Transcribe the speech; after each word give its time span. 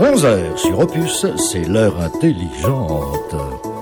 11h 0.00 0.56
sur 0.56 0.78
Opus, 0.78 1.26
c'est 1.36 1.68
l'heure 1.68 2.00
intelligente. 2.00 3.36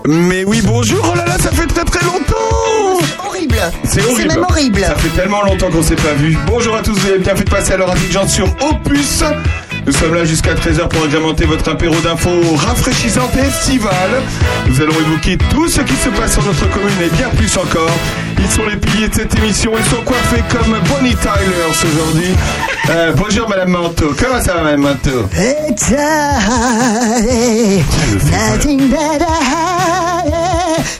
Mais 0.04 0.42
oui, 0.44 0.60
bonjour, 0.64 0.98
oh 1.12 1.16
là 1.16 1.24
là, 1.24 1.38
ça 1.38 1.52
fait 1.52 1.66
très 1.68 1.84
très 1.84 2.04
longtemps 2.04 2.98
C'est 3.00 3.24
horrible. 3.24 3.56
C'est 3.84 4.04
horrible. 4.04 4.28
même 4.28 4.42
horrible. 4.42 4.80
Ça 4.80 4.96
fait 4.96 5.16
tellement 5.20 5.42
longtemps 5.44 5.70
qu'on 5.70 5.82
s'est 5.82 5.94
pas 5.94 6.14
vu. 6.14 6.36
Bonjour 6.48 6.74
à 6.74 6.82
tous, 6.82 6.90
vous 6.90 7.06
avez 7.06 7.18
bien 7.20 7.36
fait 7.36 7.44
de 7.44 7.50
passer 7.50 7.74
à 7.74 7.76
l'heure 7.76 7.92
intelligente 7.92 8.30
sur 8.30 8.46
Opus. 8.46 9.22
Nous 9.88 9.94
sommes 9.94 10.12
là 10.12 10.24
jusqu'à 10.26 10.52
13h 10.52 10.86
pour 10.88 11.02
agrémenter 11.04 11.46
votre 11.46 11.66
apéro 11.70 11.94
d'infos 12.00 12.42
rafraîchissantes 12.56 13.34
et 13.38 13.46
estivales. 13.46 14.20
Nous 14.68 14.82
allons 14.82 14.92
évoquer 14.92 15.38
tout 15.48 15.66
ce 15.66 15.80
qui 15.80 15.94
se 15.94 16.10
passe 16.10 16.34
sur 16.34 16.44
notre 16.44 16.68
commune 16.68 16.92
et 17.02 17.08
bien 17.16 17.30
plus 17.30 17.56
encore. 17.56 17.90
Ils 18.38 18.50
sont 18.50 18.66
les 18.66 18.76
piliers 18.76 19.08
de 19.08 19.14
cette 19.14 19.34
émission. 19.38 19.72
Ils 19.78 19.84
sont 19.86 20.02
coiffés 20.04 20.44
comme 20.50 20.76
Bonnie 20.90 21.16
Tyler 21.16 21.64
aujourd'hui. 21.70 22.34
Euh, 22.90 23.14
bonjour 23.16 23.48
Madame 23.48 23.70
Manteau. 23.70 24.14
Comment 24.18 24.42
ça 24.42 24.56
va 24.56 24.64
Madame 24.64 24.82
Manteau? 24.82 25.26
It's 25.32 25.90
nothing 28.30 28.90
but. 28.90 29.24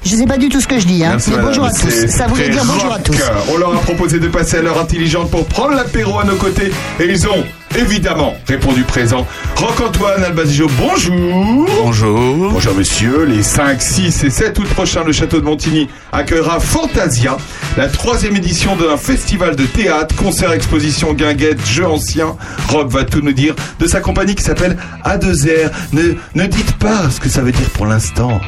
Je 0.03 0.17
sais 0.17 0.25
pas 0.25 0.39
du 0.39 0.49
tout 0.49 0.63
ce 0.63 0.67
que 0.67 0.79
je 0.79 0.87
dis, 0.87 1.05
hein. 1.05 1.11
Merci, 1.11 1.29
mais 1.29 1.37
madame. 1.37 1.51
bonjour 1.51 1.67
à 1.67 1.73
tous. 1.73 2.07
Ça 2.09 2.27
voulait 2.27 2.49
dire 2.49 2.65
bonjour 2.65 2.95
à 2.95 2.99
tous. 3.01 3.21
On 3.53 3.59
leur 3.59 3.77
a 3.77 3.81
proposé 3.81 4.19
de 4.19 4.29
passer 4.29 4.57
à 4.57 4.63
l'heure 4.63 4.81
intelligente 4.81 5.31
pour 5.31 5.45
prendre 5.45 5.75
l'apéro 5.75 6.21
à 6.21 6.25
nos 6.25 6.37
côtés 6.37 6.73
et 6.99 7.05
ils 7.05 7.29
ont 7.29 7.45
évidemment 7.77 8.35
répondu 8.47 8.83
présent. 8.83 9.27
Roc-Antoine 9.57 10.25
Albazio, 10.25 10.69
bonjour 10.79 11.67
Bonjour. 11.83 12.51
Bonjour 12.53 12.75
monsieur, 12.75 13.25
les 13.25 13.43
5, 13.43 13.81
6 13.83 14.25
et 14.25 14.31
7 14.31 14.59
août 14.59 14.67
prochains, 14.69 15.05
le 15.05 15.13
château 15.13 15.41
de 15.41 15.45
Montigny 15.45 15.89
accueillera 16.13 16.61
Fantasia, 16.61 17.37
la 17.77 17.89
troisième 17.89 18.37
édition 18.37 18.77
d'un 18.77 18.97
festival 18.97 19.57
de 19.57 19.65
théâtre, 19.65 20.15
concert, 20.17 20.53
exposition, 20.53 21.13
guinguette, 21.15 21.65
jeux 21.67 21.87
anciens. 21.87 22.37
Rob 22.69 22.91
va 22.91 23.05
tout 23.05 23.21
nous 23.21 23.33
dire 23.33 23.55
de 23.79 23.87
sa 23.87 24.01
compagnie 24.01 24.35
qui 24.35 24.43
s'appelle 24.43 24.77
A2R. 25.05 25.71
Ne, 25.93 26.15
ne 26.35 26.47
dites 26.47 26.73
pas 26.79 27.11
ce 27.11 27.21
que 27.21 27.29
ça 27.29 27.43
veut 27.43 27.53
dire 27.53 27.71
pour 27.71 27.87
l'instant. 27.87 28.41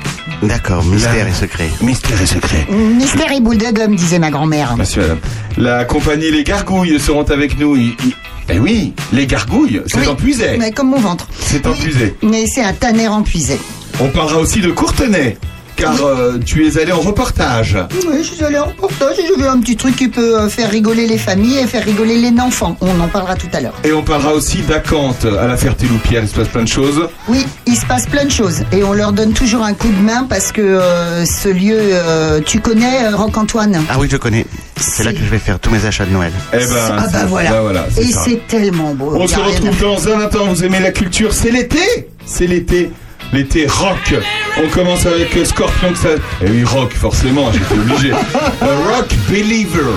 D'accord, 0.43 0.85
mystère 0.85 1.25
La- 1.25 1.31
et 1.31 1.35
secret. 1.35 1.69
Mystère 1.83 2.21
et 2.21 2.27
secret. 2.27 2.67
Mystère 2.71 3.31
et 3.33 3.41
boule 3.41 3.59
de 3.59 3.71
gomme, 3.73 3.95
disait 3.97 4.19
ma 4.19 4.31
grand-mère. 4.31 4.77
Monsieur, 4.77 5.03
madame. 5.03 5.19
La 5.59 5.85
compagnie 5.85 6.31
Les 6.31 6.45
Gargouilles 6.45 6.99
seront 6.99 7.25
avec 7.25 7.59
nous. 7.59 7.77
Ils- 7.77 7.95
ils- 8.05 8.15
Eh 8.53 8.59
oui, 8.59 8.93
les 9.13 9.27
Gargouilles, 9.27 9.81
c'est 9.87 9.99
Oui, 10.01 10.07
en 10.09 10.15
puisée. 10.17 10.57
Mais 10.59 10.73
comme 10.73 10.91
mon 10.91 10.99
ventre. 10.99 11.29
C'est 11.41 11.67
en 11.67 11.71
Oui, 11.71 11.79
puisée. 11.79 12.15
Mais 12.23 12.47
c'est 12.47 12.63
un 12.63 12.73
tanner 12.73 13.07
en 13.09 13.23
puisée. 13.23 13.61
On 14.01 14.09
parlera 14.09 14.39
aussi 14.39 14.61
de 14.61 14.71
Courtenay, 14.73 15.37
car 15.81 16.05
euh, 16.05 16.39
tu 16.45 16.67
es 16.67 16.79
allé 16.79 16.93
en 16.93 17.01
reportage. 17.01 17.79
Oui, 18.07 18.19
je 18.23 18.35
suis 18.35 18.45
allée 18.45 18.59
en 18.59 18.67
reportage 18.67 19.19
et 19.19 19.23
j'ai 19.27 19.37
vu 19.43 19.49
un 19.49 19.59
petit 19.61 19.77
truc 19.77 19.97
qui 19.97 20.09
peut 20.09 20.39
euh, 20.39 20.49
faire 20.49 20.71
rigoler 20.71 21.07
les 21.07 21.17
familles 21.17 21.59
et 21.59 21.67
faire 21.67 21.85
rigoler 21.85 22.17
les 22.19 22.39
enfants. 22.39 22.77
On 22.83 23.01
en 23.01 23.09
parlera 23.09 23.35
tout 23.37 23.49
à 23.55 23.61
l'heure. 23.61 23.73
Et 23.85 23.93
on 23.93 24.03
parlera 24.03 24.33
aussi 24.35 24.59
d'Acante, 24.59 25.25
à 25.25 25.47
la 25.47 25.57
Ferté-Loupière, 25.57 26.23
il 26.23 26.29
se 26.29 26.35
passe 26.35 26.49
plein 26.49 26.65
de 26.65 26.69
choses. 26.69 27.09
Oui, 27.29 27.47
il 27.67 27.77
se 27.77 27.87
passe 27.87 28.07
plein 28.07 28.25
de 28.25 28.31
choses 28.31 28.63
et 28.73 28.85
on 28.85 28.93
leur 28.93 29.13
donne 29.13 29.33
toujours 29.33 29.63
un 29.65 29.73
coup 29.73 29.89
de 29.89 30.03
main 30.03 30.27
parce 30.29 30.53
que 30.53 30.61
euh, 30.61 31.25
ce 31.25 31.49
lieu, 31.49 31.79
euh, 31.79 32.41
tu 32.45 32.61
connais 32.61 33.05
euh, 33.07 33.17
Roc-Antoine 33.17 33.83
Ah 33.89 33.97
oui, 33.99 34.09
je 34.11 34.19
connais. 34.19 34.45
C'est 34.77 35.05
là 35.05 35.13
que 35.13 35.19
je 35.19 35.25
vais 35.31 35.39
faire 35.39 35.59
tous 35.59 35.71
mes 35.71 35.85
achats 35.87 36.07
de 36.07 36.11
Noël. 36.13 36.33
Eh 36.53 36.57
ben, 36.59 36.67
Ah 36.99 37.07
bah 37.13 37.25
voilà. 37.27 37.87
c'est 37.95 38.03
et 38.03 38.13
ça. 38.13 38.23
c'est 38.25 38.47
tellement 38.47 38.95
beau. 38.95 39.13
On 39.15 39.27
se 39.27 39.39
retrouve 39.39 39.81
dans 39.81 40.09
un 40.09 40.21
instant. 40.21 40.47
Vous 40.47 40.65
aimez 40.65 40.81
la 40.81 40.91
culture 40.91 41.33
C'est 41.35 41.51
l'été 41.51 42.09
C'est 42.25 42.47
l'été. 42.47 42.91
L'été 43.33 43.67
rock. 43.67 44.15
On 44.63 44.69
commence 44.69 45.07
avec 45.07 45.31
Scorpion. 45.47 45.93
que 45.93 45.99
Ça... 45.99 46.09
Eh 46.45 46.51
oui, 46.51 46.65
rock, 46.65 46.93
forcément, 46.95 47.51
j'étais 47.53 47.75
obligé. 47.75 48.13
A 48.61 48.97
rock 48.97 49.09
Believer. 49.29 49.95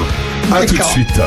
À 0.54 0.66
tout 0.66 0.76
de 0.76 0.84
suite. 0.84 1.20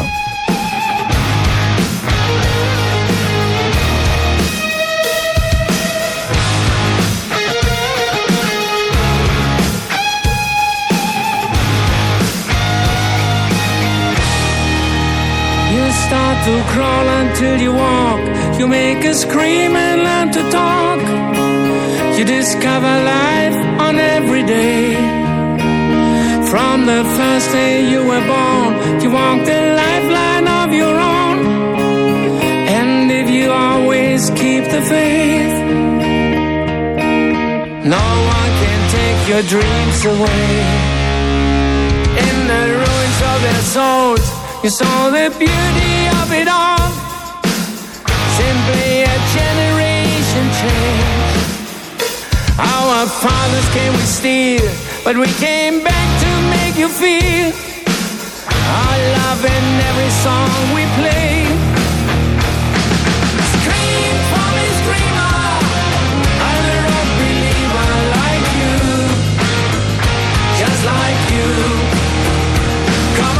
You 15.74 15.90
start 16.06 16.44
to 16.46 16.54
crawl 16.72 17.08
until 17.20 17.60
you 17.60 17.72
walk. 17.72 18.20
You 18.58 18.66
make 18.68 19.04
a 19.04 19.14
scream 19.14 19.74
and 19.76 20.02
learn 20.04 20.30
to 20.32 20.50
talk. 20.50 21.35
You 22.18 22.24
discover 22.24 22.94
life 23.18 23.56
on 23.78 23.98
every 23.98 24.42
day. 24.42 24.94
From 26.50 26.86
the 26.86 27.04
first 27.18 27.52
day 27.52 27.90
you 27.90 28.00
were 28.10 28.24
born, 28.34 29.02
you 29.02 29.10
walk 29.10 29.44
the 29.44 29.60
lifeline 29.82 30.48
of 30.48 30.72
your 30.72 30.96
own. 30.96 31.38
And 32.80 33.10
if 33.12 33.28
you 33.28 33.50
always 33.50 34.30
keep 34.30 34.64
the 34.64 34.80
faith, 34.94 35.56
no 37.96 38.06
one 38.36 38.50
can 38.62 38.80
take 38.98 39.20
your 39.32 39.44
dreams 39.54 39.98
away 40.14 40.48
in 42.28 42.36
the 42.52 42.64
ruins 42.80 43.18
of 43.30 43.38
their 43.46 43.64
souls. 43.76 44.24
You 44.64 44.70
saw 44.70 45.10
the 45.10 45.28
beauty 45.38 45.96
of 46.20 46.32
it 46.40 46.48
all. 46.48 46.88
Simply 48.40 49.02
a 49.04 49.16
generation 49.36 50.44
change. 50.62 51.15
Our 52.58 53.06
fathers 53.06 53.68
came 53.74 53.92
with 53.92 54.06
steel, 54.06 54.64
but 55.04 55.14
we 55.16 55.26
came 55.36 55.84
back 55.84 56.08
to 56.22 56.30
make 56.56 56.76
you 56.78 56.88
feel. 56.88 57.52
Our 58.48 58.98
love 59.18 59.44
in 59.44 59.66
every 59.90 60.10
song 60.24 60.48
we 60.74 60.88
play. 60.96 61.44
Scream 63.60 64.16
for 64.32 64.48
me, 64.56 64.68
believer 67.20 67.92
like 68.16 68.48
you, 68.60 68.76
like 70.56 70.56
just 70.56 70.80
like 70.84 71.20
you. 71.36 71.48
Come 73.20 73.36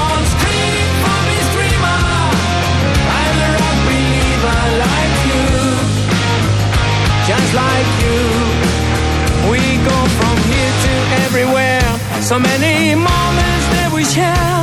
go 9.86 9.98
from 10.18 10.36
here 10.50 10.72
to 10.84 10.92
everywhere. 11.24 11.86
So 12.20 12.38
many 12.38 12.94
moments 12.94 13.66
that 13.74 13.88
we 13.94 14.02
share. 14.04 14.58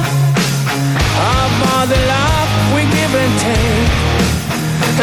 About 1.35 1.85
the 1.93 2.01
love 2.15 2.49
we 2.75 2.81
give 2.97 3.13
and 3.23 3.33
take. 3.47 3.91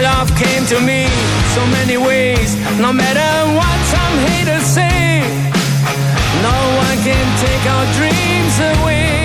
Love 0.04 0.28
came 0.36 0.64
to 0.72 0.78
me 0.80 1.08
so 1.56 1.62
many 1.78 1.96
ways. 1.96 2.50
No 2.78 2.92
matter 2.92 3.30
what 3.58 3.78
some 3.94 4.14
haters 4.28 4.66
say, 4.78 5.24
no 6.48 6.56
one 6.84 6.98
can 7.08 7.26
take 7.44 7.64
our 7.74 7.86
dreams 7.98 8.56
away. 8.72 9.19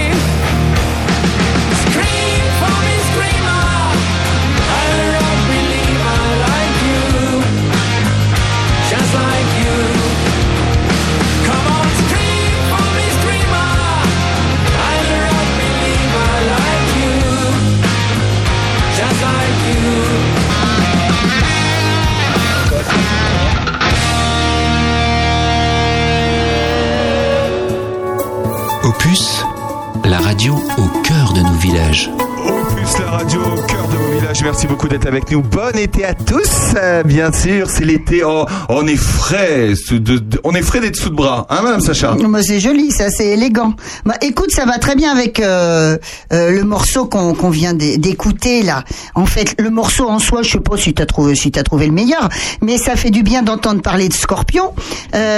Merci 34.58 34.68
beaucoup 34.68 34.88
d'être 34.88 35.06
avec 35.06 35.30
nous. 35.32 35.42
Bon 35.42 35.78
été 35.78 36.06
à 36.06 36.14
tous. 36.14 36.50
Euh, 36.78 37.04
bien 37.04 37.30
sûr, 37.34 37.70
c'est 37.70 37.84
l'été. 37.84 38.24
Oh, 38.26 38.46
on 38.70 38.88
est 38.88 38.96
frais. 38.96 39.74
sous 39.76 40.00
de- 40.00 40.18
de- 40.20 40.40
on 40.46 40.54
est 40.54 40.62
frais 40.62 40.80
d'être 40.80 40.96
sous 40.96 41.10
de 41.10 41.16
bras. 41.16 41.46
Hein, 41.50 41.60
madame 41.62 41.82
Sacha? 41.82 42.16
Moi, 42.16 42.42
c'est 42.42 42.62
joli, 42.62 42.90
ça, 42.92 43.10
c'est 43.10 43.26
élégant. 43.28 43.74
Bah, 44.06 44.14
écoute, 44.22 44.52
ça 44.52 44.64
va 44.66 44.78
très 44.78 44.96
bien 44.96 45.12
avec 45.12 45.42
euh, 45.42 45.98
euh, 46.32 46.52
le 46.52 46.64
morceau 46.64 47.06
qu'on 47.06 47.50
vient 47.50 47.74
d'é- 47.74 47.98
d'écouter 47.98 48.62
là. 48.64 48.86
En 49.14 49.26
fait, 49.26 49.56
le 49.60 49.70
morceau 49.72 50.08
en 50.08 50.20
soi, 50.20 50.42
je 50.42 50.52
sais 50.54 50.60
pas 50.62 50.78
si 50.78 50.94
trouvé, 50.94 51.36
si 51.36 51.52
t'as 51.52 51.64
trouvé 51.64 51.88
le 51.88 51.92
meilleur, 51.92 52.30
mais 52.62 52.78
ça 52.78 52.96
fait 52.96 53.10
du 53.12 53.24
bien 53.24 53.42
d'entendre 53.44 53.82
parler 53.82 54.08
de 54.08 54.14
Scorpion. 54.14 54.72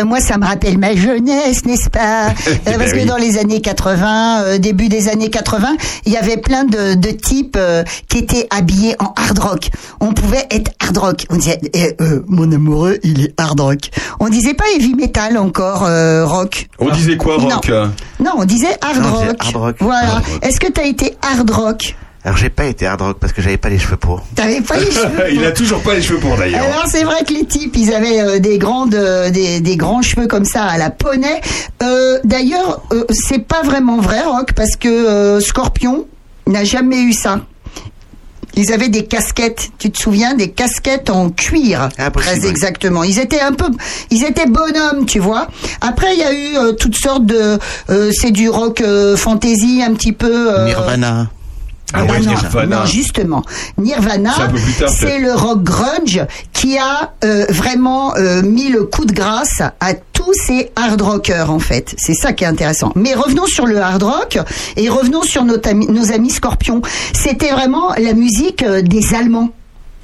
Moi, 0.06 0.19
ça 0.21 0.38
me 0.38 0.45
rappelle 0.45 0.77
ma 0.77 0.95
jeunesse, 0.95 1.65
n'est-ce 1.65 1.89
pas? 1.89 2.33
Parce 2.65 2.91
que 2.94 3.00
oui. 3.00 3.06
dans 3.06 3.18
les 3.18 3.39
années 3.39 3.62
80, 3.62 4.41
euh, 4.44 4.57
début 4.59 4.89
des 4.89 5.07
années 5.09 5.31
80, 5.31 5.75
il 6.06 6.12
y 6.13 6.18
avait 6.18 6.38
plein 6.38 6.65
de, 6.65 6.94
de 6.94 7.09
types 7.09 7.57
qui 8.09 8.19
étaient 8.19 8.47
habillés 8.56 8.95
en 9.00 9.06
hard 9.15 9.39
rock. 9.39 9.69
On 10.00 10.13
pouvait 10.13 10.45
être 10.51 10.71
hard 10.83 10.98
rock. 10.98 11.25
On 11.30 11.36
disait, 11.36 11.59
eh, 11.74 11.95
euh, 12.01 12.21
mon 12.27 12.51
amoureux, 12.51 12.98
il 13.04 13.25
est 13.25 13.33
hard 13.39 13.59
rock. 13.59 13.89
On 14.19 14.30
disait 14.30 14.54
pas 14.54 14.65
heavy 14.75 14.94
metal 14.95 15.38
encore, 15.38 15.86
euh, 15.86 16.25
rock. 16.25 16.68
On 16.80 16.89
disait 16.89 17.18
quoi, 17.18 17.38
rock 17.38 17.68
Non. 17.69 17.92
Non, 18.19 18.31
on 18.38 18.45
disait 18.45 18.75
hard 18.81 18.98
Non, 19.01 19.09
on 19.09 19.12
disait 19.19 19.27
rock. 19.27 19.38
hard 19.42 19.56
rock. 19.56 19.75
Voilà. 19.80 20.07
Hard 20.15 20.25
rock. 20.25 20.44
Est-ce 20.44 20.59
que 20.59 20.71
tu 20.71 20.81
as 20.81 20.86
été 20.86 21.15
hard 21.21 21.50
rock 21.51 21.95
Alors 22.24 22.38
j'ai 22.38 22.50
pas 22.50 22.65
été 22.65 22.86
hard 22.88 23.01
rock 23.01 23.18
parce 23.19 23.31
que 23.33 23.42
j'avais 23.42 23.57
pas 23.57 23.69
les 23.69 23.80
cheveux 23.80 23.95
pour. 23.98 24.21
T'avais 24.36 24.62
pas 24.62 24.77
les 24.77 24.92
cheveux 24.92 25.31
Il 25.33 25.45
a 25.45 25.51
toujours 25.51 25.81
pas 25.81 25.94
les 25.94 26.01
cheveux 26.01 26.19
pour 26.19 26.36
d'ailleurs. 26.36 26.62
Alors 26.65 26.86
c'est 26.88 27.03
vrai 27.03 27.24
que 27.25 27.33
les 27.33 27.45
types, 27.45 27.75
ils 27.77 27.94
avaient 27.94 28.19
euh, 28.19 28.39
des 28.39 28.57
grandes, 28.57 28.95
euh, 28.95 29.30
des, 29.30 29.60
des 29.62 29.77
grands 29.77 30.01
cheveux 30.01 30.27
comme 30.27 30.45
ça 30.45 30.63
à 30.63 30.77
la 30.77 30.89
poney. 30.89 31.42
Euh, 31.83 32.19
D'ailleurs, 32.24 32.81
euh, 32.92 33.06
c'est 33.12 33.45
pas 33.48 33.62
vraiment 33.63 33.98
vrai, 33.98 34.21
Rock, 34.24 34.53
parce 34.53 34.75
que 34.75 34.88
euh, 34.89 35.39
Scorpion 35.39 36.06
n'a 36.48 36.63
jamais 36.63 37.00
eu 37.01 37.13
ça. 37.13 37.42
Ils 38.57 38.74
avaient 38.74 38.89
des 38.89 39.06
casquettes, 39.06 39.69
tu 39.77 39.92
te 39.92 39.98
souviens, 40.00 40.33
des 40.33 40.50
casquettes 40.50 41.09
en 41.09 41.30
cuir, 41.30 41.89
Ah, 41.98 42.12
possible, 42.12 42.39
très 42.39 42.50
exactement. 42.50 43.04
Ils 43.04 43.19
étaient 43.19 43.39
un 43.39 43.54
peu, 43.54 43.68
ils 44.12 44.24
étaient 44.25 44.48
bonhommes, 44.48 45.06
tu 45.06 45.19
vois. 45.19 45.48
Après, 45.80 46.13
il 46.13 46.19
y 46.19 46.24
a 46.24 46.33
eu 46.33 46.57
euh, 46.57 46.71
toutes 46.74 46.95
sortes 46.98 47.25
de, 47.25 47.59
euh, 47.89 48.12
c'est 48.13 48.31
du 48.31 48.50
rock 48.50 48.81
euh, 48.81 49.15
fantasy 49.15 49.81
un 49.88 49.94
petit 49.94 50.12
peu. 50.12 50.54
euh, 50.57 50.65
Nirvana. 50.65 51.30
Ah 51.94 52.04
ouais, 52.04 52.19
non, 52.19 52.31
Nirvana. 52.31 52.80
non, 52.80 52.86
justement. 52.86 53.44
Nirvana, 53.78 54.31
C'est 54.89 55.19
le 55.19 55.34
rock 55.34 55.63
grunge 55.63 56.22
qui 56.51 56.78
a 56.78 57.13
euh, 57.24 57.45
vraiment 57.50 58.13
euh, 58.18 58.42
mis 58.42 58.69
le 58.69 58.84
coup 58.84 59.06
de 59.06 59.13
grâce 59.13 59.62
à 59.62 59.94
tous 59.94 60.34
ces 60.34 60.72
hard 60.75 61.01
rockers, 61.01 61.50
en 61.50 61.60
fait. 61.60 61.95
C'est 61.98 62.13
ça 62.13 62.34
qui 62.34 62.44
est 62.44 62.48
intéressant. 62.48 62.92
Mais 62.95 63.13
revenons 63.13 63.45
sur 63.45 63.66
le 63.66 63.80
hard 63.80 64.04
rock 64.04 64.38
et 64.75 64.89
revenons 64.89 65.22
sur 65.24 65.45
nos, 65.45 65.56
amis- 65.66 65.88
nos 65.88 66.12
amis 66.12 66.30
Scorpions. 66.31 66.81
C'était 67.13 67.51
vraiment 67.51 67.94
la 67.98 68.13
musique 68.13 68.63
euh, 68.63 68.81
des 68.81 69.13
Allemands. 69.16 69.50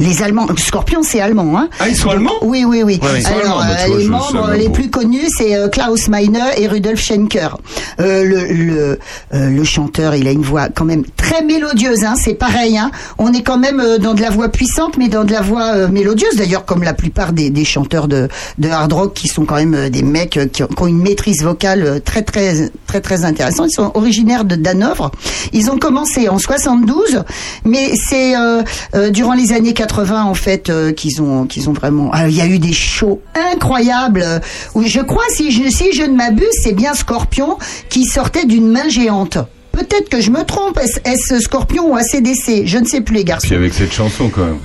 Les 0.04 0.22
Allemands, 0.22 0.48
Scorpion 0.58 1.02
c'est 1.02 1.22
allemand, 1.22 1.58
hein 1.58 1.70
Ah, 1.80 1.88
ils 1.88 1.96
sont 1.96 2.10
allemands 2.10 2.34
Oui, 2.42 2.66
oui, 2.68 2.84
oui. 2.84 3.00
Ouais, 3.02 3.26
Alors, 3.26 3.62
allemands, 3.62 3.70
bah, 3.70 3.76
euh, 3.80 3.88
vois, 3.88 3.98
les 3.98 4.08
membres 4.08 4.52
les 4.58 4.70
plus 4.70 4.90
connus, 4.90 5.28
c'est 5.38 5.56
euh, 5.56 5.70
Klaus 5.70 6.10
Meine 6.10 6.38
et 6.58 6.68
Rudolf 6.68 7.00
Schenker. 7.00 7.58
Euh, 8.02 8.26
le, 8.26 8.52
le, 8.52 9.00
euh, 9.34 9.50
le 9.50 9.64
chanteur, 9.64 10.14
il 10.16 10.28
a 10.28 10.32
une 10.32 10.42
voix 10.42 10.68
quand 10.68 10.84
même 10.84 11.06
très 11.16 11.42
mélodieuse, 11.42 12.04
hein, 12.04 12.16
c'est 12.22 12.34
pareil. 12.34 12.78
Hein. 12.78 12.92
On 13.18 13.32
est 13.32 13.44
quand 13.44 13.58
même 13.58 13.80
euh, 13.80 13.98
dans 13.98 14.14
de 14.14 14.20
la 14.20 14.30
voix 14.30 14.50
puissante, 14.50 14.98
mais 14.98 15.08
dans 15.08 15.24
de 15.24 15.32
la 15.32 15.42
voix 15.42 15.74
euh, 15.74 15.88
mélodieuse. 15.88 16.36
D'ailleurs, 16.36 16.66
comme 16.66 16.84
la 16.84 16.94
plupart 16.94 17.32
des, 17.32 17.50
des 17.50 17.64
chanteurs 17.64 18.10
de, 18.10 18.28
de 18.58 18.70
hard 18.70 18.92
rock, 18.92 19.14
qui 19.14 19.30
sont 19.30 19.46
quand 19.46 19.56
même 19.56 19.74
euh, 19.74 19.90
des 19.90 20.04
mecs 20.04 20.36
euh, 20.36 20.48
qui 20.48 20.64
ont, 20.64 20.68
qui 20.68 20.84
ont 20.84 20.88
une 20.88 21.02
maîtrise 21.02 21.44
vocale 21.44 21.84
euh, 21.84 22.00
très, 22.00 22.24
très, 22.24 22.70
très, 22.88 23.00
très 23.00 23.24
intéressante. 23.24 23.68
Ils 23.72 23.76
sont 23.76 23.92
originaires 23.94 24.44
de 24.44 24.58
Hanovre. 24.68 25.12
Ils 25.54 25.72
ont 25.72 25.78
commencé 25.78 26.28
en 26.28 26.40
72, 26.40 27.24
mais 27.64 27.94
c'est 27.96 28.36
euh, 28.36 28.64
euh, 28.96 29.10
durant 29.10 29.34
les 29.34 29.54
années 29.54 29.74
80 29.74 29.93
en 30.00 30.34
fait 30.34 30.70
euh, 30.70 30.92
qu'ils 30.92 31.22
ont 31.22 31.46
qu'ils 31.46 31.70
ont 31.70 31.74
vraiment. 31.74 32.10
Ah, 32.14 32.28
Il 32.28 32.36
y 32.36 32.42
a 32.42 32.48
eu 32.48 32.60
des 32.60 32.74
shows 32.74 33.22
incroyables 33.54 34.24
euh, 34.24 34.40
où 34.76 34.84
je 34.84 35.00
crois 35.00 35.24
si 35.30 35.52
je 35.52 35.70
si 35.70 35.94
je 35.94 36.04
ne 36.04 36.16
m'abuse, 36.16 36.48
c'est 36.62 36.74
bien 36.74 36.94
Scorpion 36.94 37.58
qui 37.90 38.06
sortait 38.06 38.46
d'une 38.46 38.70
main 38.70 38.90
géante. 38.90 39.38
Peut-être 39.72 40.10
que 40.10 40.22
je 40.22 40.30
me 40.30 40.44
trompe. 40.44 40.78
Est-ce 40.80 41.00
est-ce 41.04 41.40
Scorpion 41.40 41.92
ou 41.92 41.96
ACDC 41.96 42.66
Je 42.66 42.78
ne 42.78 42.86
sais 42.86 43.02
plus 43.02 43.16
les 43.16 43.24
garçons. 43.24 43.48
Puis 43.48 43.56
avec 43.56 43.74
cette 43.74 43.92
chanson 43.92 44.30
quand 44.30 44.46
même. 44.46 44.60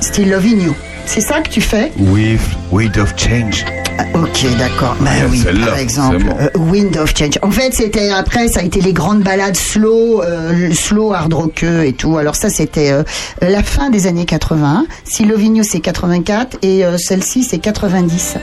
Still 0.00 0.30
Loving 0.30 0.62
You. 0.62 0.74
C'est 1.06 1.20
ça 1.20 1.40
que 1.40 1.48
tu 1.50 1.60
fais 1.60 1.90
With 1.98 2.40
Wind 2.70 2.96
of 2.98 3.12
Change. 3.16 3.64
Ah, 3.98 4.04
Ok, 4.14 4.46
d'accord. 4.58 4.96
Bah 5.00 5.10
Il 5.14 5.18
y 5.38 5.46
a 5.46 5.50
oui, 5.52 5.60
par 5.66 5.76
exemple, 5.78 6.24
euh, 6.40 6.48
Wind 6.58 6.96
of 6.96 7.12
Change. 7.16 7.38
En 7.42 7.50
fait, 7.50 7.74
c'était 7.74 8.10
après, 8.10 8.48
ça 8.48 8.60
a 8.60 8.62
été 8.62 8.80
les 8.80 8.92
grandes 8.94 9.22
balades 9.22 9.56
slow, 9.56 10.22
euh, 10.22 10.72
slow 10.72 11.12
hard 11.12 11.34
rockeux 11.34 11.84
et 11.84 11.92
tout. 11.92 12.16
Alors 12.16 12.34
ça, 12.36 12.48
c'était 12.48 12.90
euh, 12.92 13.02
la 13.42 13.62
fin 13.62 13.90
des 13.90 14.06
années 14.06 14.24
80. 14.24 14.86
Si 15.04 15.24
Lovigno, 15.26 15.62
c'est 15.62 15.80
84 15.80 16.56
et 16.62 16.84
celle-ci, 16.96 17.44
c'est 17.44 17.58
90. 17.58 18.36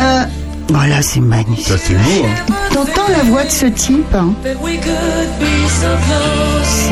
Euh, 0.00 0.22
voilà, 0.68 1.00
c'est 1.02 1.20
magnifique. 1.20 1.68
Ça 1.68 1.78
c'est 1.78 1.94
beau. 1.94 2.24
Hein. 2.26 2.34
T'entends 2.72 3.08
la 3.16 3.22
voix 3.22 3.44
de 3.44 3.50
ce 3.50 3.66
type 3.66 4.12
hein? 4.14 4.32
C'est 4.42 4.54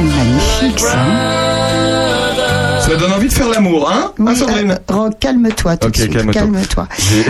magnifique, 0.02 0.78
ça. 0.78 0.98
hein 0.98 2.21
Ça 2.92 2.98
donne 2.98 3.12
envie 3.12 3.28
de 3.28 3.32
faire 3.32 3.48
l'amour, 3.48 3.90
hein 3.90 4.12
Hein, 4.18 4.24
Oui, 4.26 4.36
Sandrine 4.36 4.78
euh, 4.90 5.10
calme-toi 5.18 5.76
tout 5.78 5.88
de 5.88 5.96
suite. 5.96 6.30
calme-toi. 6.30 6.86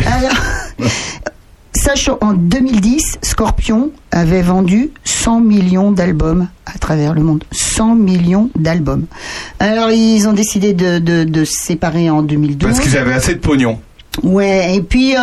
Alors, 0.06 0.32
sachant 1.72 2.18
en 2.20 2.32
2010, 2.32 3.18
Scorpion 3.22 3.92
avait 4.10 4.42
vendu 4.42 4.90
100 5.04 5.38
millions 5.40 5.92
d'albums 5.92 6.48
à 6.66 6.78
travers 6.78 7.14
le 7.14 7.22
monde. 7.22 7.44
100 7.52 7.94
millions 7.94 8.50
d'albums. 8.56 9.06
Alors, 9.60 9.90
ils 9.92 10.26
ont 10.26 10.32
décidé 10.32 10.72
de, 10.72 10.98
de, 10.98 11.22
de 11.22 11.44
se 11.44 11.54
séparer 11.54 12.10
en 12.10 12.22
2012. 12.22 12.68
Parce 12.68 12.80
qu'ils 12.80 12.96
avaient 12.96 13.14
assez 13.14 13.34
de 13.34 13.40
pognon. 13.40 13.78
Ouais, 14.22 14.76
et 14.76 14.82
puis 14.82 15.16
euh, 15.16 15.20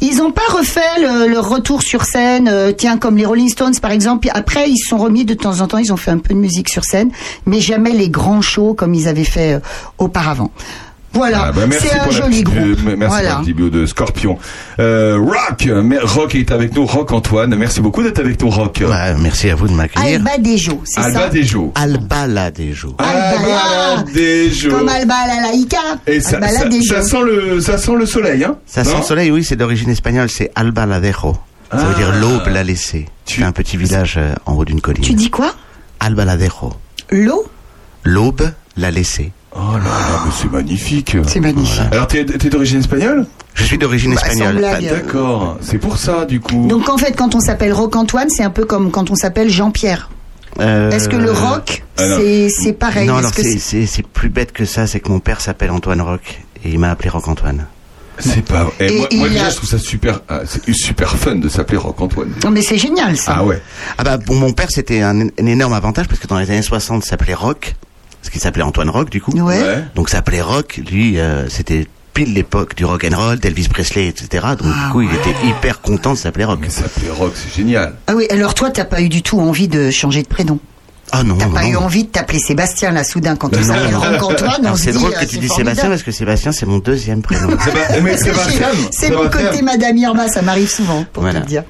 ils 0.00 0.20
ont 0.20 0.32
pas 0.32 0.42
refait 0.50 0.80
le, 0.98 1.28
le 1.28 1.38
retour 1.38 1.82
sur 1.82 2.04
scène, 2.04 2.48
euh, 2.48 2.72
tiens 2.72 2.98
comme 2.98 3.16
les 3.16 3.24
Rolling 3.24 3.48
Stones 3.48 3.76
par 3.80 3.92
exemple. 3.92 4.28
Après 4.34 4.68
ils 4.68 4.76
se 4.76 4.88
sont 4.88 4.98
remis 4.98 5.24
de 5.24 5.34
temps 5.34 5.60
en 5.60 5.68
temps, 5.68 5.78
ils 5.78 5.92
ont 5.92 5.96
fait 5.96 6.10
un 6.10 6.18
peu 6.18 6.34
de 6.34 6.38
musique 6.40 6.68
sur 6.68 6.84
scène, 6.84 7.10
mais 7.46 7.60
jamais 7.60 7.92
les 7.92 8.08
grands 8.08 8.42
shows 8.42 8.74
comme 8.74 8.92
ils 8.92 9.06
avaient 9.06 9.22
fait 9.22 9.54
euh, 9.54 9.60
auparavant. 9.98 10.50
Voilà, 11.14 11.44
Ah, 11.48 11.52
bah, 11.52 11.62
c'est 11.78 11.92
un 11.94 12.04
pour 12.04 12.12
la 12.12 12.18
joli 12.22 12.42
petite, 12.42 12.44
groupe. 12.44 12.78
euh, 12.88 12.96
merci 12.98 13.06
voilà. 13.06 13.30
pour 13.30 13.38
le 13.40 13.44
petit 13.44 13.52
bio 13.54 13.70
de 13.70 13.86
Scorpion. 13.86 14.38
Euh, 14.80 15.18
Rock, 15.20 15.68
mais 15.84 15.98
Rock 16.00 16.34
est 16.34 16.50
avec 16.50 16.74
nous. 16.74 16.84
Rock 16.86 17.12
Antoine, 17.12 17.54
merci 17.56 17.80
beaucoup 17.80 18.02
d'être 18.02 18.18
avec 18.18 18.40
nous, 18.42 18.50
Rock. 18.50 18.82
Bah, 18.86 19.14
merci 19.14 19.48
à 19.50 19.54
vous 19.54 19.68
de 19.68 19.72
m'accueillir. 19.72 20.16
Alba 20.20 20.38
Dejo, 20.38 20.82
c'est 20.84 21.00
Alba 21.00 21.20
ça 21.20 21.28
Dejo. 21.28 21.72
Alba 21.76 22.26
Ladejo. 22.26 22.94
Alba 22.98 23.20
Alba 23.96 24.04
Dejo. 24.12 24.70
Comme 24.70 24.88
Alba 24.88 25.14
la 25.28 25.48
Laïca. 25.48 25.78
Et 26.06 26.20
ça, 26.20 26.36
Alba 26.36 26.48
ça, 26.48 26.64
la 26.64 26.70
Dejo. 26.70 26.94
ça 26.94 27.02
sent 27.02 27.22
le, 27.24 27.60
ça 27.60 27.78
sent 27.78 27.92
le 27.96 28.06
soleil, 28.06 28.44
hein 28.44 28.56
Ça 28.66 28.82
sent 28.84 28.96
le 28.96 29.02
soleil, 29.02 29.30
oui, 29.30 29.44
c'est 29.44 29.56
d'origine 29.56 29.90
espagnole, 29.90 30.28
c'est 30.28 30.50
Alba 30.54 30.86
Ladejo. 30.86 31.36
Ça 31.70 31.78
veut 31.78 31.94
Ah. 31.94 31.98
dire 31.98 32.12
l'aube 32.20 32.46
l'a 32.52 32.62
laissé. 32.62 33.06
Tu- 33.24 33.40
C'est 33.40 33.46
un 33.46 33.52
petit 33.52 33.76
village 33.76 34.14
euh, 34.18 34.34
en 34.46 34.54
haut 34.54 34.64
d'une 34.64 34.80
colline. 34.80 35.02
Tu 35.02 35.14
dis 35.14 35.30
quoi 35.30 35.54
Alba 36.00 36.24
Ladejo. 36.24 36.72
L'eau 37.10 37.44
L'aube 38.04 38.50
l'a 38.76 38.90
laissé. 38.90 39.32
Oh 39.56 39.72
là 39.74 39.78
là, 39.84 40.22
mais 40.26 40.32
c'est 40.36 40.50
magnifique. 40.50 41.16
C'est 41.28 41.40
magnifique. 41.40 41.80
Alors, 41.92 42.06
t'es 42.08 42.24
t'es 42.24 42.48
d'origine 42.48 42.80
espagnole? 42.80 43.26
Je 43.54 43.62
suis 43.62 43.78
d'origine 43.78 44.14
Bah, 44.14 44.20
espagnole. 44.22 44.56
blague. 44.56 44.88
Pas- 44.88 44.94
D'accord. 44.96 45.58
C'est 45.60 45.78
pour 45.78 45.96
ça, 45.96 46.24
du 46.24 46.40
coup. 46.40 46.66
Donc 46.66 46.88
en 46.88 46.98
fait 46.98 47.12
quand 47.12 47.34
on 47.36 47.40
s'appelle 47.40 47.72
Rock 47.72 47.94
Antoine, 47.94 48.28
c'est 48.30 48.42
un 48.42 48.50
peu 48.50 48.64
comme 48.64 48.90
quand 48.90 49.10
on 49.10 49.14
s'appelle 49.14 49.48
Jean-Pierre. 49.48 50.10
Euh, 50.60 50.90
Est-ce 50.90 51.08
que 51.08 51.16
le 51.16 51.32
rock, 51.32 51.82
ah 51.98 52.02
c'est 52.16 52.48
c'est 52.48 52.72
pareil? 52.72 53.06
Non, 53.08 53.16
alors 53.16 53.32
c'est- 53.34 53.58
c'est 53.58 53.86
c'est 53.86 54.06
plus 54.06 54.28
bête 54.28 54.52
que 54.52 54.64
ça, 54.64 54.86
c'est 54.86 55.00
que 55.00 55.08
mon 55.08 55.18
père 55.20 55.40
s'appelle 55.40 55.70
Antoine 55.70 56.00
Rock 56.00 56.42
et 56.64 56.70
il 56.70 56.78
m'a 56.78 56.90
appelé 56.90 57.08
Rock 57.08 57.26
Antoine. 57.28 57.66
C'est 58.20 58.44
pas. 58.44 58.70
Et 58.78 58.86
Et 58.86 58.98
moi, 58.98 59.08
il 59.10 59.30
déjà, 59.32 59.46
a- 59.46 59.50
je 59.50 59.56
trouve 59.56 59.68
ça 59.68 59.78
super, 59.78 60.20
ah, 60.28 60.40
c'est 60.46 60.72
super 60.72 61.16
fun 61.16 61.34
de 61.36 61.48
s'appeler 61.48 61.78
Rock 61.78 62.00
Antoine. 62.00 62.32
Non 62.44 62.50
mais 62.50 62.62
c'est 62.62 62.78
génial 62.78 63.16
ça. 63.16 63.36
Ah 63.38 63.44
ouais. 63.44 63.60
Ah 63.98 64.04
bah 64.04 64.16
bon, 64.16 64.34
mon 64.36 64.52
père 64.52 64.68
c'était 64.70 65.00
un, 65.00 65.20
un 65.22 65.46
énorme 65.46 65.72
avantage 65.74 66.06
parce 66.06 66.20
que 66.20 66.26
dans 66.28 66.38
les 66.38 66.48
années 66.50 66.62
60 66.62 67.02
ça 67.04 67.10
s'appelait 67.10 67.34
Rock, 67.34 67.74
ce 68.24 68.30
qui 68.30 68.40
s'appelait 68.40 68.62
Antoine 68.64 68.88
Rock 68.90 69.10
du 69.10 69.20
coup. 69.20 69.30
Ouais. 69.38 69.84
Donc 69.94 70.08
ça 70.08 70.16
s'appelait 70.16 70.40
Rock, 70.40 70.80
lui 70.90 71.20
euh, 71.20 71.48
c'était 71.48 71.86
pile 72.14 72.32
l'époque 72.32 72.74
du 72.76 72.84
rock 72.84 73.04
and 73.10 73.16
roll, 73.16 73.38
d'Elvis 73.38 73.68
Presley, 73.68 74.06
etc. 74.08 74.28
Donc 74.58 74.72
Ah 74.74 74.86
du 74.86 74.92
coup 74.92 75.02
il 75.02 75.08
était 75.14 75.34
hyper 75.46 75.80
content 75.80 76.12
de 76.14 76.18
s'appeler 76.18 76.44
Rock. 76.44 76.58
Mais 76.62 76.70
s'appeler 76.70 77.10
Rock, 77.10 77.32
c'est 77.34 77.54
génial. 77.56 77.94
Ah 78.06 78.14
oui, 78.14 78.26
alors 78.30 78.54
toi, 78.54 78.70
t'as 78.70 78.84
pas 78.84 79.00
eu 79.02 79.08
du 79.08 79.22
tout 79.22 79.40
envie 79.40 79.68
de 79.68 79.90
changer 79.90 80.22
de 80.22 80.28
prénom? 80.28 80.58
Ah 81.12 81.22
non, 81.22 81.36
T'as 81.36 81.46
non, 81.46 81.52
pas 81.52 81.62
non. 81.64 81.68
eu 81.68 81.76
envie 81.76 82.04
de 82.04 82.08
t'appeler 82.08 82.38
Sébastien 82.38 82.90
là 82.92 83.04
soudain 83.04 83.36
quand 83.36 83.54
on 83.54 83.60
Non, 83.60 83.66
s'appelle 83.66 83.90
non. 83.92 84.00
Rock 84.00 84.22
Antoine. 84.22 84.66
on 84.72 84.74
se 84.76 84.84
c'est 84.84 84.92
drôle 84.92 85.12
euh, 85.14 85.20
que 85.20 85.26
tu 85.26 85.36
dis 85.38 85.46
formidable. 85.48 85.56
Sébastien 85.76 85.88
parce 85.90 86.02
que 86.02 86.10
Sébastien 86.12 86.52
c'est 86.52 86.66
mon 86.66 86.78
deuxième 86.78 87.20
prénom. 87.20 87.48
Séba- 87.58 88.00
mais 88.02 88.16
Sébastien. 88.16 88.68
C'est 88.90 89.10
mon 89.10 89.28
côté 89.28 89.60
Madame 89.62 89.96
Irma, 89.98 90.28
ça 90.28 90.40
m'arrive 90.40 90.70
souvent 90.70 91.04
pour 91.12 91.24
Voilà. 91.24 91.40
te 91.40 91.44
le 91.44 91.48
dire. 91.50 91.64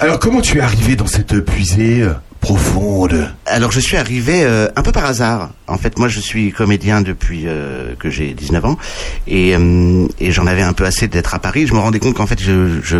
Alors, 0.00 0.18
comment 0.18 0.40
tu 0.40 0.58
es 0.58 0.60
arrivé 0.60 0.96
dans 0.96 1.06
cette 1.06 1.38
puisée? 1.40 2.02
euh, 2.02 2.12
profonde 2.42 3.32
Alors 3.46 3.70
je 3.70 3.80
suis 3.80 3.96
arrivé 3.96 4.42
euh, 4.42 4.68
un 4.76 4.82
peu 4.82 4.92
par 4.92 5.06
hasard. 5.06 5.50
En 5.68 5.78
fait, 5.78 5.98
moi 5.98 6.08
je 6.08 6.20
suis 6.20 6.52
comédien 6.52 7.00
depuis 7.00 7.44
euh, 7.46 7.94
que 7.94 8.10
j'ai 8.10 8.34
19 8.34 8.64
ans 8.66 8.78
et, 9.26 9.56
euh, 9.56 10.06
et 10.20 10.32
j'en 10.32 10.46
avais 10.46 10.62
un 10.62 10.74
peu 10.74 10.84
assez 10.84 11.08
d'être 11.08 11.34
à 11.34 11.38
Paris. 11.38 11.66
Je 11.66 11.72
me 11.72 11.78
rendais 11.78 12.00
compte 12.00 12.14
qu'en 12.14 12.26
fait 12.26 12.40
je, 12.42 12.80
je 12.82 12.98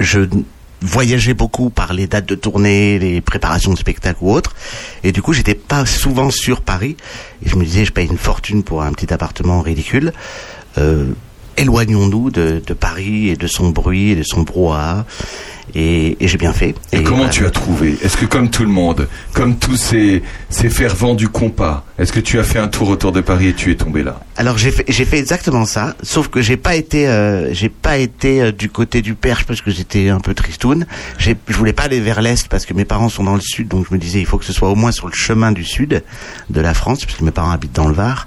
je 0.00 0.20
voyageais 0.80 1.34
beaucoup 1.34 1.68
par 1.68 1.92
les 1.92 2.06
dates 2.06 2.24
de 2.24 2.34
tournée, 2.34 2.98
les 2.98 3.20
préparations 3.20 3.74
de 3.74 3.78
spectacles 3.78 4.18
ou 4.22 4.32
autres. 4.32 4.54
Et 5.04 5.12
du 5.12 5.20
coup, 5.20 5.34
j'étais 5.34 5.54
pas 5.54 5.84
souvent 5.84 6.30
sur 6.30 6.62
Paris. 6.62 6.96
Et 7.44 7.50
je 7.50 7.56
me 7.56 7.64
disais, 7.64 7.84
je 7.84 7.92
paye 7.92 8.08
une 8.08 8.16
fortune 8.16 8.62
pour 8.62 8.82
un 8.82 8.92
petit 8.92 9.12
appartement 9.12 9.60
ridicule. 9.60 10.14
Éloignons-nous 11.60 12.30
de, 12.30 12.62
de 12.66 12.74
Paris 12.74 13.28
et 13.28 13.36
de 13.36 13.46
son 13.46 13.70
bruit 13.70 14.10
et 14.10 14.16
de 14.16 14.22
son 14.22 14.42
brouhaha. 14.42 15.04
Et, 15.72 16.16
et 16.18 16.26
j'ai 16.26 16.36
bien 16.36 16.52
fait. 16.52 16.74
Et, 16.92 17.04
comment 17.04 17.28
tu 17.28 17.46
as 17.46 17.50
trouvé? 17.50 17.96
Est-ce 18.02 18.16
que 18.16 18.24
comme 18.26 18.50
tout 18.50 18.64
le 18.64 18.70
monde, 18.70 19.06
comme 19.34 19.56
tous 19.56 19.76
ces, 19.76 20.20
ces 20.48 20.68
fervents 20.68 21.14
du 21.14 21.28
compas, 21.28 21.84
est-ce 21.96 22.12
que 22.12 22.18
tu 22.18 22.40
as 22.40 22.42
fait 22.42 22.58
un 22.58 22.66
tour 22.66 22.88
autour 22.88 23.12
de 23.12 23.20
Paris 23.20 23.48
et 23.48 23.52
tu 23.52 23.70
es 23.70 23.76
tombé 23.76 24.02
là? 24.02 24.18
Alors 24.36 24.58
j'ai 24.58 24.72
fait, 24.72 25.18
exactement 25.18 25.66
ça, 25.66 25.94
sauf 26.02 26.26
que 26.26 26.42
j'ai 26.42 26.56
pas 26.56 26.74
été, 26.74 27.06
euh, 27.06 27.54
j'ai 27.54 27.68
pas 27.68 27.98
été 27.98 28.42
euh, 28.42 28.50
du 28.50 28.68
côté 28.68 29.00
du 29.00 29.14
Perche 29.14 29.44
parce 29.44 29.60
que 29.60 29.70
j'étais 29.70 30.08
un 30.08 30.18
peu 30.18 30.34
tristoun. 30.34 30.86
Je 31.18 31.34
voulais 31.50 31.72
pas 31.72 31.84
aller 31.84 32.00
vers 32.00 32.20
l'est 32.20 32.48
parce 32.48 32.66
que 32.66 32.74
mes 32.74 32.84
parents 32.84 33.08
sont 33.08 33.22
dans 33.22 33.36
le 33.36 33.40
sud, 33.40 33.68
donc 33.68 33.86
je 33.88 33.94
me 33.94 34.00
disais 34.00 34.18
il 34.18 34.26
faut 34.26 34.38
que 34.38 34.44
ce 34.44 34.52
soit 34.52 34.70
au 34.70 34.74
moins 34.74 34.90
sur 34.90 35.06
le 35.06 35.14
chemin 35.14 35.52
du 35.52 35.62
sud 35.62 36.02
de 36.48 36.60
la 36.60 36.74
France 36.74 37.04
parce 37.04 37.16
que 37.16 37.22
mes 37.22 37.30
parents 37.30 37.52
habitent 37.52 37.76
dans 37.76 37.86
le 37.86 37.94
Var. 37.94 38.26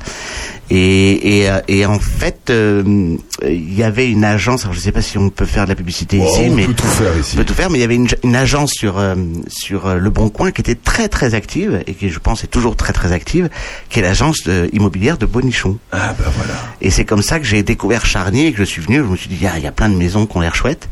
Et, 0.76 1.42
et, 1.42 1.50
euh, 1.52 1.60
et 1.68 1.86
en 1.86 2.00
fait, 2.00 2.50
euh, 2.50 3.16
il 3.48 3.74
y 3.76 3.84
avait 3.84 4.10
une 4.10 4.24
agence. 4.26 4.64
Alors 4.64 4.74
je 4.74 4.80
sais 4.80 4.92
pas 4.92 5.04
si 5.04 5.20
on 5.20 5.30
peut 5.30 5.46
faire 5.46 5.66
de 5.66 5.70
la 5.70 5.76
publicité 5.76 6.20
Oh, 6.20 6.26
ici, 6.28 6.48
on 6.50 6.56
mais 6.56 6.66
peut 6.66 6.74
tout 6.74 6.88
faire 6.88 7.16
ici. 7.16 7.34
on 7.36 7.38
peut 7.38 7.46
tout 7.46 7.54
faire. 7.54 7.70
Mais 7.70 7.78
il 7.78 7.82
y 7.82 7.84
avait 7.84 7.94
une, 7.96 8.08
une 8.24 8.36
agence 8.36 8.72
sur 8.74 8.98
euh, 8.98 9.14
sur 9.48 9.86
euh, 9.86 9.96
le 9.98 10.10
Bon 10.10 10.30
Coin 10.30 10.50
qui 10.52 10.62
était 10.62 10.74
très 10.74 11.10
très 11.10 11.36
active 11.36 11.84
et 11.86 11.94
qui 11.94 12.10
je 12.10 12.18
pense 12.18 12.44
est 12.44 12.48
toujours 12.48 12.76
très 12.76 12.92
très 12.92 13.12
active, 13.12 13.50
qui 13.90 14.00
est 14.00 14.02
l'agence 14.02 14.40
euh, 14.48 14.68
immobilière 14.74 15.20
de 15.20 15.28
Bonichon. 15.28 15.78
Ah 15.92 16.16
bah 16.18 16.26
voilà. 16.36 16.56
Et 16.82 16.90
c'est 16.90 17.06
comme 17.06 17.22
ça 17.22 17.38
que 17.40 17.46
j'ai 17.46 17.62
découvert 17.62 18.06
Charny 18.08 18.48
et 18.48 18.52
que 18.52 18.58
je 18.58 18.64
suis 18.64 18.82
venu. 18.82 18.98
Je 18.98 19.04
me 19.04 19.16
suis 19.16 19.30
dit, 19.30 19.38
il 19.40 19.64
y 19.64 19.68
a 19.68 19.72
plein 19.72 19.90
de 19.90 19.96
maisons 19.96 20.26
qui 20.26 20.36
ont 20.38 20.42
l'air 20.42 20.56
chouettes. 20.56 20.90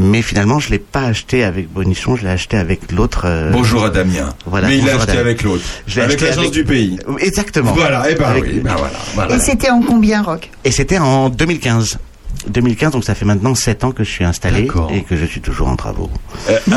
Mais 0.00 0.22
finalement, 0.22 0.60
je 0.60 0.70
l'ai 0.70 0.78
pas 0.78 1.02
acheté 1.02 1.42
avec 1.42 1.72
Bonichon, 1.72 2.14
je 2.14 2.22
l'ai 2.22 2.30
acheté 2.30 2.56
avec 2.56 2.92
l'autre. 2.92 3.22
euh, 3.24 3.50
Bonjour 3.50 3.84
à 3.84 3.90
Damien. 3.90 4.32
Voilà, 4.46 4.68
Mais 4.68 4.78
il 4.78 4.86
l'a 4.86 4.92
acheté 4.94 5.06
Damien. 5.08 5.20
avec 5.22 5.42
l'autre. 5.42 5.64
Avec 5.96 6.20
l'agence 6.20 6.38
avec- 6.38 6.50
du 6.52 6.62
pays. 6.64 7.00
Exactement. 7.18 7.72
Voilà, 7.72 8.08
et 8.08 8.14
ben 8.14 8.26
Avec- 8.26 8.44
oui, 8.44 8.60
ben 8.60 8.76
voilà. 8.76 8.96
voilà. 9.16 9.34
Et 9.34 9.40
c'était 9.40 9.70
en 9.70 9.82
combien, 9.82 10.22
Rock 10.22 10.50
Et 10.64 10.70
c'était 10.70 10.98
en 10.98 11.28
2015. 11.30 11.98
2015, 12.46 12.92
donc 12.92 13.02
ça 13.04 13.16
fait 13.16 13.24
maintenant 13.24 13.56
7 13.56 13.82
ans 13.82 13.90
que 13.90 14.04
je 14.04 14.08
suis 14.10 14.22
installé 14.24 14.68
et 14.94 15.02
que 15.02 15.16
je 15.16 15.24
suis 15.26 15.40
toujours 15.40 15.66
en 15.66 15.74
travaux. 15.74 16.08
Euh, 16.48 16.58
mais 16.68 16.76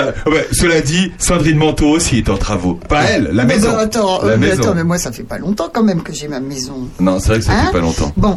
un- 0.00 0.30
ouais, 0.30 0.48
cela 0.52 0.80
dit, 0.80 1.12
Sandrine 1.18 1.56
Manteau 1.56 1.88
aussi 1.90 2.18
est 2.18 2.28
en 2.28 2.36
travaux. 2.36 2.74
Pas 2.88 3.04
elle, 3.04 3.30
la 3.32 3.44
Mais 3.44 3.54
maison. 3.54 3.72
bah, 3.72 3.78
attends, 3.82 4.22
la 4.24 4.36
mais 4.36 4.48
maison. 4.48 4.62
attends, 4.64 4.74
mais 4.74 4.82
moi 4.84 4.98
ça 4.98 5.12
fait 5.12 5.22
pas 5.22 5.38
longtemps 5.38 5.68
quand 5.72 5.84
même 5.84 6.02
que 6.02 6.12
j'ai 6.12 6.26
ma 6.28 6.40
maison. 6.40 6.88
Non, 6.98 7.20
c'est 7.20 7.28
vrai 7.28 7.38
que 7.38 7.44
ça 7.44 7.52
Hein 7.52 7.66
fait 7.66 7.72
pas 7.72 7.78
longtemps. 7.78 8.12
Bon, 8.16 8.36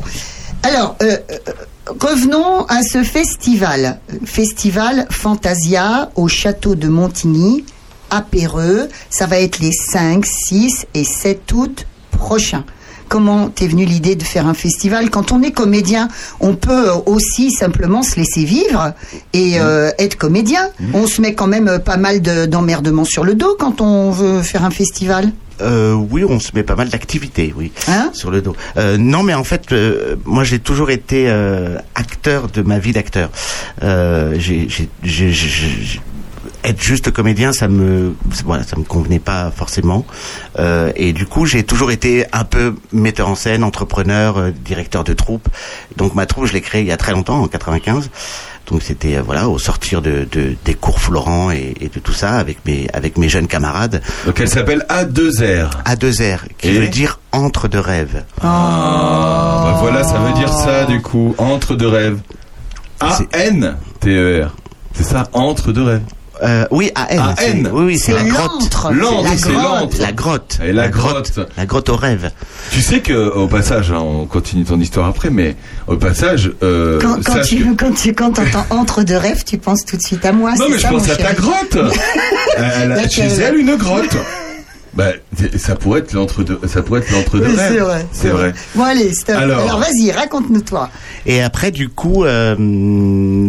alors 0.63 0.95
euh, 1.01 1.17
euh, 1.31 1.51
revenons 1.99 2.65
à 2.65 2.81
ce 2.83 3.03
festival, 3.03 3.99
festival 4.25 5.07
Fantasia 5.09 6.11
au 6.15 6.27
château 6.27 6.75
de 6.75 6.87
Montigny 6.87 7.65
à 8.09 8.21
Péreux. 8.21 8.89
Ça 9.09 9.25
va 9.25 9.39
être 9.39 9.59
les 9.59 9.71
5, 9.71 10.25
6 10.25 10.87
et 10.93 11.03
7 11.03 11.51
août 11.53 11.87
prochains. 12.11 12.65
Comment 13.09 13.49
t'es 13.49 13.67
venue 13.67 13.85
l'idée 13.85 14.15
de 14.15 14.23
faire 14.23 14.45
un 14.47 14.53
festival 14.53 15.09
Quand 15.09 15.31
on 15.31 15.41
est 15.41 15.51
comédien, 15.51 16.07
on 16.39 16.53
peut 16.55 16.89
aussi 17.07 17.51
simplement 17.51 18.03
se 18.03 18.15
laisser 18.17 18.43
vivre 18.45 18.93
et 19.33 19.59
euh, 19.59 19.89
être 19.97 20.15
comédien. 20.15 20.69
On 20.93 21.07
se 21.07 21.19
met 21.21 21.33
quand 21.33 21.47
même 21.47 21.67
euh, 21.67 21.79
pas 21.79 21.97
mal 21.97 22.21
de- 22.21 22.45
d'emmerdements 22.45 23.05
sur 23.05 23.23
le 23.25 23.33
dos 23.35 23.55
quand 23.59 23.81
on 23.81 24.11
veut 24.11 24.41
faire 24.43 24.63
un 24.63 24.69
festival. 24.71 25.31
Euh, 25.61 25.91
oui, 25.93 26.23
on 26.23 26.39
se 26.39 26.51
met 26.55 26.63
pas 26.63 26.75
mal 26.75 26.87
d'activités, 26.87 27.53
oui, 27.57 27.73
Hein 27.89 28.11
sur 28.13 28.31
le 28.31 28.41
dos. 28.41 28.55
Euh, 28.77 28.95
non, 28.97 29.23
mais 29.23 29.33
en 29.33 29.43
fait, 29.43 29.73
euh, 29.73 30.15
moi 30.23 30.45
j'ai 30.45 30.59
toujours 30.59 30.89
été 30.89 31.25
euh, 31.27 31.77
acteur 31.95 32.47
de 32.47 32.61
ma 32.61 32.79
vie 32.79 32.93
d'acteur. 32.93 33.29
Euh, 33.83 34.35
j'ai, 34.37 34.67
être 36.63 36.81
juste 36.81 37.11
comédien, 37.11 37.53
ça 37.53 37.67
me, 37.67 38.13
voilà, 38.45 38.63
ça 38.63 38.75
me 38.77 38.83
convenait 38.83 39.19
pas 39.19 39.51
forcément. 39.55 40.05
Euh, 40.59 40.91
et 40.95 41.13
du 41.13 41.25
coup, 41.25 41.45
j'ai 41.45 41.63
toujours 41.63 41.91
été 41.91 42.25
un 42.33 42.43
peu 42.43 42.75
metteur 42.91 43.29
en 43.29 43.35
scène, 43.35 43.63
entrepreneur, 43.63 44.37
euh, 44.37 44.51
directeur 44.51 45.03
de 45.03 45.13
troupe. 45.13 45.47
Donc 45.97 46.15
ma 46.15 46.25
troupe, 46.25 46.45
je 46.45 46.53
l'ai 46.53 46.61
créée 46.61 46.81
il 46.81 46.87
y 46.87 46.91
a 46.91 46.97
très 46.97 47.13
longtemps, 47.13 47.41
en 47.41 47.47
95. 47.47 48.09
Donc 48.67 48.83
c'était 48.83 49.15
euh, 49.15 49.21
voilà 49.25 49.49
au 49.49 49.57
sortir 49.57 50.01
de, 50.03 50.27
de- 50.31 50.55
des 50.63 50.75
cours 50.75 50.99
Florent 50.99 51.49
et, 51.49 51.73
et 51.81 51.87
de 51.89 51.99
tout 51.99 52.13
ça 52.13 52.37
avec 52.37 52.63
mes 52.67 52.87
avec 52.93 53.17
mes 53.17 53.27
jeunes 53.27 53.47
camarades 53.47 53.99
Donc 54.27 54.39
elle 54.39 54.47
s'appelle 54.49 54.85
A2R. 54.89 55.69
A2R 55.85 56.37
qui 56.59 56.67
Et 56.67 56.79
veut 56.79 56.87
dire 56.87 57.19
entre 57.31 57.67
deux 57.67 57.79
rêves. 57.79 58.23
Ah, 58.43 59.61
bah 59.63 59.77
voilà, 59.81 60.03
ça 60.03 60.19
veut 60.19 60.33
dire 60.33 60.53
ça 60.53 60.85
du 60.85 61.01
coup, 61.01 61.33
entre 61.39 61.73
deux 61.75 61.87
rêves. 61.87 62.19
A-N-T-E-R. 62.99 64.55
C'est 64.93 65.03
ça, 65.03 65.27
entre 65.33 65.71
deux 65.71 65.83
rêves. 65.83 66.01
Euh, 66.41 66.65
oui, 66.71 66.91
AN. 66.95 67.01
AN. 67.19 67.33
c'est- 67.37 67.51
Oui, 67.71 67.83
oui, 67.85 67.99
c'est 67.99 68.13
la 68.13 68.23
grotte. 68.23 68.61
l'antre. 68.61 68.91
L'antre, 68.93 69.23
La 69.23 69.37
c'est 69.37 69.51
grotte. 69.51 69.63
l'antre. 69.63 69.97
La 69.99 70.11
grotte. 70.11 70.59
Et 70.65 70.71
la 70.73 70.87
grotte. 70.87 71.39
La 71.57 71.65
grotte 71.65 71.89
au 71.89 71.95
rêve. 71.95 72.31
Tu 72.71 72.81
sais 72.81 73.01
que 73.01 73.13
au 73.29 73.47
passage, 73.47 73.91
hein, 73.91 73.99
on 73.99 74.25
continue 74.25 74.63
ton 74.63 74.79
histoire 74.79 75.07
après, 75.07 75.29
mais 75.29 75.55
au 75.87 75.97
passage, 75.97 76.51
euh, 76.63 76.99
Quand, 77.01 77.41
tu, 77.43 77.57
que- 77.65 77.75
quand 77.75 77.91
tu 77.93 78.13
quand 78.13 78.39
entends 78.39 78.65
entre 78.69 79.03
deux 79.03 79.17
rêves, 79.17 79.43
tu 79.45 79.57
penses 79.57 79.83
tout 79.85 79.97
de 79.97 80.01
suite 80.01 80.25
à 80.25 80.31
moi. 80.31 80.51
Non 80.51 80.65
c'est 80.65 80.71
mais 80.71 80.77
je 80.77 80.81
ça, 80.83 80.89
pense 80.89 81.07
mon 81.07 81.13
à 81.13 81.17
ta 81.17 81.33
grotte. 81.33 81.77
Elle 82.57 82.91
a 82.93 83.09
chez 83.09 83.23
elle 83.27 83.57
une 83.57 83.75
grotte. 83.75 84.15
Bah, 84.93 85.11
ça 85.57 85.75
pourrait 85.75 85.99
être 85.99 86.13
l'entre 86.13 86.43
deux, 86.43 86.59
ça 86.67 86.81
pourrait 86.81 87.01
être 87.01 87.11
l'entre 87.11 87.37
deux 87.37 87.45
Oui, 87.47 87.55
rêves. 87.55 87.71
c'est 87.73 87.79
vrai. 87.79 88.05
C'est 88.11 88.29
vrai. 88.29 88.53
Bon 88.75 88.83
allez, 88.83 89.13
stop. 89.13 89.35
Alors. 89.35 89.59
Alors, 89.61 89.79
vas-y, 89.79 90.11
raconte-nous 90.11 90.61
toi. 90.61 90.89
Et 91.25 91.41
après, 91.41 91.71
du 91.71 91.89
coup, 91.89 92.25
euh, 92.25 92.55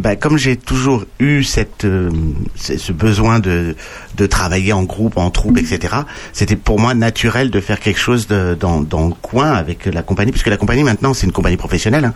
bah, 0.00 0.16
comme 0.16 0.36
j'ai 0.36 0.56
toujours 0.56 1.04
eu 1.18 1.42
cette, 1.42 1.84
euh, 1.84 2.10
ce 2.56 2.92
besoin 2.92 3.38
de, 3.38 3.74
de 4.20 4.26
travailler 4.26 4.74
en 4.74 4.82
groupe, 4.82 5.16
en 5.16 5.30
troupe, 5.30 5.56
etc., 5.56 5.94
c'était 6.34 6.56
pour 6.56 6.78
moi 6.78 6.92
naturel 6.92 7.50
de 7.50 7.60
faire 7.60 7.80
quelque 7.80 7.98
chose 7.98 8.26
de, 8.26 8.54
dans, 8.58 8.82
dans 8.82 9.08
le 9.08 9.14
coin 9.14 9.52
avec 9.52 9.86
la 9.86 10.02
compagnie, 10.02 10.30
puisque 10.30 10.48
la 10.48 10.58
compagnie 10.58 10.82
maintenant 10.84 11.14
c'est 11.14 11.26
une 11.26 11.32
compagnie 11.32 11.56
professionnelle. 11.56 12.04
hein. 12.04 12.14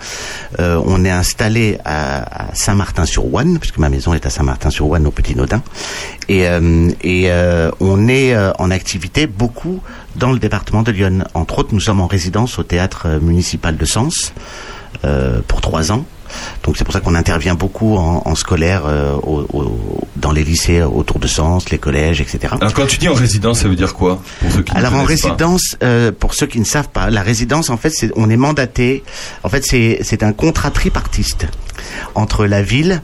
Euh, 0.60 0.80
on 0.84 1.02
est 1.04 1.10
installé 1.10 1.78
à, 1.84 2.50
à 2.50 2.54
Saint-Martin-sur-Ouane, 2.54 3.58
puisque 3.58 3.78
ma 3.78 3.88
maison 3.88 4.12
est 4.12 4.26
à 4.26 4.30
Saint-Martin-sur-Ouane, 4.30 5.06
au 5.06 5.10
Petit 5.10 5.34
Naudin, 5.34 5.62
et, 6.28 6.46
euh, 6.46 6.90
et 7.02 7.30
euh, 7.30 7.70
on 7.80 8.06
est 8.08 8.36
en 8.58 8.70
activité 8.70 9.26
beaucoup 9.26 9.80
dans 10.16 10.30
le 10.32 10.38
département 10.38 10.82
de 10.82 10.92
Lyon. 10.92 11.24
Entre 11.32 11.58
autres, 11.60 11.72
nous 11.72 11.80
sommes 11.80 12.02
en 12.02 12.06
résidence 12.06 12.58
au 12.58 12.64
théâtre 12.64 13.18
municipal 13.22 13.76
de 13.76 13.84
Sens 13.86 14.34
pour 15.48 15.60
trois 15.60 15.90
ans. 15.92 16.04
Donc 16.62 16.76
c'est 16.76 16.84
pour 16.84 16.92
ça 16.94 17.00
qu'on 17.00 17.14
intervient 17.14 17.54
beaucoup 17.54 17.96
en, 17.96 18.22
en 18.24 18.34
scolaire 18.34 18.82
euh, 18.86 19.14
au- 19.22 19.46
au- 19.52 20.00
dans 20.16 20.32
les 20.32 20.44
lycées 20.44 20.82
autour 20.82 21.18
de 21.18 21.26
Sens, 21.26 21.70
les 21.70 21.78
collèges, 21.78 22.20
etc. 22.20 22.54
Alors 22.60 22.72
quand 22.74 22.86
tu 22.86 22.98
dis 22.98 23.08
en 23.08 23.14
résidence, 23.14 23.60
ça 23.60 23.68
veut 23.68 23.76
dire 23.76 23.94
quoi 23.94 24.20
pour 24.40 24.50
ceux 24.52 24.62
qui 24.62 24.72
ne 24.72 24.78
Alors 24.78 24.94
en 24.94 25.04
résidence, 25.04 25.76
euh, 25.82 26.12
pour 26.12 26.34
ceux 26.34 26.46
qui 26.46 26.58
ne 26.60 26.64
savent 26.64 26.88
pas, 26.88 27.10
la 27.10 27.22
résidence 27.22 27.70
en 27.70 27.76
fait, 27.76 27.90
c'est, 27.90 28.10
on 28.16 28.30
est 28.30 28.36
mandaté. 28.36 29.02
En 29.42 29.48
fait, 29.48 29.64
c'est 29.64 29.98
c'est 30.02 30.22
un 30.22 30.32
contrat 30.32 30.70
tripartiste 30.70 31.46
entre 32.14 32.46
la 32.46 32.62
ville, 32.62 33.02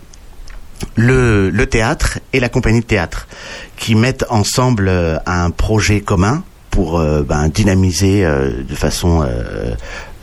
le, 0.96 1.50
le 1.50 1.66
théâtre 1.66 2.18
et 2.32 2.40
la 2.40 2.49
compagnie 2.49 2.80
de 2.80 2.87
théâtre, 2.87 3.28
qui 3.76 3.94
mettent 3.94 4.25
ensemble 4.30 4.88
euh, 4.88 5.18
un 5.26 5.50
projet 5.50 6.00
commun 6.00 6.42
pour 6.70 6.99
euh, 6.99 7.22
ben, 7.22 7.49
dynamiser 7.49 8.25
euh, 8.25 8.62
de 8.66 8.75
façon 8.75 9.22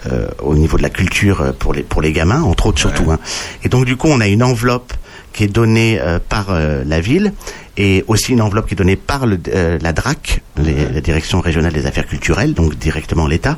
euh, 0.06 0.28
au 0.42 0.56
niveau 0.56 0.78
de 0.78 0.84
la 0.84 0.90
culture 0.90 1.42
euh, 1.42 1.52
pour 1.58 1.74
les 1.74 1.84
pour 1.84 2.02
les 2.02 2.12
gamins, 2.12 2.42
entre 2.44 2.68
autres 2.68 2.80
surtout. 2.80 3.12
hein. 3.12 3.20
Et 3.64 3.70
donc 3.70 3.86
du 3.86 3.96
coup, 3.98 4.08
on 4.10 4.22
a 4.22 4.28
une 4.28 4.44
enveloppe 4.44 4.94
qui 5.34 5.44
est 5.44 5.48
donnée 5.48 6.00
euh, 6.00 6.20
par 6.30 6.48
euh, 6.50 6.84
la 6.86 7.00
ville 7.00 7.34
et 7.78 8.04
aussi 8.08 8.32
une 8.34 8.42
enveloppe 8.42 8.68
qui 8.68 8.74
est 8.74 8.78
donnée 8.78 8.96
par 8.96 9.26
le, 9.28 9.40
euh, 9.54 9.78
la 9.82 9.94
DRAC, 9.94 10.42
les- 10.58 10.90
la 10.90 11.02
Direction 11.02 11.40
régionale 11.42 11.74
des 11.74 11.86
affaires 11.86 12.08
culturelles, 12.08 12.54
donc 12.54 12.76
directement 12.78 13.28
l'État. 13.28 13.58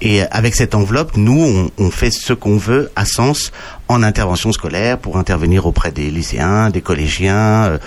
Et 0.00 0.22
avec 0.30 0.54
cette 0.54 0.74
enveloppe, 0.74 1.16
nous, 1.16 1.70
on, 1.78 1.84
on 1.84 1.90
fait 1.90 2.10
ce 2.10 2.32
qu'on 2.32 2.56
veut 2.56 2.90
à 2.96 3.04
Sens 3.04 3.52
en 3.88 4.02
intervention 4.02 4.52
scolaire 4.52 4.98
pour 4.98 5.18
intervenir 5.18 5.66
auprès 5.66 5.92
des 5.92 6.10
lycéens, 6.10 6.70
des 6.70 6.80
collégiens. 6.80 7.64
euh, 7.64 7.78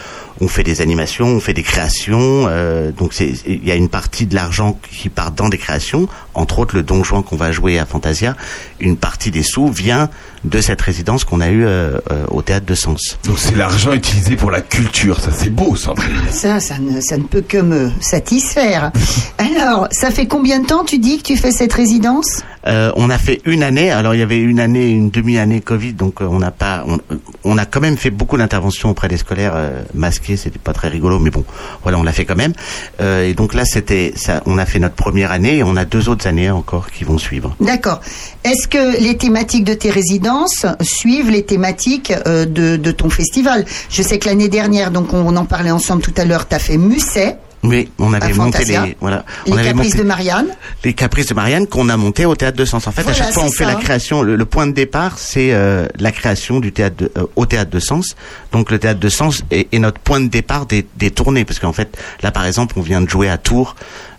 on 0.42 0.50
fait 0.50 0.64
des 0.64 0.82
animations, 0.82 1.28
on 1.28 1.40
fait 1.40 1.54
des 1.54 1.64
créations. 1.64 2.46
euh, 2.48 2.92
donc 2.92 3.14
c'est- 3.14 3.34
il 3.48 3.66
y 3.66 3.72
a 3.72 3.76
une 3.76 3.88
partie 3.90 4.26
de 4.26 4.36
l'argent 4.36 4.78
qui 4.92 5.08
part 5.10 5.32
dans 5.32 5.48
des 5.50 5.58
créations, 5.58 6.08
entre 6.34 6.60
autres 6.60 6.76
le 6.76 6.84
Don 6.84 7.04
Juan 7.04 7.24
qu'on 7.24 7.38
va 7.38 7.52
jouer 7.54 7.80
à 7.80 7.86
Fantasia. 7.86 8.36
Une 8.82 8.98
partie 8.98 9.32
des 9.32 9.44
sous 9.44 9.70
vient 9.70 10.10
de 10.44 10.60
cette 10.62 10.82
résidence 10.82 11.24
qu'on 11.24 11.42
a 11.42 11.50
eue 11.50 11.66
euh, 11.66 11.98
euh, 12.12 12.26
au 12.30 12.42
théâtre 12.42 12.66
de 12.66 12.76
Sens. 12.76 13.18
Donc 13.26 13.40
c'est 13.40 13.56
l'argent 13.56 13.94
utilisé 13.94 14.36
pour 14.36 14.52
la 14.52 14.62
culture, 14.62 15.20
ça 15.22 15.32
c'est 15.32 15.50
beau, 15.50 15.65
Sandrine. 15.74 16.14
Ça, 16.30 16.60
ça 16.60 16.78
ne, 16.78 17.02
ça 17.02 17.18
ne 17.18 17.24
peut 17.24 17.42
que 17.42 17.58
me 17.58 17.90
satisfaire. 18.00 18.92
Alors, 19.40 19.88
ça 19.90 20.12
fait 20.12 20.28
combien 20.28 20.60
de 20.60 20.68
temps 20.68 20.84
tu 20.84 21.00
dis 21.00 21.18
que 21.18 21.24
tu 21.24 21.38
fais 21.38 21.52
cette 21.52 21.74
résidence? 21.74 22.44
Euh, 22.68 22.92
on 22.96 23.10
a 23.10 23.18
fait 23.18 23.42
une 23.46 23.64
année. 23.64 23.92
Alors 23.92 24.16
il 24.16 24.20
y 24.20 24.24
avait 24.24 24.40
une 24.40 24.60
année, 24.60 24.90
une 24.90 25.10
demi-année 25.10 25.62
Covid, 25.62 25.94
donc 25.94 26.22
euh, 26.22 26.26
on 26.26 26.40
n'a 26.40 26.52
pas, 26.52 26.84
on, 26.88 26.98
on 27.44 27.58
a 27.58 27.66
quand 27.66 27.82
même 27.82 27.98
fait 27.98 28.10
beaucoup 28.10 28.38
d'interventions 28.38 28.90
auprès 28.90 29.08
des 29.08 29.18
scolaires 29.18 29.54
euh, 29.56 29.84
masqués. 29.94 30.38
C'était 30.38 30.60
pas 30.60 30.74
très 30.74 30.88
rigolo, 30.88 31.20
mais 31.20 31.30
bon, 31.30 31.44
voilà, 31.84 32.00
on 32.00 32.04
l'a 32.04 32.12
fait 32.12 32.26
quand 32.26 32.36
même. 32.36 32.54
Euh, 33.02 33.28
et 33.28 33.34
donc 33.34 33.54
là, 33.54 33.66
c'était, 33.66 34.14
ça, 34.16 34.42
on 34.46 34.58
a 34.58 34.66
fait 34.66 34.80
notre 34.80 34.96
première 34.96 35.32
année 35.32 35.58
et 35.58 35.64
on 35.64 35.76
a 35.76 35.86
deux 35.86 36.10
autres 36.10 36.28
années 36.28 36.50
encore 36.50 36.90
qui 36.90 37.04
vont 37.04 37.18
suivre. 37.18 37.56
D'accord. 37.60 38.02
Est-ce 38.44 38.68
que 38.68 39.02
les 39.02 39.18
thématiques 39.18 39.64
de 39.64 39.74
tes 39.74 39.90
résidences 39.90 40.66
suivent 40.82 41.30
les 41.30 41.44
thématiques 41.44 42.14
euh, 42.26 42.46
de, 42.46 42.78
de 42.78 42.92
ton 42.92 43.10
festival? 43.10 43.66
Je 43.90 44.02
sais 44.02 44.20
que 44.20 44.28
l'année 44.28 44.50
dernière, 44.50 44.92
donc 44.92 45.14
on, 45.14 45.26
on 45.28 45.36
en 45.36 45.46
parlait 45.46 45.72
ensemble 45.72 46.02
tout 46.02 46.14
à 46.18 46.26
l'heure, 46.26 46.48
tu 46.48 46.56
as 46.56 46.60
fait 46.60 46.78
Musset, 46.78 47.38
Oui, 47.68 47.90
on 48.00 48.14
avait 48.14 48.34
monté 48.34 48.64
les, 48.66 48.96
voilà, 49.02 49.26
les 49.46 49.52
on 49.54 49.58
avait 49.58 49.68
Caprices 49.70 49.94
monté 49.94 50.04
de 50.04 50.08
Marianne. 50.08 50.48
les 50.84 50.94
Caprices 50.94 51.28
de 51.28 51.34
Marianne 51.34 51.68
qu'on 51.68 51.90
a 51.90 51.98
monté 51.98 52.26
au 52.26 52.36
théâtre 52.36 52.58
de 52.58 52.66
Sens. 52.66 52.88
En 52.88 52.92
fait, 52.92 53.02
Voilà, 53.04 53.18
à 53.18 53.24
chaque 53.24 53.34
fois, 53.34 53.44
on 53.44 53.52
fait 53.52 53.66
la 53.66 53.76
création. 53.76 54.22
Le, 54.22 54.36
le 54.36 54.46
point 54.46 54.68
de 54.68 54.72
départ, 54.74 55.18
c'est 55.18 55.54
euh, 55.54 55.88
la 56.00 56.12
création 56.12 56.60
du 56.60 56.72
théâtre 56.72 56.96
de- 56.98 57.12
euh, 57.18 57.26
au 57.36 57.46
théâtre 57.46 57.72
de 57.72 57.80
Sens. 57.80 58.16
Donc, 58.52 58.72
le 58.72 58.80
théâtre 58.80 59.00
de 59.00 59.10
Sens 59.10 59.44
est, 59.52 59.74
est 59.74 59.80
notre 59.80 60.00
point 60.00 60.20
de 60.22 60.28
départ 60.28 60.66
des, 60.66 60.86
des 60.98 61.12
tournées, 61.12 61.46
parce 61.46 61.60
qu'en 61.60 61.74
fait, 61.74 61.98
là, 62.24 62.32
par 62.32 62.46
exemple, 62.46 62.76
on 62.78 62.82
vient 62.82 63.02
de 63.02 63.10
jouer 63.10 63.30
à 63.30 63.38
Tours 63.38 63.76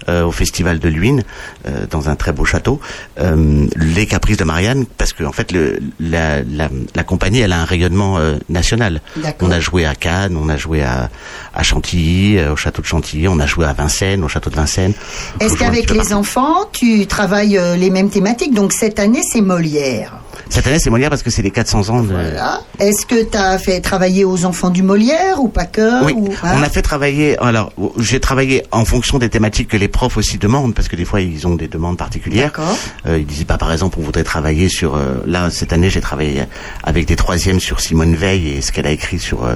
euh, 0.09 0.25
au 0.25 0.33
festival 0.33 0.79
de 0.79 0.89
Luynes, 0.89 1.25
euh, 1.67 1.87
dans 1.91 2.09
un 2.09 2.17
très 2.17 2.33
beau 2.33 2.45
château, 2.45 2.81
euh, 3.21 3.67
les 3.77 4.07
Caprices 4.07 4.37
de 4.37 4.45
Marianne, 4.45 4.87
parce 4.99 5.13
que 5.13 5.25
en 5.25 5.33
fait 5.33 5.53
le, 5.53 5.79
la, 6.01 6.43
la, 6.43 6.69
la 6.95 7.05
compagnie 7.05 7.41
elle 7.41 7.53
a 7.53 7.61
un 7.61 7.65
rayonnement 7.65 8.19
euh, 8.19 8.37
national. 8.49 9.01
On 9.41 9.51
a 9.51 9.61
joué 9.61 9.87
à 9.87 9.95
Cannes, 9.95 10.37
on 10.37 10.49
a 10.49 10.57
joué 10.57 10.83
à, 10.83 11.11
à 11.55 11.63
Chantilly, 11.63 12.39
euh, 12.39 12.53
au 12.53 12.57
château 12.57 12.83
de 12.83 12.87
Chantilly, 12.87 13.29
on 13.29 13.41
a 13.41 13.47
joué 13.47 13.67
à 13.67 13.73
Vincennes, 13.73 14.23
au 14.25 14.29
château 14.29 14.51
de 14.51 14.57
Vincennes. 14.57 14.95
Est-ce 15.41 15.57
qu'avec 15.57 15.91
les 15.91 16.13
enfants, 16.13 16.67
tu 16.73 17.07
travailles 17.07 17.59
euh, 17.59 17.77
les 17.77 17.91
mêmes 17.91 18.11
thématiques? 18.11 18.55
Donc 18.55 18.73
cette 18.73 18.99
année, 18.99 19.23
c'est 19.23 19.41
Molière. 19.41 20.13
Cette 20.49 20.67
année 20.67 20.79
c'est 20.79 20.91
Molière 20.91 21.11
parce 21.11 21.23
que 21.23 21.31
c'est 21.31 21.43
les 21.43 21.51
400 21.51 21.89
ans 21.91 22.03
de. 22.03 22.13
Voilà. 22.13 22.61
Est-ce 22.79 23.05
que 23.07 23.25
tu 23.25 23.37
as 23.37 23.59
fait 23.59 23.81
travailler 23.81 24.25
aux 24.25 24.45
enfants 24.45 24.71
du 24.71 24.83
Molière 24.83 25.41
ou 25.43 25.49
pas 25.49 25.65
que 25.67 26.05
Oui, 26.05 26.13
ou- 26.17 26.29
hein 26.43 26.55
on 26.59 26.63
a 26.63 26.69
fait 26.69 26.83
travailler. 26.83 27.37
Alors, 27.39 27.73
j'ai 27.99 28.21
travaillé 28.21 28.63
en 28.71 28.85
fonction 28.85 29.19
des 29.19 29.29
thématiques 29.29 29.69
que 29.69 29.77
les 29.77 29.89
profs 29.89 30.17
aussi 30.17 30.39
demandent, 30.39 30.75
parce 30.75 30.89
que 30.89 30.97
des 30.97 31.05
fois 31.05 31.21
ils 31.21 31.47
ont 31.47 31.55
des 31.57 31.69
demandes 31.69 31.97
particulières. 31.99 32.47
D'accord. 32.57 32.77
Euh, 33.07 33.19
ils 33.19 33.27
disent, 33.27 33.45
bah, 33.47 33.59
par 33.59 33.73
exemple, 33.73 33.99
on 34.01 34.03
voudrait 34.03 34.25
travailler 34.25 34.69
sur. 34.69 34.95
euh, 34.97 35.23
là, 35.27 35.51
cette 35.51 35.73
année, 35.73 35.91
j'ai 35.91 36.01
travaillé 36.01 36.43
avec 36.85 37.07
des 37.07 37.17
troisièmes 37.17 37.61
sur 37.61 37.81
Simone 37.81 38.15
Veil 38.15 38.49
et 38.49 38.61
ce 38.63 38.73
qu'elle 38.73 38.87
a 38.87 38.93
écrit 38.93 39.19
sur 39.19 39.45
euh, 39.45 39.55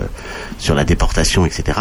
sur 0.58 0.74
la 0.74 0.84
déportation, 0.84 1.46
etc. 1.46 1.78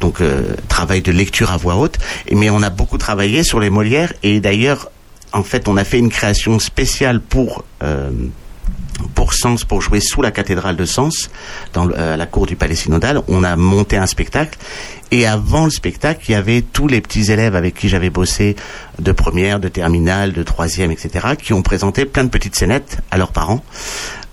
Donc, 0.00 0.20
euh, 0.20 0.42
travail 0.68 1.00
de 1.02 1.12
lecture 1.12 1.50
à 1.50 1.56
voix 1.56 1.76
haute. 1.76 1.96
Mais 2.30 2.50
on 2.50 2.62
a 2.62 2.70
beaucoup 2.70 2.98
travaillé 2.98 3.42
sur 3.42 3.58
les 3.60 3.70
Molières 3.70 4.12
et 4.22 4.40
d'ailleurs, 4.40 4.90
en 5.34 5.42
fait, 5.42 5.68
on 5.68 5.76
a 5.76 5.84
fait 5.84 5.98
une 5.98 6.08
création 6.10 6.58
spéciale 6.58 7.20
pour. 7.20 7.64
euh, 7.82 8.10
pour 9.14 9.34
Sens, 9.34 9.64
pour 9.64 9.82
jouer 9.82 9.98
sous 10.00 10.22
la 10.22 10.30
cathédrale 10.30 10.76
de 10.76 10.84
Sens, 10.84 11.28
dans 11.72 11.84
le- 11.84 11.94
euh, 11.98 12.16
la 12.16 12.26
cour 12.26 12.46
du 12.46 12.54
palais 12.54 12.76
synodal, 12.76 13.20
on 13.28 13.42
a 13.42 13.56
monté 13.56 13.96
un 13.96 14.06
spectacle. 14.06 14.56
Et 15.10 15.26
avant 15.26 15.64
le 15.64 15.70
spectacle, 15.70 16.24
il 16.28 16.32
y 16.32 16.34
avait 16.36 16.62
tous 16.62 16.86
les 16.86 17.00
petits 17.00 17.30
élèves 17.32 17.56
avec 17.56 17.74
qui 17.74 17.88
j'avais 17.88 18.08
bossé 18.08 18.54
de 19.00 19.12
première, 19.12 19.58
de 19.58 19.68
terminale, 19.68 20.32
de 20.32 20.42
troisième, 20.44 20.92
etc., 20.92 21.34
qui 21.40 21.52
ont 21.52 21.60
présenté 21.62 22.04
plein 22.04 22.22
de 22.24 22.30
petites 22.30 22.54
scénettes 22.56 22.98
à 23.10 23.18
leurs 23.18 23.32
parents 23.32 23.64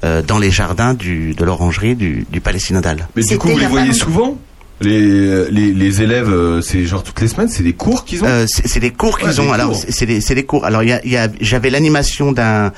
euh, 0.04 0.22
dans 0.22 0.38
les 0.38 0.52
jardins 0.52 0.94
du, 0.94 1.34
de 1.34 1.44
l'orangerie 1.44 1.96
du, 1.96 2.26
du 2.30 2.40
palais 2.40 2.60
synodal. 2.60 3.08
Mais 3.16 3.24
du 3.24 3.38
coup, 3.40 3.48
vous 3.50 3.58
les 3.58 3.66
voyez 3.72 3.94
souvent? 3.94 4.38
Les, 4.82 5.50
les, 5.52 5.74
les 5.74 6.02
élèves, 6.02 6.30
euh, 6.30 6.62
c'est 6.62 6.86
genre 6.86 7.04
toutes 7.04 7.20
les 7.22 7.28
semaines, 7.28 7.50
c'est 7.50 7.64
des 7.64 7.74
cours 7.74 8.04
qu'ils 8.06 8.24
ont 8.24 8.28
Euh, 8.28 8.46
c'est 8.48 8.68
c'est 8.68 8.80
des 8.80 8.92
cours 8.92 9.18
qu'ils 9.20 9.30
Ouais, 9.30 9.40
ont. 9.40 9.46
des 9.46 9.52
Alors, 9.52 9.76
c'est- 9.76 10.06
des, 10.06 10.22
c'est 10.22 10.36
des 10.36 10.44
cours. 10.44 10.66
Alors, 10.66 10.84
il 10.84 10.90
y 10.90 10.94
a, 10.94 11.02
il 11.06 11.12
y 11.12 11.18
a- 11.18 11.28
j'avais 11.40 11.70
l'animation 11.70 12.32
d'un 12.32 12.72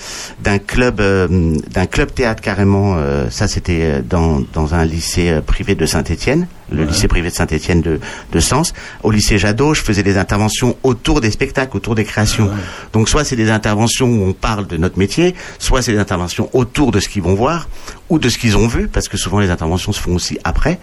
d'un 0.43 0.57
club 0.59 0.99
euh, 1.01 1.27
d'un 1.71 1.85
club 1.85 2.13
théâtre 2.13 2.41
carrément. 2.41 2.95
euh, 2.97 3.29
ça, 3.29 3.47
c'était 3.47 3.79
euh, 3.81 4.01
dans 4.07 4.41
dans 4.53 4.73
un 4.75 4.85
lycée 4.85 5.29
euh, 5.29 5.41
privé 5.41 5.75
de 5.75 5.85
Saint-Étienne, 5.85 6.47
le 6.71 6.83
lycée 6.85 7.07
privé 7.07 7.29
de 7.29 7.35
Saint-Étienne 7.35 7.81
de 7.81 7.99
de 8.31 8.39
Sens. 8.39 8.73
Au 9.03 9.11
lycée 9.11 9.37
Jadot, 9.37 9.73
je 9.73 9.81
faisais 9.81 10.03
des 10.03 10.17
interventions 10.17 10.75
autour 10.83 11.21
des 11.21 11.31
spectacles, 11.31 11.77
autour 11.77 11.95
des 11.95 12.03
créations. 12.03 12.49
Donc, 12.93 13.09
soit 13.09 13.23
c'est 13.23 13.35
des 13.35 13.49
interventions 13.49 14.07
où 14.07 14.23
on 14.27 14.33
parle 14.33 14.67
de 14.67 14.77
notre 14.77 14.97
métier, 14.97 15.35
soit 15.59 15.81
c'est 15.81 15.93
des 15.93 15.99
interventions 15.99 16.49
autour 16.53 16.91
de 16.91 16.99
ce 16.99 17.09
qu'ils 17.09 17.21
vont 17.21 17.35
voir 17.35 17.67
ou 18.09 18.19
de 18.19 18.29
ce 18.29 18.37
qu'ils 18.37 18.57
ont 18.57 18.67
vu, 18.67 18.87
parce 18.87 19.07
que 19.07 19.17
souvent 19.17 19.39
les 19.39 19.49
interventions 19.49 19.91
se 19.91 19.99
font 19.99 20.15
aussi 20.15 20.37
après. 20.43 20.79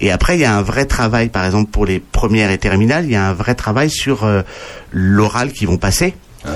Et 0.00 0.10
après, 0.10 0.36
il 0.36 0.40
y 0.40 0.44
a 0.44 0.56
un 0.56 0.62
vrai 0.62 0.86
travail, 0.86 1.28
par 1.28 1.44
exemple 1.44 1.70
pour 1.70 1.86
les 1.86 2.00
premières 2.00 2.50
et 2.50 2.58
terminales, 2.58 3.04
il 3.04 3.12
y 3.12 3.16
a 3.16 3.26
un 3.26 3.34
vrai 3.34 3.54
travail 3.54 3.90
sur 3.90 4.24
euh, 4.24 4.42
l'oral 4.92 5.52
qu'ils 5.52 5.68
vont 5.68 5.78
passer. 5.78 6.14
Ouais. 6.46 6.52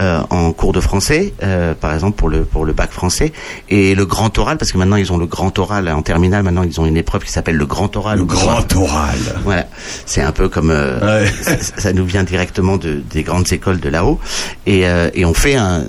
euh, 0.00 0.20
en 0.30 0.52
cours 0.52 0.72
de 0.72 0.80
français, 0.80 1.32
euh, 1.42 1.74
par 1.74 1.94
exemple 1.94 2.16
pour 2.16 2.28
le 2.28 2.44
pour 2.44 2.64
le 2.64 2.72
bac 2.72 2.90
français, 2.90 3.32
et 3.68 3.94
le 3.94 4.04
grand 4.06 4.36
oral 4.38 4.58
parce 4.58 4.72
que 4.72 4.78
maintenant 4.78 4.96
ils 4.96 5.12
ont 5.12 5.16
le 5.18 5.26
grand 5.26 5.56
oral 5.58 5.88
en 5.88 6.02
terminale. 6.02 6.42
Maintenant 6.42 6.64
ils 6.64 6.80
ont 6.80 6.86
une 6.86 6.96
épreuve 6.96 7.24
qui 7.24 7.30
s'appelle 7.32 7.56
le 7.56 7.66
grand 7.66 7.94
oral. 7.96 8.18
Le 8.18 8.24
grand 8.24 8.74
oral. 8.76 9.18
Voilà, 9.44 9.66
c'est 10.06 10.22
un 10.22 10.32
peu 10.32 10.48
comme 10.48 10.70
euh, 10.70 11.22
Ouais. 11.22 11.32
ça, 11.42 11.56
ça 11.76 11.92
nous 11.92 12.04
vient 12.04 12.24
directement 12.24 12.76
de, 12.76 13.00
des 13.12 13.22
grandes 13.22 13.52
écoles 13.52 13.80
de 13.80 13.88
là-haut, 13.88 14.18
et, 14.66 14.86
euh, 14.88 15.10
et 15.14 15.24
on 15.24 15.34
fait 15.34 15.54
un, 15.54 15.84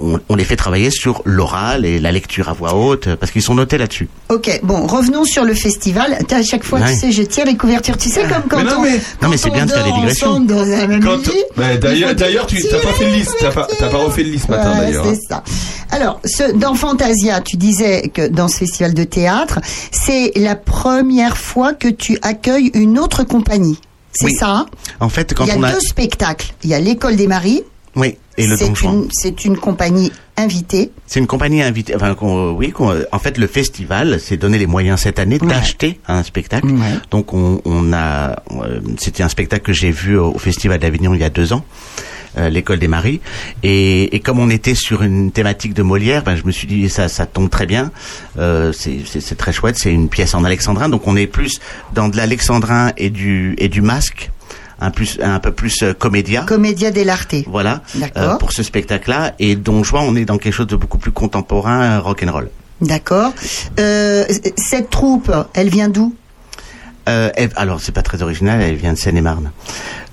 on, 0.00 0.18
on 0.28 0.34
les 0.36 0.44
fait 0.44 0.56
travailler 0.56 0.90
sur 0.90 1.20
l'oral 1.24 1.84
et 1.84 1.98
la 1.98 2.10
lecture 2.12 2.48
à 2.48 2.52
voix 2.54 2.74
haute 2.74 3.14
parce 3.16 3.32
qu'ils 3.32 3.42
sont 3.42 3.54
notés 3.54 3.76
là-dessus. 3.78 4.08
Ok, 4.30 4.60
bon, 4.62 4.86
revenons 4.86 5.24
sur 5.24 5.44
le 5.44 5.54
festival. 5.54 6.18
À 6.30 6.42
chaque 6.42 6.64
fois, 6.64 6.80
Ouais. 6.80 6.92
tu 6.94 6.98
sais, 7.00 7.12
je 7.12 7.22
tire 7.22 7.44
les 7.44 7.56
couvertures. 7.56 7.96
Tu 7.96 8.08
sais, 8.08 8.22
comme 8.22 8.42
quand 8.48 8.56
Mais 8.58 8.64
non, 8.64 8.76
on, 8.78 8.82
mais- 8.82 8.98
quand 9.20 9.26
Non, 9.26 9.28
mais 9.30 9.36
c'est 9.36 9.50
on 9.50 9.54
bien 9.54 9.66
de 9.66 9.70
faire 9.70 9.84
des 9.84 9.92
digressions. 9.92 10.40
dans 10.40 10.64
même 10.66 11.02
Quand, 11.02 11.18
il 11.26 11.78
d'ailleurs, 11.80 12.14
d'ailleurs, 12.14 12.46
tu 12.46 12.60
t'as 12.68 12.80
pas 12.80 12.92
fait 12.94 13.04
le 13.10 13.16
liste, 13.16 13.34
t'as 13.40 13.50
pas, 13.52 13.66
t'as 13.78 13.88
pas 13.88 13.98
refait 13.98 14.22
le 14.22 14.30
liste 14.30 14.46
ce 14.46 14.50
matin 14.50 14.72
Ouais, 14.72 14.78
d'ailleurs. 14.86 15.06
hein. 15.06 15.12
c'est 15.14 15.28
ça. 15.28 15.42
Alors, 15.90 16.20
ce, 16.24 16.52
dans 16.56 16.74
Fantasia, 16.74 17.40
tu 17.40 17.56
disais 17.56 18.10
que 18.12 18.26
dans 18.28 18.48
ce 18.48 18.58
festival 18.58 18.94
de 18.94 19.04
théâtre, 19.04 19.60
c'est 19.92 20.32
la 20.36 20.56
première 20.56 21.36
fois 21.36 21.72
que 21.72 21.88
tu 21.88 22.18
accueilles 22.22 22.70
une 22.74 22.98
autre 22.98 23.22
compagnie. 23.24 23.78
C'est 24.12 24.26
Oui. 24.26 24.32
ça 24.34 24.48
hein? 24.50 24.66
En 25.00 25.08
fait, 25.08 25.34
quand 25.34 25.44
Il 25.44 25.48
y 25.48 25.52
a 25.52 25.56
on 25.58 25.62
a, 25.62 25.72
deux 25.72 25.80
spectacles. 25.80 26.54
Il 26.62 26.70
y 26.70 26.74
a 26.74 26.80
l'école 26.80 27.16
des 27.16 27.26
maris. 27.26 27.62
oui, 27.96 28.16
et 28.38 28.46
le 28.46 28.56
c'est 28.56 28.66
une, 28.82 29.08
c'est 29.12 29.44
une 29.44 29.56
compagnie 29.56 30.10
invitée. 30.36 30.90
C'est 31.06 31.20
une 31.20 31.26
compagnie 31.28 31.62
invitée. 31.62 31.94
Enfin, 31.94 32.14
qu'on- 32.14 32.52
oui, 32.52 32.70
qu'on- 32.72 32.94
en 33.12 33.18
fait, 33.20 33.38
le 33.38 33.46
festival 33.46 34.18
s'est 34.20 34.36
donné 34.36 34.58
les 34.58 34.66
moyens 34.66 35.00
cette 35.00 35.18
année 35.20 35.38
Ouais. 35.40 35.46
d'acheter 35.48 36.00
un 36.08 36.22
spectacle. 36.24 36.66
Ouais. 36.66 36.80
Donc, 37.12 37.34
on, 37.34 37.60
on 37.64 37.92
a. 37.92 38.36
euh, 38.52 38.80
C'était 38.98 39.22
un 39.22 39.28
spectacle 39.28 39.62
que 39.64 39.72
j'ai 39.72 39.90
vu 39.92 40.16
au, 40.18 40.32
au 40.32 40.38
Festival 40.38 40.78
d'Avignon 40.80 41.14
il 41.14 41.20
y 41.20 41.24
a 41.24 41.30
deux 41.30 41.52
ans. 41.52 41.64
Euh, 42.38 42.48
l'école 42.48 42.78
des 42.78 42.88
maris 42.88 43.20
et, 43.62 44.14
et 44.14 44.20
comme 44.20 44.38
on 44.38 44.50
était 44.50 44.74
sur 44.74 45.02
une 45.02 45.30
thématique 45.30 45.74
de 45.74 45.82
Molière 45.82 46.22
ben 46.22 46.36
je 46.36 46.44
me 46.44 46.52
suis 46.52 46.66
dit 46.66 46.88
ça 46.88 47.08
ça 47.08 47.26
tombe 47.26 47.50
très 47.50 47.66
bien 47.66 47.90
euh, 48.38 48.72
c'est 48.72 49.36
très 49.36 49.52
chouette 49.52 49.76
c'est 49.78 49.92
une 49.92 50.08
pièce 50.08 50.34
en 50.34 50.44
alexandrin 50.44 50.88
donc 50.88 51.06
on 51.06 51.16
est 51.16 51.26
plus 51.26 51.60
dans 51.94 52.08
de 52.08 52.16
l'alexandrin 52.16 52.92
et 52.96 53.10
du 53.10 53.54
et 53.58 53.68
du 53.68 53.82
masque 53.82 54.30
un 54.80 54.90
plus 54.90 55.18
un 55.22 55.38
peu 55.38 55.52
plus 55.52 55.82
euh, 55.82 55.92
comédia 55.94 56.42
Comédia 56.42 56.90
dell'arte. 56.90 57.34
voilà, 57.46 57.82
pour 58.38 58.52
ce 58.52 58.62
spectacle-là. 58.62 59.34
Et 59.38 59.56
Don 59.56 59.84
Juan, 59.84 60.04
on 60.06 60.16
est 60.16 60.24
dans 60.24 60.38
quelque 60.38 60.52
chose 60.52 60.66
de 60.66 60.76
beaucoup 60.76 60.98
plus 60.98 61.12
contemporain, 61.12 61.82
euh, 61.82 62.00
rock 62.00 62.24
and 62.26 62.32
roll. 62.32 62.50
D'accord. 62.80 63.32
Cette 63.76 64.90
troupe, 64.90 65.32
elle 65.54 65.68
vient 65.68 65.88
d'où? 65.88 66.14
Euh, 67.08 67.30
elle- 67.36 67.50
alors, 67.56 67.80
c'est 67.80 67.92
pas 67.92 68.02
très 68.02 68.22
original, 68.22 68.60
elle 68.62 68.76
vient 68.76 68.92
de 68.92 68.98
Seine-et-Marne. 68.98 69.50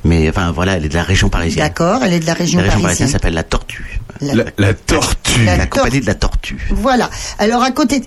Mais 0.04 0.28
enfin, 0.30 0.52
voilà, 0.52 0.74
elle 0.78 0.86
est 0.86 0.90
de 0.90 0.94
la 0.96 1.04
région 1.04 1.30
parisienne. 1.30 1.66
D'accord, 1.66 2.02
elle 2.04 2.14
est 2.14 2.20
de 2.20 2.26
la 2.26 2.34
région 2.34 2.60
La 2.60 2.66
région 2.66 2.82
parisienne. 2.82 3.08
parisienne 3.08 3.08
s'appelle 3.10 3.34
la 3.34 3.44
Tortue. 3.44 4.00
La- 4.22 4.34
La, 4.36 4.44
la 4.58 4.74
tortue. 4.74 5.46
La 5.46 5.66
compagnie 5.68 6.02
de 6.02 6.06
la 6.06 6.16
Tortue. 6.16 6.68
Voilà. 6.72 7.10
Alors 7.40 7.64
à 7.64 7.72
côté, 7.72 8.04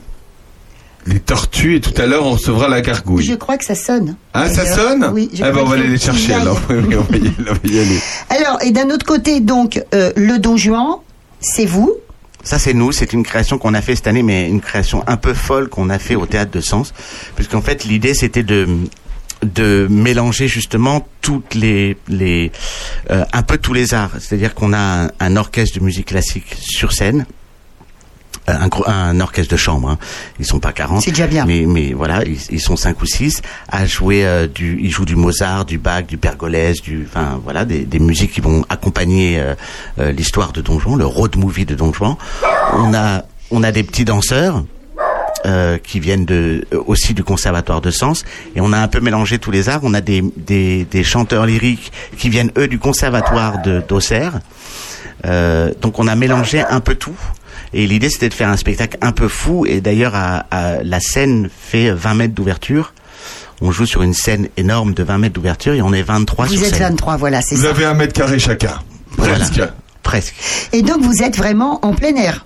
Les 1.06 1.20
tortues, 1.20 1.76
et 1.76 1.80
tout 1.80 1.92
à 2.00 2.06
l'heure, 2.06 2.24
on 2.24 2.30
recevra 2.32 2.68
la 2.68 2.80
gargouille. 2.80 3.24
je 3.24 3.34
crois 3.34 3.58
que 3.58 3.64
ça 3.64 3.74
sonne. 3.74 4.16
Ah, 4.32 4.48
ça 4.48 4.64
sonne 4.64 5.10
Oui. 5.12 5.28
je 5.34 5.38
Eh 5.40 5.42
ben, 5.42 5.50
crois 5.50 5.62
on 5.62 5.66
va 5.66 5.74
aller 5.74 5.88
les 5.88 5.98
chercher, 5.98 6.34
alors. 6.34 6.58
Oui, 6.70 6.76
oui, 6.88 6.96
on 6.96 7.02
va 7.02 7.16
y 7.16 7.20
aller, 7.20 7.32
on 7.50 7.52
va 7.52 7.58
y 7.64 7.78
aller. 7.78 7.98
Alors, 8.30 8.58
et 8.62 8.70
d'un 8.70 8.88
autre 8.90 9.04
côté, 9.04 9.40
donc, 9.40 9.82
euh, 9.94 10.12
le 10.16 10.38
Don 10.38 10.56
Juan, 10.56 10.96
c'est 11.40 11.66
vous. 11.66 11.92
Ça, 12.44 12.58
c'est 12.58 12.74
nous. 12.74 12.92
C'est 12.92 13.12
une 13.12 13.24
création 13.24 13.58
qu'on 13.58 13.74
a 13.74 13.80
fait 13.80 13.96
cette 13.96 14.06
année, 14.06 14.22
mais 14.22 14.48
une 14.48 14.60
création 14.60 15.02
un 15.06 15.16
peu 15.16 15.34
folle 15.34 15.68
qu'on 15.68 15.90
a 15.90 15.98
fait 15.98 16.14
au 16.14 16.26
théâtre 16.26 16.50
de 16.52 16.60
Sens, 16.60 16.92
puisqu'en 17.34 17.62
fait, 17.62 17.84
l'idée 17.84 18.14
c'était 18.14 18.42
de 18.42 18.68
de 19.42 19.86
mélanger 19.90 20.48
justement 20.48 21.06
toutes 21.20 21.54
les 21.54 21.96
les 22.08 22.50
euh, 23.10 23.24
un 23.32 23.42
peu 23.42 23.58
tous 23.58 23.72
les 23.72 23.92
arts. 23.94 24.12
C'est-à-dire 24.18 24.54
qu'on 24.54 24.72
a 24.72 24.78
un, 24.78 25.10
un 25.20 25.36
orchestre 25.36 25.78
de 25.78 25.84
musique 25.84 26.06
classique 26.06 26.54
sur 26.58 26.92
scène. 26.92 27.26
Un, 28.46 29.20
orchestre 29.20 29.52
de 29.52 29.56
chambre, 29.56 29.88
hein. 29.88 29.98
ils 30.38 30.44
sont 30.44 30.58
pas 30.60 30.72
40. 30.72 31.00
C'est 31.00 31.10
déjà 31.12 31.26
bien. 31.26 31.46
Mais, 31.46 31.64
mais 31.66 31.94
voilà, 31.94 32.22
ils, 32.26 32.38
ils 32.50 32.60
sont 32.60 32.76
cinq 32.76 33.00
ou 33.00 33.06
six 33.06 33.40
à 33.68 33.86
jouer 33.86 34.26
euh, 34.26 34.46
du, 34.46 34.78
ils 34.82 34.90
jouent 34.90 35.06
du 35.06 35.16
Mozart, 35.16 35.64
du 35.64 35.78
Bach, 35.78 36.04
du 36.06 36.18
Pergolèse, 36.18 36.82
du, 36.82 37.06
enfin 37.08 37.40
voilà, 37.42 37.64
des, 37.64 37.84
des 37.84 37.98
musiques 37.98 38.32
qui 38.32 38.42
vont 38.42 38.62
accompagner 38.68 39.38
euh, 39.40 39.54
euh, 39.98 40.12
l'histoire 40.12 40.52
de 40.52 40.60
Don 40.60 40.78
Juan, 40.78 40.98
le 40.98 41.06
road 41.06 41.36
movie 41.36 41.64
de 41.64 41.74
Don 41.74 41.92
Juan. 41.92 42.16
On 42.74 42.92
a, 42.92 43.22
on 43.50 43.62
a 43.62 43.72
des 43.72 43.82
petits 43.82 44.04
danseurs. 44.04 44.62
euh, 45.46 45.76
qui 45.76 46.00
viennent 46.00 46.24
de 46.24 46.66
euh, 46.72 46.82
aussi 46.86 47.12
du 47.12 47.22
conservatoire 47.22 47.82
de 47.82 47.90
Sens 47.90 48.24
et 48.56 48.60
on 48.62 48.72
a 48.72 48.78
un 48.78 48.88
peu 48.88 49.00
mélangé 49.00 49.38
tous 49.38 49.50
les 49.50 49.68
arts 49.68 49.80
on 49.82 49.92
a 49.92 50.00
des, 50.00 50.22
des, 50.38 50.86
des 50.86 51.04
chanteurs 51.04 51.44
lyriques 51.44 51.92
qui 52.16 52.30
viennent 52.30 52.50
eux 52.56 52.66
du 52.66 52.78
conservatoire 52.78 53.60
de 53.60 53.82
d'Auxerre 53.86 54.40
euh, 55.26 55.72
donc 55.82 55.98
on 55.98 56.06
a 56.06 56.14
mélangé 56.16 56.60
un 56.60 56.80
peu 56.80 56.94
tout. 56.94 57.16
Et 57.72 57.86
l'idée 57.86 58.08
c'était 58.08 58.28
de 58.28 58.34
faire 58.34 58.48
un 58.48 58.56
spectacle 58.56 58.98
un 59.00 59.12
peu 59.12 59.28
fou. 59.28 59.66
Et 59.66 59.80
d'ailleurs, 59.80 60.14
à, 60.14 60.46
à- 60.50 60.82
la 60.82 61.00
scène 61.00 61.48
fait 61.56 61.90
20 61.90 62.14
mètres 62.14 62.34
d'ouverture. 62.34 62.92
On 63.60 63.70
joue 63.70 63.86
sur 63.86 64.02
une 64.02 64.14
scène 64.14 64.48
énorme 64.56 64.94
de 64.94 65.02
20 65.02 65.18
mètres 65.18 65.34
d'ouverture 65.34 65.74
et 65.74 65.82
on 65.82 65.92
est 65.92 66.02
23 66.02 66.46
Vous 66.46 66.54
sur 66.56 66.64
êtes 66.66 66.74
scène. 66.74 66.88
23, 66.90 67.16
voilà, 67.16 67.40
c'est 67.40 67.54
Vous 67.54 67.62
ça. 67.62 67.70
avez 67.70 67.84
un 67.84 67.94
mètre 67.94 68.12
carré 68.12 68.38
chacun. 68.38 68.74
Voilà. 69.16 69.34
Presque. 69.36 69.62
Presque. 70.02 70.34
Et 70.72 70.82
donc, 70.82 71.00
vous 71.02 71.22
êtes 71.22 71.36
vraiment 71.36 71.78
en 71.84 71.94
plein 71.94 72.14
air. 72.16 72.44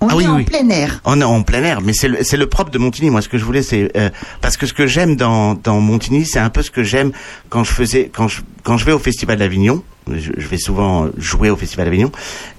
On 0.00 0.08
Ah 0.08 0.12
est 0.12 0.16
oui, 0.16 0.26
en 0.26 0.36
oui. 0.36 0.44
plein 0.44 0.68
air. 0.70 1.00
On 1.04 1.20
est 1.20 1.24
en 1.24 1.42
plein 1.42 1.62
air, 1.62 1.80
mais 1.80 1.92
c'est 1.94 2.08
le, 2.08 2.18
c'est 2.22 2.36
le 2.36 2.46
propre 2.48 2.70
de 2.70 2.78
Montigny. 2.78 3.08
Moi, 3.10 3.22
ce 3.22 3.28
que 3.28 3.38
je 3.38 3.44
voulais, 3.44 3.62
c'est 3.62 3.90
euh, 3.96 4.10
parce 4.42 4.56
que 4.56 4.66
ce 4.66 4.72
que 4.74 4.86
j'aime 4.86 5.16
dans, 5.16 5.54
dans 5.54 5.80
Montigny, 5.80 6.26
c'est 6.26 6.38
un 6.38 6.50
peu 6.50 6.62
ce 6.62 6.70
que 6.70 6.82
j'aime 6.82 7.12
quand 7.48 7.64
je 7.64 7.70
faisais, 7.72 8.10
quand 8.14 8.28
je, 8.28 8.40
quand 8.62 8.76
je 8.76 8.84
vais 8.84 8.92
au 8.92 8.98
Festival 8.98 9.38
d'Avignon. 9.38 9.82
Je, 10.14 10.46
vais 10.46 10.58
souvent 10.58 11.08
jouer 11.16 11.50
au 11.50 11.56
Festival 11.56 11.86
d'Avignon 11.86 12.12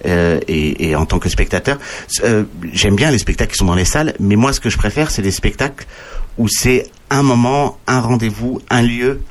euh, 0.06 0.40
et, 0.50 0.96
en 0.98 1.06
tant 1.06 1.18
que 1.18 1.30
spectateur, 1.30 1.78
euh, 2.26 2.44
j'aime 2.74 2.98
bien 2.98 3.10
les 3.10 3.20
spectacles 3.20 3.54
qui 3.54 3.58
sont 3.58 3.66
dans 3.66 3.76
les 3.76 3.86
salles, 3.86 4.14
mais 4.20 4.36
moi, 4.36 4.52
ce 4.52 4.60
que 4.60 4.70
je 4.70 4.78
préfère, 4.78 5.12
c'est 5.12 5.22
les 5.22 5.32
spectacles 5.32 5.86
où 6.38 6.50
c'est 6.50 6.90
un 7.10 7.24
moment, 7.24 7.80
un 7.88 8.02
rendez-vous, 8.02 8.62
un 8.70 8.82
lieu. 8.82 9.22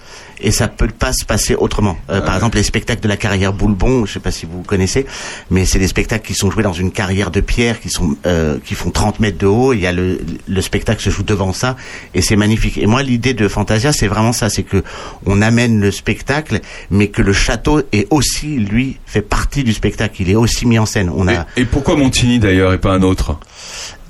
Et 0.40 0.50
ça 0.50 0.68
peut 0.68 0.88
pas 0.88 1.12
se 1.12 1.24
passer 1.24 1.54
autrement. 1.54 1.96
Euh, 2.10 2.20
Par 2.20 2.34
exemple, 2.34 2.56
les 2.56 2.62
spectacles 2.62 3.00
de 3.02 3.08
la 3.08 3.16
carrière 3.16 3.52
Boulebon, 3.52 4.06
je 4.06 4.14
sais 4.14 4.20
pas 4.20 4.30
si 4.30 4.46
vous 4.46 4.62
connaissez, 4.62 5.06
mais 5.50 5.64
c'est 5.64 5.78
des 5.78 5.88
spectacles 5.88 6.26
qui 6.26 6.34
sont 6.34 6.50
joués 6.50 6.62
dans 6.62 6.72
une 6.72 6.92
carrière 6.92 7.30
de 7.30 7.40
pierre 7.40 7.80
qui 7.80 7.88
sont 7.88 8.16
euh, 8.26 8.58
qui 8.64 8.74
font 8.74 8.90
30 8.90 9.20
mètres 9.20 9.38
de 9.38 9.46
haut. 9.46 9.72
Il 9.72 9.80
y 9.80 9.86
a 9.86 9.92
le 9.92 10.20
le 10.46 10.60
spectacle 10.60 11.02
se 11.02 11.10
joue 11.10 11.22
devant 11.22 11.52
ça 11.52 11.76
et 12.14 12.22
c'est 12.22 12.36
magnifique. 12.36 12.78
Et 12.78 12.86
moi, 12.86 13.02
l'idée 13.02 13.34
de 13.34 13.48
Fantasia, 13.48 13.92
c'est 13.92 14.06
vraiment 14.08 14.32
ça, 14.32 14.48
c'est 14.48 14.62
que 14.62 14.82
on 15.24 15.42
amène 15.42 15.80
le 15.80 15.90
spectacle, 15.90 16.60
mais 16.90 17.08
que 17.08 17.22
le 17.22 17.32
château 17.32 17.82
est 17.92 18.06
aussi 18.10 18.56
lui 18.56 18.98
fait 19.06 19.22
partie 19.22 19.64
du 19.64 19.72
spectacle. 19.72 20.20
Il 20.22 20.30
est 20.30 20.34
aussi 20.36 20.66
mis 20.66 20.78
en 20.78 20.86
scène. 20.86 21.10
On 21.14 21.28
a 21.28 21.32
Et, 21.56 21.62
et 21.62 21.64
pourquoi 21.64 21.96
Montigny 21.96 22.38
d'ailleurs 22.38 22.72
et 22.72 22.78
pas 22.78 22.92
un 22.92 23.02
autre? 23.02 23.38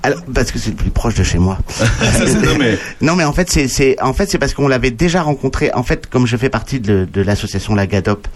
Alors, 0.06 0.20
parce 0.32 0.52
que 0.52 0.58
c'est 0.60 0.70
le 0.70 0.76
plus 0.76 0.90
proche 0.90 1.14
de 1.16 1.24
chez 1.24 1.38
moi. 1.38 1.58
non 3.00 3.16
mais 3.16 3.24
en 3.24 3.32
fait, 3.32 3.50
c'est, 3.50 4.00
en 4.00 4.12
fait, 4.12 4.30
c'est 4.30 4.38
parce 4.38 4.54
qu'on 4.54 4.68
l'avait 4.68 4.92
déjà 4.92 5.20
rencontré. 5.22 5.72
En 5.72 5.82
fait, 5.82 6.06
comme 6.06 6.26
je 6.28 6.36
fais 6.36 6.48
partie 6.48 6.78
de, 6.78 7.08
de 7.12 7.22
l'association 7.22 7.74
La 7.74 7.88
Gadop 7.88 8.28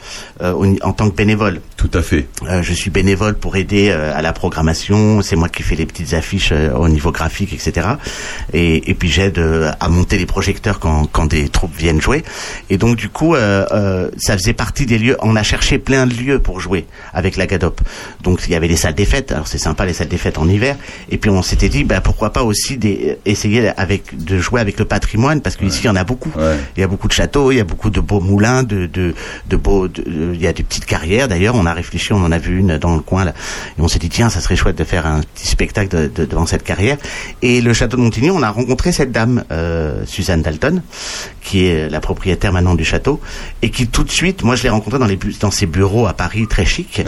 euh, 0.43 0.77
en 0.83 0.93
tant 0.93 1.09
que 1.09 1.15
bénévole, 1.15 1.61
tout 1.77 1.91
à 1.95 2.03
fait. 2.03 2.27
euh, 2.49 2.61
je 2.63 2.73
suis 2.73 2.91
bénévole 2.91 3.35
pour 3.37 3.55
aider 3.55 3.89
euh, 3.91 4.13
à 4.17 4.21
la 4.21 4.33
programmation. 4.33 5.23
C'est 5.23 5.37
moi 5.37 5.49
qui 5.49 5.63
fais 5.63 5.77
les 5.77 5.87
petites 5.87 6.13
affiches 6.13 6.51
euh, 6.53 6.73
au 6.75 6.89
niveau 6.89 7.13
graphique, 7.13 7.53
etc. 7.53 7.87
Et, 8.53 8.91
et 8.91 8.95
puis 8.95 9.09
j'aide 9.09 9.41
à 9.79 9.89
monter 9.89 10.19
les 10.19 10.27
projecteurs 10.27 10.81
quand, 10.81 11.07
quand 11.07 11.27
des 11.27 11.49
troupes 11.49 11.77
viennent 11.77 12.01
jouer. 12.01 12.25
Et 12.69 12.79
donc 12.79 12.97
du 12.97 13.09
coup, 13.09 13.37
ça 13.37 14.37
faisait 14.37 14.55
partie 14.55 14.87
des 14.87 14.99
lieux. 14.99 15.17
On 15.21 15.37
a 15.37 15.43
cherché 15.45 15.79
plein 15.79 16.07
de 16.09 16.15
lieux 16.15 16.39
pour 16.41 16.61
jouer 16.61 16.87
avec 17.15 17.37
la 17.37 17.47
Gadop. 17.47 17.81
Donc 18.23 18.41
il 18.47 18.53
y 18.53 18.55
avait 18.57 18.67
les 18.69 18.77
salles 18.77 18.95
des 18.95 19.05
fêtes. 19.05 19.31
Alors 19.33 19.47
c'est 19.47 19.59
sympa 19.59 19.87
les 19.87 19.93
salles 19.93 20.09
des 20.09 20.19
fêtes 20.19 20.39
en 20.39 20.49
hiver. 20.49 20.77
Et 21.11 21.17
puis 21.17 21.31
on 21.31 21.43
s'était 21.61 21.69
dit, 21.79 21.85
bah, 21.85 22.01
pourquoi 22.01 22.33
pas 22.33 22.43
aussi 22.43 22.77
des, 22.79 23.19
essayer 23.27 23.69
avec 23.77 24.17
de 24.25 24.39
jouer 24.39 24.61
avec 24.61 24.79
le 24.79 24.85
patrimoine 24.85 25.41
parce 25.41 25.57
qu'ici 25.57 25.81
il 25.85 25.87
y 25.87 25.89
en 25.91 25.97
a 25.97 26.05
beaucoup. 26.05 26.33
Ouais. 26.37 26.57
Il 26.77 26.81
y 26.81 26.83
a 26.83 26.87
beaucoup 26.87 27.07
de 27.09 27.13
châteaux, 27.13 27.51
il 27.53 27.57
y 27.57 27.61
a 27.61 27.65
beaucoup 27.65 27.91
de 27.91 28.01
beaux 28.01 28.21
moulins, 28.21 28.63
de, 28.63 28.87
de, 28.87 29.15
de 29.49 29.57
beaux, 29.57 29.87
de- 29.89 30.03
il 30.35 30.41
y 30.41 30.47
a 30.47 30.53
des 30.53 30.63
petites 30.63 30.87
carrières. 30.87 31.29
D'ailleurs, 31.29 31.55
on 31.57 31.67
a 31.67 31.73
réfléchi, 31.75 32.13
on 32.13 32.25
en 32.25 32.33
a 32.33 32.39
vu 32.39 32.59
une 32.59 32.79
dans 32.79 32.95
le 32.95 33.01
coin 33.01 33.25
là, 33.25 33.33
et 33.79 33.81
on 33.81 33.89
s'est 33.89 33.99
dit 33.99 34.09
tiens, 34.09 34.31
ça 34.31 34.41
serait 34.41 34.57
chouette 34.57 34.77
de 34.79 34.85
faire 34.85 35.07
un 35.07 35.21
petit 35.21 35.47
spectacle 35.47 35.89
de, 35.95 36.07
de- 36.09 36.25
devant 36.25 36.47
cette 36.47 36.63
carrière. 36.63 36.97
Et 37.43 37.61
le 37.61 37.73
château 37.75 37.97
de 37.97 38.03
Montigny, 38.03 38.31
on 38.31 38.43
a 38.43 38.51
rencontré 38.51 38.93
cette 38.93 39.13
dame, 39.13 39.45
euh, 39.53 40.05
Suzanne 40.07 40.43
Dalton, 40.43 40.83
qui 41.43 41.67
est 41.67 41.89
la 41.91 42.01
propriétaire 42.01 42.53
maintenant 42.53 42.75
du 42.75 42.85
château, 42.85 43.21
et 43.63 43.71
qui 43.71 43.87
tout 43.89 44.05
de 44.05 44.11
suite, 44.11 44.43
moi 44.45 44.57
je 44.57 44.63
l'ai 44.63 44.69
rencontrée 44.71 44.99
dans 44.99 45.07
les 45.07 45.19
dans 45.41 45.51
ses 45.51 45.67
bureaux 45.67 46.07
à 46.07 46.15
Paris, 46.15 46.47
très 46.49 46.65
chic, 46.65 47.03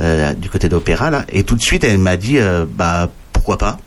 euh, 0.00 0.32
du 0.34 0.48
côté 0.48 0.68
d'Opéra 0.68 1.10
là, 1.10 1.24
et 1.32 1.44
tout 1.44 1.56
de 1.56 1.62
suite 1.62 1.84
elle 1.84 1.98
m'a 1.98 2.16
dit 2.16 2.38
euh, 2.38 2.64
bah 2.68 3.08
pourquoi 3.32 3.58
pas? 3.58 3.78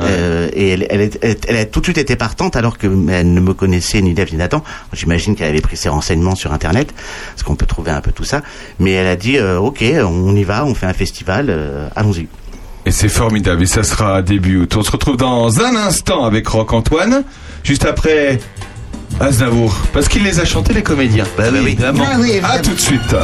Euh, 0.00 0.48
et 0.52 0.68
elle, 0.70 0.86
elle, 0.90 1.00
est- 1.00 1.18
elle, 1.22 1.36
elle 1.48 1.56
a 1.56 1.64
tout 1.64 1.80
de 1.80 1.86
suite 1.86 1.98
été 1.98 2.14
partante 2.16 2.54
alors 2.56 2.78
que 2.78 2.86
elle 3.10 3.32
ne 3.32 3.40
me 3.40 3.52
connaissait 3.54 4.00
ni 4.00 4.14
Dave 4.14 4.28
ni 4.32 4.36
Nathan. 4.38 4.62
J'imagine 4.92 5.34
qu'elle 5.34 5.48
avait 5.48 5.60
pris 5.60 5.76
ses 5.76 5.88
renseignements 5.88 6.34
sur 6.36 6.52
Internet, 6.52 6.94
parce 7.30 7.42
qu'on 7.42 7.56
peut 7.56 7.66
trouver 7.66 7.90
un 7.90 8.00
peu 8.00 8.12
tout 8.12 8.24
ça. 8.24 8.42
Mais 8.78 8.92
elle 8.92 9.06
a 9.08 9.16
dit 9.16 9.38
euh, 9.38 9.58
ok, 9.58 9.82
on 10.04 10.34
y 10.36 10.44
va, 10.44 10.64
on 10.64 10.74
fait 10.74 10.86
un 10.86 10.92
festival, 10.92 11.46
euh, 11.50 11.88
allons-y. 11.96 12.28
Et 12.86 12.90
c'est 12.90 13.08
formidable, 13.08 13.62
et 13.64 13.66
ça 13.66 13.82
sera 13.82 14.22
début 14.22 14.58
août. 14.58 14.74
On 14.76 14.82
se 14.82 14.90
retrouve 14.90 15.16
dans 15.16 15.60
un 15.60 15.74
instant 15.76 16.24
avec 16.24 16.46
Rock 16.48 16.72
Antoine, 16.72 17.24
juste 17.64 17.84
après 17.84 18.38
Aznavour, 19.20 19.74
parce 19.92 20.08
qu'il 20.08 20.22
les 20.22 20.38
a 20.40 20.44
chantés 20.44 20.72
les 20.74 20.82
comédiens. 20.82 21.24
Bah, 21.36 21.44
oui, 21.52 21.58
évidemment. 21.58 22.04
Ah 22.06 22.16
oui, 22.20 22.30
évidemment. 22.30 22.54
à 22.54 22.58
tout 22.60 22.72
de 22.72 22.78
suite. 22.80 23.14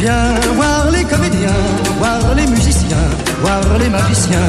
Viens 0.00 0.34
voir 0.54 0.90
les 0.90 1.04
comédiens, 1.04 1.48
voir 1.98 2.34
les 2.34 2.46
musiciens, 2.46 3.08
voir 3.40 3.78
les 3.78 3.88
magiciens 3.88 4.48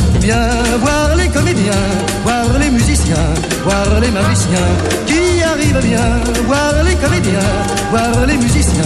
Voir 0.21 1.15
les 1.15 1.29
comédiens, 1.29 1.71
voir 2.23 2.45
les 2.59 2.69
musiciens, 2.69 3.15
voir 3.63 3.99
les 3.99 4.11
magiciens 4.11 4.69
qui 5.07 5.41
arrivent 5.41 5.83
bien. 5.83 6.21
Voir 6.45 6.83
les 6.83 6.95
comédiens, 6.95 7.39
voir 7.89 8.27
les 8.27 8.37
musiciens, 8.37 8.83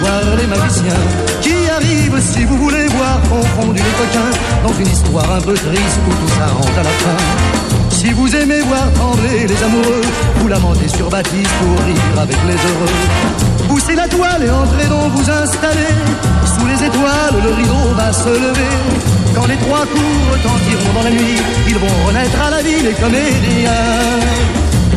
voir 0.00 0.22
les 0.38 0.46
magiciens 0.46 1.04
qui 1.42 1.68
arrivent 1.68 2.20
si 2.20 2.44
vous 2.44 2.56
voulez 2.56 2.86
voir 2.86 3.20
confondus 3.28 3.82
les 3.82 3.96
coquins 4.00 4.30
dans 4.66 4.72
une 4.72 4.86
histoire 4.86 5.30
un 5.30 5.40
peu 5.42 5.54
triste 5.54 6.00
où 6.08 6.10
tout 6.10 6.32
s'arrange 6.38 6.78
à 6.78 6.82
la 6.82 6.90
fin. 6.90 7.67
Si 7.98 8.12
vous 8.12 8.32
aimez 8.36 8.60
voir 8.60 8.92
trembler 8.92 9.44
les 9.48 9.60
amoureux, 9.64 10.02
vous 10.36 10.46
lamentez 10.46 10.86
sur 10.86 11.10
Baptiste 11.10 11.50
pour 11.58 11.84
rire 11.84 12.20
avec 12.22 12.36
les 12.46 12.54
heureux. 12.54 12.94
Poussez 13.66 13.96
la 13.96 14.06
toile 14.06 14.44
et 14.44 14.50
entrez 14.50 14.86
donc 14.86 15.10
vous 15.14 15.28
installer. 15.28 15.96
Sous 16.46 16.64
les 16.64 16.86
étoiles, 16.86 17.42
le 17.42 17.50
rideau 17.54 17.94
va 17.96 18.12
se 18.12 18.28
lever. 18.28 18.76
Quand 19.34 19.46
les 19.48 19.56
trois 19.56 19.84
coups 19.84 20.16
retentiront 20.30 20.92
dans 20.94 21.02
la 21.02 21.10
nuit, 21.10 21.42
ils 21.66 21.78
vont 21.78 22.06
renaître 22.06 22.40
à 22.40 22.50
la 22.50 22.62
vie 22.62 22.82
les 22.84 22.94
comédiens. 22.94 23.72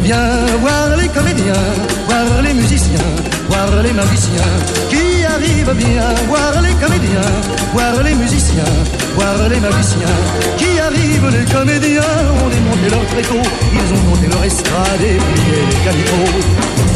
Viens 0.03 0.45
voir 0.59 0.95
les 0.95 1.07
comédiens, 1.07 1.65
voir 2.07 2.43
les 2.43 2.53
musiciens, 2.53 3.09
voir 3.49 3.81
les 3.81 3.93
magiciens 3.93 4.53
qui 4.91 5.25
arrivent 5.25 5.73
bien. 5.73 6.05
Voir 6.27 6.61
les 6.61 6.70
comédiens, 6.81 7.31
voir 7.73 8.03
les 8.03 8.15
musiciens, 8.15 8.73
voir 9.15 9.37
les 9.49 9.59
magiciens 9.59 10.17
qui 10.57 10.79
arrivent. 10.79 11.29
Les 11.37 11.45
comédiens 11.45 12.15
ont 12.43 12.49
démonté 12.49 12.85
leur 12.89 13.05
tréteau, 13.13 13.41
ils 13.77 13.89
ont 13.95 14.03
monté 14.09 14.27
leur 14.27 14.43
estrade 14.43 15.01
et 15.01 15.17
plié 15.27 15.57
les 15.69 15.79
calicots. 15.85 16.39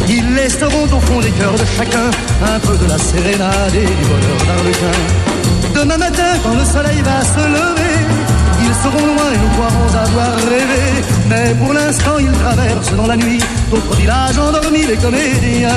Ils 0.07 0.35
laisseront 0.35 0.87
au 0.97 0.99
fond 0.99 1.19
des 1.19 1.31
cœurs 1.31 1.53
de 1.53 1.65
chacun 1.77 2.09
un 2.53 2.59
peu 2.59 2.75
de 2.77 2.87
la 2.89 2.97
sérénade 2.97 3.75
et 3.75 3.89
du 3.99 4.05
bonheur 4.09 4.39
d'Arlequin. 4.47 4.97
Demain 5.73 5.97
matin, 5.97 6.31
quand 6.43 6.55
le 6.55 6.65
soleil 6.65 7.01
va 7.01 7.19
se 7.23 7.43
lever, 7.57 7.97
ils 8.65 8.75
seront 8.83 9.05
loin 9.05 9.27
et 9.33 9.37
nous 9.37 9.51
croirons 9.55 9.91
avoir 10.05 10.35
rêvé. 10.35 10.85
Mais 11.29 11.53
pour 11.55 11.73
l'instant, 11.73 12.17
ils 12.19 12.31
traversent 12.31 12.95
dans 12.95 13.07
la 13.07 13.17
nuit 13.17 13.41
d'autres 13.69 13.95
villages 13.95 14.37
endormis, 14.37 14.85
les 14.85 14.97
comédiens. 14.97 15.69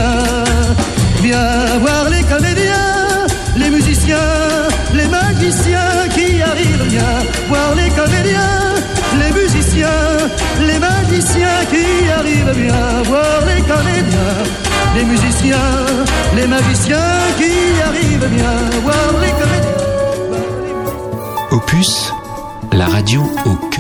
Viens 1.23 1.79
voir 1.81 2.09
les 2.11 2.23
comédiens, 2.23 3.27
les 3.57 3.71
musiciens, 3.71 3.88
les 4.95 5.09
magiciens 5.09 6.09
qui 6.15 6.43
arrivent. 6.43 6.85
Viens 6.89 7.19
voir 7.49 7.75
les 7.75 7.91
comédiens, 7.91 8.75
les 9.21 9.33
musiciens, 9.33 9.89
les 10.67 10.79
magiciens 10.79 11.65
qui 11.71 12.11
arrivent. 12.11 12.55
Viens 12.57 13.03
voir 13.05 13.41
les 13.47 13.63
comédiens, 13.63 14.37
les 14.97 15.05
musiciens, 15.05 15.57
les 16.37 16.47
magiciens 16.47 17.19
qui 17.37 17.83
arrivent. 17.83 18.29
Viens 18.31 18.81
voir 18.83 19.13
les 19.21 19.33
comédiens. 19.41 19.79
Opus, 21.51 22.13
la 22.73 22.87
radio 22.87 23.23
au 23.45 23.55
cœur. 23.71 23.78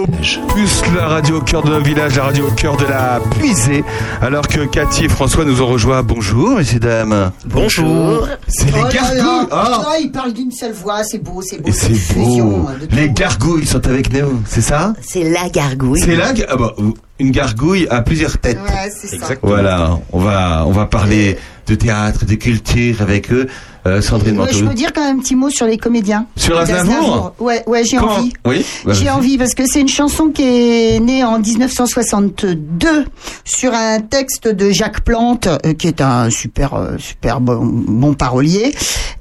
Opus, 0.00 0.82
la 0.96 1.06
radio 1.08 1.36
au 1.38 1.40
cœur 1.42 1.62
de 1.62 1.68
notre 1.70 1.84
village, 1.84 2.16
la 2.16 2.24
radio 2.24 2.46
au 2.48 2.50
cœur 2.52 2.76
de 2.76 2.84
la 2.86 3.20
puisée. 3.38 3.84
Alors 4.22 4.46
que 4.48 4.64
Cathy 4.66 5.04
et 5.04 5.08
François 5.08 5.44
nous 5.44 5.60
ont 5.60 5.66
rejoints. 5.66 6.02
Bonjour, 6.02 6.56
messieurs, 6.56 6.80
dames. 6.80 7.30
Bonjour. 7.46 8.26
C'est 8.48 8.66
les 8.66 8.72
Oh 8.74 8.76
là 8.76 8.82
là. 8.84 8.90
gargouilles. 8.92 9.48
Oh. 9.52 9.84
Oh, 9.86 9.92
il 10.02 10.10
parle 10.12 10.32
d'une 10.32 10.50
seule 10.52 10.72
voix, 10.72 11.02
c'est 11.04 11.18
beau, 11.18 11.42
c'est 11.42 11.58
beau. 11.60 11.68
Et 11.68 11.72
c'est 11.72 11.92
fusion, 11.92 12.46
beau. 12.60 12.68
tout. 12.80 12.94
Les 12.96 13.10
gargouilles 13.10 13.66
sont 13.66 13.86
avec 13.86 14.12
nous, 14.12 14.40
c'est 14.46 14.60
ça? 14.62 14.94
C'est 15.02 15.24
la 15.28 15.48
gargouille. 15.50 16.00
C'est 16.00 16.16
là 16.16 16.32
que- 16.32 16.42
ah 16.48 16.56
bah, 16.56 16.74
une 17.20 17.30
gargouille 17.30 17.86
à 17.90 18.02
plusieurs 18.02 18.38
têtes. 18.38 18.58
Ouais, 18.58 18.90
c'est 18.90 19.18
ça. 19.18 19.34
Voilà, 19.42 19.98
on 20.12 20.18
va 20.18 20.64
on 20.66 20.72
va 20.72 20.86
parler 20.86 21.38
de 21.66 21.74
théâtre, 21.76 22.24
de 22.24 22.34
culture 22.34 23.00
avec 23.00 23.30
eux. 23.32 23.46
Euh, 23.86 24.02
Sandrine 24.02 24.38
je 24.52 24.64
peux 24.64 24.74
dire 24.74 24.92
quand 24.92 25.02
même 25.02 25.18
un 25.18 25.20
petit 25.20 25.36
mot 25.36 25.48
sur 25.48 25.66
les 25.66 25.78
comédiens. 25.78 26.26
Sur 26.36 26.58
Aznavour 26.58 27.32
Ouais, 27.38 27.62
ouais, 27.66 27.82
j'ai 27.84 27.98
envie. 27.98 28.32
Oui. 28.46 28.64
bah, 28.84 28.92
J'ai 28.92 29.08
envie 29.08 29.38
parce 29.38 29.54
que 29.54 29.62
c'est 29.66 29.80
une 29.80 29.88
chanson 29.88 30.28
qui 30.28 30.42
est 30.42 31.00
née 31.00 31.24
en 31.24 31.38
1962 31.38 33.04
sur 33.44 33.72
un 33.72 34.00
texte 34.00 34.48
de 34.48 34.70
Jacques 34.70 35.02
Plante 35.02 35.46
euh, 35.46 35.72
qui 35.72 35.86
est 35.86 36.00
un 36.02 36.28
super 36.28 36.74
euh, 36.74 36.98
super 36.98 37.40
bon, 37.40 37.60
bon 37.62 38.14
parolier. 38.14 38.74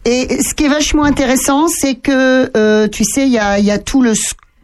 Et 0.06 0.42
ce 0.42 0.54
qui 0.54 0.66
est 0.66 0.70
vachement 0.70 1.04
intéressant, 1.04 1.68
c'est 1.68 1.96
que 1.96 2.52
euh, 2.58 2.88
tu 2.88 3.04
sais, 3.06 3.26
il 3.28 3.32
y 3.32 3.40
a, 3.40 3.60
il 3.60 3.66
y 3.66 3.72
a 3.72 3.78
tout 3.80 4.02
le 4.02 4.14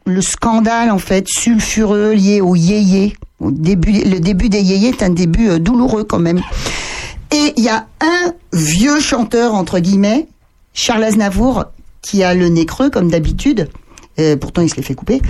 le 0.06 0.22
scandale 0.22 0.91
en 0.91 1.00
fait 1.00 1.28
sulfureux 1.28 2.13
lié 2.13 2.41
au 2.41 2.56
yéyé. 2.56 3.15
Le 3.41 4.20
début 4.20 4.50
des 4.50 4.62
yéyés 4.62 4.89
est 4.89 5.04
un 5.04 5.10
début 5.10 5.50
euh, 5.50 5.60
douloureux 5.60 6.04
quand 6.04 6.20
même. 6.20 6.41
Et 7.32 7.54
il 7.58 7.63
y 7.63 7.70
a 7.70 7.88
un 8.02 8.34
vieux 8.54 9.00
chanteur 9.00 9.54
entre 9.56 9.80
guillemets, 9.80 10.28
Charles 10.74 11.04
Aznavour, 11.04 11.65
qui 12.02 12.24
a 12.24 12.34
le 12.34 12.48
nez 12.50 12.65
creux 12.65 12.89
comme 12.89 13.10
d'habitude 13.10 13.68
euh, 14.19 14.36
pourtant 14.36 14.62
il 14.62 14.69
se 14.69 14.75
les 14.75 14.84
fait 14.84 14.93
couper, 14.95 15.21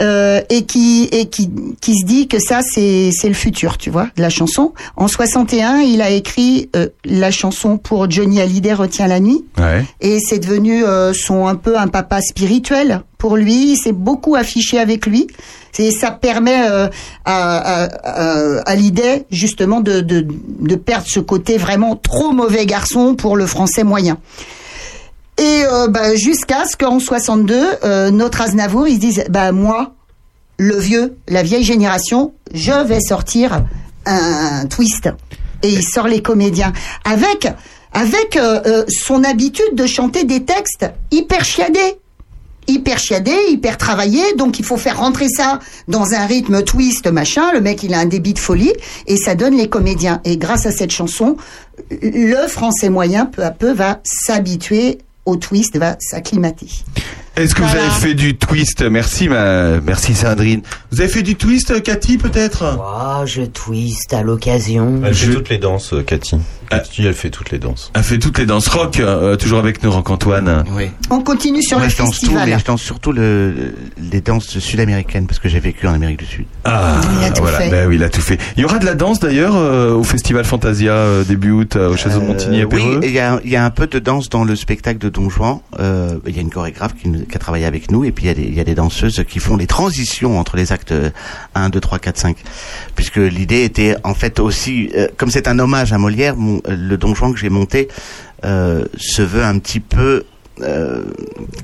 euh, 0.00 0.40
et 0.50 0.62
qui 0.64 1.08
et 1.12 1.26
qui 1.26 1.50
qui 1.80 1.98
se 1.98 2.04
dit 2.06 2.28
que 2.28 2.38
ça 2.38 2.60
c'est 2.62 3.10
c'est 3.12 3.28
le 3.28 3.34
futur, 3.34 3.78
tu 3.78 3.90
vois, 3.90 4.08
de 4.16 4.22
la 4.22 4.30
chanson. 4.30 4.72
En 4.96 5.08
61, 5.08 5.78
il 5.80 6.00
a 6.02 6.10
écrit 6.10 6.70
euh, 6.76 6.88
la 7.04 7.30
chanson 7.30 7.78
pour 7.78 8.10
Johnny 8.10 8.40
Hallyday 8.40 8.72
Retiens 8.74 9.06
la 9.06 9.20
nuit, 9.20 9.44
Ouais. 9.58 9.84
et 10.00 10.18
c'est 10.20 10.38
devenu 10.38 10.84
euh, 10.84 11.12
son 11.12 11.46
un 11.46 11.54
peu 11.56 11.78
un 11.78 11.88
papa 11.88 12.20
spirituel 12.20 13.02
pour 13.18 13.36
lui. 13.36 13.72
Il 13.72 13.76
s'est 13.76 13.92
beaucoup 13.92 14.34
affiché 14.34 14.78
avec 14.78 15.06
lui. 15.06 15.26
C'est 15.74 15.90
ça 15.90 16.10
permet 16.10 16.68
euh, 16.68 16.88
à, 17.24 17.56
à, 17.56 17.84
à, 17.84 18.58
à 18.58 18.70
Hallyday, 18.70 19.24
justement 19.30 19.80
de, 19.80 20.00
de 20.00 20.26
de 20.60 20.74
perdre 20.74 21.06
ce 21.08 21.20
côté 21.20 21.56
vraiment 21.56 21.96
trop 21.96 22.32
mauvais 22.32 22.66
garçon 22.66 23.14
pour 23.14 23.36
le 23.36 23.46
français 23.46 23.84
moyen. 23.84 24.18
Et 25.38 25.64
euh, 25.64 25.88
bah, 25.88 26.14
jusqu'à 26.14 26.64
ce 26.64 26.76
qu'en 26.76 26.98
62, 26.98 27.64
euh, 27.84 28.10
notre 28.10 28.42
Aznavour, 28.42 28.86
ils 28.86 28.96
se 28.96 29.00
disent, 29.00 29.24
bah 29.30 29.52
moi, 29.52 29.94
le 30.58 30.76
vieux, 30.76 31.16
la 31.28 31.42
vieille 31.42 31.64
génération, 31.64 32.34
je 32.54 32.84
vais 32.84 33.00
sortir 33.00 33.64
un, 34.06 34.66
twist. 34.66 35.08
Et 35.62 35.70
il 35.70 35.82
sort 35.82 36.08
les 36.08 36.22
comédiens 36.22 36.72
avec 37.04 37.48
avec 37.92 38.36
euh, 38.36 38.60
euh, 38.66 38.84
son 38.88 39.22
habitude 39.22 39.74
de 39.74 39.86
chanter 39.86 40.24
des 40.24 40.44
textes 40.44 40.86
hyper 41.10 41.44
chiadés. 41.44 41.98
Hyper 42.68 42.98
chiadés, 42.98 43.36
hyper 43.50 43.76
travaillés, 43.76 44.34
donc 44.36 44.60
il 44.60 44.64
faut 44.64 44.76
faire 44.76 44.98
rentrer 44.98 45.28
ça 45.28 45.58
dans 45.88 46.14
un 46.14 46.26
rythme 46.26 46.62
twist, 46.62 47.08
machin. 47.08 47.52
Le 47.52 47.60
mec, 47.60 47.82
il 47.82 47.92
a 47.92 47.98
un 47.98 48.06
débit 48.06 48.34
de 48.34 48.38
folie, 48.38 48.72
et 49.08 49.16
ça 49.16 49.34
donne 49.34 49.56
les 49.56 49.68
comédiens. 49.68 50.20
Et 50.24 50.36
grâce 50.36 50.64
à 50.64 50.70
cette 50.70 50.92
chanson, 50.92 51.36
le 51.90 52.46
français 52.46 52.88
moyen, 52.88 53.26
peu 53.26 53.42
à 53.42 53.50
peu, 53.50 53.72
va 53.72 54.00
s'habituer 54.04 54.98
au 55.24 55.36
twist, 55.36 55.76
va 55.76 55.96
s'acclimater. 56.00 56.68
Est-ce 57.34 57.54
que 57.54 57.62
vous 57.62 57.76
avez 57.76 57.88
fait 57.90 58.14
du 58.14 58.36
twist? 58.36 58.82
Merci, 58.82 59.28
ma... 59.28 59.80
merci 59.80 60.14
Sandrine. 60.14 60.60
Vous 60.90 61.00
avez 61.00 61.08
fait 61.08 61.22
du 61.22 61.34
twist, 61.34 61.82
Cathy, 61.82 62.18
peut-être? 62.18 62.78
Oh, 62.78 63.24
je 63.24 63.42
twist 63.42 64.12
à 64.12 64.22
l'occasion. 64.22 65.00
Elle 65.04 65.14
fait 65.14 65.26
Je- 65.28 65.32
toutes 65.32 65.48
les 65.48 65.56
danses, 65.58 65.94
euh, 65.94 66.02
Cathy. 66.02 66.36
Cathy, 66.68 67.06
elle 67.06 67.12
fait 67.14 67.28
toutes 67.30 67.50
les 67.50 67.58
danses. 67.58 67.90
Elle 67.94 68.02
fait 68.02 68.18
toutes 68.18 68.38
les 68.38 68.46
danses 68.46 68.68
rock, 68.68 68.98
euh, 69.00 69.36
toujours 69.36 69.58
avec 69.58 69.82
nous, 69.82 69.90
Rock 69.90 70.08
Antoine. 70.10 70.64
Oui. 70.74 70.90
On 71.10 71.20
continue 71.20 71.62
sur 71.62 71.76
Moi, 71.78 71.86
le 71.86 71.92
je 71.92 71.98
danse 71.98 72.08
tout, 72.08 72.20
festival. 72.20 72.48
mais 72.48 72.58
je 72.58 72.64
danse 72.64 72.80
surtout 72.82 73.12
le, 73.12 73.74
les 74.10 74.20
danses 74.22 74.58
sud-américaines 74.58 75.26
parce 75.26 75.38
que 75.38 75.48
j'ai 75.50 75.60
vécu 75.60 75.86
en 75.86 75.92
Amérique 75.94 76.18
du 76.20 76.26
Sud. 76.26 76.46
Ah, 76.64 76.98
Il 77.20 77.24
a 77.26 77.30
tout 77.30 77.42
voilà, 77.42 77.58
fait. 77.58 77.70
Ben 77.70 77.88
oui, 77.88 77.96
il 77.96 78.02
a 78.04 78.08
tout 78.08 78.22
fait. 78.22 78.38
Il 78.56 78.62
y 78.62 78.64
aura 78.64 78.78
de 78.78 78.86
la 78.86 78.94
danse 78.94 79.20
d'ailleurs 79.20 79.54
euh, 79.54 79.92
au 79.92 80.02
festival 80.02 80.44
Fantasia 80.46 80.92
euh, 80.92 81.24
début 81.24 81.50
août 81.50 81.76
euh, 81.76 81.90
au 81.92 81.96
Château 81.96 82.20
de 82.20 82.24
Montigny 82.26 82.60
à 82.60 82.64
Euh, 82.64 82.68
oui, 82.72 82.78
Péreux. 82.78 83.00
et 83.02 83.08
il 83.08 83.48
y 83.48 83.50
y 83.52 83.56
a 83.56 83.64
un 83.64 83.70
peu 83.70 83.86
de 83.86 83.98
danse 83.98 84.30
dans 84.30 84.44
le 84.44 84.56
spectacle 84.56 84.98
de 84.98 85.10
Don 85.10 85.28
Juan. 85.28 85.58
Euh, 85.78 86.14
Il 86.26 86.34
y 86.34 86.38
a 86.38 86.42
une 86.42 86.50
chorégraphe 86.50 86.94
qui, 86.94 87.08
nous- 87.10 87.21
qui 87.28 87.36
a 87.36 87.38
travaillé 87.38 87.64
avec 87.64 87.90
nous, 87.90 88.04
et 88.04 88.12
puis 88.12 88.26
il 88.26 88.54
y, 88.54 88.60
a 88.60 88.64
des, 88.64 88.74
danseuses 88.74 89.24
qui 89.28 89.38
font 89.38 89.56
les 89.56 89.66
transitions 89.66 90.38
entre 90.38 90.56
les 90.56 90.72
actes 90.72 90.92
euh, 90.92 91.10
1, 91.54 91.70
2, 91.70 91.80
3, 91.80 91.98
4, 91.98 92.18
5. 92.18 92.36
Puisque 92.94 93.16
l'idée 93.16 93.64
était 93.64 93.96
en 94.04 94.14
fait 94.14 94.40
aussi, 94.40 94.90
euh, 94.94 95.08
comme 95.16 95.30
c'est 95.30 95.48
un 95.48 95.58
hommage 95.58 95.92
à 95.92 95.98
Molière, 95.98 96.34
euh, 96.38 96.60
le 96.68 96.96
Don 96.96 97.14
Juan 97.14 97.32
que 97.32 97.38
j'ai 97.38 97.50
monté 97.50 97.88
euh, 98.44 98.84
se 98.96 99.22
veut 99.22 99.44
un 99.44 99.58
petit 99.58 99.80
peu 99.80 100.24
euh, 100.60 101.04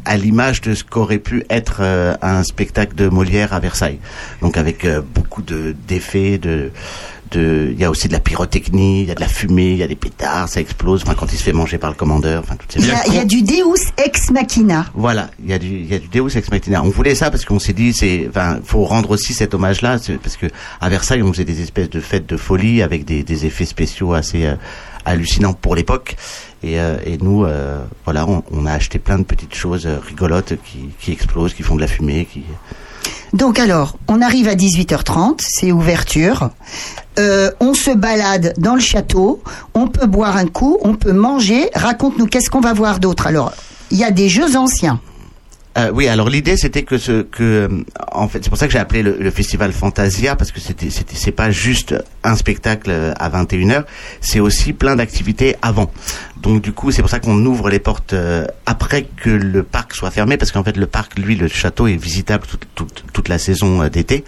à 0.05 0.17
l'image 0.17 0.63
de 0.63 0.75
ce 0.75 0.83
qu'aurait 0.83 1.19
pu 1.19 1.45
être 1.51 1.79
euh, 1.81 2.17
un 2.23 2.43
spectacle 2.43 2.95
de 2.95 3.09
Molière 3.09 3.53
à 3.53 3.61
Versailles. 3.61 3.99
Donc 4.41 4.57
avec 4.57 4.85
euh, 4.85 5.03
beaucoup 5.15 5.43
de 5.43 5.77
d'effets, 5.87 6.39
de 6.39 6.71
de 7.33 7.69
il 7.71 7.79
y 7.79 7.85
a 7.85 7.91
aussi 7.91 8.09
de 8.09 8.15
la 8.15 8.21
pyrotechnie, 8.21 9.03
il 9.03 9.09
y 9.09 9.11
a 9.11 9.15
de 9.15 9.21
la 9.21 9.29
fumée, 9.29 9.73
il 9.73 9.77
y 9.77 9.83
a 9.83 9.87
des 9.87 9.95
pétards, 9.95 10.49
ça 10.49 10.61
explose. 10.61 11.03
Enfin 11.03 11.15
quand 11.15 11.31
il 11.31 11.37
se 11.37 11.43
fait 11.43 11.53
manger 11.53 11.77
par 11.77 11.91
le 11.91 11.97
commandeur, 11.97 12.43
enfin 12.43 12.57
toutes 12.57 12.73
ces 12.73 12.81
Il 12.81 12.87
y, 12.87 12.91
a, 12.91 13.07
il 13.09 13.15
y 13.15 13.19
a 13.19 13.27
du 13.27 13.43
Deus 13.43 13.93
ex 13.99 14.31
machina. 14.31 14.87
voilà, 14.95 15.31
il 15.45 15.51
y 15.51 15.53
a 15.53 15.59
du 15.59 15.69
il 15.69 15.87
y 15.87 15.95
a 15.95 15.99
du 15.99 16.09
Deus 16.09 16.37
ex 16.37 16.51
machina. 16.51 16.83
On 16.83 16.89
voulait 16.89 17.15
ça 17.15 17.31
parce 17.31 17.45
qu'on 17.45 17.59
s'est 17.59 17.75
dit 17.75 17.93
c'est 17.93 18.27
enfin 18.31 18.59
faut 18.65 18.85
rendre 18.85 19.11
aussi 19.11 19.35
cet 19.35 19.53
hommage 19.53 19.83
là 19.83 19.99
parce 20.23 20.39
que 20.39 20.47
à 20.81 20.89
Versailles 20.89 21.23
on 21.23 21.33
faisait 21.33 21.45
des 21.45 21.61
espèces 21.61 21.91
de 21.91 22.01
fêtes 22.01 22.27
de 22.27 22.39
folie 22.39 22.83
avec 22.83 23.05
des, 23.05 23.23
des 23.23 23.45
effets 23.45 23.67
spéciaux 23.67 24.15
assez 24.15 24.47
euh, 24.47 24.55
hallucinants 25.09 25.55
pour 25.55 25.75
l'époque 25.75 26.17
et, 26.63 26.81
euh, 26.81 26.97
nous 27.21 27.45
euh, 27.45 27.85
voilà 28.05 28.27
on, 28.27 28.67
a 28.67 28.73
acheté 28.73 28.99
plein 28.99 29.19
de 29.19 29.25
petites 29.25 29.55
choses 29.55 29.87
euh, 29.87 29.99
rigolotes 30.05 30.55
qui 30.65 30.91
qui 30.99 31.13
explosent, 31.13 31.55
qui 31.55 31.63
font 31.63 31.77
de 31.77 31.81
la 31.81 31.87
fumée, 31.87 32.27
qui 32.31 32.43
Donc 33.33 33.59
alors, 33.59 33.97
on 34.09 34.21
arrive 34.21 34.49
à 34.49 34.55
18h30, 34.55 35.41
c'est 35.41 35.73
ouverture. 35.73 36.51
On 37.61 37.75
se 37.75 37.91
balade 37.91 38.55
dans 38.59 38.75
le 38.75 38.81
château, 38.81 39.43
on 39.75 39.89
peut 39.89 40.07
boire 40.07 40.37
un 40.37 40.47
coup, 40.47 40.79
on 40.83 40.95
peut 40.95 41.13
manger. 41.13 41.69
Raconte-nous, 41.75 42.27
qu'est-ce 42.27 42.49
qu'on 42.49 42.61
va 42.61 42.73
voir 42.73 43.01
d'autre? 43.01 43.27
Alors, 43.27 43.53
il 43.91 43.99
y 43.99 44.05
a 44.05 44.13
des 44.13 44.29
jeux 44.29 44.57
anciens. 44.57 45.01
Euh, 45.79 45.91
oui, 45.95 46.09
alors 46.09 46.29
l'idée 46.29 46.57
c'était 46.57 46.83
que 46.83 46.99
ce 46.99 47.23
que 47.23 47.69
euh, 47.71 47.85
en 48.11 48.27
fait 48.27 48.43
c'est 48.43 48.49
pour 48.51 48.59
ça 48.59 48.67
que 48.67 48.73
j'ai 48.73 48.81
appelé 48.81 49.03
le, 49.03 49.17
le 49.21 49.31
festival 49.31 49.71
Fantasia 49.73 50.35
parce 50.35 50.51
que 50.51 50.59
c'était 50.59 50.91
c'était 50.91 51.15
c'est 51.15 51.31
pas 51.31 51.53
juste 51.53 51.95
un 52.25 52.35
spectacle 52.35 52.91
euh, 52.91 53.13
à 53.17 53.31
21h, 53.31 53.85
c'est 54.21 54.41
aussi 54.41 54.73
plein 54.73 54.97
d'activités 54.97 55.55
avant. 55.63 55.93
Donc 56.43 56.63
du 56.63 56.73
coup, 56.73 56.91
c'est 56.91 57.03
pour 57.03 57.11
ça 57.11 57.21
qu'on 57.21 57.45
ouvre 57.47 57.69
les 57.71 57.79
portes 57.79 58.13
euh, 58.13 58.45
après 58.67 59.05
que 59.05 59.31
le 59.31 59.63
parc 59.63 59.95
soit 59.95 60.11
fermé 60.11 60.37
parce 60.37 60.51
qu'en 60.51 60.65
fait 60.65 60.77
le 60.77 60.87
parc 60.87 61.17
lui 61.17 61.37
le 61.37 61.47
château 61.47 61.87
est 61.87 61.97
visitable 61.97 62.45
toute 62.49 62.67
toute, 62.75 63.05
toute 63.13 63.29
la 63.29 63.39
saison 63.39 63.87
d'été 63.87 64.25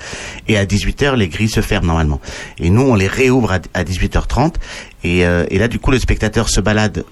et 0.47 0.57
à 0.57 0.65
18h 0.65 1.17
les 1.17 1.29
grilles 1.29 1.49
se 1.49 1.63
ferment 1.63 1.89
normalement. 1.89 2.21
Et 2.59 2.71
nous 2.71 2.83
on 2.83 2.95
les 2.95 3.09
réouvre 3.09 3.51
à, 3.53 3.59
à 3.75 3.83
18h30 3.83 4.55
et, 5.03 5.21
et 5.21 5.59
là 5.59 5.67
du 5.67 5.81
coup 5.81 5.91
le 5.91 5.99
spectateur 5.99 6.49
se 6.49 6.61
balade 6.61 7.05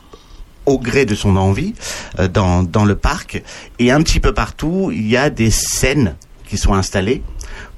au 0.68 0.78
gré 0.78 1.04
de 1.04 1.14
son 1.14 1.36
envie 1.36 1.74
euh, 2.18 2.28
dans, 2.28 2.62
dans 2.62 2.84
le 2.84 2.94
parc. 2.94 3.42
Et 3.78 3.90
un 3.90 4.02
petit 4.02 4.20
peu 4.20 4.32
partout, 4.32 4.90
il 4.92 5.08
y 5.08 5.16
a 5.16 5.30
des 5.30 5.50
scènes 5.50 6.14
qui 6.48 6.56
sont 6.56 6.72
installées 6.74 7.22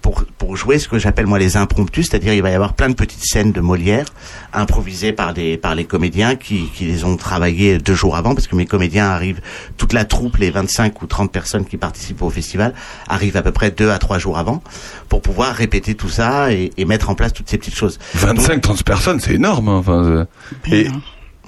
pour, 0.00 0.24
pour 0.38 0.56
jouer 0.56 0.78
ce 0.78 0.88
que 0.88 0.98
j'appelle 0.98 1.26
moi 1.26 1.38
les 1.38 1.56
impromptus, 1.56 2.08
c'est-à-dire 2.08 2.32
il 2.32 2.40
va 2.40 2.50
y 2.50 2.54
avoir 2.54 2.72
plein 2.74 2.88
de 2.88 2.94
petites 2.94 3.22
scènes 3.24 3.52
de 3.52 3.60
Molière 3.60 4.06
improvisées 4.52 5.12
par 5.12 5.32
les, 5.32 5.58
par 5.58 5.74
les 5.74 5.84
comédiens 5.84 6.36
qui, 6.36 6.68
qui 6.74 6.84
les 6.84 7.04
ont 7.04 7.16
travaillées 7.16 7.78
deux 7.78 7.94
jours 7.94 8.16
avant, 8.16 8.34
parce 8.34 8.46
que 8.46 8.54
mes 8.56 8.64
comédiens 8.66 9.06
arrivent, 9.10 9.40
toute 9.76 9.92
la 9.92 10.04
troupe, 10.04 10.36
les 10.36 10.50
25 10.50 11.02
ou 11.02 11.06
30 11.06 11.30
personnes 11.32 11.64
qui 11.66 11.76
participent 11.76 12.22
au 12.22 12.30
festival, 12.30 12.72
arrivent 13.08 13.36
à 13.36 13.42
peu 13.42 13.52
près 13.52 13.70
deux 13.72 13.90
à 13.90 13.98
trois 13.98 14.18
jours 14.18 14.38
avant 14.38 14.62
pour 15.08 15.20
pouvoir 15.20 15.54
répéter 15.54 15.94
tout 15.94 16.08
ça 16.08 16.52
et, 16.52 16.70
et 16.78 16.84
mettre 16.84 17.10
en 17.10 17.14
place 17.14 17.32
toutes 17.32 17.50
ces 17.50 17.58
petites 17.58 17.76
choses. 17.76 17.98
25-30 18.16 18.84
personnes, 18.84 19.20
c'est 19.20 19.34
énorme. 19.34 19.68
hein, 19.68 19.76
Enfin, 19.76 20.04
euh, 20.04 20.24
et 20.70 20.86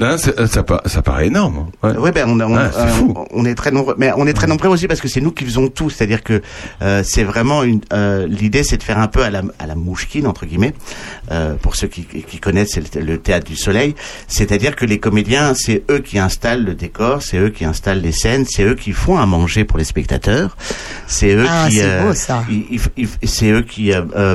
hein, 0.00 0.16
euh, 0.38 0.46
ça, 0.46 0.62
pa- 0.62 0.82
ça 0.86 1.02
paraît 1.02 1.26
énorme. 1.26 1.66
Ouais. 1.82 1.96
Ouais, 1.96 2.12
ben 2.12 2.28
on, 2.28 2.40
euh, 2.40 3.44
est 3.44 3.54
très 3.54 3.70
nombreux, 3.70 3.94
mais 3.98 4.12
on 4.16 4.26
est 4.26 4.32
très 4.32 4.46
nombreux 4.46 4.68
aussi 4.68 4.86
parce 4.88 5.00
que 5.00 5.08
c'est 5.08 5.20
nous 5.20 5.32
qui 5.32 5.44
faisons 5.44 5.68
tout. 5.68 5.90
C'est-à-dire 5.90 6.22
que 6.22 6.42
euh, 6.82 7.02
c'est 7.04 7.24
vraiment 7.24 7.62
une 7.62 7.80
euh, 7.92 8.26
l'idée, 8.26 8.62
c'est 8.64 8.76
de 8.78 8.82
faire 8.82 8.98
un 8.98 9.08
peu 9.08 9.22
à 9.22 9.30
la 9.30 9.42
à 9.58 9.66
la 9.66 9.74
mouchkine 9.74 10.26
entre 10.26 10.46
guillemets. 10.46 10.74
Euh, 11.30 11.54
pour 11.54 11.76
ceux 11.76 11.88
qui, 11.88 12.04
qui 12.04 12.38
connaissent, 12.38 12.70
c'est 12.74 12.94
le, 12.96 13.02
le 13.02 13.18
théâtre 13.18 13.46
du 13.46 13.56
soleil. 13.56 13.94
C'est-à-dire 14.28 14.76
que 14.76 14.84
les 14.86 14.98
comédiens, 14.98 15.54
c'est 15.54 15.84
eux 15.90 15.98
qui 16.00 16.18
installent 16.18 16.64
le 16.64 16.74
décor, 16.74 17.22
c'est 17.22 17.38
eux 17.38 17.50
qui 17.50 17.64
installent 17.64 18.00
les 18.00 18.12
scènes, 18.12 18.44
c'est 18.48 18.64
eux 18.64 18.74
qui 18.74 18.92
font 18.92 19.18
à 19.18 19.26
manger 19.26 19.64
pour 19.64 19.78
les 19.78 19.84
spectateurs, 19.84 20.56
c'est 21.06 21.34
eux 21.34 21.46
Ah, 21.48 21.66
qui 21.70 21.80
eux 21.80 21.84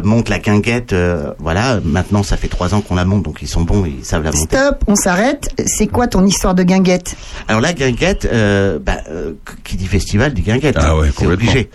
montent 0.03 0.29
la 0.29 0.39
guinguette. 0.39 0.93
euh, 0.93 1.31
voilà, 1.39 1.79
maintenant 1.83 2.23
ça 2.23 2.37
fait 2.37 2.47
trois 2.47 2.73
ans 2.73 2.81
qu'on 2.81 2.95
la 2.95 3.05
monte, 3.05 3.23
donc 3.23 3.41
ils 3.41 3.47
sont 3.47 3.61
bons, 3.61 3.85
ils 3.85 4.05
savent 4.05 4.23
la 4.23 4.31
monter. 4.31 4.57
Stop, 4.57 4.83
on 4.87 4.95
s'arrête. 4.95 5.46
C'est 5.65 5.87
quoi 5.87 6.07
ton 6.07 6.25
histoire 6.25 6.55
de 6.55 6.63
guinguette? 6.63 7.15
Alors 7.47 7.61
la 7.61 7.73
guinguette, 7.73 8.27
euh, 8.31 8.79
bah, 8.79 8.97
euh, 9.09 9.33
qui 9.63 9.75
dit 9.77 9.87
festival 9.87 10.33
dit 10.33 10.41
guinguette. 10.41 10.77
Ah 10.79 10.97
ouais, 10.97 11.07
c'est 11.07 11.25
complètement. 11.25 11.49
obligé. 11.49 11.69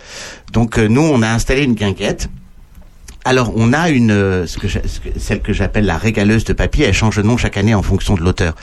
Donc 0.51 0.77
euh, 0.77 0.87
nous, 0.87 1.01
on 1.01 1.21
a 1.21 1.29
installé 1.29 1.63
une 1.63 1.73
guinguette. 1.73 2.29
Alors 3.25 3.53
on 3.55 3.71
a 3.71 3.89
une, 3.89 4.11
euh, 4.11 4.45
celle 5.17 5.41
que 5.41 5.53
j'appelle 5.53 5.85
la 5.85 5.97
régaleuse 5.97 6.43
de 6.43 6.51
papier. 6.51 6.85
Elle 6.85 6.93
change 6.93 7.15
de 7.15 7.21
nom 7.21 7.37
chaque 7.37 7.55
année 7.55 7.73
en 7.73 7.81
fonction 7.81 8.15
de 8.15 8.21
l'auteur. 8.21 8.53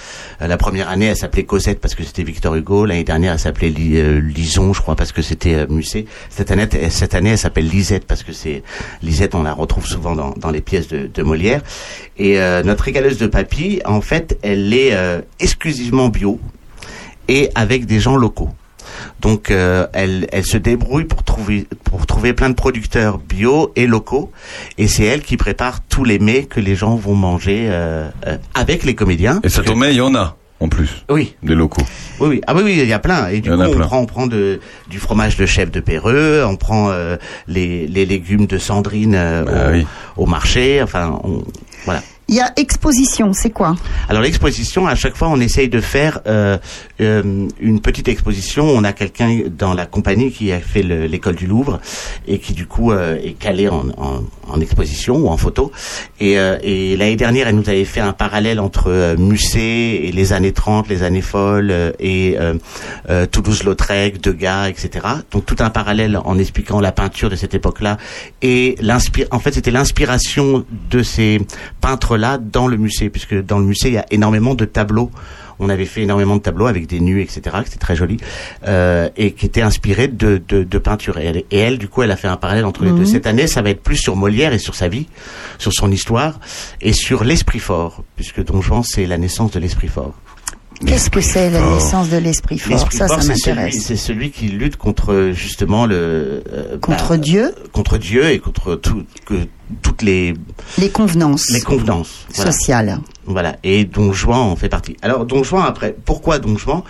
Euh, 0.42 0.46
la 0.46 0.58
première 0.58 0.90
année, 0.90 1.06
elle 1.06 1.16
s'appelait 1.16 1.44
Cosette 1.44 1.80
parce 1.80 1.94
que 1.94 2.04
c'était 2.04 2.24
Victor 2.24 2.54
Hugo. 2.54 2.84
L'année 2.84 3.04
dernière, 3.04 3.32
elle 3.32 3.38
s'appelait 3.38 3.72
euh, 3.78 4.20
Lison, 4.20 4.74
je 4.74 4.82
crois, 4.82 4.96
parce 4.96 5.12
que 5.12 5.22
c'était 5.22 5.66
Musset. 5.68 6.04
Cette 6.28 6.50
année, 6.50 6.68
cette 6.90 7.14
année, 7.14 7.30
elle 7.30 7.38
s'appelle 7.38 7.68
Lisette 7.68 8.06
parce 8.06 8.22
que 8.22 8.32
c'est 8.32 8.62
Lisette. 9.02 9.34
On 9.34 9.44
la 9.44 9.54
retrouve 9.54 9.86
souvent 9.86 10.14
dans, 10.14 10.32
dans 10.32 10.50
les 10.50 10.60
pièces 10.60 10.88
de, 10.88 11.06
de 11.06 11.22
Molière. 11.22 11.62
Et 12.18 12.38
notre 12.64 12.84
régaleuse 12.84 13.16
de 13.16 13.26
papier, 13.26 13.80
en 13.86 14.02
fait, 14.02 14.38
elle 14.42 14.74
est 14.74 14.94
exclusivement 15.38 16.08
bio 16.10 16.38
et 17.28 17.48
avec 17.54 17.86
des 17.86 17.98
gens 17.98 18.16
locaux. 18.16 18.50
Donc 19.20 19.50
euh, 19.50 19.86
elle, 19.92 20.26
elle 20.32 20.44
se 20.44 20.56
débrouille 20.56 21.04
pour 21.04 21.22
trouver 21.22 21.66
pour 21.84 22.06
trouver 22.06 22.32
plein 22.32 22.50
de 22.50 22.54
producteurs 22.54 23.18
bio 23.18 23.72
et 23.76 23.86
locaux 23.86 24.30
et 24.78 24.88
c'est 24.88 25.04
elle 25.04 25.22
qui 25.22 25.36
prépare 25.36 25.80
tous 25.88 26.04
les 26.04 26.18
mets 26.18 26.44
que 26.44 26.60
les 26.60 26.74
gens 26.74 26.96
vont 26.96 27.14
manger 27.14 27.66
euh, 27.68 28.08
euh, 28.26 28.36
avec 28.54 28.84
les 28.84 28.94
comédiens. 28.94 29.40
Et 29.44 29.48
ça 29.48 29.62
tombe 29.62 29.84
il 29.88 29.96
y 29.96 30.00
en 30.00 30.14
a 30.14 30.36
en 30.62 30.68
plus. 30.68 31.04
Oui. 31.08 31.34
Des 31.42 31.54
locaux. 31.54 31.80
Oui, 32.20 32.28
oui. 32.28 32.40
Ah 32.46 32.54
oui, 32.54 32.60
oui, 32.62 32.78
il 32.78 32.86
y 32.86 32.92
a 32.92 32.98
plein. 32.98 33.28
Et 33.28 33.40
du 33.40 33.48
coup, 33.50 33.56
on 33.56 33.70
plein. 33.72 33.86
prend, 33.86 33.98
on 34.00 34.04
prend 34.06 34.26
de, 34.26 34.60
du 34.90 34.98
fromage 34.98 35.38
de 35.38 35.46
chef 35.46 35.70
de 35.70 35.80
Péreux, 35.80 36.44
on 36.46 36.56
prend 36.56 36.90
euh, 36.90 37.16
les, 37.48 37.86
les 37.88 38.04
légumes 38.04 38.44
de 38.44 38.58
Sandrine 38.58 39.14
euh, 39.14 39.44
Ah 39.48 39.68
au, 39.68 39.72
oui. 39.72 39.86
au 40.18 40.26
marché. 40.26 40.82
Enfin, 40.82 41.18
on, 41.24 41.42
voilà. 41.86 42.02
Il 42.32 42.36
y 42.36 42.40
a 42.40 42.52
exposition, 42.56 43.32
c'est 43.32 43.50
quoi? 43.50 43.74
Alors 44.08 44.22
l'exposition, 44.22 44.86
à 44.86 44.94
chaque 44.94 45.16
fois, 45.16 45.28
on 45.30 45.40
essaye 45.40 45.68
de 45.68 45.80
faire 45.80 46.20
euh, 46.28 46.58
euh, 47.00 47.48
une 47.60 47.80
petite 47.80 48.06
exposition. 48.06 48.64
On 48.68 48.84
a 48.84 48.92
quelqu'un 48.92 49.40
dans 49.50 49.74
la 49.74 49.84
compagnie 49.84 50.30
qui 50.30 50.52
a 50.52 50.60
fait 50.60 50.84
le- 50.84 51.06
l'école 51.06 51.34
du 51.34 51.48
Louvre 51.48 51.80
et 52.28 52.38
qui 52.38 52.52
du 52.52 52.66
coup 52.66 52.92
euh, 52.92 53.16
est 53.20 53.32
calé 53.32 53.68
en- 53.68 53.84
en 54.50 54.60
exposition 54.60 55.16
ou 55.16 55.28
en 55.28 55.36
photo. 55.36 55.72
Et, 56.20 56.38
euh, 56.38 56.58
et 56.62 56.96
l'année 56.96 57.16
dernière, 57.16 57.48
elle 57.48 57.56
nous 57.56 57.68
avait 57.68 57.84
fait 57.84 58.00
un 58.00 58.12
parallèle 58.12 58.60
entre 58.60 58.88
euh, 58.88 59.16
Musset 59.16 59.60
et 59.60 60.12
les 60.12 60.32
années 60.32 60.52
30, 60.52 60.88
les 60.88 61.02
années 61.02 61.22
folles 61.22 61.70
euh, 61.70 61.92
et 61.98 62.36
euh, 62.38 62.54
euh, 63.08 63.26
Toulouse-Lautrec, 63.26 64.20
Degas, 64.20 64.68
etc. 64.68 65.06
Donc 65.30 65.46
tout 65.46 65.56
un 65.60 65.70
parallèle 65.70 66.18
en 66.24 66.38
expliquant 66.38 66.80
la 66.80 66.92
peinture 66.92 67.30
de 67.30 67.36
cette 67.36 67.54
époque-là 67.54 67.96
et. 68.42 68.76
En 69.30 69.38
fait, 69.38 69.52
c'était 69.52 69.70
l'inspiration 69.70 70.64
de 70.90 71.02
ces 71.02 71.40
peintres-là 71.80 72.38
dans 72.38 72.66
le 72.66 72.76
musée, 72.76 73.08
puisque 73.08 73.34
dans 73.34 73.58
le 73.58 73.64
musée 73.64 73.88
il 73.88 73.94
y 73.94 73.98
a 73.98 74.06
énormément 74.10 74.54
de 74.54 74.64
tableaux. 74.64 75.10
On 75.60 75.68
avait 75.68 75.84
fait 75.84 76.02
énormément 76.02 76.36
de 76.36 76.40
tableaux 76.42 76.66
avec 76.66 76.86
des 76.86 76.98
nus, 77.00 77.20
etc. 77.20 77.56
C'était 77.64 77.78
très 77.78 77.94
joli 77.94 78.16
euh, 78.66 79.08
et 79.16 79.32
qui 79.32 79.46
étaient 79.46 79.62
inspirés 79.62 80.08
de, 80.08 80.42
de, 80.48 80.64
de 80.64 80.78
peinture. 80.78 81.18
Et 81.18 81.26
elle, 81.26 81.36
et 81.50 81.58
elle, 81.58 81.78
du 81.78 81.86
coup, 81.88 82.02
elle 82.02 82.10
a 82.10 82.16
fait 82.16 82.28
un 82.28 82.36
parallèle 82.36 82.64
entre 82.64 82.82
les 82.84 82.90
deux. 82.90 83.00
Mhm. 83.00 83.06
Cette 83.06 83.26
année, 83.26 83.46
ça 83.46 83.62
va 83.62 83.70
être 83.70 83.82
plus 83.82 83.96
sur 83.96 84.16
Molière 84.16 84.52
et 84.52 84.58
sur 84.58 84.74
sa 84.74 84.88
vie, 84.88 85.06
sur 85.58 85.72
son 85.72 85.92
histoire 85.92 86.40
et 86.80 86.92
sur 86.92 87.22
l'esprit 87.24 87.58
fort, 87.60 88.02
puisque 88.16 88.42
Don 88.44 88.60
Juan, 88.62 88.82
c'est 88.82 89.06
la 89.06 89.18
naissance 89.18 89.50
de 89.52 89.60
l'esprit 89.60 89.88
fort. 89.88 90.14
Qu'est-ce 90.86 91.10
que 91.10 91.20
c'est 91.20 91.50
la 91.50 91.60
naissance 91.60 92.08
de 92.08 92.16
l'esprit 92.16 92.58
fort? 92.58 92.90
Ça, 92.90 93.06
fort, 93.06 93.22
ça 93.22 93.34
c'est 93.34 93.34
celui, 93.38 93.56
m'intéresse. 93.56 93.82
c'est 93.84 93.96
celui 93.96 94.30
qui 94.30 94.46
lutte 94.48 94.76
contre 94.76 95.32
justement 95.34 95.84
le 95.84 96.42
euh, 96.50 96.78
Contre 96.80 97.10
bah, 97.10 97.16
Dieu? 97.18 97.54
contre 97.72 97.98
Dieu 97.98 98.30
et 98.30 98.38
contre 98.38 98.76
tout, 98.76 99.04
que, 99.26 99.34
toutes 99.82 100.02
les 100.02 100.34
Les 100.78 100.90
convenances 100.90 101.50
les 101.50 101.60
convenances 101.60 102.26
voilà. 102.34 102.52
sociales. 102.52 103.00
Voilà. 103.26 103.56
Et 103.62 103.84
Don 103.84 104.12
Juan 104.12 104.38
en 104.38 104.56
fait 104.56 104.68
partie. 104.68 104.96
Alors 105.02 105.24
Don 105.26 105.42
Juan 105.42 105.64
après, 105.66 105.94
pourquoi 106.04 106.38
Don 106.38 106.56
Juan? 106.56 106.82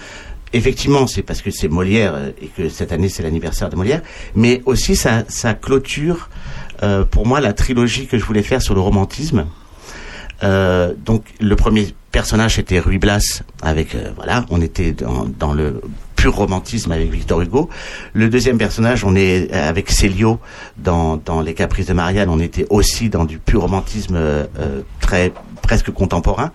Effectivement, 0.53 1.07
c'est 1.07 1.23
parce 1.23 1.43
que 1.43 1.51
c'est 1.53 1.69
Molière 1.69 2.15
euh, 2.17 2.31
et 2.43 2.47
que 2.49 2.69
cette 2.69 2.91
année 2.93 3.09
c'est 3.09 3.23
l'anniversaire 3.23 3.69
de 3.71 3.77
Molière, 3.77 4.03
mais 4.35 4.63
aussi 4.67 4.97
ça, 4.97 5.23
ça 5.29 5.55
clôture 5.55 6.29
euh, 6.83 7.05
pour 7.05 7.25
moi 7.27 7.41
la 7.41 7.53
trilogie 7.53 8.07
que 8.07 8.19
je 8.19 8.25
voulais 8.25 8.43
faire 8.43 8.61
sur 8.61 8.75
le 8.75 8.81
romantisme. 8.81 9.47
Euh, 10.43 10.95
donc 11.05 11.25
le 11.39 11.55
premier 11.55 11.95
personnage 12.13 12.59
était 12.59 12.81
Ruy 12.81 12.99
Blas 12.99 13.43
avec 13.63 13.95
euh, 13.95 14.11
voilà, 14.17 14.47
on 14.51 14.61
était 14.61 14.93
dans, 14.93 15.27
dans 15.27 15.53
le 15.53 15.83
pur 16.21 16.35
romantisme 16.35 16.93
avec 16.93 17.11
Victor 17.11 17.41
Hugo. 17.41 17.71
Le 18.13 18.29
deuxième 18.29 18.59
personnage, 18.59 19.05
on 19.05 19.17
est 19.17 19.51
euh, 19.55 19.69
avec 19.69 19.91
Célio 19.91 20.39
dans, 20.77 21.17
dans 21.17 21.41
Les 21.41 21.55
Caprices 21.55 21.87
de 21.87 21.95
Marianne, 21.95 22.29
on 22.29 22.41
était 22.41 22.67
aussi 22.69 23.09
dans 23.09 23.25
du 23.25 23.39
pur 23.39 23.63
romantisme 23.63 24.17
euh, 24.17 24.45
très 25.01 25.33
presque 25.63 25.91
contemporain. 25.91 26.53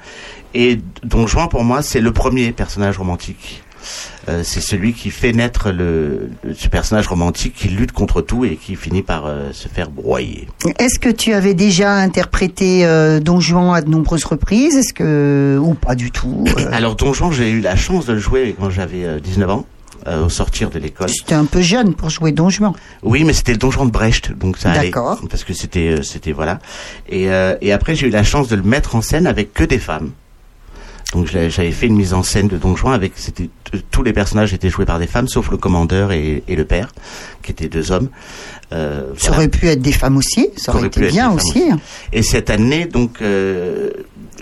Et 0.53 0.79
Don 1.03 1.25
Juan 1.25 1.49
pour 1.49 1.63
moi, 1.63 1.81
c'est 1.81 1.99
le 1.99 2.11
premier 2.13 2.51
personnage 2.51 2.99
romantique. 2.99 3.63
Euh, 4.29 4.41
c'est 4.43 4.61
celui 4.61 4.93
qui 4.93 5.11
fait 5.11 5.31
naître 5.33 5.71
le, 5.71 6.29
le- 6.43 6.53
ce 6.55 6.67
personnage 6.67 7.07
romantique 7.07 7.53
qui 7.55 7.67
lutte 7.67 7.91
contre 7.91 8.21
tout 8.21 8.43
et 8.45 8.55
qui 8.55 8.75
finit 8.75 9.03
par 9.03 9.25
euh, 9.25 9.51
se 9.53 9.67
faire 9.67 9.89
broyer. 9.89 10.47
Est-ce 10.79 10.99
que 10.99 11.09
tu 11.09 11.33
avais 11.33 11.53
déjà 11.53 11.93
interprété 11.93 12.85
euh, 12.85 13.19
Don 13.19 13.39
Juan 13.39 13.75
à 13.75 13.81
de 13.81 13.89
nombreuses 13.89 14.25
reprises? 14.25 14.75
Est-ce 14.75 14.93
que 14.93 15.59
ou 15.61 15.73
pas 15.73 15.95
du 15.95 16.11
tout 16.11 16.45
Alors 16.71 16.95
Don 16.95 17.13
Juan, 17.13 17.31
j'ai 17.31 17.49
eu 17.51 17.61
la 17.61 17.75
chance 17.75 18.05
de 18.05 18.13
le 18.13 18.19
jouer 18.19 18.55
quand 18.59 18.69
j'avais 18.69 19.05
euh, 19.05 19.19
19 19.19 19.49
ans. 19.49 19.65
euh, 20.07 20.25
au 20.25 20.29
sortir 20.29 20.69
de 20.69 20.77
l'école. 20.77 21.09
C'était 21.09 21.33
un 21.33 21.45
peu 21.45 21.61
jeune 21.61 21.93
pour 21.95 22.09
jouer 22.09 22.31
Don 22.31 22.49
Juan. 22.49 22.73
Oui, 23.01 23.23
mais 23.23 23.33
c'était 23.33 23.53
le 23.53 23.57
Don 23.57 23.71
Juan 23.71 23.87
de 23.87 23.91
Brecht, 23.91 24.31
donc 24.37 24.57
ça 24.57 24.69
allait. 24.71 24.89
D'accord. 24.91 25.19
Parce 25.29 25.43
que 25.43 25.53
c'était, 25.53 26.01
c'était 26.03 26.31
voilà. 26.31 26.59
Et, 27.09 27.31
euh, 27.31 27.55
et 27.61 27.71
après, 27.71 27.95
j'ai 27.95 28.07
eu 28.07 28.11
la 28.11 28.23
chance 28.23 28.47
de 28.47 28.55
le 28.55 28.61
mettre 28.63 28.95
en 28.95 29.01
scène 29.01 29.25
avec 29.25 29.53
que 29.53 29.63
des 29.63 29.79
femmes. 29.79 30.11
Donc 31.13 31.27
j'avais 31.27 31.71
fait 31.71 31.87
une 31.87 31.95
mise 31.95 32.13
en 32.13 32.23
scène 32.23 32.47
de 32.47 32.57
Don 32.57 32.75
Juan 32.75 32.93
avec 32.93 33.13
c'était 33.15 33.49
tous 33.91 34.03
les 34.03 34.11
personnages 34.11 34.53
étaient 34.53 34.69
joués 34.69 34.85
par 34.85 34.99
des 34.99 35.07
femmes 35.07 35.27
sauf 35.27 35.49
le 35.49 35.57
commandeur 35.57 36.11
et, 36.11 36.43
et 36.47 36.55
le 36.55 36.65
père 36.65 36.91
qui 37.41 37.51
étaient 37.51 37.69
deux 37.69 37.91
hommes. 37.91 38.09
Euh, 38.73 39.11
Ça 39.17 39.27
voilà. 39.27 39.37
aurait 39.37 39.47
pu 39.49 39.67
être 39.67 39.81
des 39.81 39.91
femmes 39.91 40.17
aussi. 40.17 40.49
Ça 40.57 40.71
aurait 40.71 40.79
aurait 40.79 40.87
été 40.87 41.07
bien 41.07 41.31
aussi. 41.31 41.63
Et 42.11 42.23
cette 42.23 42.49
année, 42.49 42.85
donc, 42.85 43.21
euh, 43.21 43.91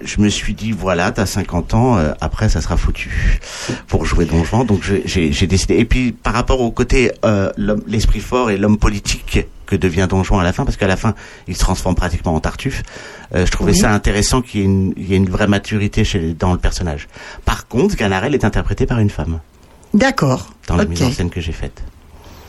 je 0.03 0.21
me 0.21 0.29
suis 0.29 0.53
dit, 0.53 0.71
voilà, 0.71 1.11
t'as 1.11 1.25
50 1.25 1.73
ans, 1.73 1.97
euh, 1.97 2.13
après, 2.21 2.47
ça 2.47 2.61
sera 2.61 2.77
foutu 2.77 3.39
pour 3.87 4.05
jouer 4.05 4.25
Don 4.25 4.43
Juan. 4.45 4.65
Donc, 4.65 4.81
j'ai 5.05 5.47
décidé. 5.47 5.75
Et 5.75 5.85
puis, 5.85 6.13
par 6.13 6.33
rapport 6.33 6.61
au 6.61 6.71
côté 6.71 7.11
euh, 7.25 7.51
l'esprit 7.85 8.21
fort 8.21 8.49
et 8.49 8.57
l'homme 8.57 8.77
politique 8.77 9.45
que 9.73 9.81
devient 9.81 10.07
Don 10.09 10.23
Juan 10.23 10.39
à 10.39 10.43
la 10.43 10.53
fin, 10.53 10.65
parce 10.65 10.77
qu'à 10.77 10.87
la 10.87 10.95
fin, 10.97 11.15
il 11.47 11.55
se 11.55 11.59
transforme 11.59 11.95
pratiquement 11.95 12.33
en 12.35 12.39
Tartuffe. 12.39 12.83
euh, 13.35 13.45
je 13.45 13.51
trouvais 13.51 13.71
Oui. 13.71 13.77
ça 13.79 13.91
intéressant 13.91 14.41
qu'il 14.41 14.59
y, 14.59 14.63
ait 14.63 14.65
une- 14.67 14.93
il 14.97 15.09
y 15.09 15.13
ait 15.13 15.17
une 15.17 15.29
vraie 15.29 15.47
maturité 15.47 16.03
chez, 16.03 16.33
dans 16.37 16.51
le 16.53 16.59
personnage. 16.59 17.07
Par 17.45 17.67
contre, 17.67 17.95
Ganarelle 17.95 18.35
est 18.35 18.45
interprété 18.45 18.85
par 18.85 18.99
une 18.99 19.09
femme 19.09 19.39
D'accord. 19.93 20.53
dans 20.67 20.75
la 20.75 20.85
mise 20.85 21.01
en 21.03 21.11
scène 21.11 21.29
que 21.29 21.41
j'ai 21.41 21.51
faite. 21.51 21.81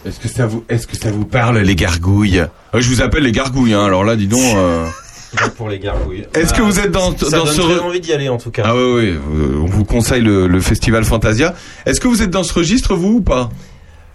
Est-ce 0.06 0.20
que 0.20 0.28
ça 0.28 0.46
vous, 0.46 0.64
est-ce 0.68 0.86
que 0.86 0.96
ça 0.96 1.10
vous 1.10 1.24
parle 1.24 1.58
les 1.58 1.74
gargouilles? 1.74 2.40
Euh, 2.40 2.80
Je 2.80 2.88
vous 2.90 3.00
appelle 3.00 3.22
les 3.22 3.32
gargouilles. 3.32 3.72
Hein, 3.72 3.84
alors 3.86 4.04
là, 4.04 4.16
dis 4.16 4.26
donc. 4.26 4.40
euh, 4.56 4.86
pour 5.56 5.68
les 5.70 5.78
gargouilles. 5.78 6.26
Est-ce 6.34 6.52
que 6.52 6.60
Ah, 6.60 6.64
vous 6.64 6.78
êtes 6.78 6.90
dans, 6.92 7.16
ça 7.16 7.38
dans 7.38 7.44
donne 7.44 7.54
ce 7.54 7.60
re- 7.62 7.80
envie 7.80 8.00
d'y 8.00 8.12
aller 8.12 8.28
en 8.28 8.36
tout 8.36 8.50
cas. 8.50 8.64
Ah 8.66 8.74
oui, 8.76 8.82
oui, 8.82 9.08
euh, 9.36 9.58
on 9.62 9.66
vous 9.66 9.84
conseille 9.84 10.20
le, 10.22 10.46
le 10.46 10.60
festival 10.60 11.04
Fantasia. 11.04 11.54
Est-ce 11.86 12.00
que 12.00 12.08
vous 12.08 12.22
êtes 12.22 12.30
dans 12.30 12.44
ce 12.44 12.52
registre, 12.52 12.94
vous, 12.94 13.14
ou 13.14 13.20
pas? 13.22 13.48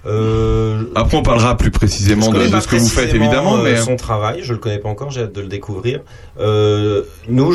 Euh, 0.06 0.86
Après, 0.96 1.18
on 1.18 1.24
parlera 1.24 1.58
plus 1.58 1.72
précisément 1.72 2.30
de, 2.30 2.48
ce 2.48 2.68
que 2.68 2.78
vous 2.78 2.88
faites, 2.88 3.14
évidemment, 3.14 3.58
euh, 3.58 3.64
mais... 3.64 3.78
son 3.78 3.98
travail, 3.98 4.40
je 4.44 4.54
le 4.54 4.60
connais 4.60 4.78
pas 4.78 4.88
encore, 4.88 5.12
j'ai 5.12 5.24
hâte 5.24 5.34
de 5.34 5.42
le 5.42 5.48
découvrir. 5.48 6.00
Euh, 6.40 7.04
nous, 7.28 7.54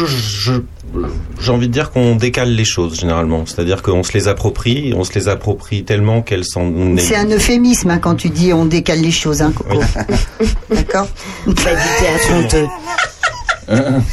j'ai 1.41 1.51
envie 1.51 1.69
de 1.69 1.73
dire 1.73 1.91
qu'on 1.91 2.17
décale 2.17 2.51
les 2.55 2.67
choses 2.67 3.01
généralement, 3.01 3.47
c'est-à-dire 3.47 3.81
qu'on 3.81 4.03
se 4.03 4.13
les 4.13 4.29
approprie, 4.29 4.93
on 4.95 5.05
se 5.05 5.15
les 5.15 5.29
approprie 5.29 5.85
tellement 5.85 6.21
qu'elles 6.21 6.45
sont. 6.45 6.97
C'est 6.99 7.17
un 7.17 7.31
euphémisme 7.31 7.91
hein, 7.91 7.99
quand 7.99 8.15
tu 8.15 8.29
dis 8.29 8.53
on 8.53 8.67
décale 8.67 9.01
les 9.01 9.11
choses, 9.11 9.41
hein, 9.41 9.53
Coco. 9.57 9.81
D'accord 10.71 11.09
Pas 11.47 11.53
du 11.53 11.89
théâtre 11.99 12.33
honteux. 12.35 12.67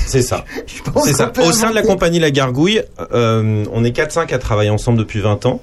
C'est 0.05 0.21
ça. 0.21 0.45
C'est 1.03 1.13
ça. 1.13 1.31
Au 1.45 1.51
sein 1.51 1.69
de 1.69 1.75
la 1.75 1.81
compagnie 1.81 2.19
La 2.19 2.31
Gargouille, 2.31 2.81
euh, 3.13 3.65
on 3.73 3.83
est 3.83 3.95
4-5 3.95 4.33
à 4.33 4.37
travailler 4.37 4.69
ensemble 4.69 4.97
depuis 4.97 5.19
20 5.19 5.45
ans, 5.45 5.61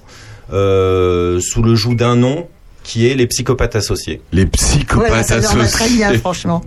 euh, 0.52 1.40
sous 1.40 1.62
le 1.62 1.74
joug 1.74 1.94
d'un 1.94 2.14
nom 2.14 2.46
qui 2.88 3.06
est 3.06 3.14
les 3.14 3.26
psychopathes 3.26 3.76
associés. 3.76 4.22
Les 4.32 4.44
Ouais, 4.44 4.48
psychopathes 4.48 5.26
ça 5.26 5.38
leur 5.40 5.54
va 5.56 5.66
très 5.66 5.88
bien, 5.90 6.06
associés. 6.06 6.20
franchement. 6.20 6.62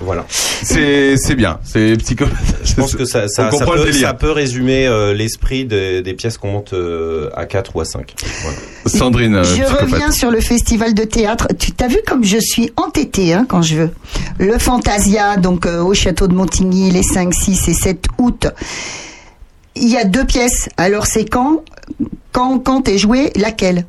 Voilà. 0.00 0.24
C'est, 0.28 1.16
c'est 1.16 1.34
bien. 1.34 1.58
C'est 1.64 1.96
psychopathes. 1.98 2.36
Je 2.64 2.74
pense 2.74 2.94
que 2.94 3.04
ça, 3.04 3.26
ça, 3.26 3.50
ça 3.50 3.66
peut, 3.66 3.92
ça 3.92 4.14
peut 4.14 4.30
résumer 4.30 4.86
euh, 4.86 5.14
l'esprit 5.14 5.64
des, 5.64 6.00
des 6.02 6.14
pièces 6.14 6.38
qu'on 6.38 6.52
monte 6.52 6.74
euh, 6.74 7.28
à 7.34 7.46
4 7.46 7.74
ou 7.74 7.80
à 7.80 7.84
5. 7.84 8.14
Voilà. 8.42 8.58
Sandrine, 8.86 9.34
euh, 9.34 9.42
Je 9.44 9.62
psychopathe. 9.62 9.80
reviens 9.90 10.10
sur 10.12 10.30
le 10.30 10.40
festival 10.40 10.94
de 10.94 11.02
théâtre. 11.02 11.48
Tu 11.58 11.72
t'as 11.72 11.88
vu 11.88 11.98
comme 12.06 12.22
je 12.24 12.38
suis 12.38 12.70
entêtée 12.76 13.32
hein, 13.34 13.44
quand 13.48 13.62
je 13.62 13.74
veux. 13.76 13.90
Le 14.38 14.56
Fantasia, 14.58 15.36
donc 15.38 15.66
euh, 15.66 15.82
au 15.82 15.92
château 15.94 16.28
de 16.28 16.34
Montigny, 16.34 16.90
les 16.92 17.02
5, 17.02 17.34
6 17.34 17.68
et 17.68 17.74
7 17.74 18.04
août. 18.18 18.46
Il 19.74 19.88
y 19.88 19.96
a 19.96 20.04
deux 20.04 20.24
pièces. 20.24 20.68
Alors 20.76 21.06
c'est 21.06 21.24
quand 21.24 21.64
Quand, 22.32 22.58
quand 22.60 22.88
est 22.88 22.98
joué 22.98 23.32
Laquelle? 23.36 23.86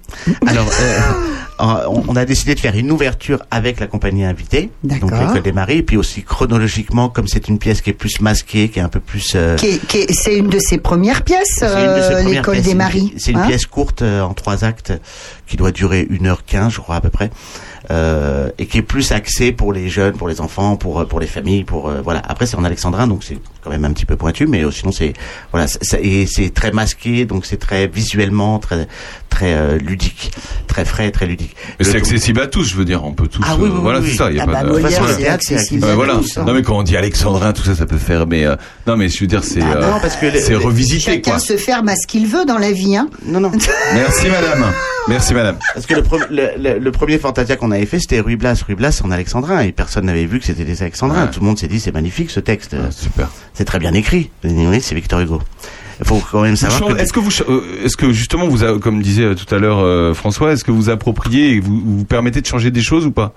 Alors, 0.48 0.68
euh, 0.82 1.00
on 1.60 2.04
on 2.08 2.16
a 2.16 2.26
décidé 2.26 2.56
de 2.56 2.60
faire 2.60 2.76
une 2.76 2.92
ouverture 2.92 3.40
avec 3.52 3.80
la 3.80 3.88
compagnie 3.88 4.26
invitée, 4.26 4.70
donc 4.84 5.12
l'école 5.12 5.42
des 5.42 5.52
maris, 5.52 5.78
et 5.78 5.84
puis 5.84 5.98
aussi 5.98 6.24
chronologiquement, 6.24 7.10
comme 7.10 7.28
c'est 7.28 7.48
une 7.48 7.60
pièce 7.60 7.82
qui 7.82 7.90
est 7.90 7.94
plus 7.94 8.22
masquée, 8.22 8.70
qui 8.70 8.80
est 8.80 8.82
un 8.82 8.90
peu 8.90 9.00
plus... 9.00 9.34
euh, 9.36 9.58
C'est 9.58 10.38
une 10.38 10.50
de 10.50 10.60
ses 10.60 10.78
premières 10.78 11.24
pièces, 11.24 11.60
euh, 11.64 12.24
l'école 12.24 12.62
des 12.62 12.76
maris. 12.76 13.14
C'est 13.18 13.32
une 13.32 13.38
hein 13.38 13.48
pièce 13.48 13.66
courte 13.66 14.02
euh, 14.02 14.22
en 14.22 14.34
trois 14.34 14.64
actes 14.64 14.94
qui 15.48 15.58
doit 15.58 15.72
durer 15.72 16.08
1h15, 16.10 16.70
je 16.72 16.80
crois 16.82 16.96
à 16.96 17.02
peu 17.02 17.10
près, 17.10 17.30
euh, 17.92 18.50
et 18.58 18.66
qui 18.66 18.78
est 18.80 18.82
plus 18.82 19.12
axée 19.12 19.52
pour 19.52 19.72
les 19.74 19.90
jeunes, 19.90 20.14
pour 20.18 20.28
les 20.28 20.42
enfants, 20.42 20.76
pour 20.76 21.00
euh, 21.02 21.06
pour 21.06 21.20
les 21.20 21.28
familles, 21.28 21.64
pour 21.64 21.90
euh, 21.90 22.02
voilà. 22.04 22.22
Après 22.28 22.46
c'est 22.46 22.56
en 22.58 22.64
alexandrin, 22.64 23.08
donc 23.08 23.24
c'est 23.24 23.38
quand 23.64 23.70
même 23.70 23.86
un 23.86 23.92
petit 23.94 24.06
peu 24.06 24.16
pointu, 24.16 24.48
mais 24.48 24.64
sinon 24.72 24.92
c'est 24.92 25.14
voilà, 25.52 25.68
c'est- 25.68 26.02
et 26.04 26.26
c'est 26.26 26.50
très 26.54 26.72
masqué, 26.72 27.26
donc 27.26 27.46
c'est 27.46 27.58
très 27.58 27.88
visuellement 27.88 28.58
très 28.60 28.88
très 29.30 29.54
euh, 29.54 29.78
ludique, 29.78 30.32
très 30.68 30.86
frais, 30.86 31.12
très 31.12 31.26
ludique. 31.28 31.56
Mais 31.80 31.86
Le- 31.86 31.92
c'est 31.92 31.98
accessible 31.98 32.40
à 32.42 32.48
tous, 32.48 32.64
je 32.64 32.76
veux 32.76 32.86
dire. 32.86 33.04
On 33.04 33.12
peut 33.12 33.28
tous. 33.28 33.42
Ah 33.46 33.56
oui, 33.60 33.68
euh, 33.70 33.74
oui, 33.74 33.80
voilà, 33.82 34.00
oui, 34.00 34.08
c'est 34.10 34.18
ça. 34.18 34.32
Il 34.32 34.38
y 34.38 34.40
a 34.40 34.44
Ah 34.44 34.46
pas 34.46 34.52
bah, 34.54 34.64
de. 34.64 34.70
Molière, 34.80 35.04
c'est 35.08 35.14
c'est 35.24 35.28
accessible 35.28 35.84
Ouais, 35.86 35.92
à 35.92 35.96
voilà. 35.96 36.16
tous, 36.16 36.38
hein. 36.38 36.44
Non 36.48 36.54
mais 36.54 36.62
quand 36.64 36.78
on 36.78 36.84
dit 36.84 36.96
alexandrin, 36.98 37.52
tout 37.54 37.64
ça, 37.64 37.76
ça 37.76 37.86
peut 37.86 37.98
faire. 37.98 38.26
Mais 38.28 38.46
euh, 38.46 38.56
non, 38.88 38.96
mais 38.98 39.10
je 39.10 39.20
veux 39.20 39.28
dire, 39.28 39.44
c'est 39.44 39.62
Ah 39.62 39.76
euh, 39.76 39.92
non, 39.92 40.00
parce 40.00 40.16
que 40.16 40.32
c'est 40.40 40.56
revisité 40.56 41.12
Chacun 41.12 41.32
quoi. 41.32 41.40
se 41.40 41.58
ferme 41.58 41.90
à 41.90 41.96
ce 41.96 42.08
qu'il 42.08 42.26
veut 42.28 42.46
dans 42.46 42.58
la 42.58 42.72
vie. 42.72 42.96
Hein. 42.96 43.10
Non 43.26 43.40
non. 43.42 43.52
Merci 43.94 44.28
madame. 44.30 44.72
Merci 45.08 45.34
madame. 45.36 45.58
Parce 45.74 45.86
que 45.86 45.94
le, 45.94 46.02
pre- 46.02 46.28
le, 46.32 46.50
le- 46.58 46.80
le 46.80 46.92
premier 46.92 47.20
Fantasia 47.20 47.56
qu'on 47.58 47.70
avait 47.72 47.86
fait, 47.86 48.00
c'était 48.00 48.20
Ruy 48.20 48.36
Blas. 48.38 48.64
Ruy 48.66 48.76
Blas 48.76 49.02
en 49.04 49.12
alexandrin, 49.12 49.62
et 49.62 49.72
personne 49.72 50.06
n'avait 50.06 50.26
vu 50.26 50.40
que 50.40 50.46
c'était 50.46 50.66
des 50.66 50.82
alexandrins. 50.82 51.26
Ouais. 51.26 51.32
Tout 51.32 51.42
le 51.42 51.46
monde 51.46 51.60
s'est 51.60 51.68
dit, 51.68 51.80
c'est 51.80 51.92
magnifique 51.94 52.32
ce 52.32 52.40
texte. 52.40 52.76
Ah, 52.80 52.90
super. 52.92 53.30
C'est 53.54 53.66
très 53.66 53.78
bien 53.80 53.94
écrit. 53.94 54.32
C'est 54.44 54.96
Victor 54.96 55.20
Hugo. 55.20 55.42
Il 56.00 56.06
faut 56.08 56.22
quand 56.32 56.42
même 56.42 56.56
savoir. 56.56 56.98
Est-ce 57.00 57.14
que 57.14 57.20
vous, 57.20 57.30
euh, 57.50 57.62
est-ce 57.86 57.96
que 57.96 58.12
justement 58.12 58.48
vous, 58.48 58.64
a- 58.64 58.80
comme 58.80 59.02
disait 59.02 59.24
euh, 59.24 59.36
tout 59.36 59.54
à 59.54 59.60
l'heure 59.60 59.80
euh, 59.80 60.14
François, 60.14 60.52
est-ce 60.54 60.64
que 60.64 60.72
vous 60.72 60.90
appropriez 60.90 61.52
et 61.52 61.60
vous 61.60 61.80
vous 61.86 62.04
permettez 62.06 62.42
de 62.42 62.48
changer 62.48 62.72
des 62.72 62.82
choses 62.82 63.06
ou 63.06 63.12
pas? 63.12 63.34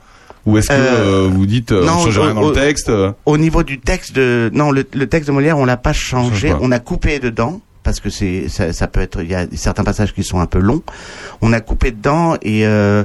Ou 0.47 0.57
est-ce 0.57 0.69
que 0.69 0.73
Euh, 0.73 1.27
euh, 1.27 1.29
vous 1.31 1.47
dites 1.47 1.71
euh, 1.73 1.83
on 1.83 1.87
non, 1.87 2.05
change 2.05 2.19
rien 2.19 2.31
au- 2.31 2.35
dans 2.35 2.41
le 2.41 2.47
au- 2.47 2.53
texte 2.53 2.89
euh 2.89 3.13
Au 3.27 3.37
niveau 3.37 3.63
du 3.63 3.79
texte 3.79 4.15
de 4.15 4.51
non 4.55 4.71
le, 4.71 4.85
le 4.95 5.07
texte 5.07 5.29
de 5.29 5.33
Molière 5.33 5.59
on 5.59 5.67
l'a 5.67 5.77
pas 5.77 5.93
changé, 5.93 6.53
on 6.61 6.73
a 6.73 6.79
coupé 6.79 7.19
dedans 7.19 7.61
parce 7.83 8.01
que 8.01 8.11
c'est 8.11 8.49
ça, 8.49 8.73
ça 8.73 8.87
peut 8.87 9.01
être 9.01 9.23
il 9.23 9.31
y 9.31 9.35
a 9.35 9.47
certains 9.55 9.85
passages 9.85 10.15
qui 10.15 10.25
sont 10.25 10.41
un 10.41 10.47
peu 10.47 10.59
longs. 10.59 10.83
On 11.41 11.53
a 11.53 11.61
coupé 11.61 11.91
dedans 11.91 12.37
et 12.43 12.67
euh, 12.67 13.05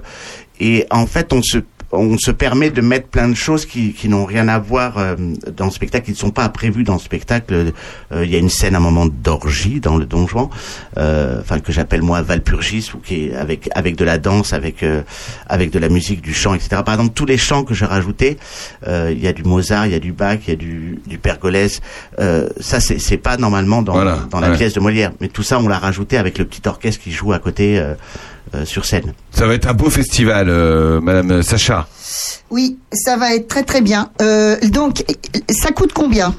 et 0.60 0.86
en 0.92 1.08
fait 1.08 1.34
on 1.34 1.42
se 1.42 1.60
on 1.96 2.18
se 2.18 2.32
permet 2.32 2.70
de 2.72 2.82
mettre 2.82 3.08
plein 3.08 3.28
de 3.30 3.36
choses 3.36 3.66
qui, 3.66 3.94
qui 3.94 4.10
n'ont 4.10 4.26
rien 4.26 4.48
à 4.48 4.60
voir 4.60 4.98
euh, 4.98 5.16
dans 5.56 5.66
le 5.66 5.72
spectacle, 5.72 6.06
qui 6.06 6.12
ne 6.12 6.16
sont 6.18 6.32
pas 6.32 6.50
prévues 6.50 6.84
dans 6.84 6.94
le 6.94 7.00
spectacle. 7.00 7.54
Euh, 8.12 8.26
Il 8.26 8.32
y 8.32 8.36
a 8.36 8.40
une 8.40 8.50
scène, 8.50 8.76
à 8.76 8.80
un 8.80 8.82
moment 8.82 9.06
d'orgie 9.06 9.80
dans 9.80 9.98
le 9.98 10.06
Don 10.06 10.28
Juan, 10.28 10.50
euh, 10.98 11.40
enfin 11.40 11.60
que 11.60 11.72
j'appelle 11.72 12.02
moi 12.02 12.22
Valpurgis, 12.22 12.90
ou 12.96 12.98
qui 12.98 13.26
est 13.28 13.36
avec 13.36 13.70
avec 13.76 13.96
de 13.96 14.04
la 14.04 14.18
danse, 14.18 14.54
avec 14.54 14.82
euh, 14.84 15.02
avec 15.48 15.72
de 15.72 15.80
la 15.80 15.90
musique, 15.90 16.22
du 16.22 16.34
chant, 16.34 16.54
etc. 16.54 16.82
Par 16.86 16.96
exemple, 16.96 17.14
tous 17.14 17.26
les 17.26 17.38
chants 17.38 17.64
que 17.64 17.74
j'ai 17.74 17.86
rajoutés, 17.86 18.38
euh, 18.88 19.12
il 19.16 19.22
y 19.24 19.28
a 19.28 19.34
du 19.34 19.44
Mozart, 19.44 19.86
il 19.86 19.92
y 19.94 19.96
a 19.96 20.00
du 20.00 20.12
Bach, 20.14 20.40
il 20.48 20.50
y 20.50 20.54
a 20.54 20.56
du 20.58 21.00
du 21.06 21.18
Pergolèse. 21.20 21.82
Euh, 22.20 22.50
ça, 22.60 22.80
c'est 22.80 23.00
c'est 23.00 23.18
pas 23.18 23.38
normalement 23.38 23.82
dans 23.82 23.94
Voilà, 23.94 24.20
dans 24.32 24.40
la 24.40 24.52
ouais. 24.52 24.58
pièce 24.58 24.74
de 24.74 24.80
Molière, 24.80 25.12
mais 25.22 25.28
tout 25.28 25.44
ça, 25.44 25.60
on 25.60 25.68
l'a 25.68 25.80
rajouté 25.80 26.18
avec 26.18 26.38
le 26.38 26.46
petit 26.46 26.68
orchestre 26.68 27.02
qui 27.04 27.12
joue 27.12 27.34
à 27.34 27.40
côté 27.40 27.82
sur 28.66 28.86
scène. 28.86 29.14
Ça 29.32 29.48
va 29.48 29.54
être 29.56 29.68
un 29.68 29.74
beau 29.74 29.90
festival, 29.90 30.48
euh, 30.50 31.02
Madame 31.02 31.42
Sacha. 31.44 31.88
Oui, 32.52 32.78
ça 32.94 33.18
va 33.18 33.34
être 33.36 33.48
très 33.48 33.64
très 33.64 33.82
bien. 33.82 34.10
Euh, 34.22 34.58
donc, 34.70 35.04
ça 35.50 35.72
coûte 35.72 35.92
combien? 35.94 36.36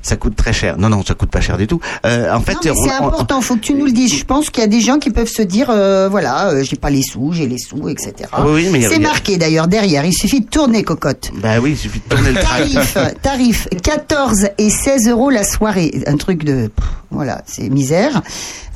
Ça 0.00 0.16
coûte 0.16 0.36
très 0.36 0.52
cher. 0.52 0.76
Non, 0.76 0.90
non, 0.90 1.02
ça 1.02 1.14
coûte 1.14 1.30
pas 1.30 1.40
cher 1.40 1.56
du 1.56 1.66
tout. 1.66 1.80
Euh, 2.04 2.30
en 2.30 2.40
fait, 2.40 2.56
c'est 2.62 2.90
important, 2.90 3.40
faut 3.40 3.54
que 3.56 3.60
tu 3.60 3.72
nous 3.72 3.86
le 3.86 3.90
dises. 3.92 4.14
Je 4.14 4.24
pense 4.26 4.50
qu'il 4.50 4.60
y 4.60 4.64
a 4.64 4.68
des 4.68 4.82
gens 4.82 4.98
qui 4.98 5.08
peuvent 5.10 5.30
se 5.30 5.40
dire, 5.40 5.68
euh, 5.70 6.08
voilà, 6.10 6.48
euh, 6.50 6.62
j'ai 6.62 6.76
pas 6.76 6.90
les 6.90 7.00
sous, 7.02 7.32
j'ai 7.32 7.46
les 7.46 7.56
sous, 7.58 7.88
etc. 7.88 8.12
Ah 8.30 8.42
oui, 8.44 8.52
oui, 8.64 8.68
mais 8.70 8.80
il 8.80 8.82
y 8.82 8.86
a- 8.86 8.90
c'est 8.90 8.96
a- 8.96 8.98
marqué 8.98 9.38
d'ailleurs 9.38 9.66
derrière. 9.66 10.04
Il 10.04 10.12
suffit 10.12 10.40
de 10.42 10.46
tourner 10.48 10.82
cocotte. 10.82 11.30
Bah 11.42 11.58
oui, 11.58 11.70
il 11.70 11.76
suffit 11.78 12.00
de 12.06 12.14
tourner 12.14 12.32
le 12.32 12.40
Tarif, 12.40 12.98
tarif 13.22 13.68
14 13.82 14.48
et 14.58 14.68
16 14.68 15.08
euros 15.08 15.30
la 15.30 15.42
soirée. 15.42 16.02
Un 16.06 16.18
truc 16.18 16.44
de, 16.44 16.66
pff, 16.68 16.86
voilà, 17.10 17.40
c'est 17.46 17.70
misère. 17.70 18.20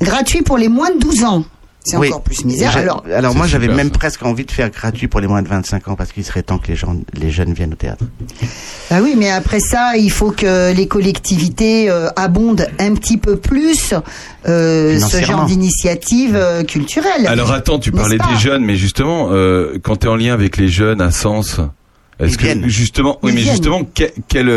Gratuit 0.01 0.41
pour 0.41 0.57
les 0.57 0.67
moins 0.67 0.89
de 0.89 0.97
12 0.99 1.23
ans. 1.25 1.43
C'est 1.89 1.97
Oui. 1.97 2.07
encore 2.09 2.21
plus 2.21 2.45
misère. 2.45 2.75
Alors, 2.77 3.03
alors 3.15 3.35
moi, 3.35 3.47
j'avais 3.47 3.67
même 3.67 3.87
ça. 3.87 3.93
presque 3.99 4.23
envie 4.23 4.45
de 4.45 4.51
faire 4.51 4.69
gratuit 4.69 5.07
pour 5.07 5.19
les 5.19 5.27
moins 5.27 5.41
de 5.41 5.47
25 5.47 5.87
ans 5.87 5.95
parce 5.95 6.11
qu'il 6.11 6.23
serait 6.23 6.43
temps 6.43 6.57
que 6.57 6.67
les 6.67 6.75
gens, 6.75 6.95
les 7.13 7.31
jeunes 7.31 7.53
viennent 7.53 7.73
au 7.73 7.75
théâtre. 7.75 8.03
bah 8.89 8.97
oui, 9.01 9.15
mais 9.17 9.29
après 9.31 9.59
ça, 9.59 9.97
il 9.97 10.11
faut 10.11 10.31
que 10.31 10.71
les 10.73 10.87
collectivités 10.87 11.89
euh, 11.89 12.09
abondent 12.15 12.67
un 12.79 12.93
petit 12.93 13.17
peu 13.17 13.35
plus 13.37 13.93
euh, 14.47 14.99
ce 14.99 15.21
genre 15.23 15.45
d'initiative 15.45 16.35
euh, 16.35 16.63
culturelle. 16.63 17.27
Alors 17.27 17.51
attends, 17.51 17.79
tu 17.79 17.91
parlais 17.91 18.17
des 18.17 18.39
jeunes, 18.39 18.63
mais 18.63 18.75
justement, 18.75 19.29
euh, 19.31 19.77
quand 19.83 19.97
tu 19.97 20.05
es 20.07 20.09
en 20.09 20.15
lien 20.15 20.33
avec 20.33 20.57
les 20.57 20.67
jeunes 20.67 21.01
à 21.01 21.11
Sens, 21.11 21.59
est-ce 22.19 22.37
que 22.37 22.67
justement, 22.67 23.17
oui, 23.23 23.31
mais 23.33 23.41
justement, 23.41 23.83
que- 23.83 24.11
quelle 24.27 24.49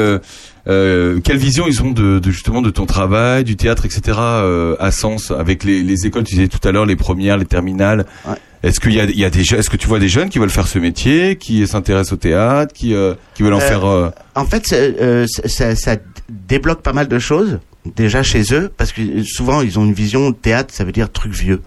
euh, 0.69 1.21
quelle 1.25 1.37
vision 1.39 1.65
ils 1.67 1.83
ont 1.83 1.91
de, 1.91 2.19
de 2.21 2.31
justement 2.31 2.63
de 2.63 2.71
ton 2.71 2.87
travail, 2.87 3.43
du 3.45 3.57
théâtre, 3.57 3.85
etc. 3.85 4.01
euh, 4.19 4.77
à 4.79 4.91
Sens 4.93 5.31
avec 5.33 5.65
les, 5.65 5.83
les 5.83 6.07
écoles, 6.07 6.25
tu 6.25 6.35
disais 6.37 6.49
tout 6.49 6.67
à 6.67 6.71
l'heure, 6.73 6.87
les 6.87 6.97
premières, 6.97 7.37
les 7.37 7.45
terminales. 7.47 8.07
Ouais. 8.29 8.35
Est-ce 8.63 8.79
qu'il 8.79 8.93
y 8.93 9.01
a, 9.01 9.05
il 9.05 9.19
y 9.19 9.25
a 9.25 9.31
des, 9.31 9.41
est-ce 9.41 9.69
que 9.69 9.77
tu 9.77 9.89
vois 9.89 9.99
des 9.99 10.09
jeunes 10.09 10.29
qui 10.29 10.39
veulent 10.39 10.49
faire 10.51 10.69
ce 10.69 10.79
métier, 10.79 11.35
qui 11.37 11.67
s'intéressent 11.67 12.13
au 12.13 12.17
théâtre, 12.17 12.73
qui 12.73 12.95
euh, 12.95 13.15
qui 13.35 13.43
veulent 13.43 13.55
en 13.55 13.61
Euh, 13.61 13.69
faire 13.69 13.85
euh, 13.85 14.11
En 14.37 14.45
fait, 14.45 14.63
c'est, 14.67 15.01
euh, 15.01 15.27
ça, 15.27 15.49
ça- 15.49 15.75
ça 15.75 15.97
débloque 16.29 16.81
pas 16.83 16.93
mal 16.93 17.09
de 17.09 17.19
choses 17.19 17.59
déjà 17.97 18.23
chez 18.23 18.45
eux 18.53 18.71
parce 18.77 18.93
que 18.93 19.25
souvent 19.25 19.61
ils 19.61 19.77
ont 19.81 19.85
une 19.85 19.93
vision 19.93 20.31
de 20.31 20.35
théâtre, 20.37 20.73
ça 20.73 20.85
veut 20.85 20.93
dire 20.93 21.11
truc 21.11 21.33
vieux. 21.33 21.61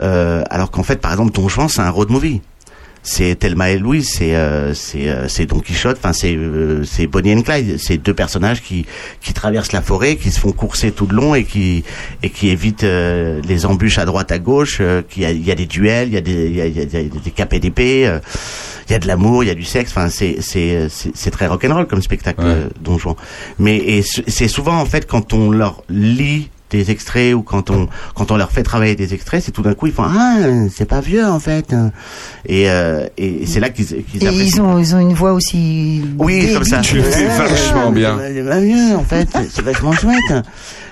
Euh, 0.00 0.44
alors 0.50 0.70
qu'en 0.70 0.84
fait, 0.84 1.00
par 1.00 1.10
exemple, 1.10 1.32
Don 1.32 1.48
Juan, 1.48 1.68
c'est 1.68 1.80
un 1.80 1.90
road 1.90 2.10
movie. 2.10 2.40
C'est 3.02 3.34
Thelma 3.38 3.70
et 3.70 3.78
Louise, 3.78 4.10
c'est 4.10 4.34
euh, 4.34 4.74
c'est 4.74 5.08
euh, 5.08 5.26
c'est 5.26 5.46
Don 5.46 5.60
Quichotte, 5.60 5.96
enfin 5.98 6.12
c'est 6.12 6.34
euh, 6.36 6.84
c'est 6.84 7.06
Bonnie 7.06 7.34
and 7.34 7.40
Clyde, 7.42 7.78
c'est 7.78 7.96
deux 7.96 8.12
personnages 8.12 8.60
qui 8.60 8.84
qui 9.22 9.32
traversent 9.32 9.72
la 9.72 9.80
forêt, 9.80 10.16
qui 10.16 10.30
se 10.30 10.38
font 10.38 10.52
courser 10.52 10.92
tout 10.92 11.06
le 11.06 11.16
long 11.16 11.34
et 11.34 11.44
qui 11.44 11.82
et 12.22 12.28
qui 12.28 12.50
évitent 12.50 12.84
euh, 12.84 13.40
les 13.48 13.64
embûches 13.64 13.96
à 13.98 14.04
droite 14.04 14.30
à 14.32 14.38
gauche. 14.38 14.78
euh, 14.82 15.00
qu'il 15.00 15.22
y 15.22 15.24
a 15.26 15.30
il 15.30 15.42
y 15.42 15.50
a 15.50 15.54
des 15.54 15.64
duels, 15.64 16.08
il 16.08 16.14
y 16.14 16.18
a 16.18 16.20
des 16.20 16.46
il 16.50 16.56
y 16.56 16.60
a, 16.60 16.66
il 16.66 16.76
y 16.76 16.80
a 16.80 16.84
des, 16.84 17.10
et 17.52 17.58
d'épée, 17.58 18.06
euh, 18.06 18.18
il 18.88 18.92
y 18.92 18.94
a 18.94 18.98
de 18.98 19.06
l'amour, 19.06 19.44
il 19.44 19.46
y 19.46 19.50
a 19.50 19.54
du 19.54 19.64
sexe. 19.64 19.92
Enfin 19.92 20.10
c'est 20.10 20.36
c'est 20.40 20.88
c'est 20.90 21.30
très 21.30 21.46
rock'n'roll 21.46 21.86
comme 21.86 22.02
spectacle, 22.02 22.40
Ouais. 22.42 22.46
euh, 22.48 22.68
Don 22.82 22.98
Juan. 22.98 23.14
Mais 23.58 23.76
et 23.78 24.02
c'est 24.02 24.48
souvent 24.48 24.78
en 24.78 24.84
fait 24.84 25.06
quand 25.06 25.32
on 25.32 25.50
leur 25.50 25.82
lit 25.88 26.50
des 26.70 26.90
extraits 26.90 27.34
ou 27.34 27.42
quand 27.42 27.70
on 27.70 27.88
quand 28.14 28.30
on 28.30 28.36
leur 28.36 28.50
fait 28.52 28.62
travailler 28.62 28.94
des 28.96 29.12
extraits, 29.14 29.42
c'est 29.44 29.52
tout 29.52 29.62
d'un 29.62 29.74
coup 29.74 29.86
ils 29.86 29.92
font 29.92 30.04
ah 30.04 30.36
c'est 30.74 30.84
pas 30.88 31.00
vieux 31.00 31.26
en 31.26 31.40
fait 31.40 31.74
et 32.46 32.70
euh, 32.70 33.06
et 33.18 33.46
c'est 33.46 33.60
là 33.60 33.70
qu'ils 33.70 33.86
qu'ils 34.04 34.24
et 34.24 34.28
apprécient. 34.28 34.56
ils 34.56 34.60
ont, 34.62 34.78
ils 34.78 34.94
ont 34.94 35.00
une 35.00 35.14
voix 35.14 35.32
aussi. 35.32 36.02
Oui, 36.18 36.52
comme 36.54 36.64
ça. 36.64 36.78
Tu 36.80 36.96
le 36.96 37.02
fais 37.02 37.26
vachement 37.26 37.90
bien. 37.90 38.18
C'est 38.22 38.42
pas 38.48 38.60
mieux, 38.60 38.96
en 38.96 39.04
fait. 39.04 39.28
C'est 39.50 39.62
vachement 39.62 39.92
chouette. 39.92 40.44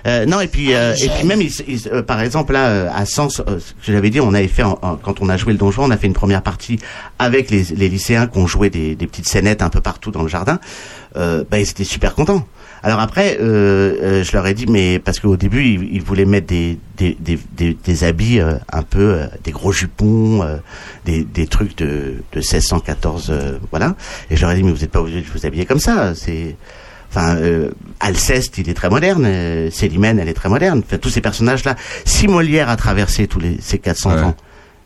Euh, 0.07 0.26
non, 0.26 0.41
et 0.41 0.47
puis, 0.47 0.74
euh, 0.74 0.95
et 0.95 1.09
puis 1.09 1.26
même, 1.26 1.41
ils- 1.43 1.53
ils- 1.66 1.89
euh, 1.93 2.03
par 2.03 2.20
exemple, 2.20 2.53
là, 2.53 2.66
euh, 2.68 2.89
à 2.95 3.05
Sens, 3.05 3.41
euh, 3.41 3.59
ce 3.59 3.72
que 3.87 3.93
j'avais 3.93 4.11
dit, 4.11 4.20
on 4.20 4.33
avait 4.35 4.49
fait, 4.49 4.62
en- 4.62 4.79
en- 4.83 4.97
quand 4.97 5.20
on 5.20 5.29
a 5.29 5.37
joué 5.37 5.53
le 5.53 5.59
Don 5.59 5.70
Juan, 5.70 5.89
on 5.89 5.91
a 5.93 5.97
fait 5.97 6.07
une 6.07 6.12
première 6.12 6.43
partie 6.43 6.79
avec 7.18 7.51
les, 7.51 7.64
les 7.76 7.89
lycéens 7.89 8.26
qui 8.26 8.39
ont 8.39 8.47
joué 8.47 8.70
des, 8.70 8.95
des 8.95 9.07
petites 9.07 9.29
scénettes 9.29 9.62
un 9.62 9.68
peu 9.70 9.81
partout 9.81 10.11
dans 10.11 10.22
le 10.22 10.29
jardin. 10.29 10.59
Euh, 11.16 11.45
bah, 11.51 11.59
ils 11.59 11.68
étaient 11.68 11.85
super 11.85 12.14
contents. 12.14 12.47
Alors 12.83 13.01
après, 13.01 13.39
euh, 13.41 13.97
euh, 14.03 14.24
je 14.24 14.33
leur 14.33 14.47
ai 14.47 14.55
dit, 14.55 14.66
mais 14.66 14.99
parce 14.99 15.18
qu'au 15.20 15.37
début, 15.37 15.64
ils, 15.64 15.95
ils 15.95 16.03
voulaient 16.03 16.24
mettre 16.24 16.47
des, 16.47 16.79
des, 16.97 17.16
des, 17.18 17.39
des, 17.57 17.74
des 17.74 18.05
habits 18.05 18.41
euh, 18.41 18.55
un 18.72 18.83
peu, 18.83 19.14
euh, 19.14 19.26
des 19.45 19.51
gros 19.51 19.72
jupons, 19.72 20.43
euh, 20.43 20.57
des, 21.05 21.24
des 21.24 21.47
trucs 21.47 21.76
de, 21.79 22.22
de 22.33 22.39
1614, 22.39 23.29
euh, 23.31 23.59
voilà. 23.70 23.97
Et 24.31 24.37
je 24.37 24.43
leur 24.43 24.53
ai 24.53 24.57
dit, 24.57 24.62
mais 24.62 24.70
vous 24.72 24.79
n'êtes 24.79 24.91
pas 24.93 25.01
obligé 25.01 25.20
de 25.22 25.26
vous 25.26 25.45
habiller 25.45 25.66
comme 25.66 25.81
ça. 25.81 26.14
C'est, 26.14 26.57
enfin, 27.11 27.37
euh, 27.37 27.70
Alceste, 28.01 28.59
il 28.59 28.68
est 28.68 28.74
très 28.74 28.91
moderne. 28.91 29.24
Euh, 29.26 29.70
Célimène, 29.70 30.18
elle 30.20 30.29
est 30.29 30.35
très 30.35 30.49
moderne. 30.49 30.83
Enfin, 30.87 30.99
tous 30.99 31.11
ces 31.11 31.20
personnages-là. 31.20 31.74
Si 32.05 32.29
Molière 32.29 32.68
a 32.68 32.76
traversé 32.76 33.26
tous 33.26 33.41
les, 33.41 33.57
ces 33.61 33.79
400 33.79 34.11
Ouais. 34.14 34.22
ans, 34.22 34.37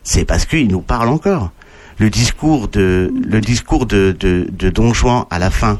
c'est 0.03 0.25
parce 0.25 0.45
qu'il 0.45 0.67
nous 0.67 0.81
parle 0.81 1.09
encore. 1.09 1.51
Le 1.99 2.09
discours 2.09 2.69
de, 2.69 3.13
le 3.29 3.39
discours 3.39 3.85
de, 3.85 4.15
de, 4.19 4.47
de 4.51 4.69
Don 4.71 4.93
Juan 4.95 5.25
à 5.29 5.37
la 5.37 5.51
fin, 5.51 5.79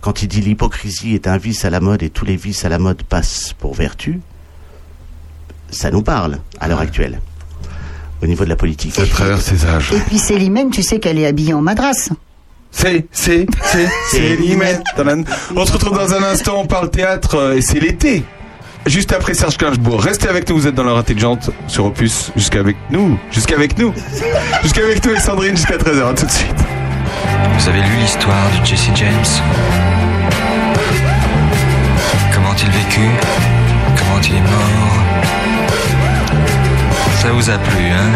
quand 0.00 0.22
il 0.22 0.28
dit 0.28 0.40
l'hypocrisie 0.40 1.14
est 1.14 1.26
un 1.26 1.38
vice 1.38 1.64
à 1.64 1.70
la 1.70 1.80
mode 1.80 2.02
et 2.02 2.10
tous 2.10 2.24
les 2.24 2.36
vices 2.36 2.64
à 2.64 2.68
la 2.68 2.78
mode 2.78 3.02
passent 3.02 3.54
pour 3.58 3.74
vertu, 3.74 4.20
ça 5.70 5.90
nous 5.90 6.02
parle 6.02 6.38
à 6.60 6.68
l'heure 6.68 6.80
actuelle. 6.80 7.20
Au 8.22 8.26
niveau 8.26 8.44
de 8.44 8.48
la 8.48 8.56
politique. 8.56 8.94
ça 8.94 9.06
traverse 9.06 9.44
ces 9.44 9.64
âges 9.64 9.92
Et 9.92 10.00
puis 10.00 10.18
Célimène, 10.18 10.70
tu 10.70 10.82
sais 10.82 10.98
qu'elle 10.98 11.18
est 11.18 11.26
habillée 11.26 11.54
en 11.54 11.60
madras. 11.60 12.10
C'est, 12.70 13.06
c'est, 13.12 13.46
c'est, 13.64 13.88
c'est. 14.10 14.38
On 15.54 15.64
se 15.64 15.72
retrouve 15.72 15.96
dans 15.96 16.12
un 16.12 16.22
instant, 16.24 16.60
on 16.60 16.66
parle 16.66 16.90
théâtre 16.90 17.36
euh, 17.36 17.56
et 17.56 17.62
c'est 17.62 17.80
l'été. 17.80 18.24
Juste 18.86 19.12
après 19.12 19.34
Serge 19.34 19.56
Gainsbourg. 19.58 20.02
Restez 20.02 20.28
avec 20.28 20.48
nous, 20.48 20.56
vous 20.56 20.66
êtes 20.66 20.74
dans 20.74 20.84
l'heure 20.84 20.98
intelligente 20.98 21.50
sur 21.66 21.84
Opus. 21.84 22.32
Jusqu'avec 22.36 22.76
nous. 22.90 23.18
Jusqu'avec 23.30 23.78
nous. 23.78 23.92
Jusqu'avec 24.62 25.04
nous 25.04 25.12
et 25.12 25.20
Sandrine 25.20 25.56
jusqu'à 25.56 25.76
13h. 25.76 26.10
À 26.10 26.14
tout 26.14 26.26
de 26.26 26.30
suite. 26.30 26.77
Vous 27.58 27.68
avez 27.68 27.80
lu 27.80 27.96
l'histoire 27.96 28.50
de 28.50 28.64
Jesse 28.64 28.90
James? 28.94 29.10
Comment 32.32 32.54
il 32.54 32.70
vécu 32.70 33.08
Comment 33.96 34.20
il 34.22 34.36
est 34.36 34.40
mort? 34.40 35.04
Ça 37.20 37.32
vous 37.32 37.50
a 37.50 37.58
plu, 37.58 37.90
hein? 37.90 38.10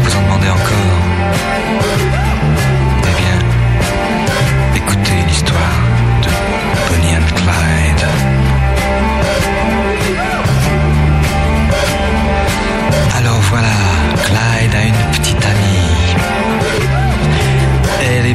Vous 0.00 0.16
en 0.16 0.22
demandez 0.22 0.48
encore? 0.48 1.05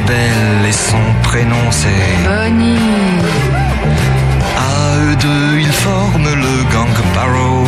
Belle 0.06 0.66
et 0.68 0.72
son 0.72 1.04
prénom 1.22 1.64
c'est 1.70 1.88
Bonnie, 2.24 2.78
À 4.56 4.96
eux 5.04 5.16
deux, 5.16 5.58
ils 5.60 5.72
forment 5.72 6.34
le 6.46 6.54
gang 6.72 6.94
Barrow. 7.14 7.64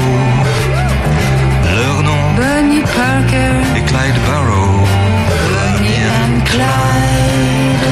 Leur 1.79 2.03
nom 2.03 2.23
Bonnie 2.37 2.83
Parker, 2.83 3.57
est 3.77 3.85
Clyde 3.91 4.19
Barrow. 4.29 4.77
Bonnie 5.53 6.03
and 6.21 6.37
Clyde. 6.51 7.87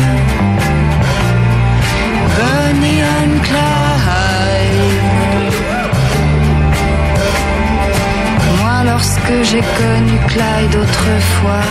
Bonnie 2.38 3.02
and 3.18 3.34
Clyde. 3.48 4.82
Moi, 8.60 8.76
lorsque 8.90 9.34
j'ai 9.50 9.64
connu 9.80 10.16
Clyde 10.28 10.74
autrefois, 10.76 11.70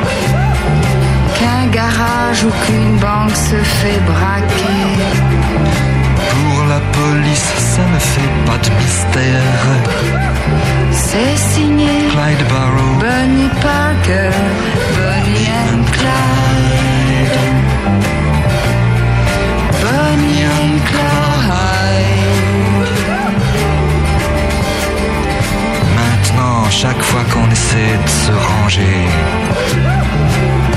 Qu'un 1.41 1.65
garage 1.71 2.43
ou 2.43 2.51
qu'une 2.63 2.97
banque 2.97 3.35
se 3.35 3.55
fait 3.79 3.99
braquer. 4.05 4.85
pour 6.31 6.65
la 6.73 6.79
police, 6.99 7.49
ça 7.73 7.83
ne 7.95 7.99
fait 8.11 8.33
pas 8.45 8.59
de 8.65 8.69
mystère. 8.79 9.61
C'est 10.91 11.37
signé 11.53 11.93
Clyde 12.13 12.45
Barrow, 12.51 12.93
Bonnie 12.99 13.49
Parker. 13.67 14.31
Bonnie 14.97 15.49
and 15.63 15.83
Clyde. 15.97 17.37
Bonnie 19.83 20.43
and 20.59 20.77
Clyde. 20.89 21.31
maintenant, 25.97 26.69
chaque 26.69 27.01
fois 27.01 27.23
qu'on 27.31 27.49
essaie 27.51 27.97
de 28.03 28.09
se 28.09 28.31
ranger, 28.31 29.01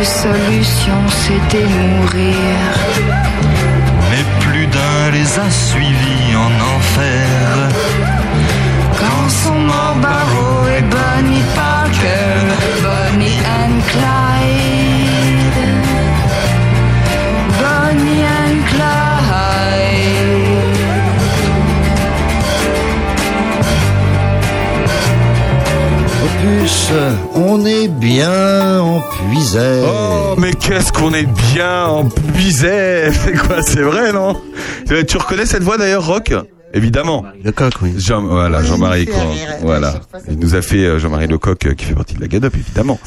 La 0.00 0.06
seule 0.06 0.32
solution, 0.32 0.94
c'était 1.08 1.66
mourir. 1.66 2.34
Mais 4.10 4.24
plus 4.40 4.66
d'un 4.66 5.10
les 5.12 5.38
a 5.38 5.50
suivis 5.50 6.36
en 6.36 6.52
enfer. 6.74 7.68
Quand 8.98 9.28
sont 9.28 9.60
morts 9.60 9.96
Opus, 26.90 27.18
on 27.34 27.64
est 27.66 27.88
bien 27.88 28.80
en 28.80 29.00
puisette. 29.00 29.84
Oh, 29.86 30.34
mais 30.38 30.52
qu'est-ce 30.52 30.92
qu'on 30.92 31.12
est 31.14 31.28
bien 31.54 31.84
en 31.86 32.04
puisette? 32.08 33.12
C'est 33.24 33.32
quoi 33.36 33.62
C'est 33.62 33.82
vrai, 33.82 34.12
non? 34.12 34.40
Euh, 34.90 35.04
Tu 35.04 35.16
reconnais 35.16 35.46
cette 35.46 35.62
voix 35.62 35.78
d'ailleurs, 35.78 36.06
Rock? 36.06 36.32
Évidemment. 36.72 37.24
Lecoq, 37.44 37.72
oui. 37.82 37.94
Jean, 37.98 38.22
voilà, 38.22 38.62
Jean-Marie 38.62 39.08
Voilà. 39.62 40.00
Il 40.28 40.38
nous 40.38 40.54
a 40.54 40.62
fait 40.62 40.84
euh, 40.84 40.98
Jean-Marie 40.98 41.26
Lecoq, 41.26 41.66
euh, 41.66 41.74
qui 41.74 41.84
fait 41.84 41.94
partie 41.94 42.14
de 42.14 42.20
la 42.20 42.28
GADOP, 42.28 42.54
évidemment. 42.56 42.98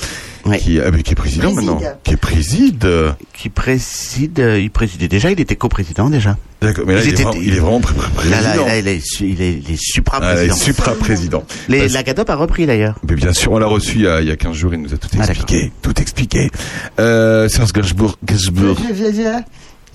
Ouais. 0.45 0.59
Qui, 0.59 0.79
ah, 0.81 0.91
mais 0.91 1.03
qui 1.03 1.13
est 1.13 1.15
président 1.15 1.53
Préside. 1.53 1.71
maintenant. 1.71 1.81
Qui 2.03 2.15
préside. 2.17 2.83
euh, 2.83 3.11
Qui 3.33 3.47
préside, 3.49 4.39
euh, 4.41 4.59
il 4.59 4.69
présidait 4.69 5.07
déjà, 5.07 5.31
il 5.31 5.39
était 5.39 5.55
coprésident 5.55 6.09
déjà. 6.09 6.35
D'accord, 6.61 6.83
mais 6.85 6.95
là, 6.95 7.01
il, 7.05 7.13
vraiment, 7.15 7.33
il 7.33 7.53
est 7.53 7.59
vraiment 7.59 7.79
pré- 7.79 7.93
pré- 7.93 8.29
Là, 8.29 8.41
là, 8.41 8.49
président. 8.49 8.65
là, 8.65 8.77
il 8.79 8.87
est, 8.89 9.01
il 9.21 9.41
est, 9.41 9.61
Ah, 9.67 9.71
est 9.71 9.75
supra-président. 9.77 10.55
supra-président. 10.55 11.43
Les- 11.69 11.79
Parce- 11.79 11.93
la 11.93 12.03
GADOP 12.03 12.29
a 12.29 12.35
repris 12.35 12.65
d'ailleurs. 12.65 12.95
Mais 13.07 13.15
bien 13.15 13.31
sûr, 13.31 13.53
on 13.53 13.59
l'a 13.59 13.67
reçu 13.67 13.95
il 13.95 14.01
y, 14.01 14.07
a, 14.07 14.19
il 14.19 14.27
y 14.27 14.31
a 14.31 14.35
15 14.35 14.53
jours, 14.55 14.73
il 14.73 14.81
nous 14.81 14.93
a 14.93 14.97
tout 14.97 15.07
Ah, 15.17 15.23
expliqué. 15.23 15.71
tout 15.81 16.01
expliqué. 16.01 16.49
Euh, 16.99 17.47
Serge 17.47 17.71
Gainsbourg. 17.71 18.17
Gainsbourg. 18.25 18.75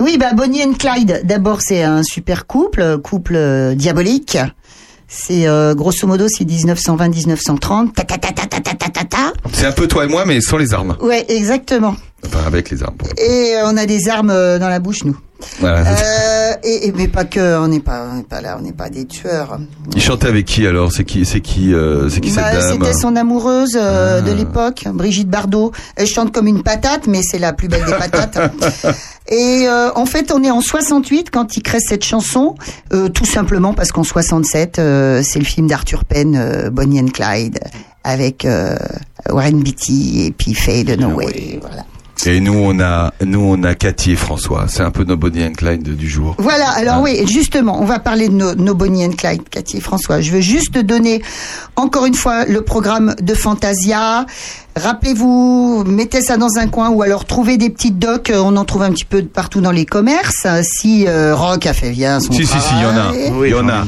Oui, 0.01 0.17
bah 0.17 0.33
Bonnie 0.33 0.63
and 0.63 0.75
Clyde. 0.75 1.23
D'abord, 1.25 1.61
c'est 1.61 1.83
un 1.83 2.03
super 2.05 2.47
couple, 2.47 2.81
euh, 2.81 2.99
couple 2.99 3.35
euh, 3.35 3.75
diabolique. 3.75 4.39
C'est 5.09 5.49
euh, 5.49 5.75
grosso 5.75 6.07
modo 6.07 6.27
c'est 6.29 6.45
1920-1930. 6.45 7.93
Ta 7.95 8.05
ta 8.05 8.19
ta 8.19 8.33
ta 8.33 8.61
ta 8.61 8.75
ta 8.75 9.05
ta. 9.05 9.33
C'est 9.53 9.67
un 9.67 9.73
peu 9.73 9.89
toi 9.89 10.05
et 10.05 10.09
moi, 10.09 10.25
mais 10.25 10.41
sans 10.41 10.57
les 10.57 10.73
armes. 10.73 10.97
Ouais, 11.01 11.25
exactement. 11.29 11.97
Enfin, 12.25 12.45
avec 12.47 12.71
les 12.71 12.83
armes. 12.83 12.97
Et 13.17 13.55
on 13.65 13.77
a 13.77 13.87
des 13.87 14.09
armes 14.09 14.29
dans 14.59 14.69
la 14.69 14.79
bouche, 14.79 15.05
nous. 15.05 15.17
Voilà. 15.61 15.85
Euh, 15.87 16.53
et, 16.65 16.89
et- 16.89 16.93
mais 16.93 17.07
pas 17.09 17.25
que, 17.25 17.59
on 17.59 17.69
n'est 17.69 17.81
pas, 17.81 18.07
on 18.13 18.23
pas 18.23 18.41
là, 18.41 18.57
on 18.59 18.63
n'est 18.63 18.73
pas 18.73 18.91
des 18.91 19.07
tueurs. 19.07 19.59
Il 19.95 20.03
chantait 20.03 20.27
avec 20.29 20.47
qui 20.47 20.67
alors? 20.67 20.91
C'est 20.93 21.05
qui, 21.05 21.25
c'est 21.25 21.41
qui, 21.41 21.73
euh, 21.73 22.09
c'est 22.09 22.21
qui 22.21 22.31
Bah, 22.33 22.51
cette 22.53 22.61
dame? 22.61 22.79
C'était 22.85 22.99
son 22.99 23.15
amoureuse 23.17 23.77
euh, 23.81 24.19
Ah. 24.19 24.21
de 24.23 24.33
l'époque, 24.33 24.85
Brigitte 24.93 25.29
Bardot. 25.29 25.73
Elle 25.97 26.07
chante 26.09 26.33
comme 26.33 26.47
une 26.49 26.63
patate, 26.63 27.07
mais 27.07 27.21
c'est 27.23 27.39
la 27.39 27.53
plus 27.53 27.69
belle 27.69 27.85
des 27.85 27.93
patates. 27.93 28.39
Et 29.31 29.67
en 29.95 30.07
fait, 30.07 30.33
on 30.33 30.43
est 30.43 30.51
en 30.51 30.61
68 30.63 31.31
quand 31.31 31.57
il 31.57 31.63
crée 31.63 31.81
cette 31.81 32.03
chanson, 32.05 32.55
tout 33.13 33.27
simplement 33.27 33.75
parce 33.75 33.93
qu'en 33.93 34.03
67, 34.03 34.79
euh, 34.79 35.23
c'est 35.23 35.39
le 35.39 35.45
film 35.45 35.67
d'Arthur 35.67 36.05
Penn, 36.07 36.71
Bonnie 36.73 36.99
and 37.01 37.09
Clyde, 37.13 37.59
avec 38.05 38.47
Warren 39.29 39.63
Beatty 39.63 40.25
et 40.27 40.31
puis 40.33 40.55
Faye 40.55 40.85
Dunaway. 40.85 41.59
Voilà. 41.61 41.85
Et 42.27 42.41
nous, 42.41 42.53
on 42.53 42.79
a, 42.81 43.13
nous, 43.25 43.41
on 43.41 43.63
a 43.63 43.75
Cathy 43.75 44.13
et 44.13 44.17
François. 44.17 44.67
C'est 44.69 44.83
un 44.83 44.91
peu 44.91 45.05
nos 45.05 45.17
Bonnie 45.17 45.45
and 45.45 45.53
Clyde 45.53 45.83
du 45.97 46.09
jour. 46.09 46.35
Voilà, 46.39 46.69
alors 46.71 46.97
Ah. 46.99 47.01
oui, 47.03 47.25
justement, 47.27 47.81
on 47.81 47.85
va 47.85 48.01
parler 48.01 48.29
de 48.29 48.35
nos, 48.35 48.55
nos 48.55 48.75
Bonnie 48.75 49.05
and 49.07 49.13
Clyde, 49.17 49.49
Cathy 49.49 49.79
et 49.79 49.81
François. 49.81 50.21
Je 50.21 50.33
veux 50.33 50.41
juste 50.41 50.77
donner 50.79 51.23
encore 51.77 52.07
une 52.07 52.15
fois 52.15 52.45
le 52.45 52.63
programme 52.63 53.15
de 53.23 53.35
Fantasia. 53.35 54.27
Rappelez-vous, 54.77 55.85
mettez 55.87 56.21
ça 56.21 56.37
dans 56.37 56.57
un 56.59 56.67
coin 56.69 56.91
ou 56.91 57.03
alors 57.03 57.25
trouvez 57.25 57.57
des 57.57 57.71
petites 57.71 57.99
docs. 57.99 58.31
euh, 58.31 58.41
On 58.45 58.57
en 58.57 58.65
trouve 58.65 58.83
un 58.83 58.91
petit 58.91 59.05
peu 59.05 59.23
partout 59.23 59.61
dans 59.61 59.73
les 59.73 59.87
commerces. 59.87 60.47
Si 60.63 61.07
euh, 61.07 61.35
Rock 61.35 61.67
a 61.67 61.73
fait 61.73 61.91
bien 61.91 62.21
son 62.21 62.33
Si, 62.33 62.47
si, 62.47 62.59
si, 62.59 62.75
il 62.77 62.83
y 62.83 62.85
en 62.87 62.97
a. 62.97 63.47
Il 63.47 63.51
y 63.51 63.55
en 63.55 63.69
a. 63.69 63.85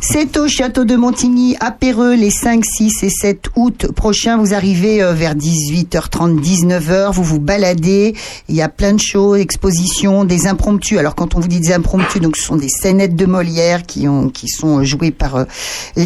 C'est 0.00 0.36
au 0.36 0.48
château 0.48 0.84
de 0.84 0.96
Montigny, 0.96 1.56
à 1.60 1.70
Péreux, 1.70 2.14
les 2.14 2.30
5, 2.30 2.64
6 2.64 3.02
et 3.04 3.10
7 3.10 3.46
août 3.54 3.86
prochains. 3.94 4.36
Vous 4.36 4.52
arrivez 4.52 5.02
euh, 5.02 5.12
vers 5.12 5.34
18h30, 5.34 6.40
19h. 6.40 7.12
Vous 7.12 7.22
vous 7.22 7.38
baladez. 7.38 8.14
Il 8.48 8.56
y 8.56 8.62
a 8.62 8.68
plein 8.68 8.92
de 8.92 9.00
choses, 9.00 9.38
expositions, 9.38 10.24
des 10.24 10.46
impromptus. 10.46 10.98
Alors, 10.98 11.14
quand 11.14 11.36
on 11.36 11.40
vous 11.40 11.48
dit 11.48 11.60
des 11.60 11.72
impromptus, 11.72 12.20
donc 12.20 12.36
ce 12.36 12.42
sont 12.42 12.56
des 12.56 12.68
scénettes 12.68 13.14
de 13.14 13.26
Molière 13.26 13.84
qui 13.84 14.08
ont, 14.08 14.30
qui 14.30 14.48
sont 14.48 14.80
euh, 14.80 14.84
jouées 14.84 15.12
par 15.12 15.36
euh, 15.36 15.44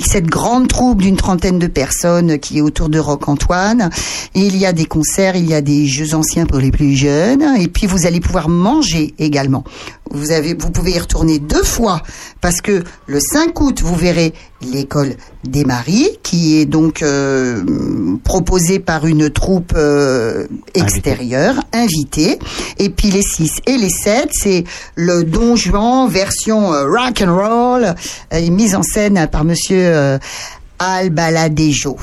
cette 0.06 0.26
grande 0.26 0.68
troupe 0.68 1.00
d'une 1.00 1.16
trentaine 1.16 1.58
de 1.58 1.66
personnes 1.66 2.38
qui 2.38 2.58
est 2.58 2.62
autour 2.62 2.90
de 2.90 2.98
Rock 2.98 3.28
Antoine. 3.28 3.90
Il 4.34 4.56
y 4.56 4.66
a 4.66 4.72
des 4.72 4.86
concerts, 4.86 5.34
il 5.34 5.48
y 5.48 5.54
a 5.54 5.62
des 5.62 5.86
jeux 5.86 6.14
anciens 6.14 6.44
pour 6.46 6.58
les 6.58 6.70
plus 6.70 6.94
jeunes. 6.94 7.42
Et 7.58 7.68
puis, 7.68 7.86
vous 7.86 8.06
allez 8.06 8.20
pouvoir 8.20 8.48
manger 8.48 9.14
également. 9.18 9.64
Vous 10.10 10.30
avez, 10.30 10.54
vous 10.54 10.70
pouvez 10.70 10.92
y 10.92 10.98
retourner 10.98 11.38
deux 11.38 11.62
fois 11.62 12.02
parce 12.40 12.60
que 12.60 12.82
le 13.06 13.18
5 13.20 13.60
août, 13.60 13.80
vous 13.82 13.94
verrez 13.94 14.32
l'école 14.60 15.14
des 15.44 15.64
maris 15.64 16.08
qui 16.22 16.58
est 16.58 16.66
donc 16.66 17.02
euh, 17.02 17.62
proposée 18.24 18.78
par 18.78 19.06
une 19.06 19.30
troupe 19.30 19.72
euh, 19.76 20.46
extérieure, 20.74 21.54
invitée. 21.72 22.38
Et 22.78 22.90
puis 22.90 23.10
les 23.10 23.22
6 23.22 23.60
et 23.66 23.76
les 23.76 23.90
7, 23.90 24.30
c'est 24.32 24.64
le 24.94 25.24
Don 25.24 25.56
Juan 25.56 26.08
version 26.08 26.72
euh, 26.72 26.84
rock 26.86 27.22
and 27.22 27.34
roll, 27.34 27.94
euh, 28.32 28.50
mise 28.50 28.74
en 28.74 28.82
scène 28.82 29.28
par 29.30 29.44
monsieur 29.44 29.78
euh, 29.78 30.18
Albaladejo. 30.78 31.96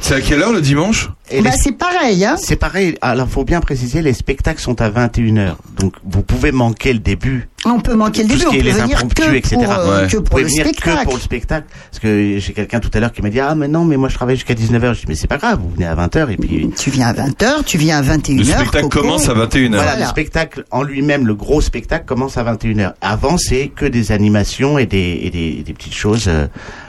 C'est 0.00 0.14
à 0.14 0.20
quelle 0.20 0.42
heure 0.42 0.52
le 0.52 0.60
dimanche? 0.60 1.10
Bah, 1.30 1.50
les- 1.50 1.56
c'est 1.56 1.72
pareil, 1.72 2.24
hein. 2.24 2.36
C'est 2.38 2.56
pareil. 2.56 2.96
Alors, 3.00 3.28
faut 3.28 3.44
bien 3.44 3.60
préciser, 3.60 4.02
les 4.02 4.12
spectacles 4.14 4.60
sont 4.60 4.80
à 4.80 4.88
21h. 4.90 5.56
Donc, 5.78 5.94
vous 6.04 6.22
pouvez 6.22 6.52
manquer 6.52 6.92
le 6.92 6.98
début. 7.00 7.48
On 7.64 7.80
peut 7.80 7.94
manquer 7.94 8.22
le 8.22 8.28
début, 8.28 8.46
on 8.46 8.50
peut 8.52 8.56
les 8.60 8.70
venir 8.70 8.96
impromptus, 8.98 9.24
que 9.26 9.34
etc. 9.34 9.56
pour, 9.56 9.72
euh, 9.72 10.06
que 10.06 10.16
Vous 10.16 10.22
pour 10.22 10.30
pouvez 10.30 10.42
le 10.42 10.48
venir 10.48 10.64
spectacle. 10.64 10.98
que 11.00 11.04
pour 11.04 11.14
le 11.14 11.20
spectacle. 11.20 11.66
Parce 11.90 11.98
que 11.98 12.38
j'ai 12.38 12.52
quelqu'un 12.52 12.78
tout 12.78 12.90
à 12.94 13.00
l'heure 13.00 13.12
qui 13.12 13.20
m'a 13.20 13.30
dit, 13.30 13.40
ah, 13.40 13.56
mais 13.56 13.66
non, 13.66 13.84
mais 13.84 13.96
moi, 13.96 14.08
je 14.08 14.14
travaille 14.14 14.36
jusqu'à 14.36 14.54
19h. 14.54 14.94
Je 14.94 15.00
dis, 15.00 15.06
mais 15.08 15.16
c'est 15.16 15.26
pas 15.26 15.38
grave, 15.38 15.58
vous 15.60 15.70
venez 15.70 15.84
à 15.86 15.96
20h 15.96 16.30
et 16.30 16.36
puis... 16.36 16.70
Tu 16.78 16.90
viens 16.90 17.08
à 17.08 17.12
20h, 17.14 17.64
tu 17.66 17.76
viens 17.76 17.98
à 17.98 18.02
21h. 18.02 18.38
Le 18.38 18.44
spectacle 18.44 18.88
Coco. 18.88 19.00
commence 19.00 19.28
à 19.28 19.34
21h. 19.34 19.68
Voilà, 19.70 19.82
Voilà. 19.82 20.00
le 20.00 20.06
spectacle 20.06 20.64
en 20.70 20.84
lui-même, 20.84 21.26
le 21.26 21.34
gros 21.34 21.60
spectacle 21.60 22.04
commence 22.06 22.36
à 22.38 22.44
21h. 22.44 22.92
Avant, 23.00 23.36
c'est 23.38 23.68
que 23.74 23.86
des 23.86 24.12
animations 24.12 24.78
et 24.78 24.86
des, 24.86 25.18
et 25.24 25.30
des, 25.30 25.62
des 25.64 25.72
petites 25.72 25.94
choses 25.94 26.26
euh, 26.28 26.46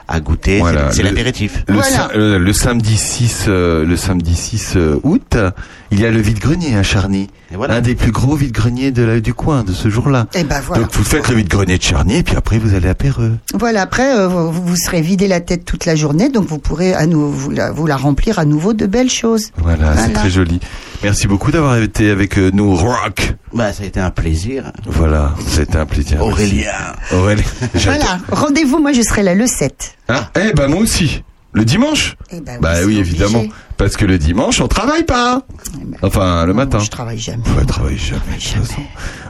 à 0.07 0.19
goûter. 0.19 0.59
Voilà, 0.59 0.91
C'est- 0.91 1.01
l'apéritif. 1.01 1.63
Le, 1.67 1.73
Voilà. 1.73 2.09
le 2.15 2.53
samedi 2.53 2.95
6, 2.95 3.45
euh, 3.47 3.83
le 3.85 3.97
samedi 3.97 4.35
6 4.35 4.73
euh, 4.75 4.99
août, 5.03 5.35
il 5.91 5.99
y 5.99 6.05
a 6.05 6.11
le 6.11 6.21
vide-grenier 6.21 6.75
à 6.75 6.83
Charny. 6.83 7.27
Et 7.51 7.55
voilà. 7.55 7.75
Un 7.75 7.81
des 7.81 7.95
plus 7.95 8.11
gros 8.11 8.35
vide-greniers 8.35 8.91
de 8.91 9.01
la- 9.03 9.19
du 9.19 9.33
coin 9.33 9.63
de 9.63 9.71
ce 9.73 9.89
jour-là. 9.89 10.27
Et 10.35 10.43
ben 10.43 10.61
voilà. 10.61 10.83
Donc 10.83 10.93
vous 10.93 11.03
faites 11.03 11.27
le 11.29 11.35
vide-grenier 11.35 11.77
de 11.77 11.83
Charny 11.83 12.17
et 12.17 12.23
puis 12.23 12.35
après 12.35 12.59
vous 12.59 12.75
allez 12.75 12.87
à 12.89 12.95
Péreux. 12.95 13.37
Voilà, 13.55 13.81
après, 13.81 14.15
euh, 14.17 14.27
vous, 14.27 14.51
vous 14.51 14.75
serez 14.75 15.01
vidé 15.01 15.27
la 15.27 15.39
tête 15.41 15.65
toute 15.65 15.85
la 15.85 15.95
journée, 15.95 16.29
donc 16.29 16.45
vous 16.47 16.59
pourrez 16.59 16.93
à 16.93 17.05
nouveau 17.07 17.29
vous 17.31 17.49
la, 17.49 17.71
vous 17.71 17.87
la 17.87 17.97
remplir 17.97 18.37
à 18.39 18.45
nouveau 18.45 18.73
de 18.73 18.85
belles 18.85 19.09
choses. 19.09 19.49
Voilà, 19.57 19.97
c'est 19.97 20.13
très 20.13 20.29
joli. 20.29 20.59
Merci 21.01 21.27
beaucoup 21.27 21.51
d'avoir 21.51 21.77
été 21.77 22.09
avec 22.11 22.37
euh, 22.37 22.51
nous, 22.53 22.75
Rock. 22.75 23.33
Bah, 23.53 23.73
ça 23.73 23.83
a 23.83 23.85
été 23.87 23.99
un 23.99 24.11
plaisir. 24.11 24.71
Voilà, 24.85 25.33
c'était 25.47 25.77
un 25.77 25.85
plaisir. 25.85 26.21
Aurélien. 26.21 26.71
Aurélien. 27.13 27.43
Voilà, 27.73 28.19
rendez-vous, 28.31 28.79
moi 28.79 28.91
je 28.91 29.01
serai 29.01 29.23
là 29.23 29.33
le 29.33 29.47
7. 29.47 29.95
Ah, 30.07 30.29
eh 30.39 30.53
ben 30.53 30.67
moi 30.67 30.81
aussi. 30.81 31.23
Le 31.51 31.65
dimanche 31.65 32.15
Eh 32.31 32.41
ben 32.41 32.59
Bah 32.61 32.73
oui, 32.79 32.83
obligé. 32.83 32.99
évidemment. 32.99 33.43
Parce 33.77 33.97
que 33.97 34.05
le 34.05 34.17
dimanche, 34.19 34.61
on 34.61 34.67
travaille 34.67 35.03
pas. 35.03 35.41
Eh 35.81 35.83
ben, 35.85 35.97
Enfin, 36.03 36.45
le 36.45 36.53
matin. 36.53 36.77
Je 36.79 36.89
travaille 36.91 37.17
jamais. 37.17 37.43
Ouais, 37.57 37.65
travaille 37.65 37.97
jamais. 37.97 38.21
de 38.37 38.41
toute 38.41 38.65
façon. 38.67 38.81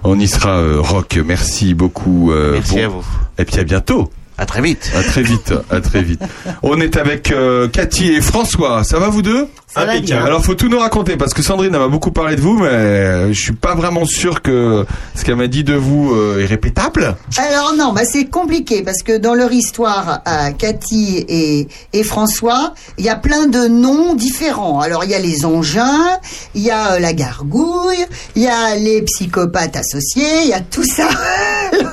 On 0.03 0.19
y 0.19 0.27
sera, 0.27 0.57
euh, 0.59 0.81
Rock. 0.81 1.17
Merci 1.25 1.73
beaucoup. 1.73 2.31
euh, 2.31 2.53
Merci 2.53 2.75
bon. 2.75 2.83
à 2.83 2.87
vous. 2.89 3.05
Et 3.37 3.45
puis 3.45 3.57
à 3.59 3.63
bientôt. 3.63 4.11
À 4.39 4.45
très 4.45 4.61
vite. 4.61 4.89
À 4.95 5.03
très 5.03 5.21
vite. 5.21 5.53
à 5.69 5.81
très 5.81 6.01
vite. 6.01 6.21
On 6.63 6.79
est 6.79 6.95
avec 6.95 7.31
euh, 7.31 7.67
Cathy 7.67 8.13
et 8.13 8.21
François. 8.21 8.85
Ça 8.85 8.97
va 8.97 9.09
vous 9.09 9.21
deux? 9.21 9.49
Ça 9.71 9.85
va 9.85 9.99
bien. 9.99 10.23
Alors 10.23 10.43
faut 10.43 10.55
tout 10.55 10.67
nous 10.67 10.79
raconter 10.79 11.15
parce 11.15 11.35
que 11.35 11.43
Sandrine 11.43 11.75
elle 11.75 11.79
m'a 11.79 11.87
beaucoup 11.89 12.11
parlé 12.11 12.35
de 12.35 12.41
vous, 12.41 12.57
mais 12.57 12.69
euh, 12.69 13.31
je 13.31 13.39
suis 13.39 13.53
pas 13.53 13.75
vraiment 13.75 14.03
sûr 14.03 14.41
que 14.41 14.83
ce 15.13 15.23
qu'elle 15.23 15.35
m'a 15.35 15.45
dit 15.45 15.63
de 15.63 15.75
vous 15.75 16.11
euh, 16.15 16.41
est 16.41 16.47
répétable. 16.47 17.15
Alors 17.37 17.75
non, 17.75 17.93
bah 17.93 18.01
c'est 18.03 18.25
compliqué 18.25 18.81
parce 18.81 19.03
que 19.03 19.15
dans 19.15 19.35
leur 19.35 19.51
histoire 19.51 20.21
à 20.25 20.53
Cathy 20.53 21.23
et, 21.27 21.67
et 21.93 22.03
François, 22.03 22.73
il 22.97 23.05
y 23.05 23.09
a 23.09 23.15
plein 23.15 23.45
de 23.45 23.67
noms 23.67 24.15
différents. 24.15 24.79
Alors 24.79 25.03
il 25.03 25.11
y 25.11 25.15
a 25.15 25.19
les 25.19 25.45
engins, 25.45 26.17
il 26.55 26.63
y 26.63 26.71
a 26.71 26.93
euh, 26.93 26.99
la 26.99 27.13
gargouille, 27.13 28.07
il 28.35 28.41
y 28.41 28.47
a 28.47 28.75
les 28.75 29.03
psychopathes 29.03 29.75
associés, 29.75 30.45
il 30.45 30.49
y 30.49 30.53
a 30.53 30.61
tout 30.61 30.85
ça. 30.85 31.07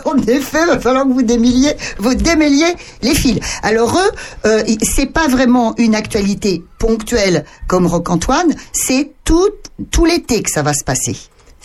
En 0.06 0.16
effet, 0.16 0.60
il 0.62 0.68
va 0.68 0.80
falloir 0.80 1.04
que 1.04 1.12
vous 1.12 1.22
démêliez, 1.22 1.72
vous 1.98 2.14
les 2.38 3.14
fils. 3.14 3.38
Alors 3.62 3.98
eux, 3.98 4.10
euh, 4.48 4.62
c'est 4.82 5.06
pas 5.06 5.28
vraiment 5.28 5.74
une 5.78 5.94
actualité 5.94 6.62
ponctuelle 6.78 7.44
comme 7.66 7.86
Roc 7.86 8.10
Antoine, 8.10 8.54
c'est 8.72 9.12
tout 9.24 9.50
tout 9.90 10.04
l'été 10.04 10.42
que 10.42 10.50
ça 10.50 10.62
va 10.62 10.72
se 10.72 10.84
passer. 10.84 11.16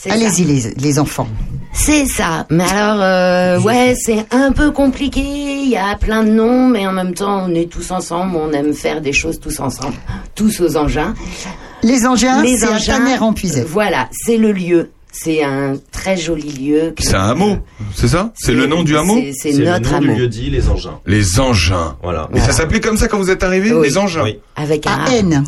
Allez-y 0.09 0.43
les, 0.45 0.73
les 0.77 0.99
enfants. 0.99 1.27
C'est 1.73 2.07
ça. 2.07 2.47
Mais 2.49 2.63
alors, 2.63 3.01
euh, 3.01 3.59
ouais, 3.61 3.95
c'est 3.95 4.25
un 4.31 4.51
peu 4.51 4.71
compliqué. 4.71 5.21
Il 5.21 5.69
y 5.69 5.77
a 5.77 5.95
plein 5.95 6.23
de 6.23 6.31
noms, 6.31 6.67
mais 6.67 6.87
en 6.87 6.91
même 6.91 7.13
temps, 7.13 7.45
on 7.47 7.53
est 7.53 7.69
tous 7.69 7.91
ensemble. 7.91 8.35
On 8.35 8.51
aime 8.51 8.73
faire 8.73 9.01
des 9.01 9.13
choses 9.13 9.39
tous 9.39 9.59
ensemble, 9.59 9.93
tous 10.33 10.59
aux 10.59 10.75
engins. 10.75 11.13
Les 11.83 12.07
engins, 12.07 12.41
Les 12.41 12.57
c'est 12.57 12.65
à 12.67 12.71
engins, 12.71 13.21
en 13.21 13.33
Puisay. 13.33 13.63
Voilà, 13.63 14.09
c'est 14.11 14.37
le 14.37 14.51
lieu. 14.51 14.91
C'est 15.11 15.43
un 15.43 15.73
très 15.91 16.15
joli 16.15 16.51
lieu. 16.53 16.93
que- 16.95 17.03
C'est 17.03 17.15
un 17.15 17.29
hameau, 17.29 17.57
c'est 17.93 18.07
ça? 18.07 18.31
C'est 18.35 18.53
le 18.53 18.65
nom 18.65 18.83
du 18.83 18.95
hameau? 18.97 19.15
C'est- 19.33 19.51
C'est 19.53 19.63
notre 19.63 19.93
hameau. 19.93 20.15
dit 20.27 20.49
les 20.49 20.69
engins. 20.69 20.99
Les 21.05 21.39
engins. 21.39 21.97
Voilà. 22.01 22.29
Mais 22.33 22.39
ça 22.39 22.51
s'appelait 22.53 22.79
comme 22.79 22.95
ça 22.97 23.07
quand 23.07 23.17
vous 23.17 23.29
êtes 23.29 23.43
arrivés, 23.43 23.73
Oui. 23.73 23.87
les 23.87 23.97
engins? 23.97 24.23
Oui. 24.23 24.39
Avec 24.55 24.87
un 24.87 25.03
A. 25.05 25.11
N. 25.11 25.43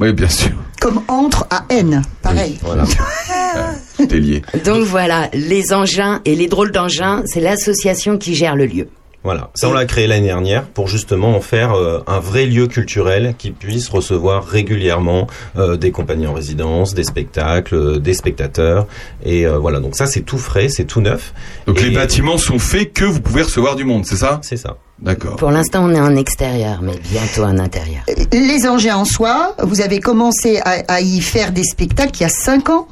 Oui, 0.00 0.12
bien 0.14 0.28
sûr. 0.28 0.50
Comme 0.80 1.02
entre 1.08 1.46
à 1.50 1.64
N. 1.68 2.02
Pareil. 2.22 2.58
Voilà. 2.62 2.84
T'es 4.08 4.18
lié. 4.18 4.42
Donc 4.64 4.84
voilà, 4.84 5.28
les 5.34 5.72
engins 5.74 6.20
et 6.24 6.34
les 6.34 6.48
drôles 6.48 6.72
d'engins, 6.72 7.22
c'est 7.26 7.40
l'association 7.40 8.16
qui 8.16 8.34
gère 8.34 8.56
le 8.56 8.66
lieu. 8.66 8.88
Voilà, 9.24 9.50
ça 9.54 9.68
on 9.68 9.72
l'a 9.72 9.84
créé 9.84 10.08
l'année 10.08 10.26
dernière 10.26 10.64
pour 10.66 10.88
justement 10.88 11.36
en 11.36 11.40
faire 11.40 11.74
euh, 11.74 12.00
un 12.08 12.18
vrai 12.18 12.44
lieu 12.44 12.66
culturel 12.66 13.34
qui 13.38 13.52
puisse 13.52 13.88
recevoir 13.88 14.44
régulièrement 14.44 15.28
euh, 15.56 15.76
des 15.76 15.92
compagnies 15.92 16.26
en 16.26 16.32
résidence, 16.34 16.92
des 16.94 17.04
spectacles, 17.04 17.74
euh, 17.76 17.98
des 18.00 18.14
spectateurs 18.14 18.86
et 19.24 19.46
euh, 19.46 19.58
voilà. 19.58 19.78
Donc 19.78 19.94
ça 19.94 20.06
c'est 20.06 20.22
tout 20.22 20.38
frais, 20.38 20.68
c'est 20.68 20.84
tout 20.86 21.00
neuf. 21.00 21.32
Donc 21.66 21.80
Et- 21.80 21.84
les 21.84 21.90
bâtiments 21.94 22.36
sont 22.38 22.58
faits 22.58 22.92
que 22.92 23.04
vous 23.04 23.20
pouvez 23.20 23.42
recevoir 23.42 23.76
du 23.76 23.84
monde, 23.84 24.04
c'est 24.06 24.16
ça? 24.16 24.40
C'est 24.42 24.56
ça. 24.56 24.76
D'accord. 24.98 25.36
Pour 25.36 25.50
l'instant, 25.50 25.84
on 25.84 25.94
est 25.94 26.00
en 26.00 26.14
extérieur, 26.16 26.80
mais 26.82 26.94
bientôt 27.10 27.42
en 27.44 27.58
intérieur. 27.58 28.02
Les 28.32 28.66
engins 28.68 28.96
en 28.96 29.04
soi, 29.04 29.54
vous 29.62 29.80
avez 29.80 29.98
commencé 30.00 30.58
à, 30.64 30.82
à 30.88 31.00
y 31.00 31.20
faire 31.20 31.50
des 31.52 31.64
spectacles 31.64 32.12
il 32.16 32.22
y 32.22 32.26
a 32.26 32.28
5 32.28 32.70
ans, 32.70 32.88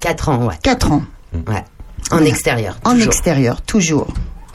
Quatre 0.00 0.28
ans, 0.28 0.46
ouais. 0.46 0.54
4 0.62 0.92
ans. 0.92 1.02
ouais. 1.34 1.64
En 2.10 2.22
extérieur. 2.24 2.78
En 2.84 2.92
toujours. 2.92 3.06
extérieur, 3.06 3.62
toujours. 3.62 4.08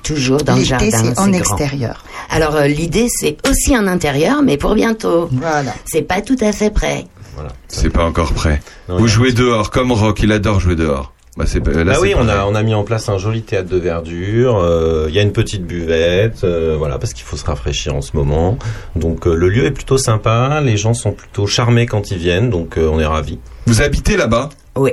Toujours 0.03 0.37
dans 0.43 0.55
le 0.55 0.63
jardin. 0.63 0.89
c'est 0.91 1.19
en 1.19 1.27
grand. 1.27 1.33
extérieur. 1.37 2.03
Alors 2.29 2.55
euh, 2.55 2.67
l'idée, 2.67 3.07
c'est 3.09 3.37
aussi 3.49 3.75
en 3.77 3.87
intérieur, 3.87 4.41
mais 4.43 4.57
pour 4.57 4.75
bientôt. 4.75 5.29
Voilà. 5.31 5.73
C'est 5.85 6.01
pas 6.03 6.21
tout 6.21 6.37
à 6.41 6.51
fait 6.51 6.69
prêt. 6.69 7.05
Voilà. 7.35 7.51
C'est 7.67 7.89
pas 7.89 8.03
encore 8.05 8.33
prêt. 8.33 8.59
Non, 8.89 8.97
vous 8.97 9.07
jouez 9.07 9.31
dehors, 9.31 9.71
comme 9.71 9.91
Rock, 9.91 10.19
il 10.23 10.31
adore 10.31 10.59
jouer 10.59 10.75
dehors. 10.75 11.13
Bah, 11.37 11.45
c'est 11.47 11.61
pas- 11.61 11.71
là, 11.71 11.91
Ah 11.91 11.95
c'est 11.95 12.01
oui, 12.01 12.13
on 12.17 12.27
a 12.27 12.43
on 12.45 12.53
a 12.55 12.63
mis 12.63 12.73
en 12.73 12.83
place 12.83 13.07
un 13.07 13.17
joli 13.17 13.43
théâtre 13.43 13.69
de 13.69 13.77
verdure. 13.77 14.57
euh, 14.61 15.05
Il 15.07 15.15
y 15.15 15.19
a 15.19 15.21
une 15.21 15.31
petite 15.31 15.63
buvette, 15.65 16.43
euh, 16.43 16.75
voilà, 16.77 16.97
parce 16.97 17.13
qu'il 17.13 17.23
faut 17.23 17.37
se 17.37 17.45
rafraîchir 17.45 17.95
en 17.95 18.01
ce 18.01 18.11
moment. 18.17 18.57
Donc 18.97 19.25
euh, 19.25 19.35
le 19.35 19.47
lieu 19.47 19.63
est 19.65 19.71
plutôt 19.71 19.97
sympa, 19.97 20.59
les 20.61 20.75
gens 20.75 20.93
sont 20.93 21.13
plutôt 21.13 21.47
charmés 21.47 21.85
quand 21.85 22.11
ils 22.11 22.17
viennent, 22.17 22.49
donc 22.49 22.77
euh, 22.77 22.89
on 22.91 22.99
est 22.99 23.05
ravis. 23.05 23.39
Vous 23.67 23.81
habitez 23.81 24.17
là-bas? 24.17 24.49
Oui. 24.75 24.91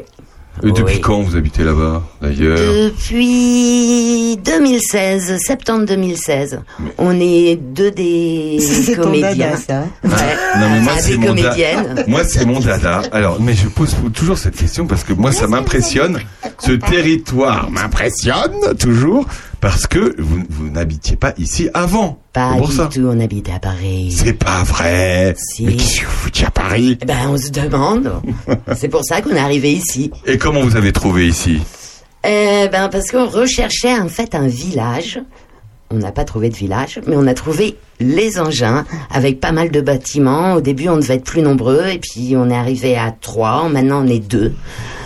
Et 0.62 0.68
Depuis 0.72 0.94
Oui. 0.96 1.00
quand 1.00 1.20
vous 1.20 1.36
habitez 1.36 1.64
là-bas, 1.64 2.02
d'ailleurs 2.22 2.56
Depuis 2.56 4.36
2016, 4.42 5.36
septembre 5.38 5.86
2016, 5.86 6.60
on 6.98 7.18
est 7.20 7.56
deux 7.56 7.90
des 7.90 8.58
C'est 8.60 8.96
ton 8.96 9.02
comédiens. 9.04 9.30
dada, 9.32 9.56
ça. 9.56 9.80
Ouais. 10.04 10.10
Non 10.60 10.70
mais 10.70 10.80
moi 10.80 10.92
c'est 10.98 11.16
mon 11.16 11.34
da- 11.34 11.42
comédiennes. 11.42 12.04
Moi 12.08 12.24
c'est 12.24 12.44
mon 12.46 12.60
dada. 12.60 13.02
Alors 13.12 13.40
mais 13.40 13.52
je 13.54 13.68
pose 13.68 13.94
toujours 14.14 14.38
cette 14.38 14.56
question 14.56 14.86
parce 14.86 15.04
que 15.04 15.12
moi 15.12 15.32
ça 15.32 15.46
m'impressionne. 15.46 16.18
Ce 16.58 16.72
territoire 16.72 17.70
m'impressionne 17.70 18.74
toujours 18.78 19.26
parce 19.66 19.88
que 19.88 20.14
vous, 20.22 20.44
vous 20.48 20.70
n'habitiez 20.70 21.16
pas 21.16 21.34
ici 21.38 21.68
avant. 21.74 22.20
Pas 22.32 22.54
pour 22.56 22.68
du 22.68 22.76
ça. 22.76 22.86
tout, 22.86 23.04
on 23.04 23.18
habite 23.18 23.50
à 23.50 23.58
Paris. 23.58 24.14
C'est 24.16 24.34
pas 24.34 24.62
vrai. 24.62 25.34
Si. 25.36 25.64
Mais 25.64 25.72
qu'est-ce 25.72 26.02
que 26.02 26.06
vous 26.06 26.12
foutiez 26.12 26.46
à 26.46 26.52
Paris 26.52 26.96
Eh 27.02 27.04
Ben, 27.04 27.30
on 27.30 27.36
se 27.36 27.50
demande. 27.50 28.12
C'est 28.76 28.86
pour 28.88 29.04
ça 29.04 29.20
qu'on 29.22 29.34
est 29.34 29.40
arrivé 29.40 29.72
ici. 29.72 30.12
Et 30.24 30.38
comment 30.38 30.60
vous 30.60 30.76
avez 30.76 30.92
trouvé 30.92 31.26
ici? 31.26 31.60
Eh 32.22 32.68
ben, 32.70 32.88
parce 32.88 33.10
qu'on 33.10 33.26
recherchait 33.26 33.98
en 33.98 34.06
fait 34.08 34.36
un 34.36 34.46
village. 34.46 35.18
On 35.90 35.98
n'a 35.98 36.10
pas 36.10 36.24
trouvé 36.24 36.48
de 36.50 36.56
village, 36.56 37.00
mais 37.06 37.14
on 37.16 37.26
a 37.28 37.34
trouvé 37.34 37.76
les 38.00 38.40
engins 38.40 38.84
avec 39.10 39.38
pas 39.40 39.52
mal 39.52 39.70
de 39.70 39.80
bâtiments. 39.80 40.54
Au 40.54 40.60
début, 40.60 40.88
on 40.88 40.96
devait 40.96 41.14
être 41.14 41.24
plus 41.24 41.42
nombreux, 41.42 41.86
et 41.86 41.98
puis 41.98 42.34
on 42.36 42.50
est 42.50 42.56
arrivé 42.56 42.96
à 42.96 43.14
trois. 43.20 43.68
Maintenant, 43.68 44.04
on 44.04 44.08
est 44.08 44.18
deux. 44.18 44.52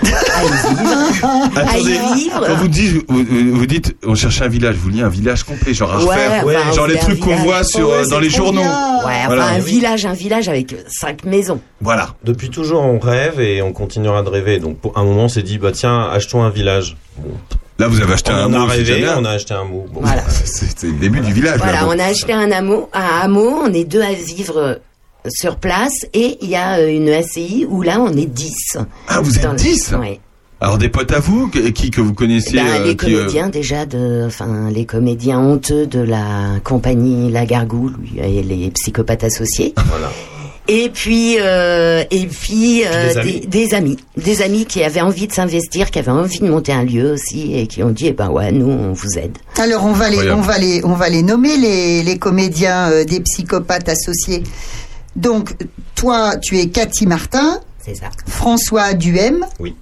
À 0.02 0.42
y 0.44 0.48
vivre. 0.48 1.52
à 1.56 1.78
y 1.78 2.14
vivre. 2.14 2.44
quand 2.46 2.54
vous 2.54 2.68
dites, 2.68 3.04
vous, 3.10 3.66
dites, 3.66 3.94
on 4.06 4.14
cherche 4.14 4.40
un 4.40 4.48
village, 4.48 4.76
vous 4.76 4.84
vouliez 4.84 5.02
un 5.02 5.10
village 5.10 5.42
complet, 5.44 5.74
genre 5.74 5.92
à 5.92 5.98
Ouais, 6.02 6.40
refaire, 6.40 6.72
genre 6.72 6.86
les 6.86 6.96
trucs 6.96 7.20
qu'on 7.20 7.26
village. 7.30 7.44
voit 7.44 7.64
sur, 7.64 7.88
Ouais, 7.90 7.94
euh, 7.96 8.06
dans 8.08 8.18
les 8.18 8.30
journaux. 8.30 8.62
Ouais, 8.62 9.20
enfin, 9.26 9.38
un 9.38 9.58
village, 9.58 10.06
un 10.06 10.14
village 10.14 10.48
avec 10.48 10.74
cinq 10.88 11.24
maisons. 11.24 11.60
Voilà. 11.82 12.14
Depuis 12.24 12.48
toujours, 12.48 12.80
on 12.82 12.98
rêve 12.98 13.38
et 13.38 13.60
on 13.60 13.72
continuera 13.72 14.22
de 14.22 14.30
rêver. 14.30 14.58
Donc, 14.58 14.78
pour 14.78 14.96
un 14.96 15.04
moment, 15.04 15.24
on 15.24 15.28
s'est 15.28 15.42
dit, 15.42 15.58
bah 15.58 15.72
tiens, 15.72 16.08
achetons 16.10 16.42
un 16.42 16.50
village. 16.50 16.96
Bon. 17.18 17.34
Là, 17.80 17.88
vous 17.88 18.00
avez 18.02 18.12
acheté 18.12 18.30
on 18.32 18.36
un 18.36 18.52
a 18.52 18.64
rêvé, 18.66 18.84
génial. 18.84 19.16
on 19.18 19.24
a 19.24 19.30
acheté 19.30 19.54
un 19.54 19.64
mot. 19.64 19.86
Bon. 19.92 20.00
Voilà. 20.02 20.22
C'est 20.28 20.82
le 20.86 20.92
début 20.98 21.20
du 21.20 21.32
village. 21.32 21.56
Voilà, 21.58 21.80
là, 21.80 21.86
on 21.88 21.98
a 21.98 22.04
acheté 22.04 22.34
un 22.34 22.50
hameau, 22.52 22.90
un 22.92 23.22
hameau, 23.22 23.62
on 23.64 23.72
est 23.72 23.84
deux 23.84 24.02
à 24.02 24.12
vivre 24.12 24.58
euh, 24.58 24.74
sur 25.30 25.56
place 25.56 26.04
et 26.12 26.36
il 26.42 26.50
y 26.50 26.56
a 26.56 26.74
euh, 26.78 26.88
une 26.94 27.10
SCI 27.22 27.66
où 27.68 27.80
là 27.80 27.98
on 27.98 28.12
est 28.12 28.26
10. 28.26 28.52
Ah, 29.08 29.20
vous 29.22 29.34
êtes 29.34 29.42
Dans 29.44 29.52
le- 29.52 29.56
10 29.58 29.94
Oui. 29.98 30.20
Alors 30.62 30.76
des 30.76 30.90
potes 30.90 31.10
à 31.12 31.20
vous, 31.20 31.48
qui 31.48 31.90
que 31.90 32.02
vous 32.02 32.12
connaissiez 32.12 32.60
Ben, 32.60 32.66
euh, 32.66 32.86
les 32.88 32.94
qui, 32.96 33.14
euh, 33.14 33.20
comédiens 33.20 33.48
déjà 33.48 33.86
de, 33.86 34.24
enfin 34.26 34.68
les 34.70 34.84
comédiens 34.84 35.38
honteux 35.38 35.86
de 35.86 36.00
la 36.00 36.60
compagnie 36.62 37.32
La 37.32 37.46
Gargoule 37.46 37.94
et 38.22 38.42
les 38.42 38.70
psychopathes 38.72 39.24
associés. 39.24 39.72
Voilà. 39.86 40.10
Et 40.72 40.88
puis, 40.88 41.36
euh, 41.40 42.04
et 42.12 42.26
puis 42.26 42.84
euh, 42.86 43.12
Des 43.12 43.18
amis. 43.18 43.40
des 43.48 43.74
amis, 43.74 43.96
des 44.16 44.42
amis 44.42 44.66
qui 44.66 44.84
avaient 44.84 45.00
envie 45.00 45.26
de 45.26 45.32
s'investir, 45.32 45.90
qui 45.90 45.98
avaient 45.98 46.12
envie 46.12 46.38
de 46.38 46.48
monter 46.48 46.72
un 46.72 46.84
lieu 46.84 47.12
aussi, 47.12 47.58
et 47.58 47.66
qui 47.66 47.82
ont 47.82 47.90
dit, 47.90 48.06
eh 48.06 48.12
ben 48.12 48.28
ouais, 48.30 48.52
nous 48.52 48.68
on 48.70 48.92
vous 48.92 49.18
aide. 49.18 49.36
Alors 49.58 49.84
on 49.84 49.92
va 49.92 50.08
les, 50.08 50.30
on 50.30 50.40
va 50.40 50.58
les, 50.58 50.84
on 50.84 50.94
va 50.94 51.08
les 51.08 51.22
nommer 51.22 51.56
les, 51.56 52.04
les 52.04 52.18
comédiens 52.18 52.90
euh, 52.92 53.04
des 53.04 53.18
psychopathes 53.20 53.88
associés. 53.88 54.44
Donc 55.16 55.56
toi, 55.96 56.36
tu 56.40 56.58
es 56.60 56.68
Cathy 56.68 57.04
Martin, 57.06 57.58
C'est 57.84 57.96
ça. 57.96 58.06
François 58.28 58.94
Duhem. 58.94 59.44
Oui. 59.58 59.74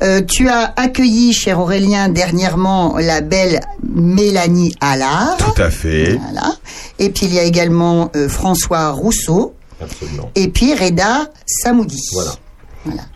Euh, 0.00 0.20
tu 0.22 0.48
as 0.48 0.72
accueilli, 0.76 1.32
cher 1.32 1.58
Aurélien, 1.58 2.08
dernièrement 2.08 2.96
la 2.98 3.20
belle 3.20 3.58
Mélanie 3.82 4.72
Allard. 4.80 5.36
Tout 5.38 5.60
à 5.60 5.70
fait. 5.70 6.16
Voilà. 6.22 6.54
Et 7.00 7.10
puis 7.10 7.26
il 7.26 7.34
y 7.34 7.40
a 7.40 7.42
également 7.42 8.12
euh, 8.14 8.28
François 8.28 8.90
Rousseau. 8.90 9.54
Absolument. 9.82 10.30
Et 10.34 10.48
puis 10.48 10.74
Reda 10.74 11.30
Samoudi. 11.46 12.02
Voilà. 12.14 12.32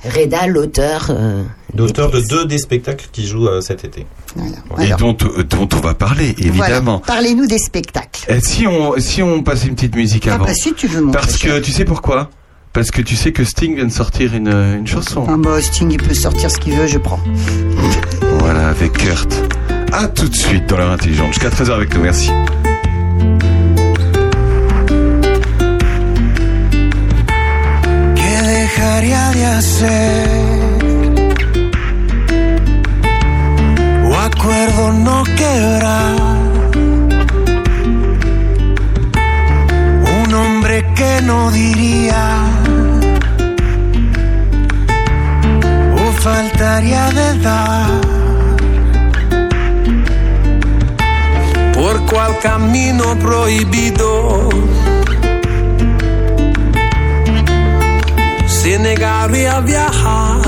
Reda, 0.05 0.47
l'auteur. 0.49 1.07
euh, 1.11 1.45
D'auteur 1.73 2.11
de 2.11 2.21
deux 2.21 2.45
des 2.45 2.59
spectacles 2.59 3.07
qui 3.11 3.27
jouent 3.27 3.49
euh, 3.49 3.61
cet 3.61 3.85
été. 3.85 4.07
Et 4.81 4.85
Alors, 4.87 4.99
dont, 4.99 5.17
euh, 5.25 5.45
dont 5.45 5.69
on 5.73 5.81
va 5.81 5.95
parler, 5.95 6.35
voilà. 6.39 6.67
évidemment. 6.67 6.99
Parlez-nous 6.99 7.47
des 7.47 7.59
spectacles. 7.59 8.31
Et 8.31 8.41
si 8.41 8.67
on, 8.67 8.99
si 8.99 9.23
on 9.23 9.43
passe 9.43 9.65
une 9.65 9.75
petite 9.75 9.95
musique 9.97 10.27
Ah 10.29 10.35
avant 10.35 10.45
bah 10.47 10.55
si 10.55 10.75
tu 10.75 10.89
veux 10.89 11.01
mon 11.01 11.13
Parce 11.13 11.39
que 11.39 11.61
tu 11.61 11.71
sais 11.73 11.85
pourquoi? 11.85 12.29
Parce 12.73 12.91
que 12.91 13.01
tu 13.03 13.17
sais 13.17 13.33
que 13.33 13.45
Sting 13.45 13.77
vient 13.77 13.85
de 13.87 13.93
sortir 13.93 14.35
une, 14.35 14.49
une 14.49 14.87
chanson. 14.87 15.25
Ah 15.29 15.37
bah 15.39 15.61
Sting 15.63 15.91
il 15.91 15.99
peut 16.03 16.15
sortir 16.15 16.51
ce 16.51 16.59
qu'il 16.59 16.75
veut, 16.75 16.87
je 16.87 16.99
prends. 16.99 17.21
Voilà, 18.41 18.69
avec 18.69 18.93
Kurt. 18.95 19.33
À 19.93 20.09
tout 20.09 20.29
de 20.29 20.35
suite 20.37 20.67
dans 20.69 20.77
l'heure 20.77 20.91
intelligente. 20.91 21.29
Jusqu'à 21.35 21.51
13h 21.51 21.71
avec 21.73 21.95
nous, 21.95 22.03
merci. 22.03 22.31
Dejaría 29.03 29.31
de 29.31 29.47
hacer? 29.47 30.29
O 34.05 34.15
acuerdo 34.15 34.93
no 34.93 35.25
quebrar. 35.25 36.17
Un 40.19 40.35
hombre 40.35 40.85
que 40.95 41.23
no 41.23 41.51
diría. 41.51 42.25
O 45.97 46.13
faltaría 46.21 47.11
de 47.11 47.39
dar. 47.41 47.91
Por 51.75 52.07
cual 52.07 52.39
camino 52.41 53.17
prohibido 53.19 54.49
se 58.63 58.79
negaría 58.79 59.57
a 59.57 59.61
viajar. 59.61 60.41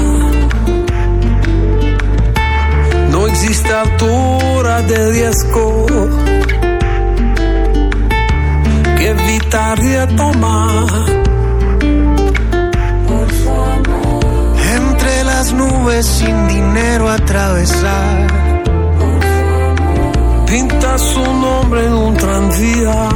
No 3.10 3.26
existe 3.26 3.72
altura 3.72 4.82
de 4.82 5.12
riesgo 5.12 5.86
que 8.96 9.08
evitaría 9.08 10.06
tomar. 10.14 10.86
Entre 14.78 15.24
las 15.24 15.52
nubes 15.52 16.06
sin 16.06 16.36
dinero 16.46 17.08
atravesar. 17.08 18.28
Pinta 20.46 20.98
su 20.98 21.24
nombre 21.44 21.84
en 21.84 21.92
un 21.94 22.16
tranvía. 22.16 23.08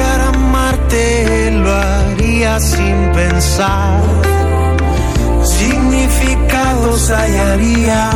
Viajar 0.00 0.20
a 0.20 0.32
Marte 0.32 1.50
lo 1.62 1.70
haría 1.70 2.58
sin 2.58 3.12
pensar. 3.12 4.00
Significados 5.42 7.10
hallaría. 7.10 8.10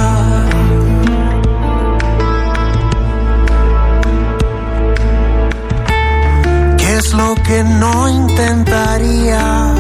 ¿Qué 6.79 6.97
es 6.97 7.13
lo 7.13 7.35
que 7.47 7.65
no 7.65 8.09
intentaría? 8.09 9.75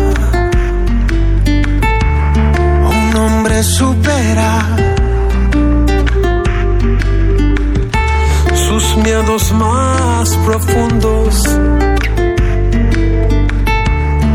Un 2.92 3.16
hombre 3.16 3.62
supera 3.62 4.93
sus 8.80 8.96
miedos 8.96 9.52
más 9.52 10.36
profundos 10.38 11.42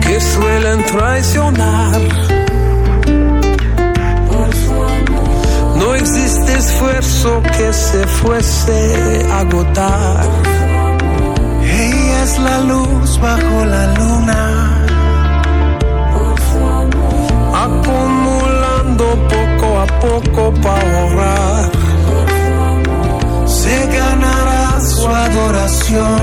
que 0.01 0.21
suelen 0.21 0.85
traicionar. 0.85 1.99
No 5.75 5.93
existe 5.95 6.53
esfuerzo 6.53 7.41
que 7.57 7.73
se 7.73 8.07
fuese 8.07 9.25
a 9.29 9.39
agotar. 9.39 10.25
Ella 11.63 12.23
es 12.23 12.39
la 12.39 12.59
luz 12.61 13.19
bajo 13.19 13.65
la 13.65 13.85
luna, 13.99 14.85
acumulando 17.65 19.05
poco 19.33 19.79
a 19.79 19.87
poco 19.99 20.53
para 20.61 20.99
ahorrar 21.01 21.78
se 23.69 23.85
ganará 23.87 24.81
su 24.81 25.07
adoración. 25.07 26.21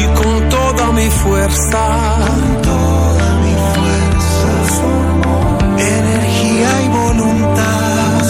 Y 0.00 0.04
con 0.18 0.48
toda 0.48 0.92
mi 0.92 1.08
fuerza, 1.22 1.84
toda 2.62 3.28
mi 3.44 3.54
fuerza, 3.74 4.90
energía 5.98 6.70
y 6.84 6.88
voluntad, 7.00 8.22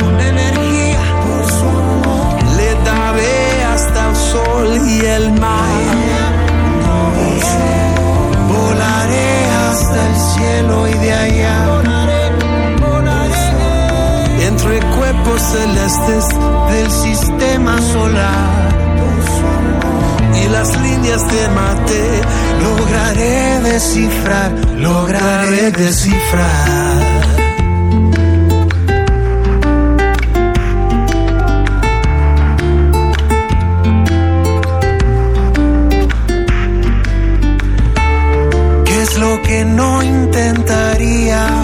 con 0.00 0.14
energía, 0.32 1.02
por 1.24 1.44
su 1.56 1.68
amor, 1.82 2.42
le 2.58 2.70
daré 2.90 3.64
hasta 3.74 4.00
el 4.10 4.16
sol 4.32 4.68
y 4.88 5.00
el 5.16 5.32
mar. 5.32 5.64
Volaré 8.48 9.30
hasta 9.68 9.98
el 10.08 10.16
cielo 10.30 10.88
y 10.88 10.94
de 11.04 11.12
allá. 11.12 12.03
Entre 14.64 14.80
cuerpos 14.96 15.42
celestes 15.42 16.24
del 16.70 16.90
sistema 16.90 17.78
solar 17.82 18.74
y 20.42 20.48
las 20.48 20.80
líneas 20.80 21.30
de 21.30 21.48
Marte 21.48 22.22
lograré 22.62 23.60
descifrar, 23.60 24.52
lograré 24.78 25.70
descifrar. 25.70 27.02
¿Qué 38.86 39.02
es 39.02 39.18
lo 39.18 39.42
que 39.42 39.64
no 39.66 40.02
intentaría? 40.02 41.63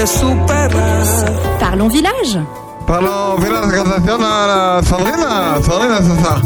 Hombre 0.00 0.08
supera. 0.08 0.68
Parlons 1.58 1.88
village. 1.88 2.38
Parlons, 2.86 3.36
Sandrina, 3.38 4.80
Sandrina, 4.82 5.62
Sandrina, 5.62 5.98
c'est 6.00 6.24
ça. 6.24 6.40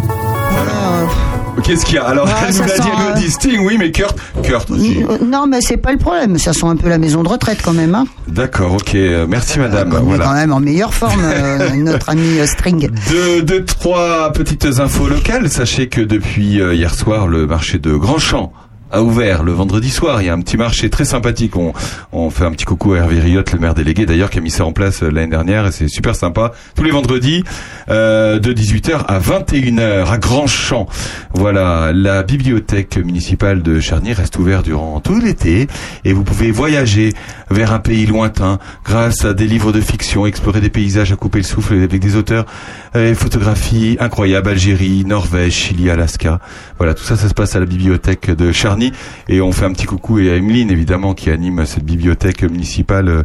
Qu'est-ce 1.63 1.87
qu'il 1.87 1.95
y 1.95 1.99
a 1.99 2.05
Alors, 2.05 2.29
Ah, 2.29 2.47
elle 2.49 2.49
nous 2.49 2.59
ça 2.59 2.67
l'a 2.67 2.75
dit, 2.79 2.83
sent, 2.83 2.89
elle 2.93 3.03
nous 3.05 3.11
euh, 3.11 3.15
dit 3.15 3.31
Sting, 3.31 3.61
oui, 3.65 3.77
mais 3.79 3.93
Kurt, 3.93 4.17
Kurt 4.43 4.69
aussi. 4.73 5.05
Euh, 5.09 5.19
Non, 5.25 5.47
mais 5.47 5.61
c'est 5.61 5.77
pas 5.77 5.93
le 5.93 5.99
problème. 5.99 6.37
Ça 6.37 6.53
sent 6.53 6.67
un 6.67 6.75
peu 6.77 6.89
la 6.89 6.99
maison 6.99 7.23
de 7.23 7.29
retraite 7.29 7.61
quand 7.65 7.73
même. 7.73 7.95
Hein. 7.95 8.07
D'accord, 8.27 8.73
ok, 8.75 8.95
euh, 8.97 9.27
merci 9.29 9.61
madame. 9.61 9.91
On 9.95 9.99
est 9.99 10.03
voilà. 10.03 10.25
quand 10.25 10.35
même 10.35 10.53
en 10.53 10.61
meilleure 10.61 10.93
forme, 10.93 11.23
euh, 11.25 11.71
notre 11.77 12.11
ami 12.11 12.41
euh, 12.41 12.47
String. 12.47 12.91
Deux, 13.09 13.43
deux, 13.43 13.65
trois 13.65 14.33
petites 14.33 14.67
infos 14.81 15.07
locales. 15.09 15.49
Sachez 15.49 15.89
que 15.89 16.01
depuis 16.01 16.61
euh, 16.61 16.75
hier 16.75 16.93
soir, 16.93 17.29
le 17.29 17.47
marché 17.47 17.79
de 17.79 17.95
Grandchamp 17.95 18.53
a 18.95 19.03
ouvert 19.03 19.43
le 19.43 19.53
vendredi 19.53 19.91
soir. 19.91 20.23
Il 20.23 20.27
y 20.27 20.29
a 20.29 20.33
un 20.33 20.41
petit 20.41 20.57
marché 20.57 20.89
très 20.89 21.05
sympathique. 21.05 21.57
On, 21.57 21.73
on 22.13 22.31
fait 22.31 22.45
un 22.45 22.53
petit 22.53 22.65
coucou 22.65 22.95
à 22.95 22.99
Hervé 22.99 23.19
Riotte, 23.19 23.53
le 23.53 23.59
maire 23.59 23.75
délégué 23.75 24.07
d'ailleurs, 24.07 24.31
qui 24.31 24.39
a 24.39 24.41
mis 24.41 24.51
ça 24.51 24.65
en 24.65 24.73
place 24.73 25.03
euh, 25.03 25.11
l'année 25.11 25.31
dernière 25.31 25.67
et 25.67 25.73
c'est 25.73 25.89
super 25.89 26.15
sympa. 26.15 26.53
Tous 26.77 26.85
les 26.85 26.93
vendredis 26.93 27.43
euh, 27.91 28.39
de 28.39 28.53
18h 28.53 29.05
à 29.07 29.19
21h 29.19 30.07
à 30.07 30.19
Grand-Champ. 30.19 30.87
Voilà, 31.35 31.93
la 31.93 32.23
bibliothèque 32.23 32.97
municipale 32.97 33.63
de 33.63 33.81
Charny 33.81 34.13
reste 34.13 34.39
ouverte 34.39 34.65
durant 34.65 35.01
tout 35.01 35.19
l'été 35.19 35.67
et 36.05 36.13
vous 36.13 36.23
pouvez 36.23 36.53
voyager 36.53 37.13
vers 37.51 37.73
un 37.73 37.81
pays 37.81 38.07
lointain 38.07 38.59
grâce 38.85 39.25
à 39.25 39.35
des 39.35 39.47
livres 39.47 39.73
de 39.73 39.81
fiction, 39.81 40.25
explorer 40.25 40.61
des 40.61 40.71
paysages 40.71 41.11
à 41.11 41.17
couper 41.17 41.39
le 41.39 41.45
souffle 41.45 41.75
avec 41.75 42.01
des 42.01 42.15
auteurs 42.15 42.47
euh, 42.95 43.11
et 43.11 43.15
photographies 43.15 43.97
incroyables, 43.99 44.51
Algérie, 44.51 45.05
Norvège, 45.05 45.53
Chili, 45.53 45.91
Alaska. 45.91 46.39
Voilà, 46.79 46.95
tout 46.95 47.03
ça, 47.03 47.17
ça 47.17 47.29
se 47.29 47.35
passe 47.35 47.57
à 47.57 47.61
la 47.61 47.67
bibliothèque 47.67 48.31
de 48.31 48.53
Charny 48.53 48.84
et 49.29 49.41
on 49.41 49.53
fait 49.53 49.65
un 49.65 49.73
petit 49.73 49.87
coucou 49.87 50.19
et 50.19 50.31
à 50.31 50.37
Emeline 50.37 50.71
évidemment 50.71 51.15
qui 51.15 51.31
anime 51.31 51.65
cette 51.67 51.85
bibliothèque 51.85 52.43
municipale 52.43 53.09
euh, 53.09 53.23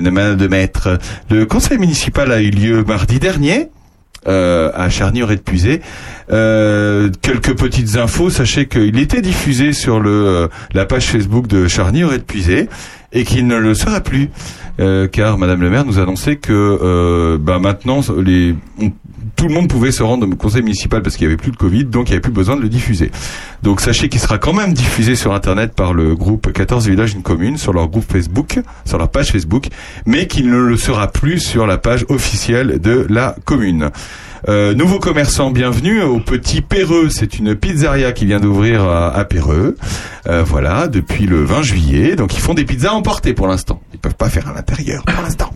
de 0.00 0.10
main 0.10 0.34
de 0.34 0.46
maître. 0.46 0.98
Le 1.30 1.46
conseil 1.46 1.78
municipal 1.78 2.30
a 2.32 2.40
eu 2.40 2.50
lieu 2.50 2.84
mardi 2.84 3.18
dernier. 3.18 3.68
euh, 4.28 4.70
à 4.74 4.90
charny 4.90 5.22
aurait 5.22 5.38
puisé 5.38 5.80
euh, 6.30 7.08
quelques 7.22 7.56
petites 7.56 7.96
infos 7.96 8.28
sachez 8.28 8.68
qu'il 8.68 8.98
était 8.98 9.22
diffusé 9.22 9.72
sur 9.72 9.98
la 10.02 10.84
page 10.84 11.06
Facebook 11.06 11.46
de 11.46 11.66
charny 11.68 12.04
aurait 12.04 12.18
puisé 12.18 12.68
et 13.12 13.24
qu'il 13.24 13.46
ne 13.46 13.56
le 13.56 13.72
sera 13.74 14.02
plus 14.02 14.28
car 15.10 15.38
Madame 15.38 15.62
le 15.62 15.70
maire 15.70 15.86
nous 15.86 15.98
a 15.98 16.02
annoncé 16.02 16.36
que 16.36 17.38
bah, 17.38 17.58
maintenant 17.58 18.00
les 18.22 18.54
tout 19.36 19.48
le 19.48 19.54
monde 19.54 19.68
pouvait 19.68 19.92
se 19.92 20.02
rendre 20.02 20.26
au 20.26 20.36
conseil 20.36 20.62
municipal 20.62 21.02
parce 21.02 21.16
qu'il 21.16 21.26
n'y 21.26 21.32
avait 21.32 21.40
plus 21.40 21.52
de 21.52 21.56
Covid, 21.56 21.84
donc 21.84 22.08
il 22.08 22.12
n'y 22.12 22.14
avait 22.14 22.20
plus 22.20 22.32
besoin 22.32 22.56
de 22.56 22.62
le 22.62 22.68
diffuser. 22.68 23.10
Donc 23.62 23.80
sachez 23.80 24.08
qu'il 24.08 24.20
sera 24.20 24.38
quand 24.38 24.52
même 24.52 24.72
diffusé 24.72 25.16
sur 25.16 25.34
Internet 25.34 25.74
par 25.74 25.92
le 25.92 26.14
groupe 26.14 26.52
14 26.52 26.88
villages 26.88 27.14
une 27.14 27.22
commune, 27.22 27.56
sur 27.56 27.72
leur 27.72 27.88
groupe 27.88 28.04
Facebook, 28.10 28.58
sur 28.84 28.98
leur 28.98 29.10
page 29.10 29.32
Facebook, 29.32 29.68
mais 30.06 30.26
qu'il 30.26 30.50
ne 30.50 30.58
le 30.58 30.76
sera 30.76 31.08
plus 31.08 31.40
sur 31.40 31.66
la 31.66 31.78
page 31.78 32.04
officielle 32.08 32.80
de 32.80 33.06
la 33.08 33.36
commune. 33.44 33.90
Euh, 34.48 34.74
nouveau 34.74 34.98
commerçant, 34.98 35.50
bienvenue 35.50 36.00
au 36.02 36.18
Petit 36.18 36.62
Perreux. 36.62 37.08
C'est 37.10 37.38
une 37.38 37.54
pizzeria 37.54 38.12
qui 38.12 38.24
vient 38.24 38.40
d'ouvrir 38.40 38.82
à, 38.84 39.14
à 39.14 39.24
Perreux. 39.24 39.76
Euh, 40.28 40.42
voilà, 40.42 40.88
depuis 40.88 41.26
le 41.26 41.44
20 41.44 41.62
juillet. 41.62 42.16
Donc 42.16 42.34
ils 42.34 42.40
font 42.40 42.54
des 42.54 42.64
pizzas 42.64 42.92
emportées 42.92 43.34
pour 43.34 43.46
l'instant. 43.48 43.82
Ils 43.92 43.98
peuvent 43.98 44.14
pas 44.14 44.30
faire 44.30 44.48
à 44.48 44.54
l'intérieur 44.54 45.02
pour 45.04 45.22
l'instant. 45.22 45.50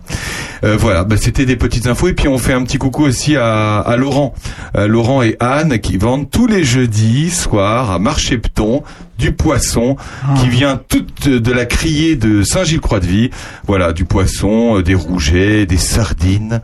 Euh, 0.63 0.77
voilà, 0.77 1.03
bah, 1.03 1.15
c'était 1.19 1.45
des 1.45 1.55
petites 1.55 1.87
infos 1.87 2.07
et 2.09 2.13
puis 2.13 2.27
on 2.27 2.37
fait 2.37 2.53
un 2.53 2.63
petit 2.63 2.77
coucou 2.77 3.03
aussi 3.03 3.35
à, 3.35 3.79
à 3.79 3.97
Laurent, 3.97 4.33
Euh, 4.77 4.87
Laurent 4.87 5.21
et 5.23 5.35
Anne 5.39 5.79
qui 5.79 5.97
vendent 5.97 6.29
tous 6.29 6.47
les 6.47 6.63
jeudis 6.63 7.29
soirs 7.31 7.91
à 7.91 7.99
Marchepton 7.99 8.83
du 9.17 9.31
poisson 9.31 9.95
qui 10.41 10.49
vient 10.49 10.79
toute 10.89 11.27
de 11.29 11.51
la 11.51 11.65
criée 11.65 12.15
de 12.17 12.43
Saint-Gilles-Croix-de-Vie. 12.43 13.29
Voilà, 13.65 13.93
du 13.93 14.03
poisson, 14.05 14.81
des 14.81 14.95
rougets, 14.95 15.65
des 15.65 15.77
sardines, 15.77 16.61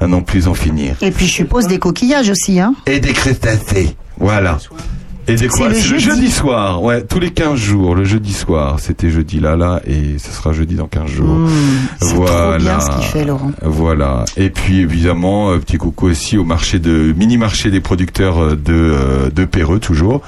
à 0.00 0.06
n'en 0.06 0.22
plus 0.22 0.48
en 0.48 0.54
finir. 0.54 0.96
Et 1.02 1.10
puis 1.10 1.26
je 1.26 1.32
suppose 1.32 1.66
des 1.66 1.78
coquillages 1.78 2.30
aussi, 2.30 2.60
hein. 2.60 2.74
Et 2.86 3.00
des 3.00 3.12
crustacés. 3.12 3.96
Voilà. 4.18 4.58
Et 5.26 5.36
des 5.36 5.48
quoi 5.48 5.68
C'est 5.72 5.74
le 5.74 5.98
jeudi. 5.98 6.04
jeudi 6.04 6.30
soir, 6.30 6.82
ouais, 6.82 7.02
tous 7.02 7.18
les 7.18 7.30
15 7.30 7.58
jours, 7.58 7.94
le 7.94 8.04
jeudi 8.04 8.32
soir. 8.34 8.78
C'était 8.78 9.10
jeudi 9.10 9.40
là, 9.40 9.56
là, 9.56 9.80
et 9.86 10.18
ce 10.18 10.30
sera 10.30 10.52
jeudi 10.52 10.74
dans 10.74 10.86
15 10.86 11.10
jours. 11.10 11.34
Mmh, 11.34 11.50
c'est 12.00 12.14
trop 12.14 12.56
bien 12.58 12.80
ce 12.80 12.90
qu'il 12.90 13.04
fait, 13.04 13.24
Laurent. 13.24 13.52
Voilà. 13.62 14.26
Et 14.36 14.50
puis 14.50 14.80
évidemment, 14.80 15.50
euh, 15.50 15.58
petit 15.58 15.78
coucou 15.78 16.08
aussi 16.08 16.36
au 16.36 16.44
marché 16.44 16.78
de 16.78 17.14
mini 17.16 17.38
marché 17.38 17.70
des 17.70 17.80
producteurs 17.80 18.42
euh, 18.42 18.56
de 18.56 18.74
euh, 18.74 19.30
de 19.30 19.44
Perreux 19.46 19.78
toujours. 19.80 20.20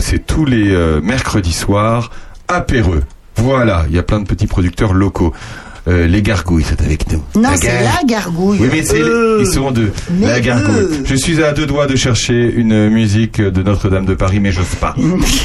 C'est 0.00 0.26
tous 0.26 0.46
les 0.46 0.74
mercredis 1.02 1.52
soirs 1.52 2.10
à 2.48 2.62
Perreux. 2.62 3.02
Voilà, 3.36 3.84
il 3.90 3.94
y 3.94 3.98
a 3.98 4.02
plein 4.02 4.20
de 4.20 4.26
petits 4.26 4.46
producteurs 4.46 4.94
locaux. 4.94 5.34
Euh, 5.88 6.06
les 6.06 6.22
gargouilles, 6.22 6.64
c'est 6.68 6.80
avec 6.80 7.10
nous. 7.10 7.22
Non, 7.34 7.50
c'est 7.60 7.82
la 7.82 8.04
gargouille. 8.06 8.58
oui, 8.60 8.68
mais 8.70 8.84
c'est 8.84 9.00
Euh. 9.00 9.38
ils 9.40 9.52
sont 9.52 9.72
deux. 9.72 9.92
La 10.20 10.38
gargouille. 10.40 10.76
eux. 10.76 11.02
Je 11.04 11.14
suis 11.16 11.42
à 11.42 11.52
deux 11.52 11.66
doigts 11.66 11.86
de 11.88 11.96
chercher 11.96 12.52
une 12.54 12.88
musique 12.88 13.40
de 13.40 13.62
Notre-Dame 13.64 14.06
de 14.06 14.14
Paris, 14.14 14.38
mais 14.38 14.52
j'ose 14.52 14.76
pas. 14.80 14.94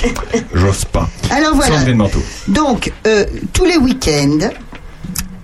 j'ose 0.54 0.86
pas. 0.86 1.10
Alors 1.32 1.56
voilà. 1.56 1.92
Manteau. 1.96 2.22
Donc, 2.48 2.92
euh, 3.08 3.26
tous 3.52 3.66
les 3.66 3.78
week-ends, 3.78 4.50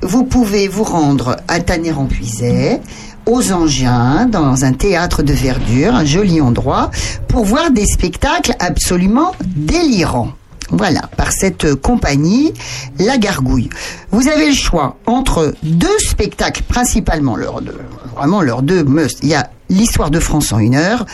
vous 0.04 0.26
pouvez 0.26 0.68
vous 0.68 0.84
rendre 0.84 1.38
à 1.48 1.60
Tanner-en-Puisaye, 1.60 2.80
aux 3.26 3.52
Engins, 3.52 4.28
dans 4.28 4.64
un 4.66 4.74
théâtre 4.74 5.24
de 5.24 5.34
verdure, 5.34 5.96
un 5.96 6.06
joli 6.06 6.40
endroit, 6.42 6.92
pour 7.28 7.46
voir 7.46 7.72
des 7.72 7.86
spectacles 7.86 8.54
absolument 8.60 9.34
délirants. 9.56 10.34
Voilà, 10.76 11.02
par 11.18 11.32
cette 11.32 11.76
compagnie, 11.76 12.52
La 12.98 13.20
Gargouille. 13.20 13.70
Vous 14.10 14.28
avez 14.28 14.48
le 14.48 14.56
choix 14.56 14.98
entre 15.06 15.54
deux 15.62 16.00
spectacles, 16.00 16.64
principalement 16.64 17.36
leurs 17.36 17.62
deux, 17.62 17.78
vraiment 18.16 18.42
leurs 18.42 18.64
deux 18.64 18.84
must. 18.84 19.20
Il 19.22 19.30
y 19.30 19.36
a 19.36 19.52
l'histoire 19.70 20.10
de 20.10 20.20
France 20.20 20.52
en 20.52 20.58
une 20.58 20.76
heure, 20.76 21.06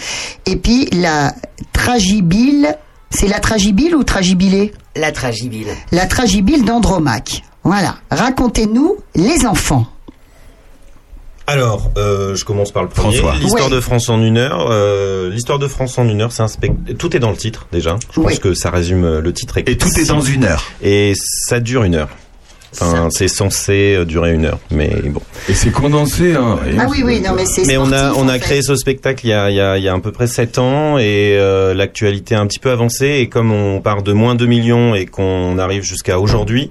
et 0.45 0.55
puis 0.55 0.86
la 0.93 1.34
Tragibile. 1.74 2.78
C'est 3.12 3.28
la 3.28 3.39
Tragibile 3.39 3.95
ou 3.95 4.03
Tragibilé? 4.03 4.72
La 4.95 5.12
Tragibile. 5.12 5.68
La 5.91 6.05
Tragibile 6.05 6.64
d'Andromaque. 6.64 7.43
Voilà. 7.64 7.95
Racontez-nous 8.12 8.97
les 9.16 9.45
enfants. 9.45 9.88
Alors, 11.52 11.89
euh, 11.97 12.36
je 12.36 12.45
commence 12.45 12.72
par 12.72 12.84
le 12.84 12.89
premier. 12.89 13.18
François. 13.18 13.39
L'histoire 13.41 13.70
Ouais. 13.70 13.76
de 13.76 13.80
France 13.82 14.08
en 14.10 14.22
une 14.22 14.38
heure. 14.38 14.68
euh, 14.70 15.30
L'histoire 15.32 15.58
de 15.58 15.68
France 15.68 15.97
en 15.97 16.08
une 16.08 16.22
heure, 16.22 16.32
c'est 16.32 16.43
un 16.43 16.47
spectacle. 16.47 16.93
Tout 16.95 17.16
est 17.16 17.20
dans 17.20 17.32
le 17.32 17.38
titre 17.38 17.66
déjà. 17.72 17.97
Je 18.14 18.20
Oui. 18.20 18.28
pense 18.28 18.39
que 18.39 18.54
ça 18.54 18.70
résume 18.70 19.04
euh, 19.04 19.20
le 19.22 19.34
titre. 19.34 19.58
Et 19.58 19.76
tout 19.76 19.89
est 20.00 20.08
dans 20.10 20.22
une 20.22 20.43
heure. 20.43 20.64
Et 20.84 21.14
ça 21.16 21.60
dure 21.60 21.84
une 21.84 21.95
heure. 21.95 22.10
Enfin, 22.80 23.08
c'est 23.10 23.28
censé 23.28 24.06
durer 24.06 24.32
une 24.36 24.45
heure, 24.45 24.60
mais 24.70 24.89
bon. 25.06 25.24
Et 25.50 25.56
c'est 25.56 25.72
condensé. 25.72 26.36
Hein, 26.36 26.60
et 26.72 26.76
Ah 26.80 26.86
oui, 26.88 27.02
oui, 27.04 27.20
non, 27.20 27.34
mais 27.36 27.47
c'est 27.47 27.66
Mais 27.66 27.78
on 27.78 27.91
a 27.91 28.14
on 28.14 28.28
a 28.30 28.34
fait. 28.34 28.39
créé 28.41 28.62
ce 28.62 28.76
spectacle 28.76 29.26
il 29.26 29.30
y 29.30 29.34
a 29.34 29.50
il 29.50 29.56
y 29.56 29.60
a, 29.60 29.76
il 29.80 29.84
y 29.84 29.88
a 29.89 29.93
à 29.95 30.00
peu 30.00 30.12
près 30.12 30.28
sept 30.28 30.60
ans 30.60 31.00
et 31.00 31.34
euh, 31.36 31.74
l'actualité 31.74 32.36
a 32.36 32.41
un 32.41 32.45
petit 32.45 32.60
peu 32.60 32.70
avancé 32.70 33.08
et 33.22 33.28
comme 33.28 33.52
on 33.52 33.82
part 33.82 34.04
de 34.04 34.14
moins 34.14 34.36
2 34.36 34.45
millions 34.45 34.93
et 34.93 35.08
qu'on 35.08 35.58
arrive 35.58 35.82
jusqu'à 35.82 36.20
aujourd'hui, 36.20 36.70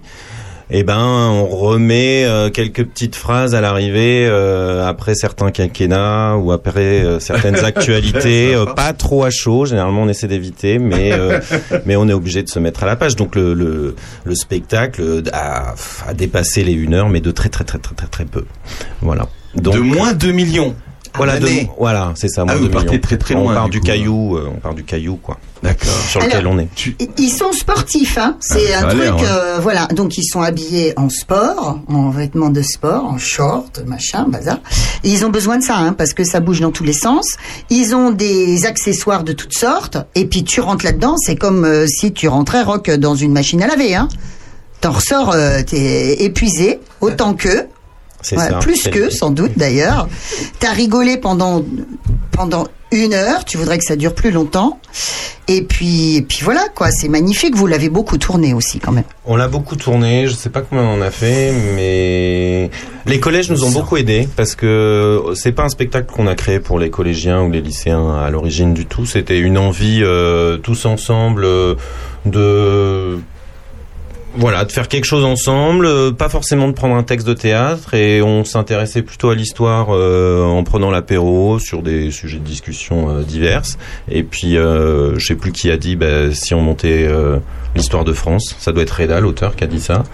eh 0.71 0.83
ben 0.83 0.99
on 0.99 1.47
remet 1.47 2.25
euh, 2.25 2.51
quelques 2.51 2.85
petites 2.85 3.17
phrases 3.17 3.55
à 3.55 3.61
l'arrivée 3.63 4.27
euh, 4.29 4.87
après 4.87 5.15
certains 5.15 5.51
quinquennats 5.51 6.37
ou 6.37 6.53
après 6.53 7.05
euh, 7.05 7.21
certaines 7.21 7.57
actualités 7.65 8.55
euh, 8.55 8.67
pas 8.67 8.93
trop 8.93 9.25
à 9.25 9.31
chaud. 9.31 9.65
Généralement 9.65 10.03
on 10.03 10.09
essaie 10.09 10.29
d'éviter, 10.29 10.79
mais 10.79 11.13
euh, 11.13 11.41
mais 11.87 11.97
on 11.97 12.07
est 12.09 12.13
obligé 12.13 12.43
de 12.43 12.49
se 12.49 12.59
mettre 12.59 12.83
à 12.83 12.87
la 12.87 12.97
page. 12.97 13.17
Donc 13.17 13.35
le 13.35 13.55
le, 13.55 13.97
le 14.25 14.35
spectacle 14.35 15.23
a, 15.33 15.75
a 16.07 16.15
dépassé 16.15 16.65
les 16.65 16.73
une 16.73 16.93
heure, 16.93 17.09
mais 17.09 17.21
de 17.21 17.31
très 17.31 17.49
très 17.49 17.65
très 17.65 17.79
très 17.79 17.95
très 17.95 18.07
très 18.09 18.25
peu. 18.27 18.45
Voilà. 19.01 19.27
Donc, 19.55 19.75
de 19.75 19.81
moins 19.81 20.13
2 20.13 20.33
millions. 20.33 20.75
Voilà, 21.17 21.39
de- 21.39 21.47
l'année. 21.47 21.71
voilà, 21.79 22.13
c'est 22.17 22.29
ça. 22.29 22.45
Ah, 22.49 22.55
vous 22.57 22.69
de 22.69 22.73
partez 22.73 23.01
très, 23.01 23.17
très 23.17 23.35
On 23.35 23.45
loin, 23.45 23.55
part 23.55 23.65
du 23.67 23.73
du, 23.73 23.81
coup. 23.81 23.87
caillou, 23.87 24.37
euh, 24.37 24.49
on 24.55 24.59
part 24.61 24.75
du 24.75 24.85
caillou, 24.85 25.17
quoi, 25.17 25.39
D'accord. 25.63 25.89
sur 26.09 26.21
lequel 26.21 26.37
Alors, 26.39 26.53
on 26.53 26.59
est. 26.59 26.69
Ils 27.19 27.31
sont 27.31 27.53
sportifs, 27.53 28.19
hein. 28.19 28.37
C'est 28.41 28.73
Ah, 28.75 28.81
ça 28.81 28.87
un 28.87 28.89
a 28.89 28.95
truc, 28.95 29.21
ouais. 29.21 29.27
euh, 29.29 29.59
voilà. 29.61 29.87
Donc 29.87 30.17
ils 30.19 30.25
sont 30.25 30.41
habillés 30.43 30.93
en 30.97 31.09
sport, 31.09 31.79
en 31.89 32.11
vêtements 32.11 32.51
de 32.51 32.63
sport, 32.63 33.05
en 33.05 33.19
short, 33.19 33.83
machin, 33.87 34.27
bazar. 34.29 34.59
Et 35.05 35.09
ils 35.11 35.25
ont 35.25 35.31
besoin 35.31 35.59
de 35.59 35.63
ça, 35.65 35.77
hein, 35.77 35.93
parce 35.93 36.13
que 36.15 36.25
ça 36.25 36.41
bouge 36.41 36.61
dans 36.61 36.71
tous 36.73 36.85
les 36.85 36.93
sens. 36.93 37.37
Ils 37.71 37.95
ont 37.95 38.11
des 38.11 38.67
accessoires 38.67 39.25
de 39.25 39.33
toutes 39.33 39.57
sortes. 39.57 39.97
Et 40.15 40.27
puis 40.27 40.45
tu 40.45 40.61
rentres 40.61 40.85
là-dedans, 40.85 41.17
c'est 41.19 41.37
comme 41.37 41.65
euh, 41.65 41.87
si 41.87 42.13
tu 42.13 42.29
rentrais 42.29 42.63
rock 42.63 42.91
dans 42.91 43.15
une 43.15 43.33
machine 43.33 43.63
à 43.63 43.67
laver, 43.67 43.95
hein. 43.95 44.09
T'en 44.81 44.93
ressors, 44.93 45.33
euh, 45.33 45.61
t'es 45.67 46.23
épuisé, 46.23 46.79
autant 47.01 47.35
qu'eux. 47.35 47.67
C'est 48.23 48.37
Ouais, 48.37 48.49
ça. 48.49 48.59
plus 48.59 48.83
que, 48.89 49.11
sans 49.11 49.31
doute 49.31 49.53
d'ailleurs. 49.57 50.09
T'as 50.59 50.73
rigolé 50.73 51.17
pendant 51.19 51.65
pendant 52.33 52.67
une 52.91 53.15
heure. 53.15 53.45
Tu 53.45 53.59
voudrais 53.59 53.79
que 53.79 53.85
ça 53.85 53.97
dure 53.97 54.15
plus 54.15 54.31
longtemps. 54.31 54.81
Et 55.47 55.63
puis 55.63 56.17
et 56.17 56.23
puis 56.23 56.41
voilà 56.43 56.67
quoi. 56.75 56.91
C'est 56.91 57.09
magnifique. 57.09 57.55
Vous 57.55 57.67
l'avez 57.67 57.89
beaucoup 57.89 58.19
tourné 58.19 58.55
aussi 58.55 58.81
quand 58.81 58.93
même. 58.93 59.05
On 59.25 59.37
l'a 59.37 59.47
beaucoup 59.49 59.77
tourné, 59.77 60.27
je 60.27 60.35
sais 60.35 60.51
pas 60.51 60.63
combien 60.63 60.85
on 60.85 60.95
en 60.95 61.01
a 61.01 61.11
fait, 61.11 61.53
mais 61.75 62.71
les 63.07 63.21
collèges 63.21 63.51
nous 63.51 63.65
ont 63.65 63.71
beaucoup 63.71 63.97
aidés 63.97 64.29
parce 64.37 64.55
que 64.55 65.23
c'est 65.35 65.53
pas 65.53 65.65
un 65.65 65.69
spectacle 65.69 66.11
qu'on 66.13 66.27
a 66.27 66.35
créé 66.35 66.61
pour 66.61 66.79
les 66.79 66.91
collégiens 66.91 67.43
ou 67.43 67.51
les 67.51 67.61
lycéens 67.61 68.17
à 68.17 68.31
l'origine 68.31 68.75
du 68.75 68.85
tout. 68.87 69.07
C'était 69.07 69.39
une 69.39 69.59
envie 69.59 70.01
euh, 70.03 70.57
tous 70.59 70.87
ensemble 70.87 71.45
euh, 71.45 71.75
de 72.27 73.19
voilà, 74.39 74.65
de 74.65 74.73
faire 74.73 74.89
quelque 74.89 75.05
chose 75.05 75.25
ensemble, 75.25 75.85
euh, 75.85 76.13
pas 76.13 76.29
forcément 76.29 76.69
de 76.69 76.73
prendre 76.73 76.95
un 76.95 77.03
texte 77.03 77.27
de 77.27 77.35
théâtre, 77.35 77.93
et 77.95 78.23
on 78.23 78.45
s'intéressait 78.45 79.03
plutôt 79.03 79.31
à 79.31 79.35
l'histoire 79.35 79.89
euh, 79.91 80.45
en 80.45 80.63
prenant 80.63 80.91
l'apéro 80.91 81.59
sur 81.59 81.83
des 81.83 82.11
sujets 82.13 82.39
de 82.39 82.45
discussion 82.45 83.11
euh, 83.11 83.23
diverses. 83.23 83.79
Et 84.11 84.23
puis, 84.23 84.57
euh, 84.57 85.19
je 85.19 85.27
sais 85.27 85.35
plus 85.35 85.53
qui 85.53 85.71
a 85.71 85.77
dit, 85.77 85.97
bah, 85.97 86.33
si 86.33 86.55
on 86.55 86.61
montait 86.61 87.07
euh, 87.09 87.39
l'histoire 87.75 88.05
de 88.05 88.13
France, 88.13 88.57
ça 88.59 88.73
doit 88.73 88.85
être 88.85 89.01
Reda, 89.01 89.21
l'auteur, 89.21 89.57
qui 89.57 89.65
a 89.65 89.67
dit 89.67 89.81
ça. 89.81 90.05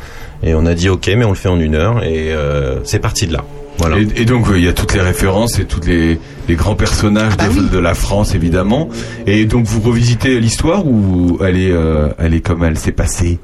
Et 0.42 0.54
on 0.54 0.66
a 0.66 0.74
dit 0.74 0.88
ok, 0.88 1.06
mais 1.16 1.24
on 1.24 1.30
le 1.30 1.36
fait 1.36 1.48
en 1.48 1.60
une 1.60 1.74
heure, 1.74 2.02
et 2.02 2.32
euh, 2.32 2.82
c'est 2.84 2.98
parti 2.98 3.26
de 3.26 3.34
là. 3.34 3.44
Voilà. 3.76 3.98
Et, 3.98 4.22
et 4.22 4.24
donc, 4.24 4.48
euh, 4.48 4.58
il 4.58 4.64
y 4.64 4.68
a 4.68 4.72
toutes 4.72 4.94
les 4.94 5.00
références 5.00 5.58
et 5.58 5.64
tous 5.64 5.80
les, 5.86 6.18
les 6.48 6.54
grands 6.54 6.76
personnages 6.76 7.36
Bah 7.36 7.48
de, 7.48 7.68
de 7.68 7.78
la 7.78 7.94
France, 7.94 8.34
évidemment. 8.34 8.88
Et 9.26 9.44
donc, 9.46 9.64
vous 9.66 9.80
revisitez 9.80 10.38
l'histoire 10.40 10.86
ou 10.86 11.38
elle 11.44 11.56
est, 11.56 11.72
euh, 11.72 12.08
elle 12.18 12.34
est 12.34 12.40
comme 12.40 12.62
elle 12.64 12.78
s'est 12.78 12.92
passée? 12.92 13.38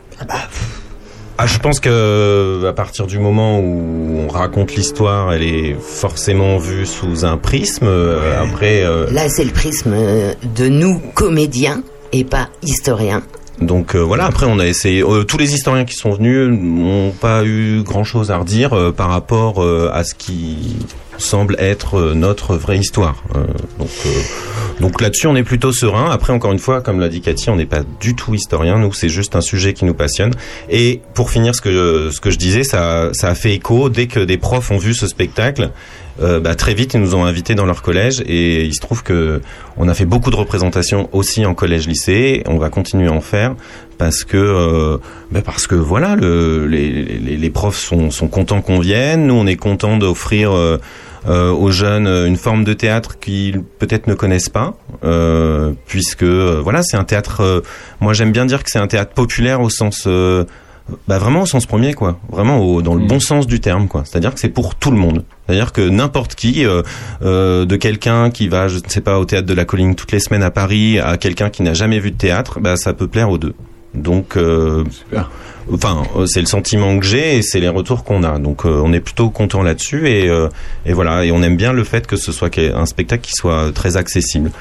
Ah, 1.42 1.46
je 1.46 1.58
pense 1.58 1.80
que 1.80 2.66
à 2.66 2.72
partir 2.74 3.06
du 3.06 3.18
moment 3.18 3.60
où 3.60 4.18
on 4.18 4.28
raconte 4.28 4.74
l'histoire, 4.74 5.32
elle 5.32 5.42
est 5.42 5.74
forcément 5.80 6.58
vue 6.58 6.84
sous 6.84 7.24
un 7.24 7.38
prisme. 7.38 7.86
Euh, 7.86 8.42
Après, 8.42 8.84
euh, 8.84 9.10
Là, 9.10 9.30
c'est 9.30 9.44
le 9.44 9.50
prisme 9.50 9.94
euh, 9.94 10.34
de 10.54 10.68
nous, 10.68 11.00
comédiens, 11.14 11.82
et 12.12 12.24
pas 12.24 12.50
historiens. 12.62 13.22
Donc 13.60 13.94
euh, 13.94 13.98
voilà. 13.98 14.24
Après, 14.24 14.46
on 14.46 14.58
a 14.58 14.66
essayé. 14.66 15.02
euh, 15.02 15.24
tous 15.24 15.36
les 15.36 15.54
historiens 15.54 15.84
qui 15.84 15.94
sont 15.94 16.10
venus 16.12 16.48
n'ont 16.48 17.10
pas 17.10 17.44
eu 17.44 17.82
grand-chose 17.82 18.30
à 18.30 18.38
redire 18.38 18.72
euh, 18.72 18.92
par 18.92 19.10
rapport 19.10 19.62
à 19.92 20.04
ce 20.04 20.14
qui 20.14 20.76
semble 21.18 21.56
être 21.58 22.14
notre 22.14 22.56
vraie 22.56 22.78
histoire. 22.78 23.22
Donc, 23.78 23.88
donc 24.80 25.00
là-dessus, 25.02 25.26
on 25.26 25.36
est 25.36 25.42
plutôt 25.42 25.72
serein. 25.72 26.10
Après, 26.10 26.32
encore 26.32 26.52
une 26.52 26.58
fois, 26.58 26.80
comme 26.80 26.98
l'a 26.98 27.08
dit 27.08 27.20
Cathy, 27.20 27.50
on 27.50 27.56
n'est 27.56 27.66
pas 27.66 27.82
du 28.00 28.14
tout 28.14 28.34
historien. 28.34 28.78
Nous, 28.78 28.94
c'est 28.94 29.10
juste 29.10 29.36
un 29.36 29.42
sujet 29.42 29.74
qui 29.74 29.84
nous 29.84 29.94
passionne. 29.94 30.32
Et 30.70 31.02
pour 31.12 31.30
finir, 31.30 31.54
ce 31.54 31.60
que 31.60 32.10
ce 32.10 32.20
que 32.20 32.30
je 32.30 32.38
disais, 32.38 32.64
ça, 32.64 33.10
ça 33.12 33.28
a 33.28 33.34
fait 33.34 33.52
écho 33.52 33.90
dès 33.90 34.06
que 34.06 34.20
des 34.20 34.38
profs 34.38 34.70
ont 34.70 34.78
vu 34.78 34.94
ce 34.94 35.06
spectacle. 35.06 35.70
Euh, 36.20 36.40
bah, 36.40 36.54
très 36.54 36.74
vite, 36.74 36.94
ils 36.94 37.00
nous 37.00 37.14
ont 37.14 37.24
invités 37.24 37.54
dans 37.54 37.66
leur 37.66 37.82
collège 37.82 38.22
et 38.26 38.64
il 38.64 38.74
se 38.74 38.80
trouve 38.80 39.02
que 39.02 39.40
on 39.76 39.88
a 39.88 39.94
fait 39.94 40.04
beaucoup 40.04 40.30
de 40.30 40.36
représentations 40.36 41.08
aussi 41.12 41.46
en 41.46 41.54
collège-lycée. 41.54 42.42
On 42.46 42.58
va 42.58 42.68
continuer 42.70 43.08
à 43.08 43.12
en 43.12 43.20
faire 43.20 43.54
parce 43.98 44.24
que 44.24 44.36
euh, 44.36 44.98
bah, 45.30 45.40
parce 45.44 45.66
que 45.66 45.74
voilà, 45.74 46.16
le, 46.16 46.66
les, 46.66 46.90
les, 46.90 47.36
les 47.36 47.50
profs 47.50 47.78
sont, 47.78 48.10
sont 48.10 48.28
contents 48.28 48.60
qu'on 48.60 48.78
vienne. 48.80 49.26
Nous, 49.26 49.34
on 49.34 49.46
est 49.46 49.56
contents 49.56 49.96
d'offrir 49.96 50.52
euh, 50.52 50.78
euh, 51.28 51.50
aux 51.50 51.70
jeunes 51.70 52.06
une 52.06 52.36
forme 52.36 52.64
de 52.64 52.72
théâtre 52.72 53.18
qu'ils 53.18 53.62
peut-être 53.62 54.06
ne 54.06 54.14
connaissent 54.14 54.48
pas, 54.48 54.74
euh, 55.04 55.72
puisque 55.86 56.22
euh, 56.22 56.60
voilà, 56.62 56.82
c'est 56.82 56.96
un 56.96 57.04
théâtre. 57.04 57.62
moi, 58.00 58.14
j'aime 58.14 58.32
bien 58.32 58.46
dire 58.46 58.64
que 58.64 58.70
c'est 58.70 58.78
un 58.78 58.86
théâtre 58.86 59.12
populaire 59.12 59.60
au 59.60 59.68
sens 59.68 60.08
bah 61.08 61.18
vraiment 61.18 61.42
au 61.42 61.46
sens 61.46 61.66
premier 61.66 61.94
quoi. 61.94 62.18
Vraiment 62.30 62.58
au, 62.58 62.82
dans 62.82 62.94
le 62.94 63.04
bon 63.06 63.20
sens 63.20 63.46
du 63.46 63.60
terme 63.60 63.88
quoi. 63.88 64.02
C'est 64.04 64.16
à 64.16 64.20
dire 64.20 64.34
que 64.34 64.40
c'est 64.40 64.48
pour 64.48 64.74
tout 64.74 64.90
le 64.90 64.96
monde. 64.96 65.24
C'est 65.46 65.54
à 65.54 65.56
dire 65.56 65.72
que 65.72 65.88
n'importe 65.88 66.34
qui 66.34 66.64
euh, 66.64 66.82
euh, 67.22 67.64
de 67.64 67.76
quelqu'un 67.76 68.30
qui 68.30 68.48
va 68.48 68.68
je 68.68 68.76
ne 68.76 68.88
sais 68.88 69.00
pas 69.00 69.18
au 69.18 69.24
théâtre 69.24 69.46
de 69.46 69.54
la 69.54 69.64
colline 69.64 69.94
toutes 69.94 70.12
les 70.12 70.20
semaines 70.20 70.42
à 70.42 70.50
Paris 70.50 70.98
à 70.98 71.16
quelqu'un 71.16 71.50
qui 71.50 71.62
n'a 71.62 71.74
jamais 71.74 71.98
vu 71.98 72.10
de 72.10 72.16
théâtre 72.16 72.60
bah 72.60 72.76
ça 72.76 72.92
peut 72.92 73.08
plaire 73.08 73.30
aux 73.30 73.38
deux. 73.38 73.54
Donc 73.94 74.36
euh, 74.36 74.84
enfin 75.72 76.02
c'est 76.26 76.40
le 76.40 76.46
sentiment 76.46 76.98
que 76.98 77.04
j'ai 77.04 77.38
et 77.38 77.42
c'est 77.42 77.60
les 77.60 77.68
retours 77.68 78.04
qu'on 78.04 78.22
a. 78.22 78.38
Donc 78.38 78.64
euh, 78.64 78.80
on 78.84 78.92
est 78.92 79.00
plutôt 79.00 79.30
content 79.30 79.62
là-dessus 79.62 80.08
et, 80.08 80.28
euh, 80.28 80.48
et 80.86 80.92
voilà. 80.92 81.24
Et 81.24 81.32
on 81.32 81.42
aime 81.42 81.56
bien 81.56 81.72
le 81.72 81.84
fait 81.84 82.06
que 82.06 82.16
ce 82.16 82.30
soit 82.30 82.50
qu'un 82.50 82.86
spectacle 82.86 83.22
qui 83.22 83.32
soit 83.32 83.72
très 83.72 83.96
accessible 83.96 84.52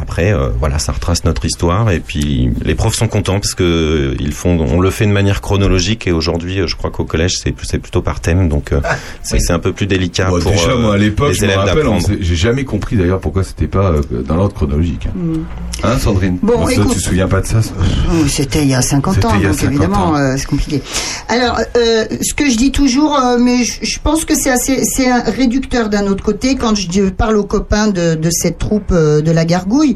après, 0.00 0.32
euh, 0.32 0.48
voilà, 0.58 0.78
ça 0.78 0.92
retrace 0.92 1.24
notre 1.24 1.44
histoire 1.44 1.90
et 1.90 2.00
puis 2.00 2.50
les 2.62 2.74
profs 2.74 2.94
sont 2.96 3.08
contents 3.08 3.40
parce 3.40 3.54
que 3.54 3.62
euh, 3.62 4.16
ils 4.18 4.32
font, 4.32 4.58
on 4.58 4.80
le 4.80 4.90
fait 4.90 5.06
de 5.06 5.12
manière 5.12 5.40
chronologique 5.40 6.06
et 6.06 6.12
aujourd'hui, 6.12 6.60
euh, 6.60 6.66
je 6.66 6.76
crois 6.76 6.90
qu'au 6.90 7.04
collège 7.04 7.36
c'est 7.42 7.54
c'est 7.62 7.78
plutôt 7.78 8.00
par 8.02 8.20
thème, 8.20 8.48
donc 8.48 8.72
euh, 8.72 8.80
c'est 9.22 9.50
un 9.50 9.58
peu 9.58 9.72
plus 9.72 9.86
délicat 9.86 10.28
Bon, 10.30 10.40
pour 10.40 10.50
déjà, 10.52 10.70
euh, 10.70 10.78
moi, 10.78 10.94
à 10.94 10.98
l'époque, 10.98 11.28
les 11.30 11.34
je 11.34 11.40
me 11.44 11.50
élèves 11.52 11.64
d'apprendre. 11.64 12.06
j'ai 12.20 12.36
jamais 12.36 12.64
compris 12.64 12.96
d'ailleurs 12.96 13.20
pourquoi 13.20 13.44
c'était 13.44 13.66
pas 13.66 13.90
euh, 13.92 14.22
dans 14.26 14.36
l'ordre 14.36 14.54
chronologique. 14.54 15.06
Hein, 15.06 15.12
Mm. 15.20 15.44
Hein, 15.82 15.98
Sandrine? 15.98 16.38
Bon, 16.42 16.66
ça, 16.66 16.72
écoute. 16.72 16.88
Tu 16.92 16.96
te 16.96 17.02
souviens 17.02 17.26
pas 17.28 17.40
de 17.40 17.46
ça, 17.46 17.62
ça? 17.62 17.72
Oh, 18.12 18.26
C'était 18.28 18.62
il 18.62 18.68
y 18.68 18.74
a 18.74 18.82
50 18.82 19.14
C'était 19.14 19.26
ans, 19.26 19.32
donc 19.32 19.54
50 19.54 19.62
évidemment, 19.64 20.16
euh, 20.16 20.34
c'est 20.36 20.46
compliqué. 20.46 20.82
Alors, 21.28 21.58
euh, 21.76 22.04
ce 22.20 22.34
que 22.34 22.50
je 22.50 22.56
dis 22.56 22.70
toujours, 22.70 23.16
euh, 23.18 23.38
mais 23.38 23.64
je, 23.64 23.72
je 23.82 23.98
pense 23.98 24.24
que 24.26 24.34
c'est 24.34 24.50
assez, 24.50 24.84
c'est 24.84 25.10
réducteur 25.12 25.88
d'un 25.88 26.06
autre 26.06 26.22
côté. 26.22 26.56
Quand 26.56 26.74
je 26.74 27.08
parle 27.08 27.36
aux 27.36 27.44
copains 27.44 27.88
de, 27.88 28.14
de 28.14 28.30
cette 28.30 28.58
troupe 28.58 28.92
euh, 28.92 29.20
de 29.22 29.30
la 29.30 29.44
Gargouille, 29.46 29.89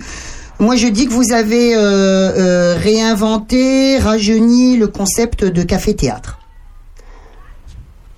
moi 0.60 0.76
je 0.76 0.86
dis 0.88 1.06
que 1.06 1.12
vous 1.12 1.32
avez 1.32 1.74
euh, 1.74 1.78
euh, 1.80 2.76
réinventé, 2.80 3.98
rajeuni 3.98 4.76
le 4.76 4.86
concept 4.88 5.44
de 5.44 5.62
café-théâtre. 5.62 6.38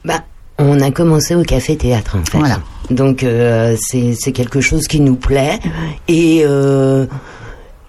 Bah, 0.04 0.22
on 0.58 0.80
a 0.80 0.90
commencé 0.90 1.34
au 1.34 1.42
café 1.42 1.76
théâtre 1.76 2.16
en 2.16 2.24
fait. 2.24 2.38
Voilà. 2.38 2.60
Donc 2.90 3.24
euh, 3.24 3.76
c'est 3.80 4.32
quelque 4.32 4.60
chose 4.60 4.86
qui 4.86 5.00
nous 5.00 5.16
plaît 5.16 5.58
et 6.08 6.42
euh, 6.44 7.06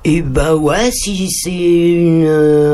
et 0.03 0.21
bah 0.21 0.55
ouais 0.55 0.89
si 0.91 1.29
c'est 1.29 1.51
une 1.51 2.27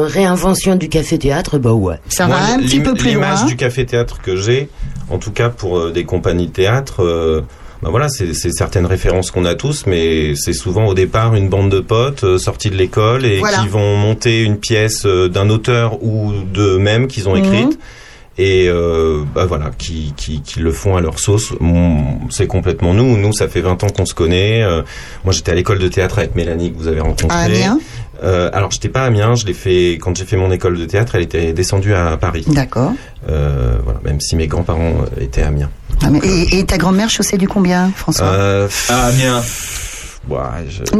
réinvention 0.07 0.75
du 0.75 0.87
café 0.87 1.17
théâtre 1.19 1.57
bah 1.57 1.73
ouais. 1.73 1.99
Ça 2.07 2.27
Moi, 2.27 2.37
va 2.37 2.53
un 2.53 2.59
petit 2.59 2.79
peu 2.79 2.93
plus 2.93 3.09
L'image 3.09 3.39
loin. 3.39 3.47
du 3.47 3.55
café 3.57 3.85
théâtre 3.85 4.21
que 4.21 4.35
j'ai, 4.37 4.69
en 5.09 5.17
tout 5.17 5.31
cas 5.31 5.49
pour 5.49 5.77
euh, 5.77 5.91
des 5.91 6.05
compagnies 6.05 6.47
de 6.47 6.53
théâtre, 6.53 7.43
bah 7.83 7.89
voilà, 7.89 8.07
c'est 8.09 8.33
certaines 8.53 8.85
références 8.85 9.29
qu'on 9.29 9.45
a 9.45 9.55
tous, 9.55 9.85
mais 9.87 10.35
c'est 10.35 10.53
souvent 10.53 10.85
au 10.87 10.93
départ 10.93 11.35
une 11.35 11.49
bande 11.49 11.69
de 11.69 11.79
potes 11.81 12.23
euh, 12.23 12.37
sortis 12.37 12.69
de 12.69 12.75
l'école 12.75 13.25
et 13.25 13.39
Voilà. 13.39 13.57
qui 13.59 13.67
vont 13.67 13.97
monter 13.97 14.41
une 14.41 14.57
pièce 14.57 15.05
euh, 15.05 15.27
d'un 15.27 15.49
auteur 15.49 16.01
ou 16.01 16.31
d'eux-mêmes 16.53 17.07
qu'ils 17.07 17.27
ont 17.27 17.35
Mhm. 17.35 17.43
écrite. 17.45 17.79
Et 18.39 18.67
euh, 18.67 19.23
bah 19.35 19.45
voilà, 19.45 19.69
qui, 19.77 20.13
qui, 20.17 20.41
qui 20.41 20.59
le 20.59 20.71
font 20.71 20.95
à 20.97 21.01
leur 21.01 21.19
sauce. 21.19 21.53
Mon- 21.59 22.19
C'est 22.31 22.47
complètement 22.47 22.93
nous. 22.95 23.15
Nous, 23.17 23.31
ça 23.33 23.47
fait 23.47 23.61
20 23.61 23.83
ans 23.83 23.89
qu'on 23.89 24.05
se 24.07 24.15
connaît. 24.15 24.63
Euh, 24.63 24.81
moi, 25.23 25.33
j'étais 25.33 25.51
à 25.51 25.55
l'école 25.55 25.77
de 25.77 25.87
théâtre 25.87 26.17
avec 26.17 26.33
Mélanie 26.35 26.71
que 26.73 26.77
vous 26.77 26.87
avez 26.87 26.99
rencontrée. 26.99 27.37
À 27.37 27.41
Amiens 27.41 27.79
Euh, 28.23 28.49
alors, 28.53 28.71
j'étais 28.71 28.89
pas 28.89 29.03
à 29.03 29.05
Amiens. 29.05 29.35
Je 29.35 29.45
l'ai 29.45 29.53
fait 29.53 29.99
quand 30.01 30.15
j'ai 30.17 30.25
fait 30.25 30.37
mon 30.37 30.51
école 30.51 30.77
de 30.79 30.85
théâtre. 30.85 31.13
Elle 31.15 31.23
était 31.23 31.53
descendue 31.53 31.93
à 31.93 32.17
Paris. 32.17 32.43
D'accord. 32.47 32.93
Euh, 33.29 33.77
voilà, 33.83 33.99
même 34.03 34.19
si 34.19 34.35
mes 34.35 34.47
grands-parents 34.47 35.03
euh, 35.17 35.21
étaient 35.23 35.43
à 35.43 35.47
Amiens. 35.49 35.69
Ah, 36.01 36.09
mais- 36.09 36.19
Et, 36.23 36.57
et 36.59 36.65
ta 36.65 36.77
grand-mère 36.79 37.09
chaussée 37.11 37.37
du 37.37 37.47
combien, 37.47 37.91
François? 37.95 38.25
Euh, 38.25 38.67
Ah, 38.89 39.05
Amiens. 39.07 39.41
Ouais, 40.29 40.39
je- 40.69 40.93
Au 40.93 40.97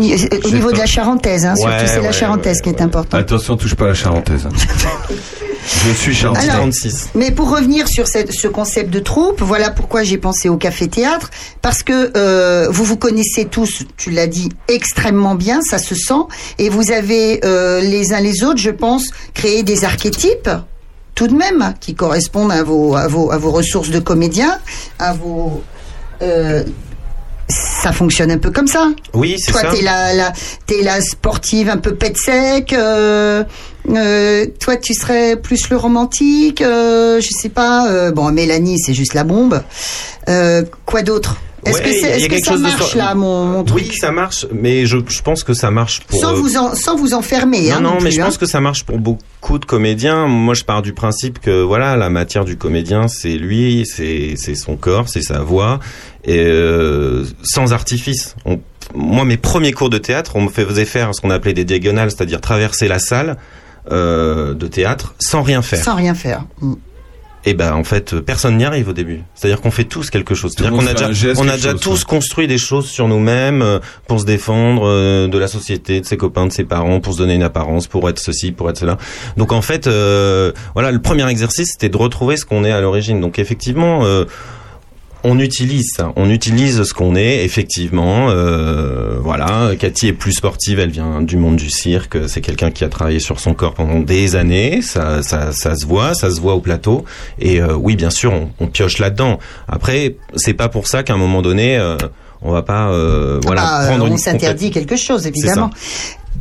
niveau 0.51 0.67
pas- 0.69 0.73
de 0.73 0.77
la 0.79 0.85
charentaise, 0.85 1.45
hein, 1.45 1.53
Ouais, 1.57 1.61
surtout 1.79 1.85
c'est 1.93 2.01
la 2.01 2.11
charentaise 2.11 2.57
ouais, 2.57 2.63
qui 2.63 2.69
est 2.69 2.81
importante. 2.81 3.19
Attention, 3.19 3.57
touche 3.57 3.75
pas 3.75 3.85
à 3.85 3.87
la 3.89 3.93
charentaise. 3.93 4.47
Je 5.85 5.93
suis 5.93 6.13
charentaise. 6.13 6.43
Alors, 6.49 6.61
36. 6.63 7.09
Mais 7.15 7.31
pour 7.31 7.49
revenir 7.49 7.87
sur 7.87 8.05
cette- 8.07 8.33
ce 8.33 8.49
concept 8.49 8.89
de 8.89 8.99
troupe, 8.99 9.41
voilà 9.41 9.69
pourquoi 9.71 10.03
j'ai 10.03 10.17
pensé 10.17 10.49
au 10.49 10.57
café 10.57 10.89
théâtre, 10.89 11.29
parce 11.61 11.83
que 11.83 12.11
euh, 12.17 12.67
vous 12.69 12.83
vous 12.83 12.97
connaissez 12.97 13.45
tous, 13.45 13.83
tu 13.95 14.11
l'as 14.11 14.27
dit 14.27 14.49
extrêmement 14.67 15.35
bien, 15.35 15.61
ça 15.61 15.77
se 15.77 15.95
sent, 15.95 16.23
et 16.59 16.67
vous 16.67 16.91
avez 16.91 17.39
euh, 17.45 17.79
les 17.79 18.11
uns 18.13 18.19
les 18.19 18.43
autres, 18.43 18.59
je 18.59 18.71
pense, 18.71 19.05
créé 19.33 19.63
des 19.63 19.85
archétypes 19.85 20.49
tout 21.15 21.27
de 21.27 21.33
même 21.35 21.73
qui 21.79 21.95
correspondent 21.95 22.51
à 22.51 22.63
vos 22.63 22.95
à 22.95 23.07
vos 23.07 23.31
à 23.31 23.37
vos 23.37 23.51
ressources 23.51 23.89
de 23.89 23.99
comédien, 23.99 24.59
à 24.99 25.13
vos 25.13 25.63
euh, 26.21 26.63
ça 27.49 27.91
fonctionne 27.91 28.31
un 28.31 28.37
peu 28.37 28.51
comme 28.51 28.67
ça. 28.67 28.89
Oui, 29.13 29.35
c'est 29.37 29.51
Toi, 29.51 29.61
ça. 29.61 29.67
t'es 29.71 29.81
la, 29.81 30.13
la, 30.13 30.33
t'es 30.65 30.81
la 30.81 31.01
sportive 31.01 31.69
un 31.69 31.77
peu 31.77 31.95
pet 31.95 32.15
sec. 32.17 32.73
euh, 32.73 33.43
euh, 33.89 34.45
toi, 34.59 34.77
tu 34.77 34.93
serais 34.93 35.35
plus 35.35 35.69
le 35.69 35.77
romantique. 35.77 36.61
euh, 36.61 37.19
je 37.21 37.29
sais 37.29 37.49
pas. 37.49 37.87
euh, 37.89 38.11
bon, 38.11 38.31
Mélanie, 38.31 38.79
c'est 38.79 38.93
juste 38.93 39.13
la 39.13 39.23
bombe. 39.23 39.61
Euh, 40.29 40.63
quoi 40.85 41.01
d'autre? 41.01 41.37
Est-ce 41.65 41.77
Ouais, 41.77 42.27
que, 42.27 42.43
ça 42.43 42.57
marche 42.57 42.91
so- 42.91 42.97
là, 42.97 43.15
mon, 43.15 43.45
mon 43.45 43.63
truc 43.63 43.77
Oui, 43.83 43.91
ça 43.97 44.11
marche, 44.11 44.45
mais 44.53 44.85
je, 44.85 44.97
je 45.07 45.21
pense 45.21 45.43
que 45.43 45.53
ça 45.53 45.71
marche 45.71 46.01
pour. 46.01 46.19
sans, 46.19 46.31
euh, 46.33 46.35
vous 46.35 46.57
en, 46.57 46.75
sans 46.75 46.95
vous 46.95 47.13
enfermer. 47.13 47.69
Non, 47.69 47.75
hein, 47.75 47.79
non, 47.81 47.93
mais 47.95 48.09
plus, 48.09 48.11
je 48.13 48.21
hein. 48.21 48.25
pense 48.25 48.37
que 48.37 48.45
ça 48.45 48.59
marche 48.59 48.83
pour 48.83 48.97
beaucoup 48.99 49.59
de 49.59 49.65
comédiens. 49.65 50.27
Moi, 50.27 50.53
je 50.55 50.63
pars 50.63 50.81
du 50.81 50.93
principe 50.93 51.39
que 51.39 51.61
voilà, 51.61 51.95
la 51.95 52.09
matière 52.09 52.43
du 52.45 52.57
comédien, 52.57 53.07
c'est 53.07 53.35
lui, 53.37 53.85
c'est 53.85 54.33
c'est 54.35 54.55
son 54.55 54.75
corps, 54.75 55.07
c'est 55.07 55.21
sa 55.21 55.39
voix, 55.39 55.79
et 56.25 56.37
euh, 56.39 57.23
sans 57.43 57.71
artifice. 57.73 58.35
On- 58.45 58.59
moi, 58.93 59.23
mes 59.23 59.37
premiers 59.37 59.71
cours 59.71 59.89
de 59.89 59.97
théâtre, 59.97 60.33
on 60.35 60.41
me 60.41 60.49
faisait 60.49 60.85
faire 60.85 61.15
ce 61.15 61.21
qu'on 61.21 61.29
appelait 61.29 61.53
des 61.53 61.63
diagonales, 61.65 62.11
c'est-à-dire 62.11 62.41
traverser 62.41 62.87
la 62.89 62.99
salle 62.99 63.37
euh, 63.91 64.53
de 64.53 64.67
théâtre 64.67 65.15
sans 65.19 65.41
rien 65.41 65.61
faire. 65.61 65.83
Sans 65.83 65.95
rien 65.95 66.13
faire. 66.13 66.45
Mm. 66.61 66.73
Et 67.45 67.53
ben 67.53 67.73
en 67.73 67.83
fait, 67.83 68.19
personne 68.21 68.57
n'y 68.57 68.65
arrive 68.65 68.87
au 68.89 68.93
début. 68.93 69.21
C'est-à-dire 69.35 69.59
qu'on 69.59 69.71
fait 69.71 69.83
tous 69.83 70.09
quelque 70.09 70.33
chose. 70.33 70.53
C'est-à-dire 70.55 70.77
qu'on 70.77 70.87
a 70.87 70.93
déjà, 70.93 71.33
on 71.37 71.47
a 71.47 71.55
déjà 71.55 71.71
chose, 71.71 71.81
tous 71.81 71.99
ouais. 71.99 72.05
construit 72.07 72.47
des 72.47 72.57
choses 72.57 72.87
sur 72.87 73.07
nous-mêmes 73.07 73.61
euh, 73.61 73.79
pour 74.07 74.21
se 74.21 74.25
défendre 74.25 74.83
euh, 74.87 75.27
de 75.27 75.37
la 75.37 75.47
société, 75.47 75.99
de 75.99 76.05
ses 76.05 76.15
copains, 76.15 76.47
de 76.47 76.53
ses 76.53 76.63
parents, 76.63 77.01
pour 77.01 77.13
se 77.13 77.17
donner 77.17 77.35
une 77.35 77.43
apparence, 77.43 77.87
pour 77.87 78.07
être 78.09 78.19
ceci, 78.19 78.51
pour 78.53 78.69
être 78.69 78.77
cela. 78.77 78.97
Donc 79.35 79.51
en 79.51 79.61
fait, 79.61 79.87
euh, 79.87 80.53
voilà, 80.73 80.91
le 80.91 81.01
premier 81.01 81.27
exercice, 81.29 81.71
c'était 81.73 81.89
de 81.89 81.97
retrouver 81.97 82.37
ce 82.37 82.45
qu'on 82.45 82.63
est 82.63 82.71
à 82.71 82.79
l'origine. 82.81 83.19
Donc 83.19 83.39
effectivement. 83.39 84.05
euh, 84.05 84.25
on 85.23 85.39
utilise 85.39 85.91
ça, 85.95 86.11
on 86.15 86.29
utilise 86.29 86.83
ce 86.83 86.93
qu'on 86.93 87.15
est 87.15 87.43
effectivement. 87.45 88.29
euh, 88.29 89.17
voilà, 89.21 89.71
Cathy 89.79 90.07
est 90.07 90.13
plus 90.13 90.33
sportive, 90.33 90.79
elle 90.79 90.89
vient 90.89 91.21
du 91.21 91.37
monde 91.37 91.55
du 91.55 91.69
cirque. 91.69 92.17
C'est 92.27 92.41
quelqu'un 92.41 92.71
qui 92.71 92.83
a 92.83 92.89
travaillé 92.89 93.19
sur 93.19 93.39
son 93.39 93.53
corps 93.53 93.73
pendant 93.73 93.99
des 93.99 94.35
années. 94.35 94.81
Ça, 94.81 95.23
ça, 95.23 95.51
ça 95.53 95.75
se 95.75 95.85
voit, 95.85 96.13
ça 96.13 96.29
se 96.29 96.41
voit 96.41 96.55
au 96.55 96.59
plateau. 96.59 97.05
Et 97.39 97.61
euh, 97.61 97.73
oui, 97.75 97.95
bien 97.95 98.09
sûr, 98.09 98.33
on, 98.33 98.49
on 98.59 98.67
pioche 98.67 98.99
là-dedans. 98.99 99.39
Après, 99.67 100.15
c'est 100.35 100.53
pas 100.53 100.67
pour 100.69 100.87
ça 100.87 101.03
qu'à 101.03 101.13
un 101.13 101.17
moment 101.17 101.41
donné, 101.41 101.77
euh, 101.77 101.95
on 102.41 102.51
va 102.51 102.61
pas, 102.63 102.89
euh, 102.89 103.39
voilà, 103.43 103.63
Ah, 103.65 103.85
prendre 103.87 104.11
on 104.11 104.17
s'interdit 104.17 104.71
quelque 104.71 104.97
chose, 104.97 105.25
évidemment. 105.27 105.69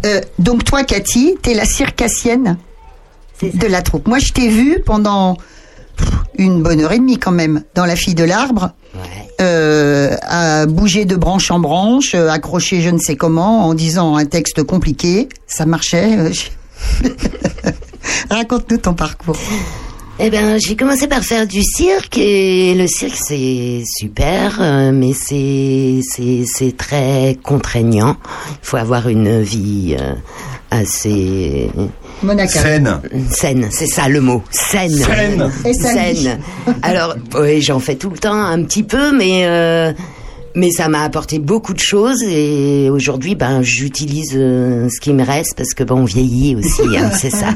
Euh, 0.05 0.21
donc 0.41 0.65
toi, 0.65 0.83
Cathy, 0.83 1.37
t'es 1.43 1.55
la 1.55 1.65
circassienne 1.65 2.57
de 3.43 3.67
la 3.69 3.83
troupe. 3.83 4.09
Moi, 4.09 4.19
je 4.19 4.33
t'ai 4.33 4.49
vue 4.49 4.79
pendant 4.85 5.37
une 6.39 6.63
bonne 6.63 6.81
heure 6.81 6.93
et 6.93 6.99
demie 6.99 7.19
quand 7.19 7.33
même 7.33 7.63
dans 7.75 7.85
La 7.87 7.97
fille 7.97 8.15
de 8.15 8.25
l'arbre. 8.25 8.71
Ouais. 8.95 9.01
euh, 9.41 10.17
à 10.23 10.67
bouger 10.67 11.05
de 11.07 11.17
branche 11.17 11.51
en 11.51 11.59
branche, 11.61 12.15
euh, 12.15 12.29
accrocher 12.29 12.83
je 12.83 12.91
ne 12.91 12.99
sais 12.99 13.17
comment, 13.17 13.67
en 13.67 13.73
disant 13.75 14.17
un 14.17 14.27
texte 14.27 14.63
compliqué. 14.63 15.29
Ça 15.47 15.65
marchait. 15.67 16.19
euh, 16.19 16.31
je- 16.33 17.09
Raconte-nous 18.31 18.79
ton 18.79 18.95
parcours. 18.95 19.37
Eh 20.19 20.31
ben, 20.31 20.59
j'ai 20.59 20.77
commencé 20.77 21.09
par 21.09 21.25
faire 21.25 21.47
du 21.47 21.63
cirque 21.63 22.19
et 22.19 22.75
le 22.75 22.87
cirque 22.87 23.17
c'est 23.17 23.83
super, 23.87 24.59
euh, 24.61 24.93
mais 24.93 25.15
c'est 25.15 26.01
c'est 26.03 26.45
c'est 26.47 26.77
très 26.77 27.39
contraignant. 27.43 28.17
Il 28.51 28.67
faut 28.67 28.77
avoir 28.77 29.09
une 29.09 29.41
vie 29.41 29.97
euh, 29.99 30.13
assez 30.71 31.71
Monaco. 32.23 32.53
Scène. 32.53 33.01
saine, 33.31 33.69
c'est 33.71 33.87
ça 33.87 34.09
le 34.09 34.21
mot, 34.21 34.43
saine. 34.51 34.91
Saine. 34.91 35.51
Saine. 35.75 36.41
Alors, 36.83 37.17
oui, 37.35 37.63
j'en 37.63 37.81
fais 37.81 37.97
tout 37.97 38.11
le 38.11 38.19
temps 38.19 38.41
un 38.41 38.63
petit 38.65 38.83
peu, 38.83 39.17
mais 39.17 39.47
euh, 39.47 39.93
mais 40.55 40.71
ça 40.71 40.89
m'a 40.89 41.03
apporté 41.03 41.39
beaucoup 41.39 41.73
de 41.75 41.79
choses 41.81 42.23
et 42.23 42.89
aujourd'hui, 42.91 43.35
ben, 43.35 43.63
j'utilise 43.63 44.33
euh, 44.35 44.89
ce 44.89 45.01
qui 45.01 45.13
me 45.13 45.25
reste 45.25 45.55
parce 45.57 45.75
que 45.75 45.85
bon, 45.85 46.01
on 46.01 46.05
vieillit 46.05 46.57
aussi, 46.57 46.83
hein, 46.97 47.11
c'est 47.19 47.31
ça. 47.31 47.49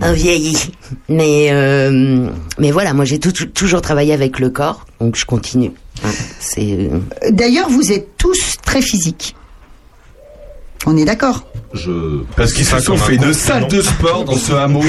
On 0.00 0.12
vieillit. 0.12 0.72
Mais 1.08 1.48
euh, 1.52 2.28
mais 2.58 2.70
voilà, 2.70 2.92
moi 2.94 3.04
j'ai 3.04 3.18
toujours 3.18 3.82
travaillé 3.82 4.12
avec 4.12 4.38
le 4.38 4.50
corps, 4.50 4.84
donc 5.00 5.16
je 5.16 5.24
continue. 5.24 5.72
hein. 6.04 6.10
C'est 6.40 6.88
euh, 6.92 6.98
D'ailleurs, 7.30 7.68
vous 7.68 7.92
êtes 7.92 8.16
tous 8.16 8.56
très 8.64 8.82
physiques. 8.82 9.34
On 10.84 10.96
est 10.96 11.04
d'accord 11.04 11.44
Je... 11.74 12.24
Parce 12.36 12.52
qu'ils 12.52 12.64
se 12.64 12.80
sont 12.80 12.96
fait 12.96 13.14
une 13.14 13.32
salle 13.32 13.68
de 13.68 13.80
sport 13.80 14.24
dans 14.24 14.34
ce 14.36 14.52
hameau. 14.52 14.82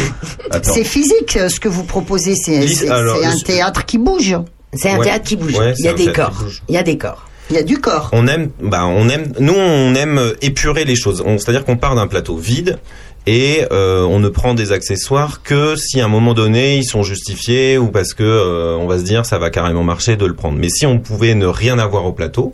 C'est 0.64 0.84
physique 0.84 1.38
ce 1.48 1.60
que 1.60 1.70
vous 1.70 1.84
proposez, 1.84 2.34
c'est 2.36 2.90
un 2.90 3.38
théâtre 3.46 3.86
qui 3.86 4.00
bouge. 4.00 4.36
C'est 4.76 4.90
un 4.90 4.98
Ouais. 4.98 5.06
théâtre 5.06 5.26
qui 5.26 5.36
bouge. 5.36 5.56
Ouais, 5.58 5.74
Il 5.78 5.86
y 5.86 5.88
a 5.88 5.94
des 5.94 6.12
corps. 6.12 6.44
Il 6.70 6.76
y 6.76 6.78
a 6.78 6.84
des 6.84 6.98
corps. 6.98 7.26
Il 7.50 7.56
y 7.56 7.60
a 7.60 7.64
du 7.64 7.78
corps. 7.80 8.10
On 8.14 8.26
aime, 8.28 8.50
bah, 8.62 8.86
on 8.86 9.10
aime, 9.10 9.34
nous 9.40 9.54
on 9.54 9.94
aime 9.96 10.18
euh, 10.18 10.34
épurer 10.42 10.86
les 10.86 10.96
choses. 10.96 11.24
C'est-à-dire 11.38 11.66
qu'on 11.66 11.76
part 11.78 11.94
d'un 11.96 12.08
plateau 12.08 12.38
vide 12.38 12.80
et 13.28 13.66
euh, 13.72 14.02
on 14.04 14.20
ne 14.20 14.30
prend 14.30 14.54
des 14.54 14.72
accessoires 14.72 15.44
que 15.44 15.76
si 15.76 16.00
à 16.02 16.06
un 16.06 16.08
moment 16.10 16.34
donné 16.34 16.78
ils 16.78 16.86
sont 16.86 17.04
justifiés 17.04 17.78
ou 17.78 17.88
parce 17.90 18.14
que 18.14 18.24
euh, 18.24 18.78
on 18.78 18.88
va 18.88 18.98
se 18.98 19.04
dire 19.04 19.26
ça 19.26 19.40
va 19.40 19.50
carrément 19.50 19.84
marcher 19.84 20.16
de 20.16 20.26
le 20.26 20.34
prendre. 20.34 20.58
Mais 20.58 20.70
si 20.70 20.86
on 20.86 21.00
pouvait 21.00 21.36
ne 21.36 21.46
rien 21.46 21.80
avoir 21.80 22.06
au 22.06 22.14
plateau, 22.14 22.54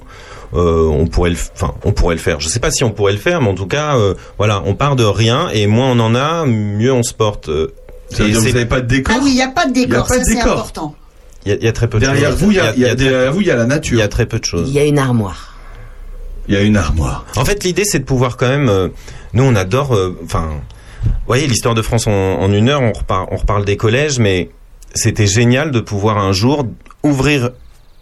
euh, 0.56 0.88
on 0.88 1.06
pourrait 1.06 1.30
le, 1.32 1.38
enfin 1.54 1.76
on 1.86 1.92
pourrait 1.92 2.16
le 2.16 2.22
faire. 2.22 2.40
Je 2.40 2.50
sais 2.50 2.60
pas 2.60 2.72
si 2.72 2.84
on 2.84 2.90
pourrait 2.92 3.14
le 3.14 3.20
faire, 3.20 3.42
mais 3.42 3.50
en 3.50 3.56
tout 3.56 3.68
cas, 3.68 3.96
euh, 3.96 4.16
voilà, 4.40 4.64
on 4.66 4.74
part 4.74 4.96
de 4.96 5.04
rien 5.06 5.50
et 5.54 5.68
moins 5.68 5.92
on 5.92 6.00
en 6.00 6.16
a, 6.16 6.46
mieux 6.48 6.92
on 6.94 7.04
se 7.04 7.14
porte. 7.14 7.50
euh, 7.50 7.74
Ça 8.12 8.24
veut 8.24 8.30
et 8.30 8.32
dire 8.32 8.38
que 8.40 8.44
c'est- 8.44 8.50
vous 8.50 8.56
n'avez 8.56 8.70
pas 8.70 8.82
de 8.82 8.88
décor 8.88 9.16
Ah 9.18 9.22
oui, 9.24 9.30
il 9.32 9.36
n'y 9.36 9.44
a 9.44 9.50
pas 9.50 9.68
de 9.68 9.74
décor, 9.74 10.08
pas 10.08 10.16
ça 10.16 10.24
c'est 10.24 10.40
important. 10.40 10.96
Il 11.50 11.54
y, 11.54 11.54
a- 11.54 11.58
il 11.60 11.64
y 11.66 11.68
a 11.68 11.72
très 11.72 11.88
peu 11.90 12.00
de 12.00 12.06
Derrière 12.06 12.30
choses. 12.32 12.40
vous, 12.44 12.52
il 12.52 12.58
y 12.58 12.60
a, 12.60 12.74
il 12.76 12.80
y 12.82 12.86
a- 12.86 12.96
très- 12.96 12.96
derrière 13.10 13.34
vous, 13.34 13.42
il 13.42 13.48
y 13.48 13.52
a 13.52 13.56
la 13.56 13.64
il 13.64 13.68
nature. 13.68 13.98
y 14.00 14.02
a 14.02 14.08
très 14.08 14.26
peu 14.26 14.40
de 14.40 14.46
choses. 14.46 14.68
Il 14.70 14.74
y 14.76 14.80
a 14.80 14.86
une 14.86 15.00
armoire. 15.00 15.56
Il 16.48 16.54
y 16.54 16.58
a 16.58 16.62
une 16.62 16.78
armoire. 16.78 17.26
En 17.36 17.46
fait, 17.46 17.64
l'idée, 17.64 17.84
c'est 17.86 18.00
de 18.00 18.04
pouvoir 18.06 18.38
quand 18.38 18.48
même. 18.48 18.70
euh, 18.70 18.90
nous, 19.34 19.44
on 19.44 19.56
adore. 19.56 19.94
euh, 19.96 20.18
Enfin, 20.24 20.48
vous 21.04 21.10
voyez, 21.28 21.48
l'histoire 21.48 21.76
de 21.76 21.82
France 21.82 22.08
en, 22.08 22.12
en 22.12 22.52
une 22.54 22.70
heure. 22.70 22.82
On 22.82 22.92
reparle, 22.92 23.28
on 23.32 23.38
reparle 23.38 23.66
des 23.66 23.78
collèges, 23.78 24.20
mais 24.20 24.50
c'était 24.96 25.28
génial 25.28 25.72
de 25.72 25.80
pouvoir 25.80 26.18
un 26.18 26.32
jour 26.34 26.66
ouvrir 27.04 27.52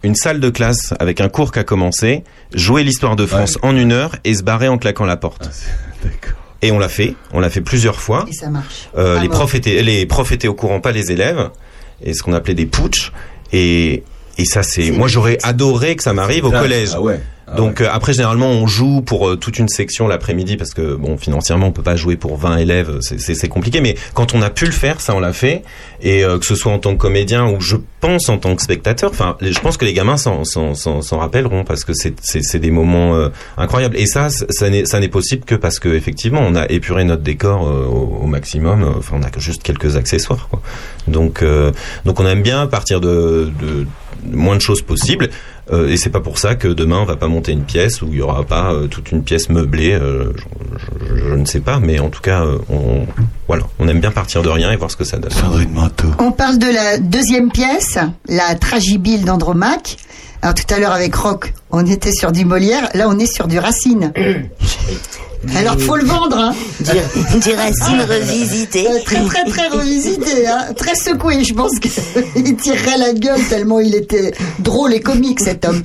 une 0.02 0.14
salle 0.14 0.40
de 0.40 0.48
classe 0.50 0.94
avec 1.00 1.20
un 1.20 1.28
cours 1.28 1.52
qui 1.52 1.58
a 1.58 1.64
commencé, 1.64 2.22
jouer 2.54 2.84
l'histoire 2.84 3.16
de 3.16 3.26
France 3.26 3.58
en 3.62 3.76
une 3.76 3.92
heure 3.92 4.12
et 4.24 4.34
se 4.34 4.42
barrer 4.42 4.68
en 4.68 4.78
claquant 4.78 5.04
la 5.04 5.16
porte. 5.16 5.50
D'accord. 6.02 6.36
Et 6.62 6.72
on 6.72 6.78
l'a 6.78 6.88
fait. 6.88 7.14
On 7.32 7.40
l'a 7.40 7.50
fait 7.50 7.60
plusieurs 7.60 8.00
fois. 8.00 8.24
Et 8.28 8.32
ça 8.32 8.48
marche. 8.48 8.88
Euh, 8.96 9.16
Ah 9.18 9.22
les 9.22 9.28
bon. 9.28 9.34
profs 9.34 9.54
étaient, 9.54 9.82
les 9.82 10.06
profs 10.06 10.32
étaient 10.32 10.48
au 10.48 10.54
courant, 10.54 10.80
pas 10.80 10.92
les 10.92 11.12
élèves, 11.12 11.50
et 12.02 12.14
ce 12.14 12.22
qu'on 12.22 12.32
appelait 12.32 12.54
des 12.54 12.66
putsch. 12.66 13.12
Et 13.52 14.02
et 14.38 14.44
ça, 14.44 14.62
c'est. 14.62 14.90
Moi, 14.92 15.08
j'aurais 15.08 15.38
adoré 15.42 15.96
que 15.96 16.02
ça 16.02 16.12
m'arrive 16.12 16.44
au 16.44 16.50
collège. 16.50 16.90
Ah 16.94 17.00
ouais. 17.00 17.20
Ah 17.50 17.56
Donc 17.56 17.80
euh, 17.80 17.88
après 17.90 18.12
généralement 18.12 18.48
on 18.50 18.66
joue 18.66 19.00
pour 19.00 19.28
euh, 19.28 19.36
toute 19.36 19.58
une 19.58 19.68
section 19.68 20.06
l'après-midi 20.06 20.56
parce 20.56 20.74
que 20.74 20.94
bon 20.94 21.16
financièrement 21.16 21.68
on 21.68 21.72
peut 21.72 21.82
pas 21.82 21.96
jouer 21.96 22.16
pour 22.16 22.36
20 22.36 22.58
élèves 22.58 22.98
c'est- 23.00 23.48
compliqué. 23.48 23.80
Mais 23.80 23.94
quand 24.14 24.34
on 24.34 24.42
a 24.42 24.50
pu 24.50 24.66
le 24.66 24.72
faire 24.72 25.00
ça 25.00 25.14
on 25.14 25.20
l'a 25.20 25.32
fait. 25.32 25.62
Et 26.02 26.24
euh, 26.24 26.38
que 26.38 26.44
ce 26.46 26.54
soit 26.54 26.70
en 26.72 26.78
tant 26.78 26.92
que 26.94 26.98
comédien 27.00 27.46
ou 27.48 27.60
je 27.60 27.76
pense 28.00 28.28
en 28.28 28.38
tant 28.38 28.54
que 28.54 28.62
spectateur 28.62 29.10
enfin 29.10 29.36
je 29.40 29.58
pense 29.60 29.76
que 29.76 29.84
les 29.84 29.94
gamins 29.94 30.16
s'en 30.18 30.42
rappelleront 31.18 31.64
parce 31.64 31.84
que 31.84 31.92
c'est 31.94 32.58
des 32.58 32.70
moments 32.70 33.14
euh, 33.16 33.28
incroyables. 33.56 33.96
Et 33.96 34.06
ça 34.06 34.28
ça 34.30 34.68
n'est 35.00 35.08
possible 35.08 35.44
que 35.44 35.54
parce 35.54 35.78
que 35.78 35.88
effectivement 35.88 36.40
on 36.46 36.54
a 36.54 36.66
épuré 36.70 37.04
notre 37.04 37.22
décor 37.22 37.66
euh, 37.66 37.86
au, 37.86 38.20
au 38.24 38.26
maximum. 38.26 38.82
Enfin 38.98 39.16
on 39.18 39.22
a 39.22 39.30
juste 39.38 39.62
quelques 39.62 39.96
accessoires 39.96 40.48
quoi. 40.50 40.60
Donc 41.06 41.42
donc 42.04 42.20
on 42.20 42.26
aime 42.26 42.42
bien 42.42 42.66
partir 42.66 43.00
de, 43.00 43.50
de 43.60 43.86
moins 44.30 44.56
de 44.56 44.60
choses 44.60 44.82
possibles 44.82 45.30
et 45.88 45.96
c'est 45.96 46.10
pas 46.10 46.20
pour 46.20 46.38
ça 46.38 46.54
que 46.54 46.68
demain 46.68 46.98
on 47.00 47.04
va 47.04 47.16
pas 47.16 47.28
monter 47.28 47.52
une 47.52 47.64
pièce 47.64 48.00
où 48.02 48.08
il 48.10 48.16
y 48.18 48.22
aura 48.22 48.44
pas 48.44 48.72
euh, 48.72 48.86
toute 48.86 49.12
une 49.12 49.22
pièce 49.22 49.48
meublée. 49.50 49.92
euh, 49.92 50.32
je, 50.36 51.06
je- 51.16 51.28
je 51.28 51.34
ne 51.34 51.44
sais 51.44 51.60
pas, 51.60 51.78
mais 51.78 51.98
en 51.98 52.08
tout 52.08 52.22
cas, 52.22 52.42
euh, 52.44 52.58
on, 52.70 53.06
voilà, 53.48 53.64
on 53.78 53.86
aime 53.88 54.00
bien 54.00 54.10
partir 54.10 54.42
de 54.42 54.48
rien 54.48 54.70
et 54.72 54.76
voir 54.76 54.90
ce 54.90 54.96
que 54.96 55.04
ça 55.04 55.18
donne. 55.18 55.30
Sandrine 55.30 55.70
Manteau. 55.72 56.08
On 56.20 56.32
parle 56.32 56.58
de 56.58 56.66
la 56.72 56.98
deuxième 56.98 57.50
pièce, 57.50 57.98
la 58.28 58.54
Tragibile 58.54 59.24
d'Andromaque. 59.24 59.96
Alors 60.42 60.54
tout 60.54 60.72
à 60.72 60.78
l'heure 60.78 60.92
avec 60.92 61.14
Rock, 61.14 61.52
on 61.70 61.84
était 61.86 62.12
sur 62.12 62.30
du 62.32 62.44
Molière, 62.44 62.88
là 62.94 63.06
on 63.08 63.18
est 63.18 63.32
sur 63.32 63.48
du 63.48 63.58
Racine. 63.58 64.12
Alors 65.56 65.78
faut 65.78 65.96
le 65.96 66.04
vendre, 66.04 66.36
hein. 66.36 66.54
Du, 66.80 67.38
du 67.38 67.54
racine 67.54 68.00
revisité. 68.00 68.88
Euh, 68.88 68.98
Très 69.04 69.24
très 69.24 69.44
très 69.44 69.68
revisité, 69.68 70.48
hein. 70.48 70.72
très 70.76 70.96
secoué. 70.96 71.44
Je 71.44 71.54
pense 71.54 71.78
qu'il 72.34 72.56
tirerait 72.56 72.98
la 72.98 73.12
gueule 73.12 73.40
tellement 73.48 73.78
il 73.78 73.94
était 73.94 74.32
drôle 74.58 74.94
et 74.94 75.00
comique 75.00 75.38
cet 75.38 75.64
homme. 75.64 75.82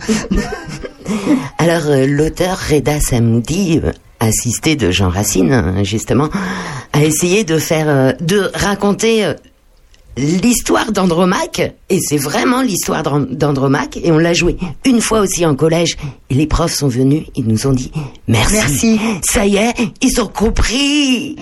Alors, 1.60 1.84
euh, 1.86 2.08
l'auteur 2.08 2.58
Reda 2.68 3.00
Samoudi, 3.00 3.80
euh, 3.84 3.92
assisté 4.20 4.76
de 4.76 4.90
Jean 4.90 5.10
Racine, 5.10 5.52
hein, 5.54 5.84
justement, 5.84 6.30
a 6.94 7.04
essayé 7.04 7.44
de 7.44 7.60
faire, 7.60 8.16
de 8.22 8.50
raconter 8.56 9.34
l'histoire 10.18 10.92
d'Andromaque, 10.92 11.74
et 11.90 12.00
c'est 12.00 12.18
vraiment 12.18 12.62
l'histoire 12.62 13.04
d'An- 13.04 13.26
d'Andromaque, 13.30 13.98
et 14.04 14.12
on 14.12 14.18
l'a 14.18 14.34
joué 14.34 14.58
une 14.86 15.02
fois 15.02 15.20
aussi 15.22 15.46
en 15.46 15.56
collège, 15.56 15.96
et 16.30 16.36
les 16.36 16.48
profs 16.48 16.74
sont 16.74 16.88
venus, 16.88 17.24
ils 17.36 17.46
nous 17.48 17.66
ont 17.68 17.72
dit 17.74 17.92
merci, 18.28 18.54
Merci. 18.56 19.00
ça 19.28 19.46
y 19.46 19.56
est, 19.58 19.74
ils 20.02 20.22
ont 20.22 20.28
compris. 20.28 21.36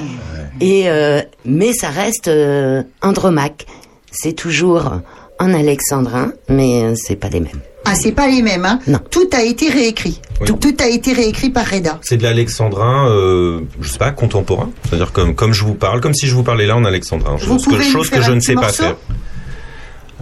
Et 0.62 0.90
euh, 0.90 1.22
mais 1.46 1.74
ça 1.74 1.90
reste 1.90 2.28
euh, 2.28 2.84
Andromaque, 3.02 3.66
c'est 4.12 4.34
toujours 4.34 4.92
en 5.40 5.54
alexandrin, 5.54 6.34
mais 6.50 6.84
euh, 6.84 6.94
c'est 6.96 7.16
pas 7.16 7.30
les 7.30 7.40
mêmes. 7.40 7.62
Ah 7.86 7.96
c'est 7.96 8.12
pas 8.12 8.28
les 8.28 8.42
mêmes, 8.42 8.66
hein. 8.66 8.80
Non. 8.88 9.00
Tout 9.10 9.30
a 9.34 9.44
été 9.44 9.70
réécrit. 9.70 10.22
Oui. 10.40 10.48
Tout, 10.48 10.58
tout 10.58 10.76
a 10.80 10.88
été 10.88 11.14
réécrit 11.14 11.50
par 11.50 11.66
Reda. 11.66 12.00
C'est 12.04 12.18
de 12.18 12.24
l'alexandrin, 12.24 13.10
euh, 13.10 13.62
je 13.82 13.90
sais 13.90 13.98
pas, 13.98 14.12
contemporain. 14.12 14.70
C'est-à-dire 14.88 15.12
comme 15.12 15.36
comme 15.36 15.54
je 15.54 15.64
vous 15.64 15.76
parle, 15.76 16.00
comme 16.02 16.14
si 16.14 16.28
je 16.28 16.36
vous 16.36 16.44
parlais 16.44 16.68
là 16.68 16.76
en 16.76 16.86
alexandrin. 16.86 17.36
Vous 17.36 17.60
chose 17.60 17.66
que, 17.66 17.82
chose 17.82 18.10
que 18.10 18.22
je 18.22 18.32
ne 18.32 18.40
sais 18.40 18.56
pas 18.56 18.70
faire. 18.70 18.96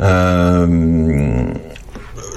Euh, 0.01 1.45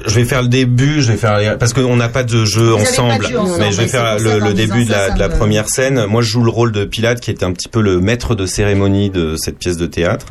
je 0.07 0.15
vais 0.15 0.25
faire 0.25 0.43
le 0.43 0.49
début, 0.49 1.01
je 1.01 1.13
vais 1.13 1.19
faire 1.19 1.59
parce 1.59 1.73
qu'on 1.73 1.97
n'a 1.97 2.09
pas 2.09 2.25
de 2.25 2.45
jeu 2.45 2.75
ensemble, 2.75 3.27
jeu 3.27 3.39
mais 3.59 3.73
je 3.73 3.77
vais 3.77 3.89
faire 3.89 4.19
le, 4.19 4.53
début 4.53 4.85
de 4.85 4.91
la, 4.91 5.11
de 5.11 5.19
la 5.19 5.29
première 5.29 5.69
scène. 5.69 6.07
Moi, 6.07 6.23
je 6.23 6.29
joue 6.29 6.43
le 6.43 6.51
rôle 6.51 6.73
de 6.73 6.85
Pilate, 6.85 7.21
qui 7.21 7.31
est 7.31 7.43
un 7.43 7.53
petit 7.53 7.69
peu 7.69 7.81
le 7.81 8.01
maître 8.01 8.35
de 8.35 8.47
cérémonie 8.47 9.11
de 9.11 9.37
cette 9.37 9.59
pièce 9.59 9.77
de 9.77 9.87
théâtre. 9.87 10.27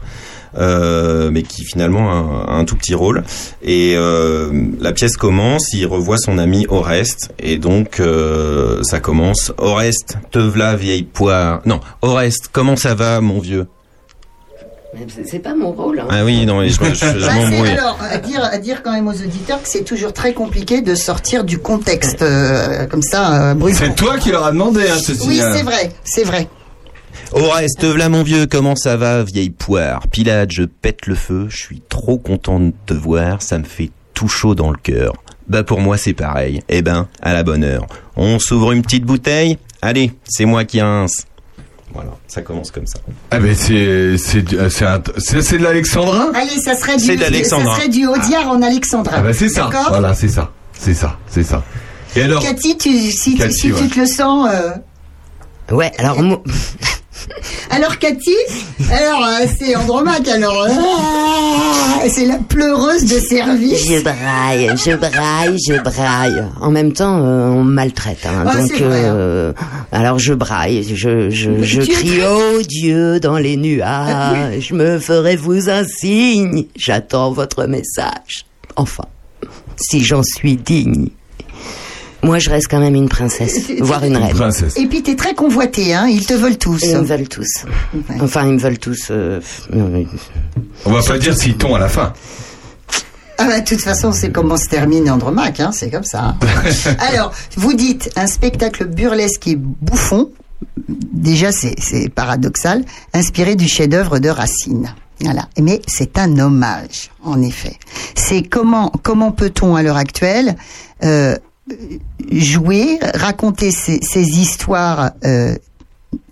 Euh, 0.57 1.29
mais 1.31 1.43
qui 1.43 1.63
finalement 1.63 2.11
a 2.11 2.13
un, 2.15 2.55
a 2.55 2.57
un 2.59 2.65
tout 2.65 2.75
petit 2.75 2.93
rôle. 2.95 3.23
Et 3.63 3.93
euh, 3.95 4.51
la 4.79 4.91
pièce 4.91 5.17
commence, 5.17 5.73
il 5.73 5.85
revoit 5.85 6.17
son 6.17 6.37
ami 6.37 6.65
Oreste, 6.69 7.31
et 7.39 7.57
donc 7.57 7.99
euh, 7.99 8.81
ça 8.83 8.99
commence. 8.99 9.51
Oreste, 9.57 10.17
te 10.31 10.39
v'là 10.39 10.75
vieille 10.75 11.03
poire. 11.03 11.61
Non, 11.65 11.79
Oreste, 12.01 12.49
comment 12.51 12.75
ça 12.75 12.95
va, 12.95 13.21
mon 13.21 13.39
vieux? 13.39 13.67
C'est- 15.25 15.39
pas 15.39 15.55
mon 15.55 15.71
rôle. 15.71 16.01
hein. 16.01 16.07
Ah 16.09 16.25
oui, 16.25 16.45
non, 16.45 16.61
je, 16.63 16.67
je, 16.67 16.83
je, 16.83 17.19
je 17.19 17.25
Bah, 17.25 17.33
m'embrouille. 17.33 17.69
alors, 17.69 17.97
à 18.11 18.17
dire, 18.17 18.43
à 18.43 18.57
dire 18.57 18.83
quand 18.83 18.91
même 18.91 19.07
aux 19.07 19.13
auditeurs 19.13 19.61
que 19.63 19.69
c'est 19.69 19.85
toujours 19.85 20.11
très 20.11 20.33
compliqué 20.33 20.81
de 20.81 20.95
sortir 20.95 21.45
du 21.45 21.59
contexte 21.59 22.21
euh, 22.21 22.85
comme 22.87 23.01
ça, 23.01 23.51
euh, 23.51 23.53
brusquement. 23.53 23.87
C'est 23.87 23.95
toi 23.95 24.17
qui 24.17 24.31
leur 24.31 24.45
a 24.45 24.51
demandé, 24.51 24.81
hein, 24.89 24.97
ceci. 25.01 25.25
Oui, 25.29 25.39
hein. 25.41 25.53
c'est 25.55 25.63
vrai, 25.63 25.91
c'est 26.03 26.25
vrai. 26.25 26.49
Oreste, 27.33 27.79
te 27.79 27.85
v'là, 27.85 28.09
mon 28.09 28.23
vieux, 28.23 28.45
comment 28.45 28.75
ça 28.75 28.97
va, 28.97 29.23
vieille 29.23 29.51
poire? 29.51 30.07
Pilate, 30.09 30.51
je 30.51 30.63
pète 30.63 31.07
le 31.07 31.15
feu, 31.15 31.47
je 31.49 31.57
suis 31.57 31.81
trop 31.87 32.17
content 32.17 32.59
de 32.59 32.73
te 32.85 32.93
voir, 32.93 33.41
ça 33.41 33.57
me 33.57 33.63
fait 33.63 33.89
tout 34.13 34.27
chaud 34.27 34.53
dans 34.53 34.69
le 34.69 34.77
cœur. 34.77 35.13
Bah 35.47 35.63
pour 35.63 35.79
moi 35.79 35.97
c'est 35.97 36.13
pareil. 36.13 36.61
Eh 36.69 36.81
ben, 36.81 37.07
à 37.21 37.33
la 37.33 37.43
bonne 37.43 37.63
heure. 37.63 37.85
On 38.15 38.37
s'ouvre 38.39 38.71
une 38.73 38.81
petite 38.81 39.05
bouteille? 39.05 39.57
Allez, 39.81 40.11
c'est 40.25 40.45
moi 40.45 40.65
qui 40.65 40.81
rince. 40.81 41.25
Voilà, 41.93 42.11
ça 42.27 42.41
commence 42.41 42.71
comme 42.71 42.85
ça. 42.87 42.99
Ah 43.31 43.39
ben 43.39 43.53
c'est 43.55 44.17
c'est 44.17 44.43
c'est 44.69 45.57
de 45.57 45.63
l'alexandrin? 45.63 46.31
Allez, 46.33 46.59
ça 46.61 46.75
serait 46.75 46.97
du, 46.97 47.03
C'est 47.05 47.15
de 47.15 47.21
l'alexandrin. 47.21 47.71
ça 47.71 47.77
serait 47.79 47.89
du 47.89 48.07
Audiard 48.07 48.49
en 48.49 48.61
alexandrin. 48.61 49.15
Ah 49.17 49.21
ben 49.21 49.33
c'est 49.33 49.49
ça. 49.49 49.69
D'accord? 49.69 49.87
Voilà, 49.89 50.13
c'est 50.13 50.29
ça, 50.29 50.51
c'est 50.73 50.93
ça, 50.93 51.17
c'est 51.27 51.43
ça. 51.43 51.63
Et 52.15 52.21
alors? 52.23 52.41
Cathy, 52.43 52.77
tu, 52.77 52.89
si, 53.11 53.35
tu- 53.35 53.51
si 53.51 53.71
ouais. 53.71 53.79
tu 53.81 53.87
te 53.89 53.99
le 54.01 54.05
sens, 54.05 54.49
euh, 54.53 54.71
Ouais, 55.73 55.91
alors 55.97 56.21
moi, 56.21 56.41
Alors 57.69 57.97
Cathy, 57.99 58.35
alors 58.91 59.23
euh, 59.25 59.45
c'est 59.57 59.75
Andromaque, 59.75 60.27
alors 60.27 60.63
euh, 60.63 62.07
c'est 62.09 62.25
la 62.25 62.37
pleureuse 62.37 63.05
de 63.05 63.19
service. 63.19 63.87
Je 63.87 64.01
braille, 64.01 64.71
je 64.75 64.95
braille, 64.95 65.57
je 65.67 65.81
braille. 65.81 66.43
En 66.59 66.71
même 66.71 66.91
temps, 66.93 67.17
euh, 67.19 67.47
on 67.47 67.63
me 67.63 67.71
maltraite. 67.73 68.25
hein, 68.25 68.43
Ah, 68.47 68.57
donc, 68.57 68.71
vrai, 68.73 69.05
hein. 69.05 69.53
alors 69.91 70.19
je 70.19 70.33
braille, 70.33 70.83
je, 70.93 71.29
crie 71.91 72.21
oh 72.27 72.61
Dieu 72.67 73.19
dans 73.19 73.37
les 73.37 73.57
nuages, 73.57 74.67
je 74.69 74.73
me 74.73 74.99
ferai 74.99 75.35
vous 75.35 75.69
un 75.69 75.83
signe. 75.85 76.65
J'attends 76.75 77.31
votre 77.31 77.65
message. 77.65 78.45
Enfin, 78.75 79.05
si 79.77 80.03
j'en 80.03 80.23
suis 80.23 80.55
digne. 80.57 81.07
Moi, 82.23 82.37
je 82.39 82.49
reste 82.49 82.67
quand 82.69 82.79
même 82.79 82.95
une 82.95 83.09
princesse, 83.09 83.71
voire 83.79 84.03
une 84.03 84.15
reine. 84.17 84.35
Et 84.77 84.85
puis 84.85 85.01
t'es 85.01 85.15
très 85.15 85.33
convoité, 85.33 85.93
hein. 85.95 86.07
Ils 86.07 86.25
te 86.25 86.33
veulent 86.33 86.57
tous. 86.57 86.81
Ils 86.83 86.97
me 86.97 87.03
veulent 87.03 87.27
tous. 87.27 87.65
Enfin, 88.19 88.45
ils 88.45 88.53
me 88.53 88.59
veulent 88.59 88.77
tous. 88.79 89.07
euh, 89.09 89.39
non, 89.73 89.87
mais- 89.89 90.05
On 90.85 90.91
va 90.91 91.01
pas 91.01 91.17
dire 91.17 91.35
s'il 91.35 91.57
tombe 91.57 91.75
à 91.75 91.79
la 91.79 91.89
fin. 91.89 92.13
Ah 93.37 93.45
bah, 93.47 93.59
de 93.61 93.65
toute 93.65 93.81
façon, 93.81 94.11
c'est 94.11 94.31
comment 94.31 94.55
se 94.57 94.67
termine 94.67 95.09
Andromaque, 95.09 95.59
hein. 95.61 95.71
C'est 95.73 95.89
comme 95.89 96.03
ça. 96.03 96.21
hein. 96.25 96.37
Alors, 97.11 97.31
vous 97.57 97.73
dites 97.73 98.11
un 98.15 98.27
spectacle 98.27 98.85
burlesque 98.85 99.47
et 99.47 99.55
bouffon. 99.55 100.29
Déjà, 100.87 101.51
c'est 101.51 101.73
c'est 101.79 102.09
paradoxal, 102.09 102.83
inspiré 103.13 103.55
du 103.55 103.67
chef-d'œuvre 103.67 104.19
de 104.19 104.29
Racine. 104.29 104.93
Voilà. 105.21 105.47
Mais 105.59 105.81
c'est 105.87 106.19
un 106.19 106.37
hommage, 106.37 107.09
en 107.23 107.41
effet. 107.41 107.77
C'est 108.15 108.43
comment 108.43 108.91
comment 109.01 109.31
peut-on 109.31 109.75
à 109.75 109.81
l'heure 109.81 109.97
actuelle 109.97 110.55
euh, 111.03 111.35
jouer, 112.31 112.99
raconter 113.15 113.71
ces, 113.71 113.99
histoires 114.13 115.11
euh, 115.25 115.55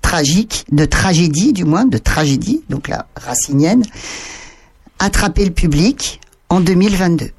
tragiques, 0.02 0.66
de 0.72 0.86
tragédie 0.86 1.54
du 1.54 1.66
moins, 1.66 1.86
de 1.86 1.98
tragédie, 1.98 2.64
donc 2.70 2.88
la 2.88 3.08
racinienne, 3.16 3.84
attraper 5.00 5.46
le 5.46 5.52
public 5.52 6.20
en 6.50 6.60
2022. 6.60 7.32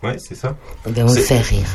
Ouais, 0.00 0.14
c'est 0.18 0.36
ça. 0.36 0.54
Le 0.86 1.08
C'est- 1.08 1.20
fait 1.22 1.40
rire. 1.40 1.66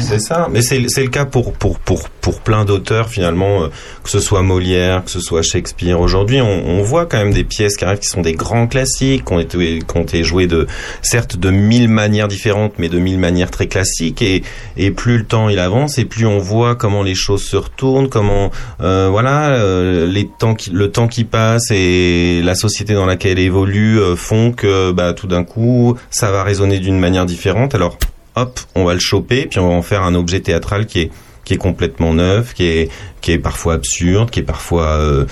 C'est 0.00 0.18
ça, 0.18 0.48
mais 0.50 0.62
c'est 0.62 0.82
c'est 0.88 1.04
le 1.04 1.10
cas 1.10 1.24
pour 1.26 1.52
pour 1.52 1.78
pour 1.78 2.08
pour 2.08 2.40
plein 2.40 2.64
d'auteurs 2.64 3.08
finalement, 3.08 3.62
euh, 3.62 3.68
que 4.02 4.10
ce 4.10 4.18
soit 4.18 4.42
Molière, 4.42 5.04
que 5.04 5.10
ce 5.12 5.20
soit 5.20 5.42
Shakespeare. 5.42 6.00
Aujourd'hui, 6.00 6.40
on, 6.40 6.66
on 6.66 6.82
voit 6.82 7.06
quand 7.06 7.18
même 7.18 7.32
des 7.32 7.44
pièces 7.44 7.76
qui 7.76 7.84
arrivent 7.84 8.00
qui 8.00 8.08
sont 8.08 8.20
des 8.20 8.32
grands 8.32 8.66
classiques, 8.66 9.24
qui 9.26 9.32
ont 9.32 9.38
été 9.38 9.78
qui 9.78 9.96
ont 9.96 10.02
été 10.02 10.24
jouées 10.24 10.48
de 10.48 10.66
certes 11.02 11.36
de 11.36 11.50
mille 11.50 11.88
manières 11.88 12.26
différentes, 12.26 12.72
mais 12.78 12.88
de 12.88 12.98
mille 12.98 13.18
manières 13.18 13.52
très 13.52 13.68
classiques. 13.68 14.22
Et 14.22 14.42
et 14.76 14.90
plus 14.90 15.18
le 15.18 15.24
temps 15.24 15.48
il 15.48 15.60
avance, 15.60 15.98
et 15.98 16.04
plus 16.04 16.26
on 16.26 16.38
voit 16.40 16.74
comment 16.74 17.04
les 17.04 17.14
choses 17.14 17.44
se 17.44 17.56
retournent, 17.56 18.08
comment 18.08 18.50
euh, 18.80 19.06
voilà 19.08 19.50
euh, 19.50 20.04
les 20.04 20.26
temps 20.28 20.54
qui 20.56 20.70
le 20.70 20.90
temps 20.90 21.06
qui 21.06 21.22
passe 21.22 21.70
et 21.70 22.40
la 22.42 22.56
société 22.56 22.94
dans 22.94 23.06
laquelle 23.06 23.38
elle 23.38 23.44
évolue 23.44 24.00
font 24.16 24.50
que 24.50 24.90
bah 24.90 25.12
tout 25.12 25.28
d'un 25.28 25.44
coup 25.44 25.96
ça 26.10 26.32
va 26.32 26.42
résonner 26.42 26.80
d'une 26.80 26.98
manière 26.98 27.24
différente. 27.24 27.67
Alors 27.74 27.98
hop, 28.34 28.60
on 28.74 28.84
va 28.84 28.94
le 28.94 29.00
choper, 29.00 29.46
puis 29.46 29.58
on 29.58 29.68
va 29.68 29.74
en 29.74 29.82
faire 29.82 30.02
un 30.02 30.14
objet 30.14 30.40
théâtral 30.40 30.86
qui 30.86 31.00
est 31.00 31.10
qui 31.48 31.54
est 31.54 31.58
complètement 31.58 32.12
neuf, 32.12 32.52
qui 32.52 32.64
est 32.64 32.90
qui 33.22 33.32
est 33.32 33.38
parfois 33.38 33.74
absurde, 33.74 34.30
qui 34.30 34.40
est 34.40 34.44
parfois 34.44 34.88
euh, 34.98 35.24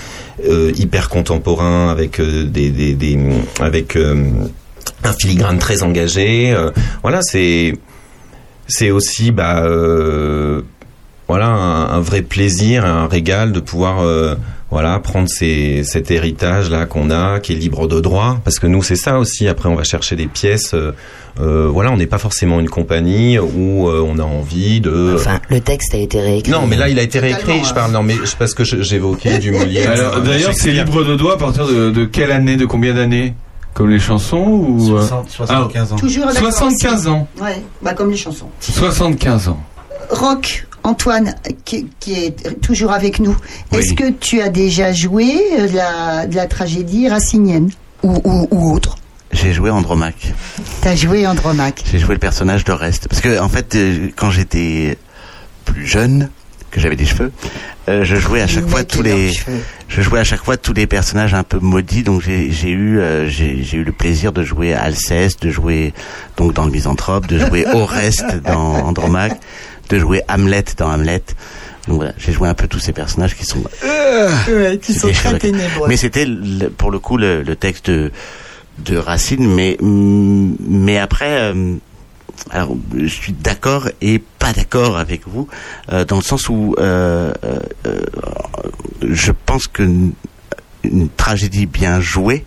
euh, 0.49 0.71
hyper 0.75 1.09
contemporain 1.09 1.89
avec 1.89 2.19
euh, 2.19 2.43
des, 2.43 3.19
avec 3.59 3.95
un 3.95 5.13
filigrane 5.13 5.59
très 5.59 5.83
engagé. 5.83 6.55
voilà, 7.03 7.19
c'est 7.21 7.73
c'est 8.67 8.89
aussi 8.89 9.31
bah 9.31 9.63
voilà 11.27 11.47
un, 11.47 11.99
vrai 11.99 12.23
plaisir, 12.23 12.83
un 12.83 13.07
régal 13.07 13.51
de 13.51 13.59
pouvoir 13.59 14.03
voilà 14.69 14.99
prendre 14.99 15.29
ces, 15.29 15.83
cet 15.83 16.11
héritage 16.11 16.69
là 16.69 16.85
qu'on 16.85 17.09
a, 17.09 17.39
qui 17.39 17.53
est 17.53 17.55
libre 17.55 17.87
de 17.87 17.99
droit, 18.01 18.37
parce 18.43 18.59
que 18.59 18.67
nous 18.67 18.83
c'est 18.83 18.95
ça 18.97 19.17
aussi. 19.19 19.47
Après 19.47 19.69
on 19.69 19.75
va 19.75 19.83
chercher 19.83 20.15
des 20.15 20.27
pièces. 20.27 20.73
euh, 20.73 20.91
euh, 21.39 21.69
voilà, 21.71 21.91
on 21.91 21.97
n'est 21.97 22.07
pas 22.07 22.17
forcément 22.17 22.59
une 22.59 22.67
compagnie 22.69 23.37
où 23.37 23.87
euh, 23.87 24.03
on 24.05 24.17
a 24.19 24.23
envie 24.23 24.81
de. 24.81 25.13
Enfin, 25.15 25.39
le 25.49 25.61
texte 25.61 25.93
a 25.93 25.97
été 25.97 26.19
réécrit. 26.19 26.51
non, 26.51 26.65
mais 26.67 26.75
là 26.75 26.89
il 26.89 26.97
a 26.99 27.03
été 27.03 27.19
réécrit. 27.19 27.63
Je 27.63 27.73
parle 27.73 27.91
non, 27.91 28.01
mais 28.03 28.15
je- 28.15 28.35
parce 28.35 28.53
que 28.55 28.63
j'évoquais 28.63 29.37
du 29.37 29.51
Molière. 29.51 29.91
Alors, 29.91 30.21
D'ailleurs, 30.21 30.53
c'est 30.55 30.71
libre 30.71 31.03
de 31.03 31.15
droit 31.15 31.35
à 31.35 31.37
partir 31.37 31.67
de, 31.67 31.91
de 31.91 32.05
quelle 32.05 32.31
année, 32.31 32.57
de 32.57 32.65
combien 32.65 32.93
d'années? 32.93 33.35
Comme 33.75 33.91
les 33.91 33.99
chansons 33.99 34.43
ou 34.47 34.95
euh, 34.97 35.01
60, 35.01 35.29
75 35.29 35.93
ans. 35.93 35.95
Toujours 35.97 36.25
d'accord 36.25 36.41
75 36.51 36.93
aussi. 37.01 37.07
ans. 37.09 37.27
Ouais, 37.39 37.61
bah 37.83 37.93
comme 37.93 38.09
les 38.09 38.17
chansons. 38.17 38.47
75 38.59 39.49
ans. 39.49 39.59
Rock, 40.09 40.65
Antoine, 40.87 41.35
qui, 41.65 41.87
qui 41.99 42.13
est 42.13 42.61
toujours 42.61 42.91
avec 42.93 43.19
nous. 43.19 43.35
Oui. 43.71 43.79
Est-ce 43.79 43.93
que 43.93 44.09
tu 44.09 44.41
as 44.41 44.47
déjà 44.47 44.93
joué 44.93 45.35
euh, 45.59 45.67
de 45.67 45.75
la, 45.75 46.25
de 46.27 46.35
la 46.35 46.47
tragédie 46.47 47.09
racinienne 47.09 47.69
ou, 48.03 48.21
ou, 48.23 48.47
ou 48.51 48.73
autre? 48.73 48.97
J'ai 49.33 49.51
joué 49.51 49.69
Andromaque. 49.69 50.33
T'as 50.81 50.95
joué 50.95 51.27
Andromaque. 51.27 51.83
J'ai 51.91 51.99
joué 51.99 52.13
le 52.13 52.19
personnage 52.19 52.63
d'Oreste. 52.63 53.09
Parce 53.09 53.21
que, 53.21 53.39
en 53.39 53.49
fait, 53.49 53.75
euh, 53.75 54.07
quand 54.15 54.31
j'étais 54.31 54.97
plus 55.65 55.85
jeune, 55.85 56.29
que 56.71 56.79
j'avais 56.79 56.95
des 56.95 57.05
cheveux, 57.05 57.31
euh, 57.89 58.03
je 58.03 58.15
jouais 58.17 58.41
à 58.41 58.47
chaque 58.47 58.67
fois 58.67 58.83
tous 58.83 59.01
les, 59.01 59.31
cheveux. 59.31 59.59
je 59.87 60.01
jouais 60.01 60.19
à 60.19 60.23
chaque 60.23 60.43
fois 60.43 60.57
tous 60.57 60.73
les 60.73 60.87
personnages 60.87 61.33
un 61.33 61.43
peu 61.43 61.59
maudits. 61.59 62.03
Donc 62.03 62.21
j'ai 62.21 62.69
eu, 62.69 62.99
euh, 62.99 63.27
j'ai 63.29 63.75
eu 63.75 63.83
le 63.83 63.91
plaisir 63.91 64.33
de 64.33 64.43
jouer 64.43 64.73
Alceste, 64.73 65.43
de 65.43 65.49
jouer 65.49 65.93
donc 66.35 66.53
dans 66.53 66.65
le 66.65 66.71
Misanthrope, 66.71 67.27
de 67.27 67.39
jouer 67.39 67.65
Oreste 67.73 68.41
dans 68.43 68.73
Andromaque, 68.85 69.39
de 69.89 69.99
jouer 69.99 70.21
Hamlet 70.29 70.65
dans 70.77 70.89
Hamlet. 70.91 71.23
Donc 71.87 71.97
voilà, 71.97 72.13
j'ai 72.17 72.33
joué 72.33 72.49
un 72.49 72.53
peu 72.53 72.67
tous 72.67 72.79
ces 72.79 72.91
personnages 72.93 73.35
qui 73.35 73.45
sont 73.45 73.63
Ouais, 74.49 74.77
qui 74.81 74.93
sont 74.93 75.07
C'était 75.07 75.19
très 75.19 75.39
ténébreux. 75.39 75.87
Mais 75.87 75.97
c'était 75.97 76.27
pour 76.77 76.91
le 76.91 76.99
coup 76.99 77.17
le, 77.17 77.43
le 77.43 77.55
texte 77.55 77.89
de, 77.89 78.11
de 78.79 78.97
Racine, 78.97 79.47
mais 79.53 79.77
mm, 79.79 80.55
mais 80.67 80.97
après, 80.97 81.39
euh, 81.53 81.75
alors 82.51 82.75
je 82.97 83.07
suis 83.07 83.33
d'accord 83.33 83.89
et 84.01 84.19
pas 84.39 84.53
d'accord 84.53 84.97
avec 84.97 85.27
vous 85.27 85.47
euh, 85.91 86.03
dans 86.05 86.17
le 86.17 86.21
sens 86.23 86.49
où 86.49 86.75
euh, 86.77 87.33
euh, 87.45 87.59
euh, 87.85 88.01
je 89.09 89.31
pense 89.45 89.67
que 89.67 89.83
une, 89.83 90.11
une 90.83 91.09
tragédie 91.09 91.65
bien 91.65 91.99
jouée 92.01 92.45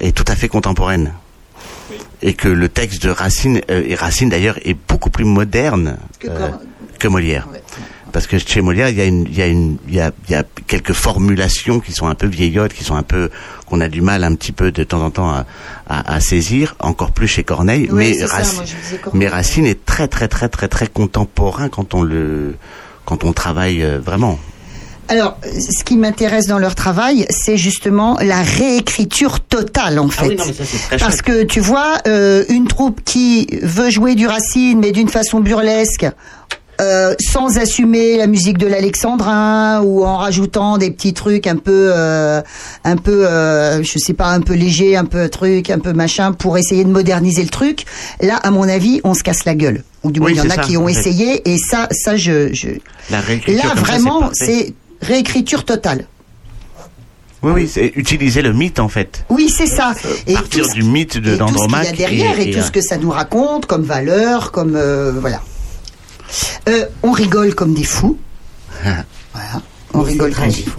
est 0.00 0.16
tout 0.16 0.24
à 0.28 0.34
fait 0.36 0.48
contemporaine. 0.48 1.12
Et 2.22 2.34
que 2.34 2.48
le 2.48 2.68
texte 2.68 3.02
de 3.02 3.10
Racine, 3.10 3.60
euh, 3.70 3.82
et 3.86 3.94
Racine 3.94 4.28
d'ailleurs, 4.28 4.58
est 4.64 4.76
beaucoup 4.88 5.10
plus 5.10 5.24
moderne 5.24 5.96
Que 6.18 6.28
euh, 6.28 6.48
que 6.98 7.08
Molière. 7.08 7.48
Parce 8.12 8.28
que 8.28 8.38
chez 8.38 8.60
Molière, 8.60 8.88
il 8.90 8.96
y 8.96 9.00
a 9.00 9.06
une, 9.06 9.24
il 9.26 9.36
y 9.36 9.42
a 9.42 9.46
une, 9.48 9.76
il 9.88 9.94
y 9.94 10.00
a, 10.00 10.12
il 10.28 10.32
y 10.32 10.34
a 10.36 10.44
quelques 10.68 10.92
formulations 10.92 11.80
qui 11.80 11.90
sont 11.92 12.06
un 12.06 12.14
peu 12.14 12.28
vieillottes, 12.28 12.72
qui 12.72 12.84
sont 12.84 12.94
un 12.94 13.02
peu, 13.02 13.28
qu'on 13.66 13.80
a 13.80 13.88
du 13.88 14.02
mal 14.02 14.22
un 14.22 14.36
petit 14.36 14.52
peu 14.52 14.70
de 14.70 14.84
temps 14.84 15.02
en 15.02 15.10
temps 15.10 15.30
à, 15.30 15.46
à, 15.88 16.14
à 16.14 16.20
saisir, 16.20 16.76
encore 16.78 17.10
plus 17.10 17.26
chez 17.26 17.42
Corneille. 17.42 17.88
Oui, 17.90 18.14
mais, 18.20 18.26
ça, 18.26 18.36
Racine, 18.36 18.56
moi, 18.58 18.64
Corneille. 19.02 19.18
mais 19.18 19.28
Racine 19.28 19.66
est 19.66 19.84
très, 19.84 20.06
très, 20.06 20.28
très, 20.28 20.48
très, 20.48 20.68
très 20.68 20.86
contemporain 20.86 21.68
quand 21.68 21.94
on 21.94 22.02
le, 22.02 22.54
quand 23.04 23.24
on 23.24 23.32
travaille 23.32 23.82
euh, 23.82 23.98
vraiment. 23.98 24.38
Alors, 25.08 25.36
ce 25.44 25.84
qui 25.84 25.96
m'intéresse 25.96 26.46
dans 26.46 26.58
leur 26.58 26.74
travail, 26.74 27.26
c'est 27.30 27.56
justement 27.56 28.16
la 28.20 28.42
réécriture 28.42 29.40
totale, 29.40 29.98
en 29.98 30.08
fait. 30.08 30.24
Ah 30.24 30.28
oui, 30.28 30.36
non, 30.36 30.44
mais 30.46 30.52
ça, 30.52 30.78
très 30.88 30.96
Parce 30.98 31.12
chouette. 31.16 31.22
que 31.22 31.42
tu 31.44 31.60
vois, 31.60 31.98
euh, 32.06 32.44
une 32.48 32.66
troupe 32.66 33.00
qui 33.04 33.46
veut 33.62 33.90
jouer 33.90 34.14
du 34.14 34.26
Racine, 34.26 34.78
mais 34.80 34.92
d'une 34.92 35.08
façon 35.08 35.40
burlesque, 35.40 36.06
euh, 36.80 37.14
sans 37.20 37.56
assumer 37.58 38.16
la 38.16 38.26
musique 38.26 38.58
de 38.58 38.66
l'Alexandrin 38.66 39.80
ou 39.82 40.04
en 40.04 40.16
rajoutant 40.16 40.76
des 40.76 40.90
petits 40.90 41.12
trucs 41.14 41.46
un 41.46 41.54
peu, 41.56 41.90
euh, 41.94 42.42
un 42.84 42.96
peu, 42.96 43.28
euh, 43.28 43.82
je 43.84 43.98
sais 43.98 44.12
pas, 44.14 44.28
un 44.28 44.40
peu 44.40 44.54
léger, 44.54 44.96
un 44.96 45.04
peu 45.04 45.28
truc, 45.28 45.70
un 45.70 45.78
peu 45.78 45.92
machin, 45.92 46.32
pour 46.32 46.58
essayer 46.58 46.82
de 46.82 46.88
moderniser 46.90 47.42
le 47.42 47.48
truc. 47.50 47.84
Là, 48.20 48.36
à 48.36 48.50
mon 48.50 48.68
avis, 48.68 49.00
on 49.04 49.14
se 49.14 49.22
casse 49.22 49.44
la 49.44 49.54
gueule. 49.54 49.84
Ou 50.02 50.10
du 50.10 50.18
moins, 50.20 50.30
Oui, 50.30 50.34
il 50.36 50.38
y 50.38 50.46
en 50.46 50.50
a 50.50 50.54
ça, 50.56 50.62
qui 50.62 50.76
ont 50.76 50.84
en 50.84 50.86
fait. 50.88 50.92
essayé, 50.98 51.48
et 51.48 51.58
ça, 51.58 51.88
ça, 51.92 52.16
je, 52.16 52.52
je... 52.52 52.68
La 53.10 53.20
réécriture 53.20 53.68
là 53.68 53.74
vraiment, 53.74 54.30
c'est 54.32 54.74
réécriture 55.00 55.64
totale. 55.64 56.06
Oui, 57.42 57.52
oui, 57.54 57.70
c'est 57.70 57.92
utiliser 57.96 58.40
le 58.40 58.52
mythe 58.54 58.78
en 58.80 58.88
fait. 58.88 59.24
Oui, 59.28 59.52
c'est 59.54 59.66
ça. 59.66 59.92
Et 60.26 60.32
Partir 60.32 60.64
tout 60.64 60.70
ce- 60.70 60.74
du 60.74 60.82
mythe 60.82 61.18
de 61.18 61.34
et 61.34 61.36
tout 61.38 61.46
ce 61.46 61.52
qu'il 61.52 61.52
y 61.52 61.52
d'Andromaque. 61.52 61.88
a 61.88 61.92
derrière 61.92 62.38
et, 62.40 62.50
tout 62.52 62.58
euh, 62.60 62.62
ce 62.62 62.70
que 62.70 62.80
ça 62.80 62.96
nous 62.96 63.10
raconte 63.10 63.66
comme 63.66 63.82
valeur, 63.82 64.50
comme 64.50 64.76
euh, 64.76 65.12
voilà. 65.20 65.42
Euh, 66.68 66.86
on 67.02 67.12
rigole 67.12 67.54
comme 67.54 67.74
des 67.74 67.84
fous. 67.84 68.18
Voilà. 68.82 69.62
On 69.92 70.00
rigole 70.00 70.32
comme 70.34 70.48
des 70.48 70.62
fous. 70.62 70.70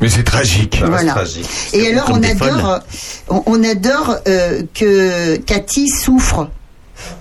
Mais 0.00 0.08
c'est 0.10 0.24
tragique. 0.24 0.82
Voilà. 0.86 1.12
tragique. 1.12 1.48
Et 1.72 1.92
alors 1.92 2.10
on 2.12 2.22
adore, 2.22 2.80
on, 3.30 3.42
on 3.46 3.64
adore 3.64 4.16
euh, 4.28 4.62
que 4.74 5.36
Cathy 5.36 5.88
souffre 5.88 6.50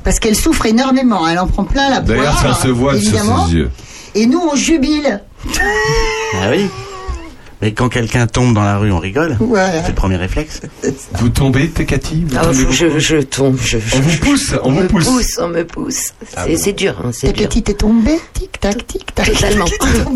parce 0.03 0.19
qu'elle 0.19 0.35
souffre 0.35 0.65
énormément. 0.65 1.25
Elle 1.27 1.39
en 1.39 1.47
prend 1.47 1.63
plein 1.63 1.89
la 1.89 2.01
poire. 2.01 2.17
D'ailleurs, 2.17 2.39
ça 2.39 2.53
se 2.61 2.67
voit 2.67 2.99
sur 2.99 3.17
ses 3.47 3.53
yeux. 3.53 3.71
Et 4.15 4.25
nous 4.25 4.41
on 4.51 4.55
jubile. 4.55 5.21
Ah 6.35 6.49
oui. 6.51 6.67
Mais 7.61 7.71
quand 7.71 7.87
quelqu'un 7.87 8.27
tombe 8.27 8.53
dans 8.53 8.63
la 8.63 8.77
rue, 8.77 8.91
on 8.91 8.99
rigole. 8.99 9.37
Voilà. 9.39 9.81
C'est 9.83 9.89
le 9.89 9.95
premier 9.95 10.17
réflexe. 10.17 10.61
Vous 11.13 11.29
tombez, 11.29 11.69
t'es 11.69 11.85
Cathy 11.85 12.25
vous 12.27 12.35
Ah, 12.37 12.47
tombez 12.47 12.71
je, 12.71 12.99
je 12.99 13.17
tombe. 13.17 13.57
Je, 13.61 13.77
je- 13.79 13.95
On 13.95 13.99
vous 14.01 14.17
pousse, 14.17 14.53
on 14.63 14.67
on 14.67 14.71
vous 14.73 14.81
me 14.81 14.87
pousse. 14.87 15.05
pousse, 15.07 15.39
on 15.41 15.47
me 15.47 15.63
pousse. 15.65 16.13
Ah 16.35 16.43
C'est 16.57 16.71
bon 16.73 16.75
dur, 16.77 16.95
hein, 17.05 17.11
Ta 17.21 17.31
petite 17.31 17.69
est 17.69 17.73
tombée. 17.75 18.19
Tic 18.33 18.59
tac 18.59 18.85
tic 18.85 19.15
tac. 19.15 19.31
Totalement. 19.31 19.65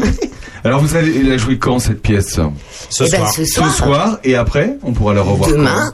Alors 0.65 0.81
vous 0.81 0.95
allez 0.97 1.23
la 1.23 1.37
jouer 1.37 1.57
quand 1.57 1.79
cette 1.79 2.01
pièce? 2.01 2.37
Ce 2.89 3.03
Eh 3.05 3.09
ben, 3.11 3.25
soir. 3.27 3.31
ce 3.33 3.45
soir. 3.77 4.19
et 4.25 4.35
après 4.35 4.77
on 4.83 4.91
pourra 4.91 5.13
la 5.13 5.21
revoir 5.21 5.49
Demain. 5.49 5.93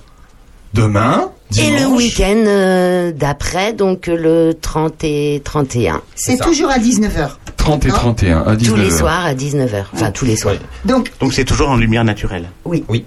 Demain 0.73 1.29
Et 1.59 1.69
le 1.79 1.85
week-end 1.85 2.43
euh, 2.47 3.11
d'après, 3.11 3.73
donc 3.73 4.07
le 4.07 4.53
30 4.59 5.03
et 5.03 5.39
31. 5.43 6.01
C'est 6.15 6.39
toujours 6.41 6.71
à 6.71 6.79
19h. 6.79 7.29
30 7.63 7.85
et 7.85 7.89
31 7.89 8.43
à 8.45 8.55
19 8.55 8.75
Tous 8.75 8.81
les 8.83 8.91
soirs 8.91 9.25
à 9.25 9.33
19h. 9.33 9.85
Enfin, 9.93 10.11
tous 10.11 10.25
les 10.25 10.35
soirs. 10.35 10.55
Donc, 10.85 11.11
Donc 11.19 11.33
c'est 11.33 11.45
toujours 11.45 11.69
en 11.69 11.77
lumière 11.77 12.03
naturelle. 12.03 12.49
Oui. 12.65 12.83
Oui. 12.89 13.05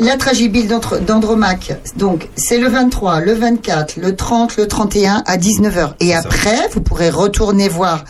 La 0.00 0.16
tragibile 0.16 0.68
d'Andro- 0.68 0.98
d'Andromaque, 0.98 1.76
donc 1.96 2.28
c'est 2.36 2.58
le 2.58 2.68
23, 2.68 3.20
le 3.20 3.32
24, 3.34 3.96
le 3.96 4.14
30, 4.14 4.56
le 4.56 4.68
31 4.68 5.22
à 5.26 5.36
19h. 5.36 5.94
Et 6.00 6.14
après, 6.14 6.68
vous 6.72 6.80
pourrez 6.80 7.10
retourner 7.10 7.68
voir 7.68 8.04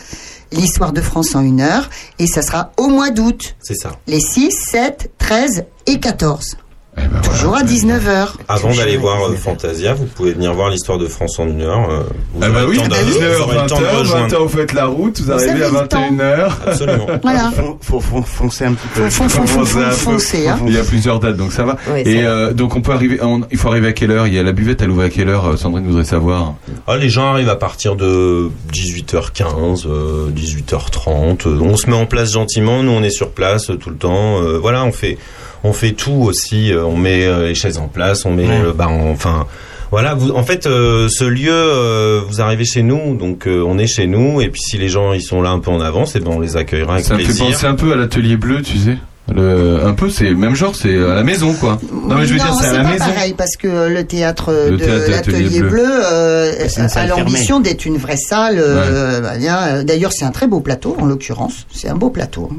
l'histoire 0.51 0.93
de 0.93 1.01
France 1.01 1.35
en 1.35 1.41
une 1.41 1.61
heure. 1.61 1.89
Et 2.19 2.27
ça 2.27 2.41
sera 2.43 2.71
au 2.77 2.87
mois 2.87 3.09
d'août, 3.09 3.55
C'est 3.59 3.73
ça. 3.75 3.91
les 4.07 4.19
6, 4.19 4.51
7, 4.51 5.11
13 5.17 5.65
et 5.87 5.99
14. 5.99 6.57
Eh 7.03 7.07
ben 7.07 7.21
Toujours 7.21 7.55
à 7.55 7.63
19h. 7.63 8.27
Avant 8.47 8.73
d'aller 8.73 8.97
voir 8.97 9.23
euh, 9.29 9.35
Fantasia, 9.35 9.93
vous 9.93 10.05
pouvez 10.05 10.33
venir 10.33 10.53
voir 10.53 10.69
l'histoire 10.69 10.97
de 10.97 11.07
France 11.07 11.39
en 11.39 11.47
une 11.47 11.61
heure. 11.61 11.89
euh, 11.89 12.03
vous 12.33 12.41
Ah 12.43 12.49
bah 12.49 12.61
oui, 12.67 12.79
à 12.79 12.83
vous 12.83 12.89
19h, 12.89 13.41
aurez 13.41 13.55
le 13.61 13.67
temps 13.67 13.79
de 13.79 13.85
20h, 13.85 13.97
rejoindre. 13.99 14.27
20h 14.35 14.37
vous 14.41 14.49
faites 14.49 14.73
la 14.73 14.85
route, 14.85 15.19
vous 15.21 15.31
arrivez 15.31 15.63
à 15.63 15.67
avez 15.67 15.79
le 15.81 15.87
temps. 15.87 16.01
21h. 16.11 16.51
Absolument. 16.67 17.07
Voilà. 17.23 17.51
Faut, 17.55 17.77
faut, 17.81 17.99
faut 17.99 18.21
foncer 18.21 18.65
un 18.65 18.73
petit 18.73 18.87
peu. 18.93 19.09
Faut- 19.09 19.29
faut- 19.29 19.65
foncer, 19.91 20.47
hein. 20.47 20.59
Il 20.67 20.73
y 20.73 20.77
a 20.77 20.83
plusieurs 20.83 21.19
dates, 21.19 21.37
donc 21.37 21.51
ça 21.53 21.63
va. 21.63 21.77
Oui, 21.93 22.01
Et 22.05 22.23
euh, 22.25 22.53
donc 22.53 22.75
on 22.75 22.81
peut 22.81 22.91
arriver, 22.91 23.19
on- 23.21 23.41
il 23.51 23.57
faut 23.57 23.67
arriver 23.69 23.87
à 23.87 23.93
quelle 23.93 24.11
heure? 24.11 24.27
Il 24.27 24.33
y 24.33 24.39
a 24.39 24.43
la 24.43 24.51
buvette, 24.51 24.81
elle 24.81 24.89
ouvre 24.91 25.03
à 25.03 25.09
quelle 25.09 25.29
heure 25.29 25.57
Sandrine 25.57 25.85
voudrait 25.85 26.03
savoir. 26.05 26.55
Ah, 26.87 26.97
les 26.97 27.09
gens 27.09 27.27
arrivent 27.31 27.49
à 27.49 27.55
partir 27.55 27.95
de 27.95 28.49
18h15, 28.73 29.85
euh, 29.87 30.29
18h30. 30.31 31.47
euh, 31.47 31.59
On 31.61 31.77
se 31.77 31.89
met 31.89 31.95
en 31.95 32.05
place 32.05 32.31
gentiment. 32.33 32.83
Nous, 32.83 32.91
on 32.91 33.03
est 33.03 33.09
sur 33.09 33.31
place 33.31 33.67
tout 33.79 33.89
le 33.89 33.95
temps. 33.97 34.41
euh, 34.41 34.57
voilà, 34.59 34.83
on 34.85 34.91
fait, 34.91 35.17
on 35.63 35.73
fait 35.73 35.91
tout 35.91 36.11
aussi. 36.23 36.71
euh, 36.71 36.83
on 36.85 36.95
met 36.97 37.25
euh, 37.25 37.47
les 37.47 37.55
chaises 37.55 37.77
en 37.77 37.87
place. 37.87 38.25
On 38.25 38.31
met, 38.31 38.47
Ouais. 38.47 38.61
le 38.63 38.71
bah, 38.73 38.87
enfin. 38.89 39.45
Voilà, 39.91 40.13
vous, 40.13 40.29
en 40.31 40.43
fait, 40.43 40.67
euh, 40.67 41.07
ce 41.09 41.23
lieu, 41.23 41.49
euh, 41.51 42.21
vous 42.29 42.41
arrivez 42.41 42.63
chez 42.63 42.83
nous, 42.83 43.15
donc 43.17 43.47
euh, 43.47 43.63
on 43.67 43.79
est 43.79 43.87
chez 43.87 44.05
nous, 44.05 44.39
et 44.39 44.49
puis 44.49 44.61
si 44.61 44.77
les 44.77 44.87
gens 44.87 45.13
ils 45.13 45.21
sont 45.23 45.41
là 45.41 45.49
un 45.49 45.57
peu 45.57 45.71
en 45.71 45.81
avance, 45.81 46.15
et 46.15 46.19
ben 46.19 46.29
on 46.31 46.39
les 46.39 46.57
accueillera 46.57 46.93
avec 46.93 47.05
Ça 47.05 47.15
me 47.15 47.19
fait 47.21 47.25
plaisir. 47.25 47.45
penser 47.47 47.65
un 47.65 47.73
peu 47.73 47.91
à 47.93 47.95
l'atelier 47.95 48.37
bleu, 48.37 48.61
tu 48.61 48.77
sais. 48.77 48.97
Le, 49.33 49.83
un 49.83 49.93
peu, 49.93 50.09
c'est 50.11 50.25
le 50.29 50.35
même 50.35 50.53
genre, 50.55 50.75
c'est 50.75 50.95
à 50.95 51.15
la 51.15 51.23
maison, 51.23 51.53
quoi. 51.53 51.79
Non, 51.91 52.15
mais 52.17 52.25
je 52.27 52.33
veux 52.33 52.39
dire, 52.39 52.53
c'est 52.53 52.67
à 52.67 52.73
la 52.73 52.83
pas 52.83 52.89
maison. 52.91 53.05
pareil 53.05 53.33
parce 53.35 53.55
que 53.57 53.87
le 53.89 54.03
théâtre 54.03 54.51
Le 54.69 54.77
de 54.77 55.09
l'Atelier 55.11 55.59
Bleu, 55.59 55.69
Bleu. 55.69 55.83
euh, 55.87 56.51
C'est 56.67 56.81
une 56.81 56.87
a 56.97 57.05
l'ambition 57.07 57.59
d'être 57.59 57.85
une 57.85 57.97
vraie 57.97 58.17
salle. 58.17 58.57
euh, 58.59 59.21
bah, 59.21 59.33
euh, 59.39 59.83
D'ailleurs, 59.83 60.13
c'est 60.13 60.25
un 60.25 60.31
très 60.31 60.45
beau 60.47 60.59
plateau, 60.61 60.95
en 60.99 61.05
l'occurrence. 61.05 61.65
C'est 61.71 61.89
un 61.89 61.95
beau 61.95 62.09
plateau. 62.11 62.49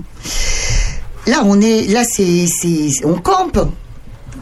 Là, 1.26 1.42
on 1.44 1.60
est, 1.60 1.88
là, 1.90 2.02
c'est, 2.04 2.46
c'est, 2.46 3.04
on 3.04 3.14
campe. 3.14 3.58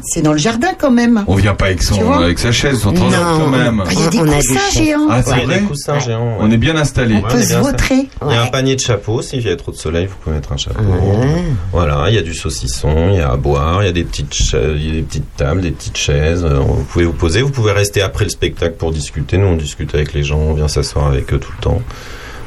C'est 0.00 0.22
dans 0.22 0.30
le 0.32 0.38
jardin 0.38 0.68
quand 0.78 0.92
même. 0.92 1.24
On 1.26 1.34
vient 1.34 1.54
pas 1.56 1.66
avec, 1.66 1.82
son, 1.82 2.12
avec 2.12 2.38
sa 2.38 2.52
chaise, 2.52 2.86
on 2.86 2.92
t'en 2.92 3.10
Non. 3.10 3.16
quand 3.36 3.48
même. 3.48 3.82
Il 3.90 3.98
y 4.00 4.02
a 4.04 4.08
des 4.08 4.18
On 4.20 4.22
a 4.22 4.26
des 4.26 4.46
coussins 4.46 4.70
géants. 4.80 5.06
Ah, 5.10 5.22
c'est 5.24 5.32
Ouais, 5.32 5.44
vrai 5.44 5.58
des 5.58 5.66
coussins 5.66 5.98
géants. 5.98 6.24
ouais. 6.28 6.36
On 6.38 6.50
est 6.52 6.56
bien 6.56 6.76
installé. 6.76 7.16
On 7.16 7.22
peut 7.28 7.42
se 7.42 7.54
vautrer. 7.54 8.08
Il 8.24 8.32
y 8.32 8.36
a 8.36 8.42
un 8.44 8.46
panier 8.46 8.76
de 8.76 8.80
chapeaux, 8.80 9.22
s'il 9.22 9.42
y 9.44 9.48
a 9.50 9.56
trop 9.56 9.72
de 9.72 9.76
soleil, 9.76 10.06
vous 10.06 10.14
pouvez 10.22 10.36
mettre 10.36 10.52
un 10.52 10.56
chapeau. 10.56 10.80
Ouais. 10.84 11.42
Voilà, 11.72 12.04
il 12.10 12.14
y 12.14 12.18
a 12.18 12.22
du 12.22 12.32
saucisson, 12.32 13.08
il 13.10 13.16
y 13.16 13.20
a 13.20 13.30
à 13.32 13.36
boire, 13.36 13.82
il 13.82 13.86
y 13.86 13.88
a 13.88 13.92
des 13.92 14.04
petites, 14.04 14.32
cha- 14.32 14.62
il 14.62 14.86
y 14.86 14.90
a 14.90 14.92
des 14.92 15.02
petites 15.02 15.36
tables, 15.36 15.62
des 15.62 15.72
petites 15.72 15.96
chaises. 15.96 16.44
euh, 16.44 16.60
Vous 16.60 16.84
pouvez 16.84 17.04
vous 17.04 17.12
poser, 17.12 17.42
vous 17.42 17.50
pouvez 17.50 17.72
rester 17.72 18.00
après 18.00 18.22
le 18.24 18.30
spectacle 18.30 18.76
pour 18.76 18.92
discuter. 18.92 19.36
Nous, 19.36 19.46
on 19.48 19.56
discute 19.56 19.96
avec 19.96 20.12
les 20.12 20.22
gens, 20.22 20.38
on 20.38 20.54
vient 20.54 20.68
s'asseoir 20.68 21.08
avec 21.08 21.32
eux 21.34 21.40
tout 21.40 21.52
le 21.58 21.62
temps. 21.62 21.82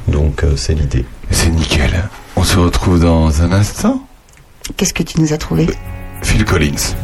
Donc, 0.08 0.44
euh, 0.46 0.54
c'est 0.56 0.74
l'idée. 0.74 1.04
C'est 1.32 1.50
nickel. 1.50 1.92
On 2.38 2.46
se 2.46 2.58
retrouve 2.58 3.02
dans 3.02 3.42
un 3.42 3.52
instant. 3.52 4.02
Qu'est-ce 4.78 4.94
que 4.94 5.04
tu 5.04 5.20
nous 5.20 5.34
as 5.34 5.38
trouvé 5.38 5.68
Phil 6.24 6.46
Collins. 6.46 6.96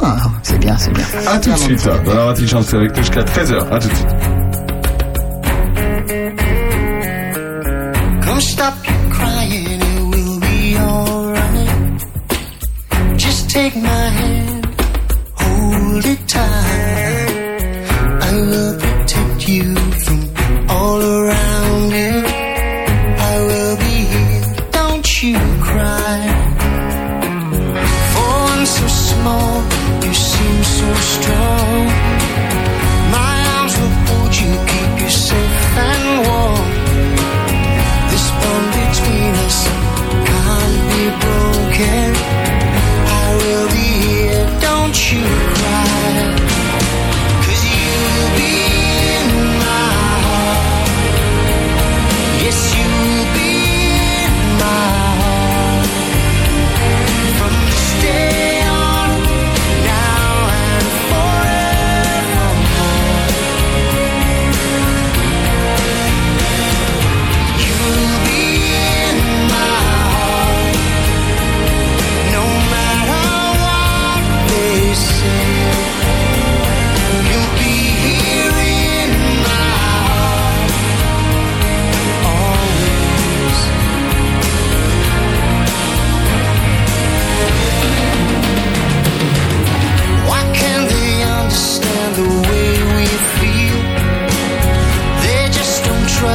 Ah, 0.00 0.16
c'est 0.42 0.58
bien, 0.58 0.76
c'est 0.76 0.92
bien. 0.92 1.04
À 1.26 1.38
tout 1.38 1.50
de 1.50 1.56
suite. 1.56 1.84
Dans 2.04 2.14
la 2.14 2.24
Radio 2.26 2.46
Chance 2.46 2.72
avec 2.74 2.90
nous 2.90 3.02
jusqu'à 3.02 3.22
13h. 3.22 3.68
À 3.70 3.78
tout 3.78 3.88
de 3.88 3.94
suite. 3.94 4.16
Come 8.24 8.40
stop 8.40 8.74
your 8.86 9.10
crying, 9.10 9.80
it 9.80 10.00
will 10.10 10.40
be 10.40 10.76
alright. 10.78 12.02
Just 13.18 13.50
take 13.50 13.74
my 13.76 13.88
hand, 13.88 14.66
hold 15.34 16.04
it 16.04 16.28
tight. 16.28 16.77
You 45.10 45.37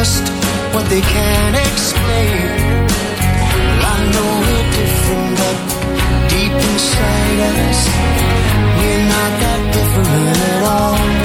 don't 0.03 0.75
what 0.75 0.85
they 0.89 1.01
can't 1.01 1.55
explain. 1.55 2.88
Well, 3.69 3.91
I 3.93 3.99
know 4.11 4.30
we're 4.47 4.69
different, 4.77 5.38
but 5.39 5.57
deep 6.30 6.51
inside 6.51 7.39
us, 7.51 7.80
we're 8.77 9.05
not 9.15 9.31
that 9.43 9.61
different 9.73 10.38
at 10.38 10.63
all. 10.63 11.23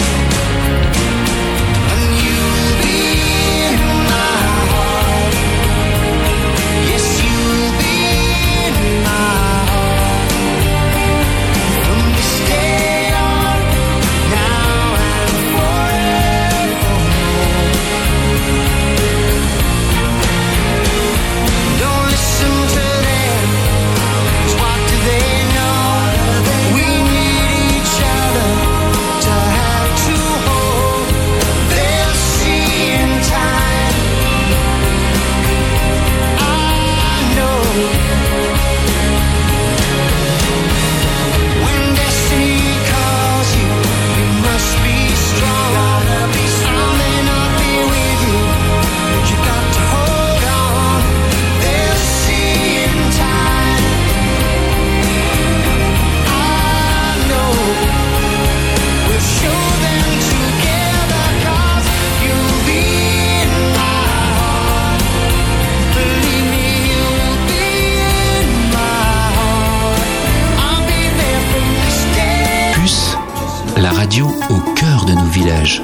Radio 73.99 74.27
au 74.51 74.75
cœur 74.75 75.05
de 75.07 75.13
nos 75.13 75.25
villages. 75.25 75.83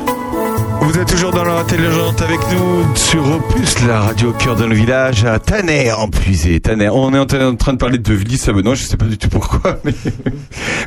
Vous 0.81 0.97
êtes 0.99 1.09
toujours 1.09 1.33
dans 1.33 1.43
l'heure 1.43 1.59
intelligente 1.59 2.21
avec 2.23 2.39
nous 2.53 2.95
sur 2.95 3.21
Opus, 3.29 3.75
la 3.89 4.01
radio 4.03 4.31
au 4.31 4.33
cœur 4.33 4.55
de 4.55 4.67
nos 4.67 4.75
villages, 4.75 5.25
à 5.25 5.39
Tanner, 5.41 5.91
en 5.93 6.09
puisé. 6.09 6.61
Tanner. 6.61 6.91
On 6.91 7.13
est 7.15 7.19
en 7.19 7.27
train- 7.27 7.49
en 7.49 7.57
train 7.57 7.73
de 7.73 7.79
parler 7.79 7.99
de 7.99 8.13
Villiers-Sabenois, 8.15 8.75
je 8.75 8.85
sais 8.85 8.97
pas 8.97 9.07
du 9.07 9.17
tout 9.19 9.29
pourquoi, 9.31 9.79
mais, 9.85 9.93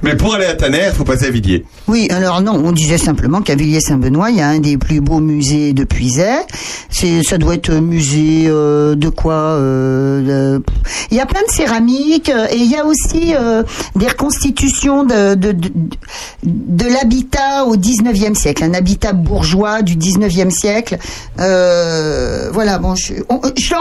mais 0.03 0.15
pour 0.15 0.35
aller 0.35 0.45
à 0.45 0.53
Tanner, 0.53 0.83
il 0.87 0.93
faut 0.95 1.03
passer 1.03 1.25
à 1.25 1.29
Villiers. 1.31 1.65
Oui, 1.87 2.07
alors 2.11 2.41
non, 2.41 2.53
on 2.63 2.71
disait 2.71 2.97
simplement 2.99 3.41
qu'à 3.41 3.55
Villiers-Saint-Benoît, 3.55 4.29
il 4.29 4.37
y 4.37 4.41
a 4.41 4.47
un 4.49 4.59
des 4.59 4.77
plus 4.77 5.01
beaux 5.01 5.19
musées 5.19 5.73
de 5.73 5.83
Puisaye. 5.83 6.43
C'est, 6.99 7.21
ça 7.23 7.37
doit 7.37 7.53
être 7.53 7.71
musée 7.73 8.45
euh, 8.47 8.95
de 8.95 9.09
quoi 9.09 9.33
euh, 9.35 10.55
de- 10.57 10.63
Il 11.11 11.17
y 11.17 11.19
a 11.19 11.25
plein 11.27 11.41
de 11.47 11.51
céramiques 11.51 12.29
euh, 12.29 12.47
et 12.51 12.55
il 12.57 12.71
y 12.71 12.75
a 12.75 12.85
aussi 12.85 13.33
des 13.95 14.07
reconstitutions 14.07 15.03
de, 15.03 15.35
de, 15.35 15.51
de, 15.51 15.69
de 16.43 16.85
l'habitat 16.91 17.65
au 17.65 17.75
19e 17.77 18.33
siècle, 18.35 18.63
un 18.63 18.73
habitat 18.73 19.13
bourgeois 19.13 19.81
du 19.83 19.95
19e 19.95 20.49
siècle. 20.49 20.97
Voilà, 21.37 22.79
bon, 22.79 22.95
je, 22.95 23.13
on- 23.29 23.41
je. 23.55 23.73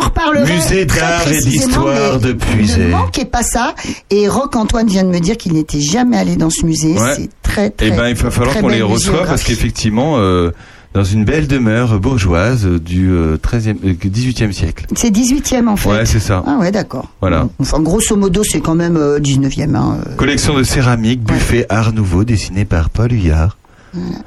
Musée 0.52 0.84
d'art 0.84 1.26
et 1.30 1.40
d'histoire 1.40 2.18
de 2.20 2.32
Puisaye. 2.32 2.82
Ne 2.84 2.88
manquez 2.90 3.24
pas 3.24 3.42
ça. 3.42 3.74
Et 4.10 4.28
Roc 4.28 4.56
Antoine 4.56 4.86
vient 4.88 5.04
de 5.04 5.08
me 5.10 5.20
dire 5.20 5.36
qu'il 5.36 5.54
n'était 5.54 5.80
jamais 5.80 6.16
allé 6.18 6.36
dans 6.36 6.50
ce 6.50 6.64
musée. 6.66 6.94
Ouais. 6.98 7.14
C'est 7.16 7.28
très, 7.42 7.70
très 7.70 7.88
Eh 7.88 7.90
ben, 7.90 8.08
il 8.08 8.14
va 8.14 8.30
falloir 8.30 8.56
qu'on 8.58 8.68
les 8.68 8.82
reçoive 8.82 9.26
parce 9.26 9.42
qu'effectivement, 9.42 10.18
euh, 10.18 10.50
dans 10.96 11.04
une 11.04 11.26
belle 11.26 11.46
demeure 11.46 12.00
bourgeoise 12.00 12.64
du 12.64 13.10
euh, 13.10 13.36
13e, 13.36 13.76
euh, 13.84 13.92
18e 13.92 14.50
siècle. 14.52 14.86
C'est 14.94 15.10
18e 15.10 15.68
en 15.68 15.76
fait. 15.76 15.90
Ouais, 15.90 16.06
c'est 16.06 16.20
ça. 16.20 16.42
Ah 16.46 16.56
ouais, 16.58 16.72
d'accord. 16.72 17.10
Voilà. 17.20 17.46
Enfin, 17.58 17.80
grosso 17.80 18.16
modo, 18.16 18.42
c'est 18.42 18.60
quand 18.60 18.74
même 18.74 18.96
euh, 18.96 19.18
19e. 19.18 19.74
Hein. 19.76 19.98
euh. 20.06 20.14
Collection 20.16 20.54
de 20.56 20.62
céramique, 20.62 21.22
buffet 21.22 21.66
Art 21.68 21.92
Nouveau, 21.92 22.24
dessiné 22.24 22.64
par 22.64 22.88
Paul 22.88 23.12
Huyard. 23.12 23.58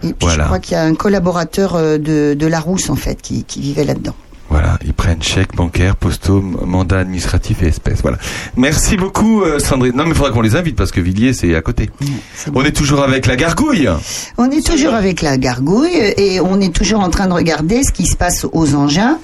Et 0.04 0.08
puis 0.10 0.14
Voilà. 0.22 0.44
je 0.44 0.48
crois 0.48 0.60
qu'il 0.60 0.74
y 0.74 0.76
a 0.76 0.84
un 0.84 0.94
collaborateur 0.94 1.74
euh, 1.76 1.98
de, 1.98 2.36
de 2.36 2.46
Larousse 2.48 2.92
en 2.92 2.96
fait 2.96 3.20
qui, 3.20 3.46
qui 3.46 3.62
vivait 3.62 3.84
là-dedans. 3.84 4.16
Voilà, 4.50 4.80
ils 4.84 4.94
prennent 4.94 5.22
chèques 5.22 5.56
bancaires, 5.56 5.96
postaux, 5.96 6.42
mandat 6.42 7.00
administratif 7.00 7.62
et 7.62 7.68
espèces. 7.68 8.02
Voilà. 8.02 8.18
Merci 8.58 8.98
beaucoup, 8.98 9.44
euh, 9.44 9.60
Sandrine. 9.60 9.96
Non, 9.96 10.04
mais 10.06 10.10
il 10.10 10.16
faudra 10.16 10.32
qu'on 10.32 10.42
les 10.42 10.56
invite 10.56 10.76
parce 10.76 10.92
que 10.92 11.00
Villiers, 11.02 11.34
c'est 11.34 11.54
à 11.54 11.62
côté. 11.62 11.90
on 12.56 12.64
est 12.66 12.72
toujours 12.72 13.04
avec 13.04 13.28
la 13.28 13.36
gargouille. 13.36 13.88
On 14.40 14.50
est 14.50 14.66
toujours 14.66 14.94
avec 14.96 15.22
la 15.22 15.38
gargouille 15.38 15.96
et 16.18 16.40
on 16.42 16.60
est 16.62 16.74
toujours 16.74 17.02
en 17.02 17.10
train 17.10 17.28
de 17.28 17.34
regarder 17.34 17.84
ce 17.84 17.92
qui 17.92 18.08
se 18.08 18.16
passe 18.16 18.46
aux 18.52 18.74
engins 18.74 19.20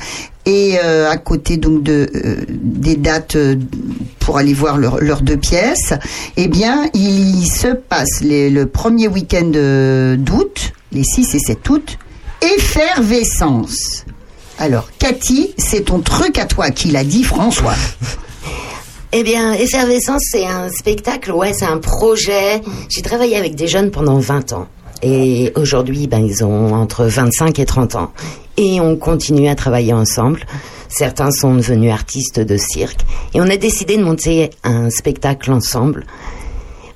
et 0.45 0.77
euh, 0.83 1.09
à 1.09 1.17
côté 1.17 1.57
donc 1.57 1.81
de 1.81 2.07
euh, 2.13 2.35
des 2.49 2.95
dates 2.95 3.35
euh, 3.35 3.55
pour 4.19 4.37
aller 4.37 4.53
voir 4.53 4.77
leurs 4.77 5.21
deux 5.23 5.37
pièces. 5.37 5.93
Eh 6.37 6.47
bien, 6.47 6.85
il 6.93 7.47
se 7.47 7.69
passe 7.69 8.21
les- 8.21 8.51
le 8.51 8.67
premier 8.67 9.07
week-end 9.07 9.49
d'août, 10.17 10.73
les 10.91 11.03
6 11.03 11.33
et 11.33 11.39
7 11.39 11.67
août, 11.69 11.97
effervescence. 12.41 14.05
Alors, 14.57 14.87
Cathy, 14.99 15.53
c'est 15.57 15.85
ton 15.85 15.99
truc 15.99 16.39
à 16.39 16.45
toi 16.45 16.69
qui 16.69 16.89
l'a 16.89 17.03
dit 17.03 17.23
François. 17.23 17.75
Eh 19.11 19.23
bien, 19.23 19.53
Effervescence, 19.53 20.23
c'est 20.29 20.45
un 20.45 20.69
spectacle, 20.69 21.31
ouais, 21.31 21.53
c'est 21.53 21.65
un 21.65 21.77
projet. 21.77 22.61
J'ai 22.89 23.01
travaillé 23.01 23.37
avec 23.37 23.55
des 23.55 23.67
jeunes 23.67 23.91
pendant 23.91 24.19
20 24.19 24.53
ans. 24.53 24.67
Et 25.01 25.51
aujourd'hui, 25.55 26.07
ben, 26.07 26.25
ils 26.25 26.43
ont 26.43 26.73
entre 26.73 27.05
25 27.05 27.59
et 27.59 27.65
30 27.65 27.95
ans. 27.95 28.11
Et 28.57 28.79
on 28.79 28.95
continue 28.95 29.47
à 29.47 29.55
travailler 29.55 29.93
ensemble. 29.93 30.45
Certains 30.89 31.31
sont 31.31 31.55
devenus 31.55 31.91
artistes 31.91 32.39
de 32.39 32.57
cirque. 32.57 33.01
Et 33.33 33.41
on 33.41 33.49
a 33.49 33.57
décidé 33.57 33.97
de 33.97 34.03
monter 34.03 34.49
un 34.63 34.89
spectacle 34.89 35.51
ensemble. 35.51 36.05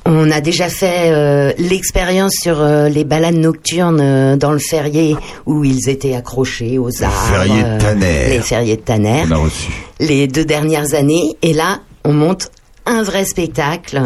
On 0.06 0.32
a 0.32 0.42
déjà 0.42 0.70
fait 0.70 1.12
euh, 1.12 1.52
l'expérience 1.58 2.34
sur 2.42 2.62
euh, 2.62 2.90
les 2.90 3.04
balades 3.04 3.36
nocturnes 3.36 4.00
euh, 4.02 4.36
dans 4.38 4.52
le 4.52 4.60
ferrier 4.60 5.16
où 5.46 5.64
ils 5.64 5.90
étaient 5.90 6.16
accrochés 6.16 6.78
aux 6.80 7.04
arbres. 7.04 7.16
ferrier 7.30 7.64
de 7.64 7.80
Tanner. 7.80 8.30
Les 8.30 8.42
ferriers 8.42 8.78
de 8.78 8.82
Tanner 8.82 9.24
On 9.30 9.32
a 9.32 9.38
reçu. 9.38 9.72
les 10.00 10.28
deux 10.28 10.46
dernières 10.46 10.94
années. 10.94 11.36
Et 11.42 11.54
là, 11.54 11.80
on 12.06 12.14
monte 12.14 12.50
un 12.86 13.04
vrai 13.04 13.26
spectacle. 13.26 14.02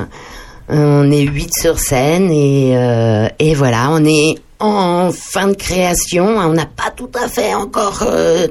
On 0.67 1.09
est 1.11 1.21
huit 1.21 1.51
sur 1.53 1.77
scène 1.79 2.31
et, 2.31 2.71
et 3.39 3.53
voilà, 3.53 3.89
on 3.91 4.03
est 4.05 4.35
en 4.59 5.11
fin 5.11 5.47
de 5.47 5.53
création. 5.55 6.25
On 6.25 6.53
n'a 6.53 6.65
pas 6.65 6.89
tout 6.95 7.09
à 7.21 7.27
fait 7.27 7.53
encore 7.53 8.05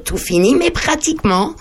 tout 0.04 0.18
fini, 0.18 0.54
mais 0.54 0.70
pratiquement. 0.70 1.52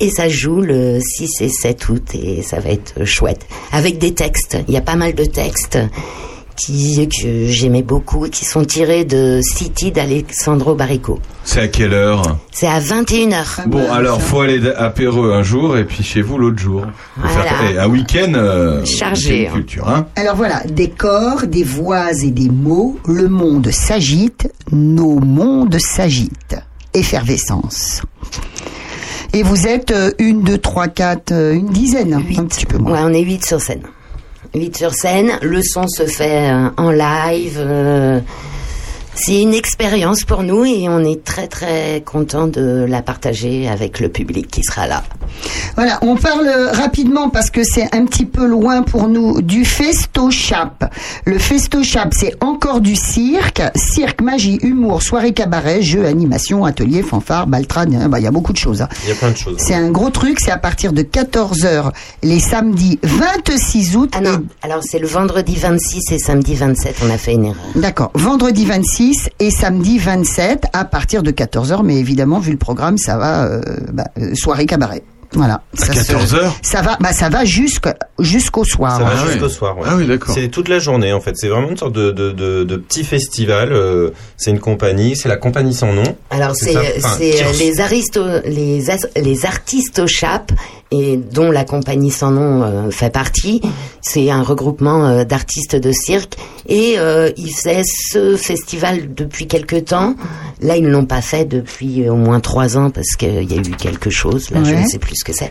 Et 0.00 0.10
ça 0.10 0.28
joue 0.28 0.60
le 0.60 0.98
6 1.00 1.40
et 1.40 1.48
7 1.48 1.88
août 1.88 2.02
et 2.14 2.42
ça 2.42 2.60
va 2.60 2.70
être 2.70 3.04
chouette. 3.04 3.46
Avec 3.72 3.98
des 3.98 4.12
textes. 4.14 4.58
Il 4.68 4.74
y 4.74 4.76
a 4.76 4.82
pas 4.82 4.96
mal 4.96 5.14
de 5.14 5.24
textes 5.24 5.78
qui, 6.54 7.06
que 7.08 7.46
j'aimais 7.48 7.82
beaucoup, 7.82 8.28
qui 8.28 8.44
sont 8.46 8.64
tirés 8.64 9.04
de 9.04 9.40
City 9.42 9.92
d'Alexandro 9.92 10.74
Barrico. 10.74 11.18
C'est 11.44 11.60
à 11.60 11.68
quelle 11.68 11.92
heure? 11.92 12.36
C'est 12.50 12.66
à 12.66 12.80
21h. 12.80 13.68
Bon, 13.68 13.90
alors, 13.90 14.20
faut 14.22 14.40
aller 14.40 14.60
à 14.76 14.88
Péreux 14.90 15.32
un 15.32 15.42
jour 15.42 15.76
et 15.78 15.84
puis 15.84 16.02
chez 16.02 16.22
vous 16.22 16.38
l'autre 16.38 16.58
jour. 16.58 16.82
Voilà. 17.16 17.44
faire- 17.44 17.82
un 17.82 17.88
week-end. 17.88 18.32
euh, 18.34 18.84
Chargé, 18.86 19.40
week-end 19.42 19.52
culture, 19.54 19.88
hein. 19.88 20.06
Alors 20.16 20.36
voilà, 20.36 20.62
des 20.64 20.88
corps, 20.90 21.46
des 21.46 21.62
voix 21.64 22.12
et 22.22 22.30
des 22.30 22.48
mots, 22.48 22.98
le 23.06 23.28
monde 23.28 23.70
s'agite, 23.70 24.48
nos 24.72 25.20
mondes 25.20 25.78
s'agitent. 25.78 26.56
Effervescence. 26.94 28.00
Et 29.32 29.42
vous 29.42 29.66
êtes 29.66 29.90
euh, 29.90 30.10
une, 30.18 30.42
deux, 30.42 30.58
trois, 30.58 30.88
quatre, 30.88 31.32
euh, 31.32 31.52
une 31.52 31.68
dizaine, 31.68 32.14
un 32.14 32.44
petit 32.44 32.66
peu 32.66 32.78
moins. 32.78 32.92
Ouais, 32.92 33.00
on 33.04 33.14
est 33.14 33.22
8 33.22 33.44
sur 33.44 33.60
scène. 33.60 33.82
8 34.54 34.76
sur 34.76 34.94
scène, 34.94 35.32
le 35.42 35.60
son 35.62 35.86
se 35.88 36.06
fait 36.06 36.50
euh, 36.50 36.68
en 36.76 36.90
live. 36.90 38.22
C'est 39.16 39.40
une 39.40 39.54
expérience 39.54 40.24
pour 40.24 40.42
nous 40.42 40.64
et 40.64 40.88
on 40.88 41.00
est 41.02 41.24
très 41.24 41.48
très 41.48 42.02
content 42.04 42.46
de 42.46 42.84
la 42.88 43.02
partager 43.02 43.66
avec 43.68 43.98
le 43.98 44.08
public 44.08 44.46
qui 44.48 44.62
sera 44.62 44.86
là. 44.86 45.02
Voilà, 45.74 45.98
on 46.02 46.16
parle 46.16 46.48
rapidement 46.72 47.28
parce 47.30 47.50
que 47.50 47.64
c'est 47.64 47.94
un 47.94 48.04
petit 48.04 48.26
peu 48.26 48.46
loin 48.46 48.82
pour 48.82 49.08
nous 49.08 49.40
du 49.42 49.64
Festo 49.64 50.30
Chap. 50.30 50.94
Le 51.24 51.38
Festo 51.38 51.82
Chap, 51.82 52.12
c'est 52.14 52.34
encore 52.42 52.80
du 52.80 52.94
cirque, 52.94 53.62
cirque, 53.74 54.20
magie, 54.20 54.58
humour, 54.62 55.02
soirée 55.02 55.32
cabaret, 55.32 55.82
jeux, 55.82 56.04
animation, 56.06 56.64
atelier, 56.64 57.02
fanfare, 57.02 57.46
baltrade, 57.46 57.94
hein, 57.94 58.08
bah, 58.08 58.20
il 58.20 58.24
y 58.24 58.28
a 58.28 58.30
beaucoup 58.30 58.52
de 58.52 58.58
choses. 58.58 58.82
hein. 58.82 58.88
Il 59.04 59.08
y 59.08 59.12
a 59.12 59.16
plein 59.16 59.30
de 59.30 59.36
choses. 59.36 59.56
C'est 59.58 59.74
un 59.74 59.90
gros 59.90 60.10
truc, 60.10 60.38
c'est 60.40 60.50
à 60.52 60.58
partir 60.58 60.92
de 60.92 61.02
14h 61.02 61.90
les 62.22 62.38
samedis 62.40 62.98
26 63.02 63.96
août. 63.96 64.12
Ah 64.14 64.20
non, 64.20 64.42
alors 64.62 64.82
c'est 64.82 64.98
le 64.98 65.06
vendredi 65.06 65.56
26 65.56 66.12
et 66.12 66.18
samedi 66.18 66.54
27, 66.54 66.96
on 67.06 67.10
a 67.10 67.18
fait 67.18 67.32
une 67.32 67.46
erreur. 67.46 67.56
D'accord, 67.74 68.10
vendredi 68.14 68.64
26 68.66 69.05
et 69.40 69.50
samedi 69.50 69.98
27 69.98 70.64
à 70.72 70.84
partir 70.84 71.22
de 71.22 71.30
14h, 71.30 71.82
mais 71.84 71.96
évidemment, 71.96 72.38
vu 72.38 72.52
le 72.52 72.58
programme, 72.58 72.98
ça 72.98 73.16
va, 73.16 73.44
euh, 73.46 73.60
bah, 73.92 74.04
euh, 74.18 74.34
soirée 74.34 74.66
cabaret. 74.66 75.02
Voilà. 75.32 75.62
À 75.76 75.84
Ça 75.86 75.92
se- 75.92 76.12
14h 76.12 76.52
Ça 76.62 76.82
va, 76.82 76.96
bah, 77.00 77.12
ça 77.12 77.28
va 77.28 77.44
jusqu'au 77.44 78.64
soir. 78.64 78.96
Ça 78.98 79.04
va 79.04 79.10
hein. 79.20 79.26
jusqu'au 79.26 79.48
soir. 79.48 79.76
ouais. 79.76 79.84
Ah 79.86 79.96
oui, 79.96 80.06
d'accord. 80.06 80.32
C'est 80.34 80.48
toute 80.48 80.68
la 80.68 80.78
journée 80.78 81.12
en 81.12 81.20
fait. 81.20 81.32
C'est 81.36 81.48
vraiment 81.48 81.68
une 81.68 81.76
sorte 81.76 81.92
de, 81.94 82.12
de, 82.12 82.30
de, 82.30 82.62
de 82.64 82.76
petit 82.76 83.02
festival. 83.04 83.72
euh, 83.72 84.10
c'est 84.36 84.52
une 84.52 84.60
compagnie. 84.60 85.16
C'est 85.16 85.28
la 85.28 85.36
compagnie 85.36 85.74
sans 85.74 85.92
nom. 85.92 86.04
Alors 86.30 86.54
c'est 86.54 86.76
Enfin, 86.98 87.18
les 87.58 87.80
aristo 87.80 88.22
les 88.44 88.88
as- 88.88 89.08
les 89.20 89.44
artistes 89.44 89.98
au 89.98 90.06
chap 90.06 90.52
et 90.90 91.16
dont 91.16 91.50
la 91.50 91.64
compagnie 91.64 92.10
sans 92.10 92.30
nom 92.30 92.62
euh, 92.62 92.90
fait 92.90 93.10
partie. 93.10 93.60
C'est 94.00 94.30
un 94.30 94.42
regroupement 94.42 95.06
euh, 95.06 95.24
d'artistes 95.24 95.76
de 95.76 95.90
cirque 95.92 96.36
et 96.68 96.94
euh, 96.98 97.30
ils 97.36 97.52
faisaient 97.52 97.82
ce 97.84 98.36
festival 98.36 99.14
depuis 99.14 99.46
quelque 99.46 99.76
temps. 99.76 100.14
Là 100.60 100.76
ils 100.76 100.84
ne 100.84 100.90
l'ont 100.90 101.06
pas 101.06 101.22
fait 101.22 101.44
depuis 101.44 102.08
au 102.08 102.16
moins 102.16 102.40
trois 102.40 102.76
ans 102.76 102.90
parce 102.90 103.16
qu'il 103.16 103.50
y 103.50 103.54
a 103.54 103.60
eu 103.60 103.70
quelque 103.72 104.10
chose. 104.10 104.50
Là 104.50 104.62
je 104.64 104.74
ne 104.74 104.86
sais 104.86 104.98
plus 104.98 105.16
ce 105.16 105.24
que 105.24 105.32
c'est. 105.32 105.50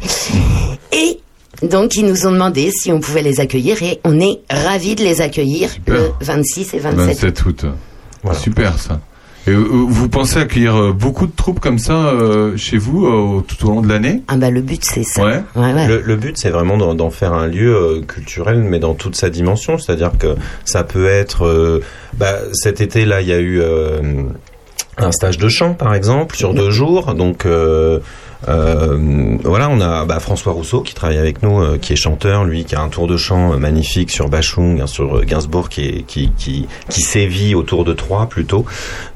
Et 0.93 1.19
donc 1.61 1.95
ils 1.95 2.05
nous 2.05 2.27
ont 2.27 2.31
demandé 2.31 2.71
si 2.71 2.91
on 2.91 2.99
pouvait 2.99 3.21
les 3.21 3.39
accueillir 3.39 3.81
et 3.83 3.99
on 4.03 4.19
est 4.19 4.39
ravis 4.49 4.95
de 4.95 5.03
les 5.03 5.21
accueillir 5.21 5.69
le 5.87 6.11
26 6.21 6.73
et 6.73 6.79
27 6.79 7.05
27 7.07 7.45
août. 7.45 7.65
Super 8.33 8.79
ça. 8.79 8.99
Et 9.47 9.51
euh, 9.51 9.57
vous 9.57 10.09
pensez 10.09 10.39
accueillir 10.39 10.75
euh, 10.75 10.91
beaucoup 10.91 11.27
de 11.27 11.31
troupes 11.35 11.59
comme 11.59 11.77
ça 11.77 12.07
euh, 12.07 12.57
chez 12.57 12.77
vous 12.77 13.05
euh, 13.05 13.41
tout 13.47 13.67
au 13.67 13.69
long 13.69 13.81
de 13.81 13.87
l'année? 13.87 14.23
Ah 14.27 14.37
bah 14.37 14.49
le 14.49 14.61
but 14.61 14.83
c'est 14.83 15.03
ça. 15.03 15.23
Ouais. 15.23 15.87
Le, 15.87 16.01
le 16.01 16.15
but, 16.15 16.35
c'est 16.37 16.49
vraiment 16.49 16.77
d'en 16.95 17.09
faire 17.11 17.33
un 17.33 17.47
lieu 17.47 17.75
euh, 17.75 18.01
culturel, 18.01 18.59
mais 18.59 18.79
dans 18.79 18.95
toute 18.95 19.15
sa 19.15 19.29
dimension. 19.29 19.77
C'est-à-dire 19.77 20.13
que 20.17 20.35
ça 20.65 20.83
peut 20.83 21.05
être. 21.07 21.45
euh, 21.45 21.83
bah, 22.17 22.39
cet 22.53 22.81
été, 22.81 23.05
là, 23.05 23.21
il 23.21 23.27
y 23.27 23.33
a 23.33 23.39
eu 23.39 23.59
euh, 23.61 24.23
un 24.97 25.11
stage 25.11 25.37
de 25.37 25.49
chant, 25.49 25.73
par 25.73 25.93
exemple, 25.95 26.35
sur 26.35 26.53
deux 26.53 26.71
jours. 26.71 27.13
Donc. 27.15 27.45
euh, 27.45 27.99
euh, 28.47 29.37
voilà, 29.43 29.69
on 29.69 29.81
a 29.81 30.05
bah, 30.05 30.19
François 30.19 30.53
Rousseau 30.53 30.81
qui 30.81 30.93
travaille 30.93 31.17
avec 31.17 31.41
nous, 31.41 31.59
euh, 31.61 31.79
qui 31.81 31.93
est 31.93 31.95
chanteur, 31.95 32.43
lui, 32.43 32.63
qui 32.63 32.75
a 32.75 32.81
un 32.81 32.89
tour 32.89 33.07
de 33.07 33.17
chant 33.17 33.53
euh, 33.53 33.57
magnifique 33.57 34.11
sur 34.11 34.29
Bachung, 34.29 34.81
hein, 34.81 34.85
sur 34.87 35.17
euh, 35.17 35.21
Gainsbourg, 35.23 35.67
qui, 35.67 35.85
est, 35.87 36.01
qui, 36.05 36.31
qui, 36.37 36.67
qui 36.89 37.01
sévit 37.01 37.55
autour 37.55 37.85
de 37.85 37.93
Troyes 37.93 38.27
plutôt. 38.27 38.63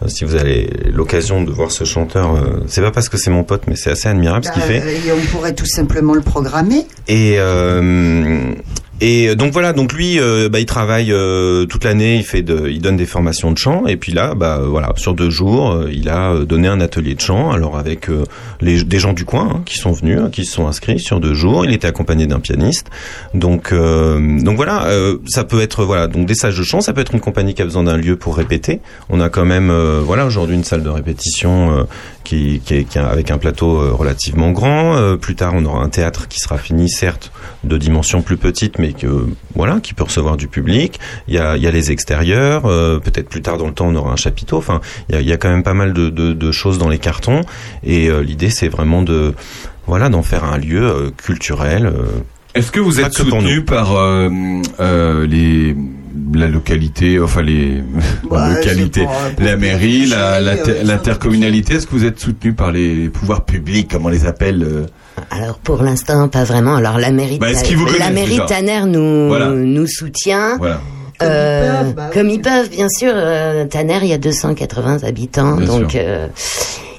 Euh, 0.03 0.07
si 0.07 0.23
vous 0.25 0.33
avez 0.33 0.71
l'occasion 0.91 1.43
de 1.43 1.51
voir 1.51 1.69
ce 1.69 1.83
chanteur, 1.83 2.33
euh, 2.35 2.63
c'est 2.65 2.81
pas 2.81 2.89
parce 2.91 3.07
que 3.07 3.17
c'est 3.17 3.29
mon 3.29 3.43
pote, 3.43 3.63
mais 3.67 3.75
c'est 3.75 3.91
assez 3.91 4.09
admirable 4.09 4.45
ce 4.45 4.51
qu'il 4.51 4.61
Bah, 4.63 4.67
fait. 4.67 5.07
et 5.07 5.11
on 5.11 5.19
pourrait 5.31 5.53
tout 5.53 5.67
simplement 5.67 6.15
le 6.15 6.21
programmer. 6.21 6.87
Et, 7.07 7.35
euh, 7.37 8.53
Et 9.01 9.29
euh, 9.29 9.35
donc 9.35 9.53
voilà, 9.53 9.71
donc 9.73 9.93
lui, 9.93 10.19
euh, 10.19 10.49
bah, 10.49 10.59
il 10.59 10.65
travaille 10.65 11.11
euh, 11.11 11.65
toute 11.65 11.85
l'année, 11.85 12.17
il 12.17 12.23
fait, 12.23 12.41
de, 12.41 12.67
il 12.67 12.81
donne 12.81 12.97
des 12.97 13.05
formations 13.05 13.51
de 13.51 13.57
chant, 13.57 13.87
et 13.87 13.95
puis 13.95 14.11
là, 14.11 14.35
bah 14.35 14.59
voilà, 14.65 14.91
sur 14.97 15.13
deux 15.13 15.29
jours, 15.29 15.71
euh, 15.71 15.89
il 15.91 16.09
a 16.09 16.31
euh, 16.31 16.45
donné 16.45 16.67
un 16.67 16.81
atelier 16.81 17.15
de 17.15 17.21
chant, 17.21 17.51
alors 17.51 17.77
avec 17.77 18.09
euh, 18.09 18.25
les, 18.59 18.83
des 18.83 18.99
gens 18.99 19.13
du 19.13 19.23
coin 19.23 19.49
hein, 19.55 19.61
qui 19.65 19.77
sont 19.77 19.91
venus, 19.93 20.19
hein, 20.19 20.29
qui 20.31 20.43
se 20.43 20.51
sont 20.51 20.67
inscrits 20.67 20.99
sur 20.99 21.19
deux 21.19 21.33
jours. 21.33 21.65
Il 21.65 21.73
était 21.73 21.87
accompagné 21.87 22.27
d'un 22.27 22.39
pianiste, 22.39 22.87
donc 23.33 23.71
euh, 23.71 24.19
donc 24.41 24.57
voilà, 24.57 24.87
euh, 24.87 25.17
ça 25.27 25.43
peut 25.45 25.61
être 25.61 25.85
voilà, 25.85 26.07
donc 26.07 26.25
des 26.25 26.35
stages 26.35 26.57
de 26.57 26.63
chant, 26.63 26.81
ça 26.81 26.91
peut 26.91 27.01
être 27.01 27.13
une 27.13 27.21
compagnie 27.21 27.53
qui 27.53 27.61
a 27.61 27.65
besoin 27.65 27.83
d'un 27.83 27.97
lieu 27.97 28.17
pour 28.17 28.35
répéter. 28.35 28.81
On 29.09 29.21
a 29.21 29.29
quand 29.29 29.45
même 29.45 29.69
euh, 29.69 30.01
voilà 30.03 30.25
aujourd'hui 30.25 30.55
une 30.55 30.63
salle 30.63 30.83
de 30.83 30.89
répétition 30.89 31.71
euh, 31.71 31.83
qui, 32.23 32.61
qui, 32.63 32.75
est, 32.75 32.83
qui 32.83 32.99
avec 32.99 33.31
un 33.31 33.37
plateau 33.37 33.77
euh, 33.77 33.93
relativement 33.93 34.51
grand. 34.51 34.95
Euh, 34.97 35.15
plus 35.15 35.35
tard, 35.35 35.53
on 35.55 35.65
aura 35.65 35.81
un 35.83 35.89
théâtre 35.89 36.27
qui 36.27 36.39
sera 36.39 36.57
fini, 36.57 36.89
certes, 36.89 37.31
de 37.63 37.77
dimension 37.77 38.21
plus 38.21 38.37
petite, 38.37 38.77
mais 38.77 38.88
que 38.93 39.27
voilà, 39.55 39.79
qui 39.79 39.93
peut 39.93 40.03
recevoir 40.03 40.37
du 40.37 40.47
public. 40.47 40.99
Il 41.27 41.33
y 41.33 41.37
a, 41.37 41.57
il 41.57 41.63
y 41.63 41.67
a 41.67 41.71
les 41.71 41.91
extérieurs. 41.91 42.65
euh, 42.65 42.99
Peut-être 42.99 43.29
plus 43.29 43.41
tard 43.41 43.57
dans 43.57 43.67
le 43.67 43.73
temps, 43.73 43.87
on 43.87 43.95
aura 43.95 44.11
un 44.11 44.15
chapiteau. 44.15 44.57
Enfin, 44.57 44.81
il 45.09 45.15
y 45.15 45.17
a, 45.17 45.21
il 45.21 45.27
y 45.27 45.33
a 45.33 45.37
quand 45.37 45.49
même 45.49 45.63
pas 45.63 45.73
mal 45.73 45.93
de, 45.93 46.09
de, 46.09 46.33
de 46.33 46.51
choses 46.51 46.77
dans 46.77 46.89
les 46.89 46.99
cartons. 46.99 47.41
Et 47.83 48.09
euh, 48.09 48.21
l'idée, 48.21 48.49
c'est 48.49 48.67
vraiment 48.69 49.01
de 49.01 49.33
voilà 49.87 50.09
d'en 50.09 50.21
faire 50.23 50.43
un 50.43 50.57
lieu 50.57 50.83
euh, 50.83 51.09
culturel. 51.15 51.85
euh, 51.87 52.05
Est-ce 52.53 52.71
que 52.71 52.79
vous 52.79 52.99
êtes 52.99 53.13
soutenu 53.41 53.63
par 53.65 53.95
euh, 53.95 54.29
euh, 54.79 55.25
les 55.27 55.75
la 56.33 56.47
localité, 56.47 57.19
enfin 57.19 57.41
les 57.41 57.81
la 58.31 58.49
localité, 58.55 59.05
pas- 59.05 59.43
la 59.43 59.57
mairie, 59.57 60.05
la- 60.07 60.39
la- 60.41 60.55
l'intercommunalité 60.83 61.75
Est-ce 61.75 61.87
que 61.87 61.91
vous 61.91 62.05
êtes 62.05 62.19
soutenu 62.19 62.53
par 62.53 62.71
les 62.71 63.09
pouvoirs 63.09 63.45
publics, 63.45 63.89
comme 63.89 64.05
on 64.05 64.09
les 64.09 64.25
appelle 64.25 64.63
euh 64.63 64.85
Alors 65.31 65.57
pour 65.59 65.81
l'instant, 65.83 66.27
pas 66.29 66.43
vraiment. 66.43 66.75
Alors 66.75 66.97
la 66.97 67.11
mairie, 67.11 67.37
Bah, 67.39 67.47
la 67.99 68.09
mairie 68.11 68.39
Tanner 68.47 68.81
nous 68.85 69.27
Voilà. 69.27 69.47
nous 69.49 69.87
soutient. 69.87 70.57
Voilà. 70.57 70.79
Euh, 71.21 71.83
Comme 71.83 71.87
ils 71.89 71.93
peuvent, 71.93 71.95
bah 71.95 72.09
comme 72.13 72.27
oui. 72.27 72.33
ils 72.35 72.41
peuvent, 72.41 72.69
bien 72.69 72.87
sûr. 72.89 73.11
Euh, 73.13 73.65
Tanner, 73.65 73.99
il 74.03 74.07
y 74.07 74.13
a 74.13 74.17
280 74.17 74.99
habitants, 75.03 75.57
Bien 75.57 75.67
donc 75.67 75.95
euh, 75.95 76.27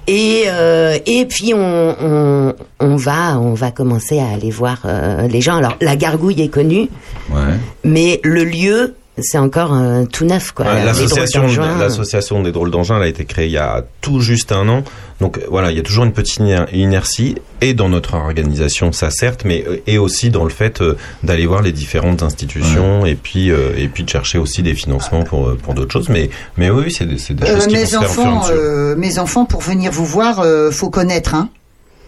et 0.07 0.43
euh, 0.49 0.99
et 1.07 1.25
puis 1.27 1.53
on, 1.55 1.95
on 2.01 2.55
on 2.81 2.97
va 2.97 3.39
on 3.39 3.55
va 3.55 3.71
commencer 3.71 4.19
à 4.19 4.29
aller 4.35 4.51
voir 4.51 4.81
euh, 4.85 5.27
les 5.29 5.41
gens. 5.41 5.57
Alors 5.57 5.77
la 5.81 5.97
gargouille 5.97 6.41
est 6.43 6.49
connue, 6.49 6.89
Ouais. 7.31 7.55
mais 7.85 8.21
le 8.25 8.45
lieu 8.45 8.95
c'est 9.19 9.39
encore 9.39 9.75
euh, 9.75 10.05
tout 10.05 10.25
neuf 10.25 10.53
quoi. 10.53 10.67
Les 10.75 10.85
L'association, 10.85 12.43
des 12.43 12.53
drôles 12.53 12.71
d'engins, 12.71 12.97
elle 12.97 13.03
a 13.05 13.09
été 13.09 13.25
créée 13.25 13.47
il 13.47 13.53
y 13.53 13.59
a 13.59 13.85
tout 14.01 14.21
juste 14.21 14.53
un 14.53 14.69
an. 14.69 14.83
Donc 15.21 15.39
euh, 15.39 15.43
voilà, 15.51 15.71
il 15.71 15.77
y 15.77 15.81
a 15.81 15.83
toujours 15.83 16.05
une 16.05 16.13
petite 16.13 16.39
iner- 16.41 16.67
inertie 16.73 17.37
et 17.61 17.75
dans 17.75 17.89
notre 17.89 18.15
organisation, 18.15 18.91
ça 18.93 19.11
certes, 19.11 19.43
mais 19.45 19.65
euh, 19.69 19.77
et 19.87 19.99
aussi 19.99 20.31
dans 20.31 20.45
le 20.45 20.51
fait 20.51 20.81
euh, 20.81 20.97
d'aller 21.23 21.47
voir 21.47 21.61
les 21.63 21.73
différentes 21.73 22.23
institutions 22.23 23.05
et 23.05 23.15
puis 23.17 23.51
euh, 23.51 23.73
et 23.77 23.89
puis 23.89 24.03
de 24.05 24.09
chercher 24.09 24.39
aussi 24.39 24.63
des 24.63 24.75
financements 24.75 25.23
pour 25.25 25.55
pour 25.59 25.75
d'autres 25.75 25.93
choses. 25.93 26.09
Mais 26.09 26.31
mais 26.57 26.71
oui, 26.71 26.91
c'est 26.91 27.07
des, 27.07 27.19
c'est 27.19 27.35
des 27.35 27.45
Euh, 27.45 27.55
choses 27.57 27.67
qui 27.67 27.75
vont 27.75 27.81
mes 27.81 27.87
se 27.87 27.91
faire 27.99 28.03
enfants, 28.11 28.43
euh, 28.51 28.97
mes 28.97 29.19
enfants, 29.19 29.45
pour 29.45 29.61
venir 29.61 29.93
vous 29.93 30.07
voir, 30.07 30.41
euh, 30.41 30.71
faut 30.71 30.91
connaître. 30.91 31.35
Hein. 31.35 31.49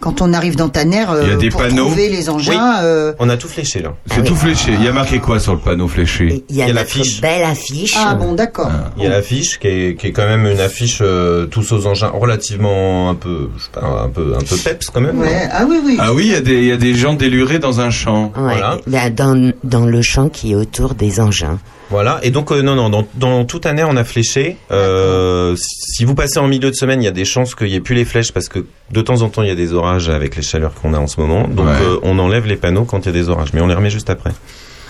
Quand 0.03 0.21
on 0.21 0.33
arrive 0.33 0.57
dans 0.57 0.67
Tanner, 0.67 1.05
euh, 1.09 1.21
Il 1.23 1.29
y 1.29 1.31
a 1.31 1.37
des 1.37 1.49
pour 1.49 1.61
panneaux. 1.61 1.85
trouver 1.85 2.09
les 2.09 2.29
engins. 2.29 2.81
euh, 2.83 3.13
On 3.19 3.29
a 3.29 3.37
tout 3.37 3.47
fléché 3.47 3.81
là. 3.81 3.93
C'est 4.07 4.21
tout 4.25 4.35
fléché. 4.35 4.73
Il 4.73 4.83
y 4.83 4.87
a 4.89 4.91
marqué 4.91 5.19
quoi 5.19 5.39
sur 5.39 5.53
le 5.53 5.59
panneau 5.59 5.87
fléché 5.87 6.43
Il 6.49 6.55
y 6.57 6.61
a, 6.61 6.65
Il 6.65 6.67
y 6.67 6.71
a 6.71 6.73
l'affiche. 6.73 7.21
belle 7.21 7.45
affiche. 7.45 7.95
Ah 7.97 8.13
bon, 8.13 8.33
d'accord. 8.33 8.69
Il 8.97 9.03
y 9.03 9.05
a 9.05 9.09
l'affiche 9.09 9.59
qui 9.59 9.67
est, 9.67 9.95
qui 9.97 10.07
est 10.07 10.11
quand 10.11 10.27
même 10.27 10.45
une 10.45 10.59
affiche 10.59 10.99
euh, 11.01 11.45
tous 11.45 11.71
aux 11.71 11.87
engins 11.87 12.11
relativement 12.13 13.09
un 13.09 13.15
peu 13.15 13.49
je 13.57 13.63
sais 13.63 13.69
pas, 13.71 14.01
un 14.03 14.09
peu 14.09 14.33
un 14.35 14.41
peu 14.43 14.57
peps 14.57 14.87
quand 14.93 14.99
même. 14.99 15.19
Ouais. 15.19 15.47
Ah 15.53 15.63
oui, 15.69 15.77
oui. 15.85 15.95
Ah 15.99 16.11
oui, 16.13 16.23
il 16.25 16.31
y 16.31 16.35
a 16.35 16.41
des 16.41 16.57
il 16.57 16.65
y 16.65 16.71
a 16.73 16.77
des 16.77 16.95
gens 16.95 17.13
délurés 17.13 17.59
dans 17.59 17.79
un 17.79 17.89
champ. 17.89 18.25
Ouais, 18.35 18.41
Voilà. 18.59 18.77
là, 18.87 19.09
dans, 19.09 19.53
dans 19.63 19.85
le 19.85 20.01
champ 20.01 20.27
qui 20.27 20.51
est 20.51 20.55
autour 20.55 20.95
des 20.95 21.21
engins. 21.21 21.59
Voilà, 21.93 22.19
et 22.23 22.31
donc 22.31 22.51
euh, 22.51 22.63
non, 22.63 22.73
non, 22.73 22.89
dans, 22.89 23.05
dans 23.13 23.45
toute 23.45 23.67
année 23.67 23.83
on 23.83 23.95
a 23.95 24.03
fléché. 24.03 24.57
Euh, 24.71 25.55
si 25.55 26.05
vous 26.05 26.15
passez 26.15 26.39
en 26.39 26.47
milieu 26.47 26.71
de 26.71 26.75
semaine, 26.75 27.03
il 27.03 27.05
y 27.05 27.07
a 27.07 27.11
des 27.11 27.23
chances 27.23 27.53
qu'il 27.53 27.67
n'y 27.67 27.75
ait 27.75 27.79
plus 27.81 27.93
les 27.93 28.03
flèches 28.03 28.31
parce 28.31 28.49
que 28.49 28.65
de 28.91 29.01
temps 29.01 29.21
en 29.21 29.29
temps 29.29 29.43
il 29.43 29.47
y 29.47 29.51
a 29.51 29.55
des 29.55 29.73
orages 29.73 30.09
avec 30.09 30.35
les 30.35 30.41
chaleurs 30.41 30.73
qu'on 30.73 30.95
a 30.95 30.97
en 30.97 31.05
ce 31.05 31.21
moment. 31.21 31.47
Donc 31.47 31.67
Ouais. 31.67 31.73
euh, 31.83 31.99
on 32.01 32.17
enlève 32.17 32.47
les 32.47 32.55
panneaux 32.57 32.83
quand 32.85 33.01
il 33.01 33.05
y 33.05 33.09
a 33.09 33.11
des 33.11 33.29
orages, 33.29 33.49
mais 33.53 33.61
on 33.61 33.67
les 33.67 33.75
remet 33.75 33.91
juste 33.91 34.09
après. 34.09 34.31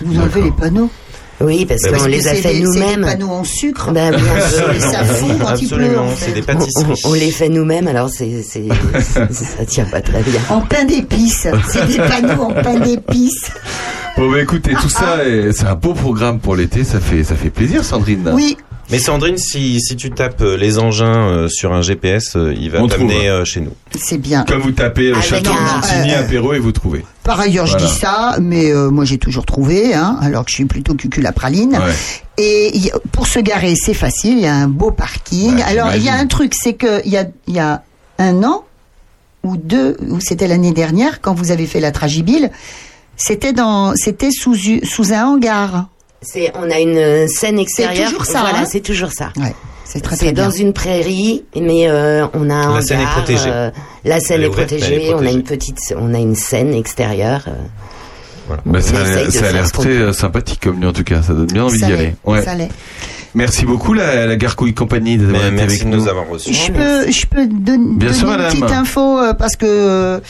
Vous 0.02 0.18
enlevez 0.18 0.40
les 0.42 0.50
panneaux. 0.50 0.88
Oui, 1.40 1.66
parce 1.66 1.82
Bah, 1.82 1.98
qu'on 1.98 2.06
les 2.06 2.26
a 2.28 2.30
fait 2.34 2.42
C'est 2.42 2.52
des 2.54 2.60
nous-mêmes. 2.60 3.02
panneaux 3.04 3.28
en 3.28 3.44
sucre. 3.44 3.90
Ben, 3.92 4.10
bien 4.10 4.40
sûr. 4.48 4.72
Ça 4.80 5.04
fond 5.04 5.36
quand 5.40 5.56
il 5.60 5.68
pleut. 5.68 5.98
En 5.98 6.08
fait. 6.08 6.32
des 6.32 6.40
On, 6.42 6.44
pâtisseries. 6.44 6.84
on- 7.04 7.10
on 7.10 7.12
les 7.14 7.30
fait 7.32 7.48
nous-mêmes, 7.48 7.88
alors 7.88 8.08
c'est, 8.08 8.42
c'est, 8.42 8.68
ça 9.30 9.64
tient 9.66 9.84
pas 9.84 10.00
très 10.00 10.22
bien. 10.22 10.40
En 10.48 10.60
pain 10.62 10.84
d'épices. 10.84 11.48
C'est 11.68 11.86
des 11.88 11.96
panneaux 11.98 12.40
en 12.44 12.52
pain 12.54 12.78
d'épices. 12.78 13.50
Bon 14.16 14.30
bah 14.30 14.40
écoutez, 14.40 14.74
tout 14.74 14.88
ça, 14.88 15.24
est- 15.24 15.52
c'est 15.52 15.66
un 15.66 15.74
beau 15.74 15.92
programme 15.92 16.38
pour 16.38 16.54
l'été. 16.54 16.84
Ça 16.84 17.00
fait 17.00 17.24
ça 17.24 17.34
fait 17.34 17.50
plaisir, 17.50 17.84
Sandrine. 17.84 18.30
Oui. 18.32 18.56
Mais 18.90 18.98
Sandrine, 18.98 19.38
si, 19.38 19.80
si 19.80 19.96
tu 19.96 20.10
tapes 20.10 20.42
euh, 20.42 20.58
les 20.58 20.78
engins 20.78 21.06
euh, 21.28 21.48
sur 21.48 21.72
un 21.72 21.80
GPS, 21.80 22.36
euh, 22.36 22.54
il 22.56 22.70
va 22.70 22.80
On 22.82 22.86
t'amener 22.86 23.28
euh, 23.30 23.44
chez 23.44 23.60
nous. 23.60 23.72
C'est 23.98 24.18
bien. 24.18 24.44
Comme 24.46 24.60
vous 24.60 24.72
tapez 24.72 25.10
euh, 25.10 25.20
Château 25.22 25.50
un- 25.52 25.76
Montigny 25.76 26.14
euh, 26.14 26.20
apéro 26.20 26.52
et 26.52 26.58
vous 26.58 26.70
trouvez. 26.70 27.02
Par 27.24 27.40
ailleurs, 27.40 27.64
Voilà. 27.66 27.80
je 27.82 27.86
dis 27.86 27.98
ça, 27.98 28.36
mais 28.42 28.70
euh, 28.70 28.90
moi 28.90 29.06
j'ai 29.06 29.16
toujours 29.18 29.46
trouvé, 29.46 29.94
hein, 29.94 30.18
alors 30.20 30.44
que 30.44 30.50
je 30.50 30.56
suis 30.56 30.64
plutôt 30.66 30.94
cucul 30.94 31.26
à 31.26 31.32
praline. 31.32 31.72
Ouais. 31.72 31.94
Et 32.36 32.92
pour 33.10 33.26
se 33.26 33.38
garer, 33.40 33.74
c'est 33.74 33.94
facile. 33.94 34.34
Il 34.36 34.44
y 34.44 34.46
a 34.46 34.54
un 34.54 34.68
beau 34.68 34.90
parking. 34.90 35.56
Ouais, 35.56 35.62
Alors 35.62 35.94
il 35.96 36.02
y 36.04 36.10
a 36.10 36.14
un 36.14 36.26
truc, 36.26 36.52
c'est 36.54 36.74
que 36.74 37.00
il 37.06 37.10
y 37.10 37.16
a, 37.16 37.24
il 37.48 37.54
y 37.54 37.60
a 37.60 37.82
un 38.18 38.44
an 38.44 38.64
ou 39.44 39.56
deux, 39.56 39.96
ou 40.08 40.20
c'était 40.20 40.46
l'année 40.46 40.72
dernière, 40.72 41.20
quand 41.22 41.32
vous 41.34 41.50
avez 41.52 41.66
fait 41.66 41.80
la 41.80 41.90
Tragibile, 41.90 42.50
c'était 43.16 43.52
dans, 43.52 43.94
c'était 43.96 44.30
sous 44.30 44.54
sous 44.82 45.12
un 45.12 45.24
hangar. 45.26 45.88
C'est, 46.22 46.52
on 46.56 46.70
a 46.70 46.78
une 46.80 47.28
scène 47.28 47.58
extérieure. 47.58 48.08
toujours 48.08 48.24
ça, 48.26 48.40
Voilà, 48.40 48.60
hein 48.60 48.64
c'est 48.66 48.80
toujours 48.80 49.12
ça. 49.12 49.30
Ouais, 49.36 49.54
c'est 49.84 50.00
très 50.00 50.16
C'est 50.16 50.24
très 50.26 50.32
bien. 50.32 50.44
dans 50.46 50.50
une 50.50 50.72
prairie, 50.72 51.44
mais 51.54 51.86
euh, 51.88 52.26
on 52.32 52.48
a 52.48 52.54
un 52.54 52.74
La 52.76 52.80
scène 52.82 52.98
est 53.00 53.02
hangar, 53.02 53.14
protégée. 53.16 53.50
euh, 53.50 53.70
la 54.04 54.20
scène 54.20 54.40
est 54.42 54.46
ouverte, 54.46 54.68
protégée, 54.70 55.04
est 55.04 55.08
On 55.10 55.12
a 55.12 55.14
protégée. 55.16 55.34
une 55.34 55.42
petite, 55.42 55.94
on 55.98 56.14
a 56.14 56.18
une 56.18 56.34
scène 56.34 56.72
extérieure. 56.74 57.42
euh. 57.48 57.52
Bah, 58.48 58.56
On 58.66 58.80
ça, 58.80 59.00
a 59.00 59.04
l'air- 59.04 59.32
ça 59.32 59.46
a 59.46 59.62
très 59.70 59.88
euh, 59.90 60.12
sympathique 60.12 60.60
comme 60.62 60.80
lieu 60.80 60.88
en 60.88 60.92
tout 60.92 61.04
cas. 61.04 61.22
Ça 61.22 61.32
donne 61.32 61.46
bien 61.46 61.64
envie 61.64 61.78
d'y 61.78 61.84
aller. 61.92 62.14
Ouais. 62.24 62.42
ça. 62.42 62.52
Merci 63.34 63.64
beaucoup 63.66 63.94
la, 63.94 64.26
la 64.26 64.36
Garcouille 64.36 64.74
Compagnie 64.74 65.16
d'avoir 65.18 65.42
été 65.46 65.50
merci 65.50 65.76
avec 65.80 65.84
de 65.90 65.96
nous 65.96 66.02
nous. 66.04 66.08
avoir 66.08 66.28
reçus. 66.28 66.52
Je 66.54 66.70
peux, 66.70 67.10
je 67.10 67.26
peux 67.26 67.46
don- 67.46 67.94
Bien 67.96 68.08
donner 68.08 68.12
sûr, 68.12 68.28
une 68.30 68.36
madame. 68.36 68.50
petite 68.52 68.70
info 68.72 69.18
euh, 69.18 69.32
parce 69.34 69.56
que 69.56 70.20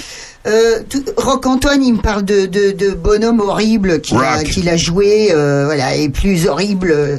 euh, 0.46 0.50
euh, 0.50 0.82
tout- 0.88 1.04
Rock 1.16 1.46
Antoine, 1.46 1.82
il 1.82 1.94
me 1.94 2.00
parle 2.00 2.24
de, 2.24 2.46
de, 2.46 2.72
de 2.72 2.90
bonhomme 2.90 3.40
horrible 3.40 4.00
qu'il 4.00 4.16
a, 4.18 4.42
a 4.68 4.76
joué, 4.76 5.28
euh, 5.32 5.64
voilà, 5.64 5.94
et 5.96 6.08
plus 6.08 6.46
horrible 6.46 6.90
euh, 6.92 7.18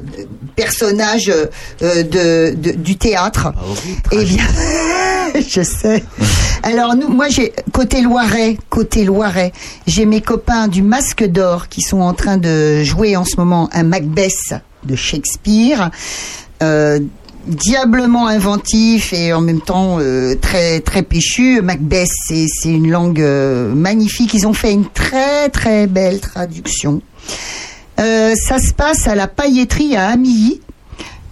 personnage 0.55 1.31
euh, 1.81 2.03
de, 2.03 2.55
de- 2.55 2.71
du 2.77 2.97
théâtre. 2.97 3.51
Eh 4.11 4.23
bien, 4.23 4.43
je 5.47 5.61
sais. 5.63 6.03
Alors 6.63 6.95
nous, 6.95 7.09
moi, 7.09 7.27
j'ai 7.29 7.53
côté 7.73 8.01
Loiret, 8.01 8.57
côté 8.69 9.03
Loiret, 9.03 9.51
j'ai 9.87 10.05
mes 10.05 10.21
copains 10.21 10.67
du 10.67 10.81
Masque 10.81 11.25
d'Or 11.25 11.67
qui 11.67 11.81
sont 11.81 11.99
en 12.01 12.13
train 12.13 12.37
de 12.37 12.83
jouer 12.83 13.15
en 13.17 13.25
ce 13.25 13.35
moment 13.37 13.69
un 13.73 13.83
Macbeth 13.83 14.55
de 14.83 14.95
Shakespeare. 14.95 15.89
Diablement 17.47 18.27
inventif 18.27 19.13
et 19.13 19.31
en 19.33 19.41
même 19.41 19.61
temps 19.61 19.97
euh, 19.99 20.35
très 20.35 20.79
très 20.79 21.03
péchu. 21.03 21.61
Macbeth, 21.61 22.09
c'est 22.27 22.47
une 22.65 22.89
langue 22.89 23.21
euh, 23.21 23.73
magnifique. 23.73 24.33
Ils 24.33 24.47
ont 24.47 24.53
fait 24.53 24.73
une 24.73 24.87
très 24.89 25.49
très 25.49 25.85
belle 25.85 26.19
traduction. 26.19 27.01
Euh, 27.99 28.33
ça 28.35 28.57
se 28.57 28.73
passe 28.73 29.07
à 29.07 29.15
la 29.15 29.27
pailletterie 29.27 29.95
à 29.95 30.09
Amilly 30.09 30.59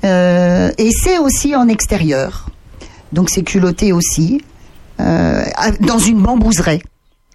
euh, 0.06 0.72
et 0.78 0.92
c'est 0.92 1.18
aussi 1.18 1.56
en 1.56 1.68
extérieur. 1.68 2.48
Donc 3.12 3.30
c'est 3.30 3.44
culotté 3.44 3.92
aussi 3.92 4.42
euh, 5.00 5.44
dans 5.82 6.00
une 6.00 6.22
bambouserie. 6.22 6.82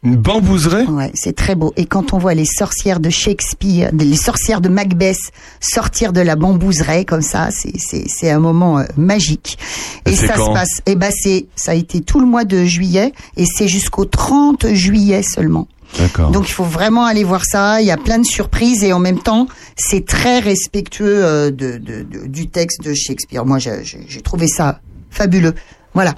Une 0.05 0.17
bambouserie 0.17 0.85
Ouais, 0.87 1.11
c'est 1.15 1.35
très 1.35 1.55
beau. 1.57 1.73
Et 1.77 1.85
quand 1.87 2.13
on 2.13 2.19
voit 2.19 2.35
les 2.35 2.45
sorcières 2.45 3.01
de 3.01 3.11
Shakespeare, 3.11 3.91
les 3.93 4.17
sorcières 4.17 4.61
de 4.61 4.69
Macbeth 4.69 5.19
sortir 5.61 6.13
de 6.13 6.21
la 6.21 6.37
bambouserie 6.37 7.05
comme 7.05 7.23
ça, 7.23 7.49
c'est 7.51 7.73
c'est 7.79 8.05
c'est 8.09 8.31
un 8.31 8.39
moment 8.39 8.79
euh, 8.79 8.85
magique. 8.97 9.59
Et 10.07 10.15
ça 10.15 10.35
se 10.35 10.53
passe. 10.53 10.81
Et 10.87 10.95
ben 10.95 11.11
c'est 11.13 11.47
ça 11.57 11.73
a 11.73 11.75
été 11.75 12.01
tout 12.01 12.21
le 12.21 12.27
mois 12.27 12.45
de 12.45 12.65
juillet 12.65 13.13
et 13.37 13.45
c'est 13.45 13.67
jusqu'au 13.69 14.05
30 14.05 14.73
juillet 14.73 15.23
seulement. 15.25 15.67
D'accord. 15.99 16.31
Donc 16.31 16.49
il 16.49 16.53
faut 16.53 16.65
vraiment 16.65 17.05
aller 17.07 17.25
voir 17.25 17.43
ça. 17.45 17.81
Il 17.81 17.87
y 17.87 17.91
a 17.91 17.97
plein 17.97 18.19
de 18.19 18.27
surprises 18.27 18.85
et 18.85 18.93
en 18.93 18.99
même 19.01 19.19
temps 19.19 19.49
c'est 19.75 20.05
très 20.07 20.39
respectueux 20.39 21.25
euh, 21.25 21.51
de, 21.51 21.79
de- 21.79 22.03
de- 22.03 22.27
du 22.29 22.49
texte 22.49 22.83
de 22.85 22.95
Shakespeare. 22.95 23.45
Moi 23.45 23.59
j'ai 23.59 24.21
trouvé 24.23 24.47
ça 24.47 24.81
fabuleux. 25.11 25.55
Voilà. 25.95 26.15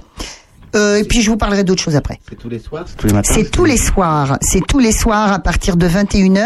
Euh, 0.74 0.98
et 0.98 1.04
puis 1.04 1.20
je 1.22 1.30
vous 1.30 1.36
parlerai 1.36 1.64
d'autres 1.64 1.82
choses 1.82 1.96
après. 1.96 2.20
C'est 2.28 2.38
tous 2.38 2.48
les 2.48 2.58
soirs 2.58 2.84
Tous 2.96 3.06
les 3.06 3.12
matins 3.12 3.32
C'est 3.34 3.50
tous 3.50 3.64
les 3.64 3.76
soirs. 3.76 4.38
C'est 4.40 4.66
tous 4.66 4.78
les 4.78 4.92
soirs 4.92 5.32
à 5.32 5.38
partir 5.38 5.76
de 5.76 5.88
21h. 5.88 6.44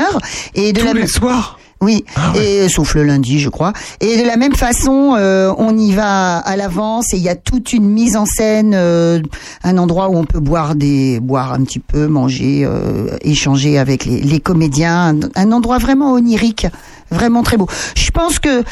Et 0.55 0.73
de 0.73 0.81
Tous 0.81 0.87
la 0.87 0.93
les 0.95 1.07
soirs 1.07 1.59
Oui, 1.81 2.05
Ah 2.17 2.33
et 2.35 2.61
euh, 2.63 2.69
sauf 2.69 2.95
le 2.95 3.03
lundi, 3.05 3.39
je 3.41 3.51
crois. 3.51 3.73
Et 4.01 4.17
de 4.23 4.27
la 4.27 4.37
même 4.37 4.55
façon, 4.55 5.15
euh, 5.19 5.53
on 5.59 5.77
y 5.77 5.93
va 5.93 6.39
à 6.39 6.57
l'avance 6.57 7.13
et 7.13 7.17
il 7.19 7.23
y 7.23 7.29
a 7.29 7.35
toute 7.37 7.73
une 7.73 7.89
mise 7.89 8.17
en 8.17 8.25
scène, 8.25 8.73
euh, 8.75 9.21
un 9.63 9.77
endroit 9.77 10.09
où 10.09 10.17
on 10.17 10.25
peut 10.25 10.41
boire 10.41 10.75
des, 10.75 11.21
boire 11.21 11.53
un 11.53 11.63
petit 11.65 11.81
peu, 11.81 12.07
manger, 12.07 12.63
euh, 12.65 13.09
échanger 13.23 13.79
avec 13.79 14.07
les, 14.07 14.21
les 14.21 14.41
comédiens, 14.41 15.15
un, 15.15 15.21
un 15.35 15.53
endroit 15.53 15.79
vraiment 15.79 16.13
onirique, 16.13 16.67
vraiment 17.11 17.43
très 17.43 17.57
beau. 17.57 17.69
Je 17.97 18.11
pense 18.11 18.39
que 18.39 18.63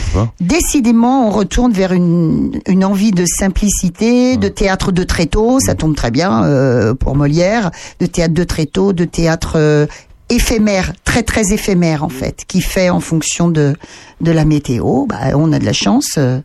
décidément, 0.40 1.28
on 1.28 1.30
retourne 1.30 1.72
vers 1.72 1.92
une, 1.92 2.60
une 2.66 2.84
envie 2.84 3.12
de 3.12 3.24
simplicité, 3.26 4.36
de 4.36 4.48
théâtre 4.48 4.92
de 4.92 5.04
tréteau, 5.04 5.59
ça 5.60 5.74
tombe 5.74 5.94
très 5.94 6.10
bien 6.10 6.44
euh, 6.44 6.94
pour 6.94 7.14
Molière, 7.16 7.70
de 8.00 8.06
théâtre 8.06 8.34
de 8.34 8.44
tréteau, 8.44 8.92
de 8.92 9.04
théâtre 9.04 9.54
euh, 9.56 9.86
éphémère, 10.28 10.92
très 11.04 11.22
très 11.22 11.52
éphémère 11.52 12.04
en 12.04 12.09
fait, 12.09 12.44
qui 12.48 12.60
fait 12.60 12.90
en 12.90 13.00
fonction 13.00 13.48
de 13.48 13.74
de 14.20 14.30
la 14.30 14.44
météo. 14.44 15.06
Bah, 15.06 15.16
on 15.34 15.52
a 15.52 15.59
de 15.59 15.64
la 15.64 15.72
chance. 15.72 16.14
euh, 16.16 16.38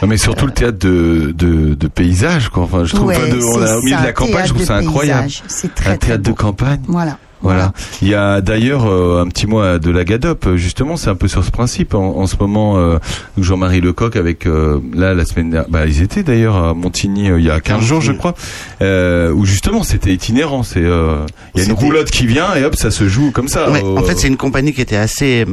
Non, 0.00 0.08
mais 0.08 0.16
surtout 0.16 0.46
le 0.46 0.52
théâtre 0.52 0.78
de, 0.78 1.32
de, 1.36 1.74
de 1.74 1.88
paysage, 1.88 2.48
quoi. 2.48 2.62
Enfin, 2.62 2.84
je 2.84 2.94
trouve 2.94 3.08
Ouais, 3.08 3.18
pas 3.18 3.26
de, 3.26 3.42
on 3.42 3.60
a 3.60 3.76
au 3.76 3.82
milieu 3.82 3.96
de 3.96 4.02
la 4.04 4.12
campagne, 4.12 4.44
je 4.46 4.52
trouve 4.54 4.64
ça 4.64 4.76
incroyable. 4.76 5.28
C'est 5.48 5.74
très, 5.74 5.90
un 5.90 5.96
théâtre 5.96 6.22
de 6.22 6.30
campagne. 6.32 6.80
Voilà. 6.86 7.18
Voilà. 7.44 7.72
Il 8.02 8.08
y 8.08 8.14
a 8.14 8.40
d'ailleurs 8.40 8.86
euh, 8.86 9.22
un 9.22 9.28
petit 9.28 9.46
mot 9.46 9.62
de 9.78 9.90
la 9.90 10.04
Gadop. 10.04 10.56
Justement, 10.56 10.96
c'est 10.96 11.10
un 11.10 11.14
peu 11.14 11.28
sur 11.28 11.44
ce 11.44 11.50
principe. 11.50 11.94
En, 11.94 12.16
en 12.16 12.26
ce 12.26 12.36
moment, 12.40 12.76
euh, 12.78 12.98
Jean-Marie 13.38 13.80
Lecoq 13.80 14.16
avec 14.16 14.46
euh, 14.46 14.80
là 14.94 15.14
la 15.14 15.24
semaine 15.24 15.50
dernière, 15.50 15.70
bah 15.70 15.86
ils 15.86 16.02
étaient 16.02 16.22
d'ailleurs 16.22 16.56
à 16.56 16.74
Montigny 16.74 17.26
il 17.28 17.44
y 17.44 17.50
a 17.50 17.60
15 17.60 17.82
jours, 17.84 18.00
je 18.00 18.12
crois, 18.12 18.34
où 18.80 19.44
justement 19.44 19.82
c'était 19.82 20.12
itinérant. 20.12 20.62
C'est 20.62 20.80
il 20.80 21.60
y 21.60 21.60
a 21.60 21.64
une 21.64 21.72
roulotte 21.72 22.10
qui 22.10 22.26
vient 22.26 22.54
et 22.56 22.64
hop, 22.64 22.74
ça 22.76 22.90
se 22.90 23.06
joue 23.08 23.30
comme 23.30 23.48
ça. 23.48 23.70
Ouais, 23.70 23.82
en 23.82 24.02
fait, 24.02 24.16
c'est 24.16 24.28
une 24.28 24.36
compagnie 24.36 24.72
qui 24.72 24.80
était 24.80 24.96
assez 24.96 25.46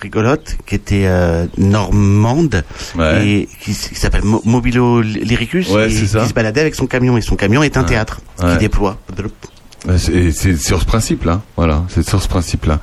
rigolote, 0.00 0.56
qui 0.66 0.74
était 0.74 1.06
normande 1.58 2.64
et 3.22 3.48
qui, 3.60 3.74
s'appelle 3.74 4.24
Mo- 4.24 4.42
Mobilo 4.44 5.00
Lyricus, 5.02 5.68
Ouais, 5.70 5.86
et 5.86 5.88
qui 5.90 6.06
se 6.06 6.32
baladait 6.34 6.60
avec 6.62 6.74
son 6.74 6.86
camion. 6.86 7.16
Et 7.16 7.20
son 7.20 7.36
camion 7.36 7.62
est 7.62 7.76
un 7.76 7.84
théâtre 7.84 8.20
qui 8.52 8.58
déploie. 8.58 8.96
Ouais, 9.86 9.94
C'est 9.96 10.56
sur 10.56 10.80
ce 10.80 10.84
principe-là, 10.84 11.40
voilà, 11.56 11.84
c'est 11.88 12.06
sur 12.06 12.20
ce 12.20 12.26
principe-là. 12.26 12.80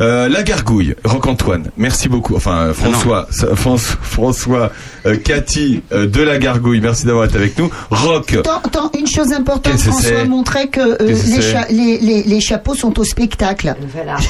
Euh, 0.00 0.28
la 0.28 0.44
gargouille, 0.44 0.94
Roc-Antoine, 1.04 1.70
merci 1.76 2.08
beaucoup. 2.08 2.36
Enfin, 2.36 2.68
euh, 2.68 2.72
François, 2.72 3.26
François, 3.56 3.96
François 4.02 4.72
euh, 5.06 5.16
Cathy 5.16 5.82
euh, 5.90 6.06
de 6.06 6.22
la 6.22 6.38
gargouille, 6.38 6.80
merci 6.80 7.04
d'avoir 7.04 7.24
été 7.24 7.36
avec 7.36 7.58
nous. 7.58 7.68
Rock, 7.90 8.34
Attends, 8.38 8.60
attends, 8.64 8.90
une 8.96 9.08
chose 9.08 9.32
importante, 9.32 9.72
François 9.90 10.24
montrait 10.24 10.68
que 10.68 10.80
euh, 10.80 10.96
que 10.96 11.02
les, 11.04 11.16
c'est 11.16 11.42
cha- 11.42 11.66
les, 11.68 11.98
les, 11.98 12.22
les 12.22 12.40
chapeaux 12.40 12.74
sont 12.76 12.96
au 13.00 13.04
spectacle. 13.04 13.74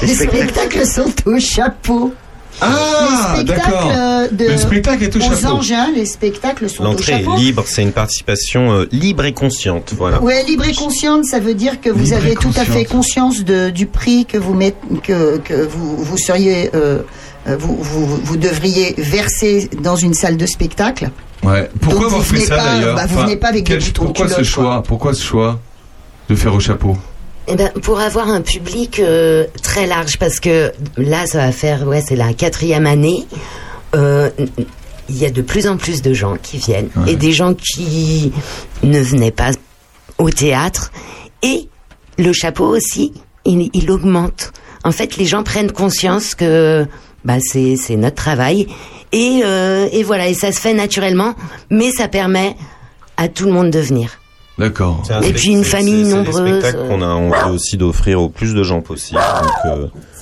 Les 0.01 0.15
spectacles 0.15 0.85
sont 0.87 1.13
au 1.27 1.39
chapeau. 1.39 2.13
Ah, 2.61 3.35
les 3.35 3.41
spectacles 3.43 3.69
d'accord. 3.71 3.91
euh, 3.95 4.27
de, 4.31 4.45
Le 4.45 4.57
spectacle 4.57 5.03
est 5.03 5.15
au 5.15 5.19
aux 5.19 5.21
chapeau. 5.21 5.47
engins, 5.55 5.87
les 5.95 6.05
spectacles 6.05 6.69
sont 6.69 6.81
au 6.83 6.85
L'entrée 6.87 7.19
chapeau. 7.19 7.35
est 7.35 7.39
libre, 7.39 7.63
c'est 7.67 7.83
une 7.83 7.91
participation 7.91 8.71
euh, 8.71 8.85
libre 8.91 9.25
et 9.25 9.33
consciente. 9.33 9.93
Voilà. 9.95 10.21
Ouais, 10.21 10.43
libre 10.43 10.65
et 10.67 10.73
consciente, 10.73 11.25
ça 11.25 11.39
veut 11.39 11.53
dire 11.53 11.79
que 11.81 11.89
vous 11.89 12.05
Libre 12.05 12.17
avez 12.17 12.35
tout 12.35 12.51
à 12.57 12.65
fait 12.65 12.85
conscience 12.85 13.43
de, 13.43 13.69
du 13.69 13.85
prix 13.85 14.25
que 14.25 14.37
vous 14.37 14.53
mettez, 14.53 14.77
que, 15.03 15.37
que 15.37 15.53
vous, 15.65 15.97
vous 15.97 16.17
seriez, 16.17 16.71
euh, 16.73 16.99
euh, 17.47 17.55
vous, 17.59 17.77
vous, 17.79 18.05
vous 18.23 18.37
devriez 18.37 18.95
verser 18.97 19.69
dans 19.81 19.95
une 19.95 20.13
salle 20.13 20.37
de 20.37 20.45
spectacle. 20.45 21.09
ouais. 21.43 21.69
Pourquoi 21.79 21.99
Donc, 22.01 22.05
avoir 22.07 22.21
vous 22.21 22.25
fait 22.27 22.35
venez 22.37 22.45
ça 22.47 22.55
pas- 22.57 22.63
d'ailleurs 22.63 22.95
bah, 22.95 23.05
vous 23.07 23.19
venez 23.19 23.37
pas 23.37 23.47
avec 23.49 23.65
des 23.65 23.73
quel- 23.75 23.83
boutons 23.83 24.01
de 24.01 24.07
Pourquoi 24.07 24.27
ce 24.27 24.33
culotte, 24.33 24.49
choix 24.49 24.83
Pourquoi 24.83 25.13
ce 25.13 25.21
choix 25.23 25.59
de 26.29 26.35
faire 26.35 26.53
au 26.55 26.59
chapeau 26.59 26.97
Eh 27.47 27.55
ben, 27.55 27.69
pour 27.81 27.99
avoir 27.99 28.27
un 28.29 28.41
public 28.41 28.99
euh, 28.99 29.45
très 29.63 29.87
large, 29.87 30.17
parce 30.17 30.39
que 30.39 30.71
là, 30.97 31.25
ça 31.25 31.37
va 31.39 31.51
faire, 31.51 31.87
ouais, 31.87 32.03
c'est 32.05 32.15
la 32.17 32.33
quatrième 32.33 32.85
année. 32.85 33.25
Euh, 33.95 34.29
Il 35.09 35.17
y 35.17 35.25
a 35.25 35.29
de 35.29 35.41
plus 35.41 35.67
en 35.67 35.77
plus 35.77 36.01
de 36.01 36.13
gens 36.13 36.35
qui 36.35 36.57
viennent 36.57 36.89
et 37.07 37.15
des 37.15 37.31
gens 37.31 37.53
qui 37.53 38.33
ne 38.83 38.99
venaient 38.99 39.31
pas 39.31 39.51
au 40.17 40.29
théâtre. 40.29 40.91
Et 41.41 41.69
le 42.17 42.33
chapeau 42.33 42.65
aussi, 42.65 43.13
il, 43.45 43.69
il 43.73 43.89
augmente. 43.89 44.51
En 44.83 44.91
fait, 44.91 45.15
les 45.15 45.25
gens 45.25 45.43
prennent 45.43 45.71
conscience 45.71 46.35
que 46.35 46.85
bah, 47.23 47.37
c'est 47.39 47.77
c'est 47.77 47.95
notre 47.95 48.17
travail. 48.17 48.67
Et, 49.13 49.43
euh, 49.45 49.87
et 49.93 50.03
voilà, 50.03 50.27
et 50.27 50.33
ça 50.33 50.51
se 50.51 50.59
fait 50.59 50.73
naturellement, 50.73 51.33
mais 51.69 51.91
ça 51.91 52.09
permet 52.09 52.57
à 53.15 53.29
tout 53.29 53.45
le 53.45 53.53
monde 53.53 53.71
de 53.71 53.79
venir. 53.79 54.19
D'accord. 54.57 55.03
C'est 55.05 55.13
un 55.13 55.21
Et 55.21 55.33
puis 55.33 55.51
une 55.51 55.63
c'est- 55.63 55.69
famille 55.77 56.05
c'est- 56.05 56.09
c'est 56.11 56.15
nombreuse, 56.17 56.43
des 56.43 56.49
spectacles 56.61 56.77
euh. 56.79 56.87
qu'on 56.89 57.01
a 57.03 57.07
envie 57.07 57.53
aussi 57.55 57.77
d'offrir 57.77 58.21
au 58.21 58.29
plus 58.29 58.55
de 58.55 58.63
gens 58.63 58.81
possible. 58.81 59.19
Donc, 59.43 59.51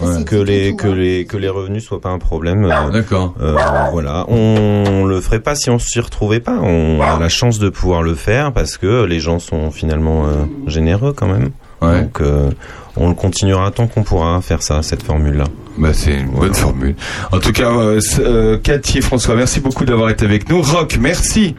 euh, 0.01 0.23
que 0.25 0.35
les 0.35 0.75
que 0.75 0.87
les 0.89 1.25
que 1.25 1.37
les 1.37 1.47
revenus 1.47 1.85
soient 1.85 2.01
pas 2.01 2.09
un 2.09 2.19
problème. 2.19 2.65
euh, 2.65 2.89
D'accord. 2.91 3.33
euh, 3.41 3.55
voilà, 3.93 4.25
on 4.27 5.05
le 5.05 5.21
ferait 5.21 5.39
pas 5.39 5.55
si 5.55 5.69
on 5.69 5.79
s'y 5.79 5.99
retrouvait 6.01 6.41
pas. 6.41 6.57
On 6.61 6.99
a 7.01 7.17
la 7.17 7.29
chance 7.29 7.59
de 7.59 7.69
pouvoir 7.69 8.01
le 8.03 8.13
faire 8.15 8.51
parce 8.51 8.77
que 8.77 9.03
les 9.05 9.19
gens 9.21 9.39
sont 9.39 9.71
finalement 9.71 10.25
euh, 10.25 10.31
généreux 10.67 11.13
quand 11.13 11.27
même. 11.27 11.51
Donc 11.81 12.19
euh, 12.19 12.49
on 12.97 13.09
le 13.09 13.13
continuera 13.15 13.69
tant 13.71 13.87
qu'on 13.87 14.03
pourra 14.03 14.41
faire 14.41 14.63
ça, 14.63 14.81
cette 14.81 15.03
formule-là. 15.03 15.43
Bah, 15.77 15.93
c'est 15.93 16.13
une 16.15 16.31
bonne 16.31 16.53
formule. 16.53 16.95
En 17.31 17.39
tout 17.39 17.51
cas, 17.51 17.69
euh, 17.71 17.99
euh, 18.19 18.57
Cathy 18.57 18.97
et 18.97 19.01
François, 19.01 19.35
merci 19.35 19.59
beaucoup 19.59 19.85
d'avoir 19.85 20.09
été 20.09 20.25
avec 20.25 20.49
nous. 20.49 20.61
Rock, 20.61 20.97
merci. 20.99 21.55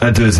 À 0.00 0.10
deux 0.12 0.30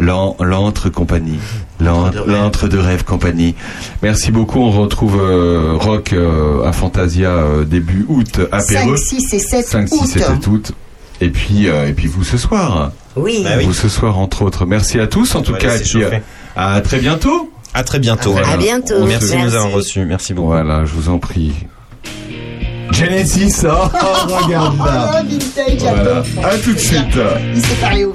l'en- 0.00 0.34
l'entre 0.40 0.88
compagnie, 0.88 1.38
l'entre 1.78 2.68
de 2.68 2.78
rêve 2.78 3.04
compagnie. 3.04 3.54
Merci 4.02 4.30
beaucoup. 4.30 4.60
On 4.60 4.70
retrouve 4.70 5.20
euh, 5.20 5.72
Rock 5.74 6.12
euh, 6.14 6.64
à 6.64 6.72
Fantasia 6.72 7.28
euh, 7.28 7.64
début 7.64 8.06
août 8.08 8.40
à 8.50 8.60
5, 8.60 8.82
Péreux. 8.84 8.96
6 8.96 9.34
et 9.34 9.38
7 9.38 9.66
5, 9.66 9.88
6 9.88 9.94
et 9.94 9.98
août. 9.98 10.08
7 10.40 10.46
août. 10.46 10.72
Et 11.20 11.28
puis, 11.28 11.68
euh, 11.68 11.86
et 11.88 11.92
puis 11.92 12.06
vous 12.06 12.24
ce 12.24 12.38
soir. 12.38 12.92
Oui. 13.16 13.42
Bah 13.44 13.50
oui. 13.58 13.64
Vous 13.66 13.74
ce 13.74 13.88
soir 13.88 14.18
entre 14.18 14.42
autres. 14.42 14.64
Merci 14.66 14.98
à 14.98 15.06
tous 15.06 15.34
en 15.34 15.42
tout 15.42 15.52
cas. 15.54 15.78
puis, 15.78 16.02
euh, 16.02 16.10
à 16.56 16.80
très 16.80 16.98
bientôt. 16.98 17.50
À 17.74 17.84
très 17.84 17.98
bientôt. 17.98 18.32
Voilà. 18.32 18.52
À 18.52 18.56
bientôt. 18.56 18.94
On 18.98 19.06
Merci 19.06 19.32
de 19.32 19.36
nous 19.36 19.44
avoir 19.54 19.64
Merci. 19.64 19.74
reçus. 19.76 20.04
Merci 20.06 20.32
beaucoup. 20.34 20.48
Voilà, 20.48 20.84
je 20.86 20.92
vous 20.92 21.08
en 21.10 21.18
prie. 21.18 21.52
Genesis, 22.90 23.64
oh, 23.64 23.88
regarde 24.44 24.78
là. 24.78 25.10
Oh, 25.22 25.26
vintage, 25.28 25.78
Voilà. 25.80 26.22
À 26.48 26.56
tout 26.58 26.72
de 26.72 26.78
suite. 26.78 27.18
Il 27.54 27.60
s'est 27.62 27.74
parlé 27.80 28.04
au 28.04 28.14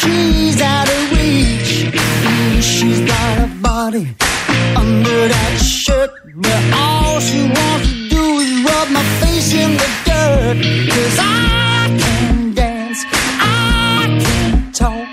she's 0.00 0.60
out 0.60 0.88
of 0.88 1.12
reach. 1.12 1.72
She's 2.62 3.00
got 3.00 3.38
a 3.46 3.48
body 3.62 4.06
under 4.76 5.20
that 5.34 5.54
shirt, 5.58 6.10
but 6.36 6.62
all 6.74 7.20
she 7.20 7.42
wants 7.42 7.88
to 7.90 8.08
do 8.08 8.24
is 8.44 8.50
rub 8.68 8.88
my 8.90 9.04
face 9.20 9.52
in 9.54 9.70
the 9.82 9.90
dirt. 10.08 10.56
Cause 10.94 11.18
I 11.20 11.96
can 12.02 12.54
dance, 12.54 13.00
I 13.40 14.06
can 14.24 14.72
talk. 14.72 15.06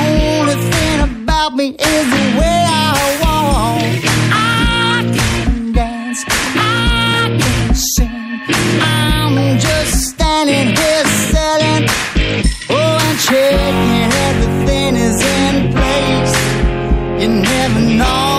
Only 0.00 0.56
thing 0.72 0.98
about 1.10 1.54
me 1.56 1.66
is 1.70 2.06
the 2.16 2.26
way 2.40 2.58
I 2.68 2.94
walk. 3.22 3.92
I 4.32 5.02
can 5.16 5.72
dance, 5.72 6.24
I 6.28 7.36
can 7.40 7.74
sing. 7.74 8.40
I'm 8.82 9.58
just 9.58 10.10
standing 10.10 10.68
here 10.76 11.06
selling. 11.32 11.84
Oh, 12.70 13.06
and 13.06 13.18
checking 13.26 13.61
No. 17.92 18.31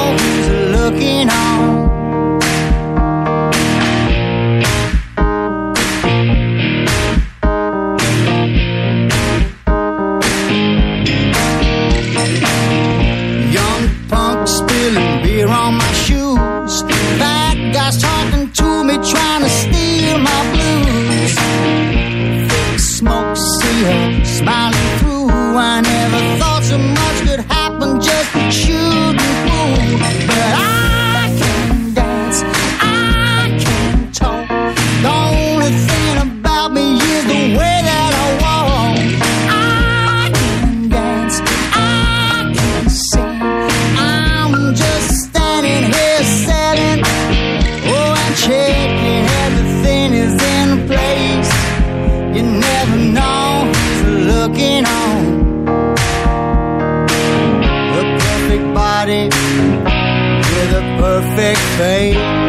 perfect 61.36 61.58
fate. 61.80 62.43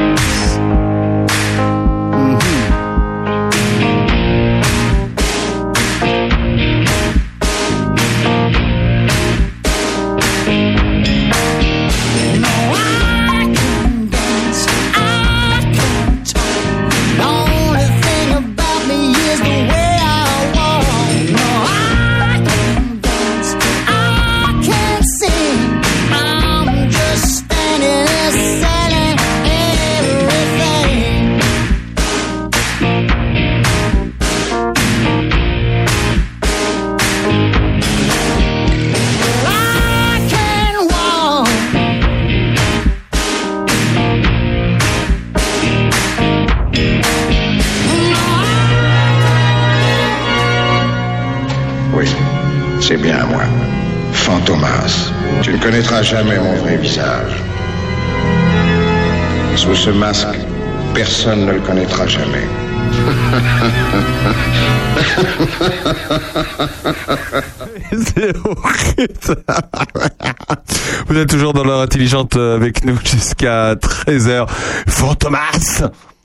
Vous 71.07 71.17
êtes 71.17 71.29
toujours 71.29 71.53
dans 71.53 71.65
l'heure 71.65 71.81
intelligente 71.81 72.37
avec 72.37 72.85
nous 72.85 72.99
jusqu'à 73.05 73.75
13h. 73.75 74.47
Fantomas 74.87 75.83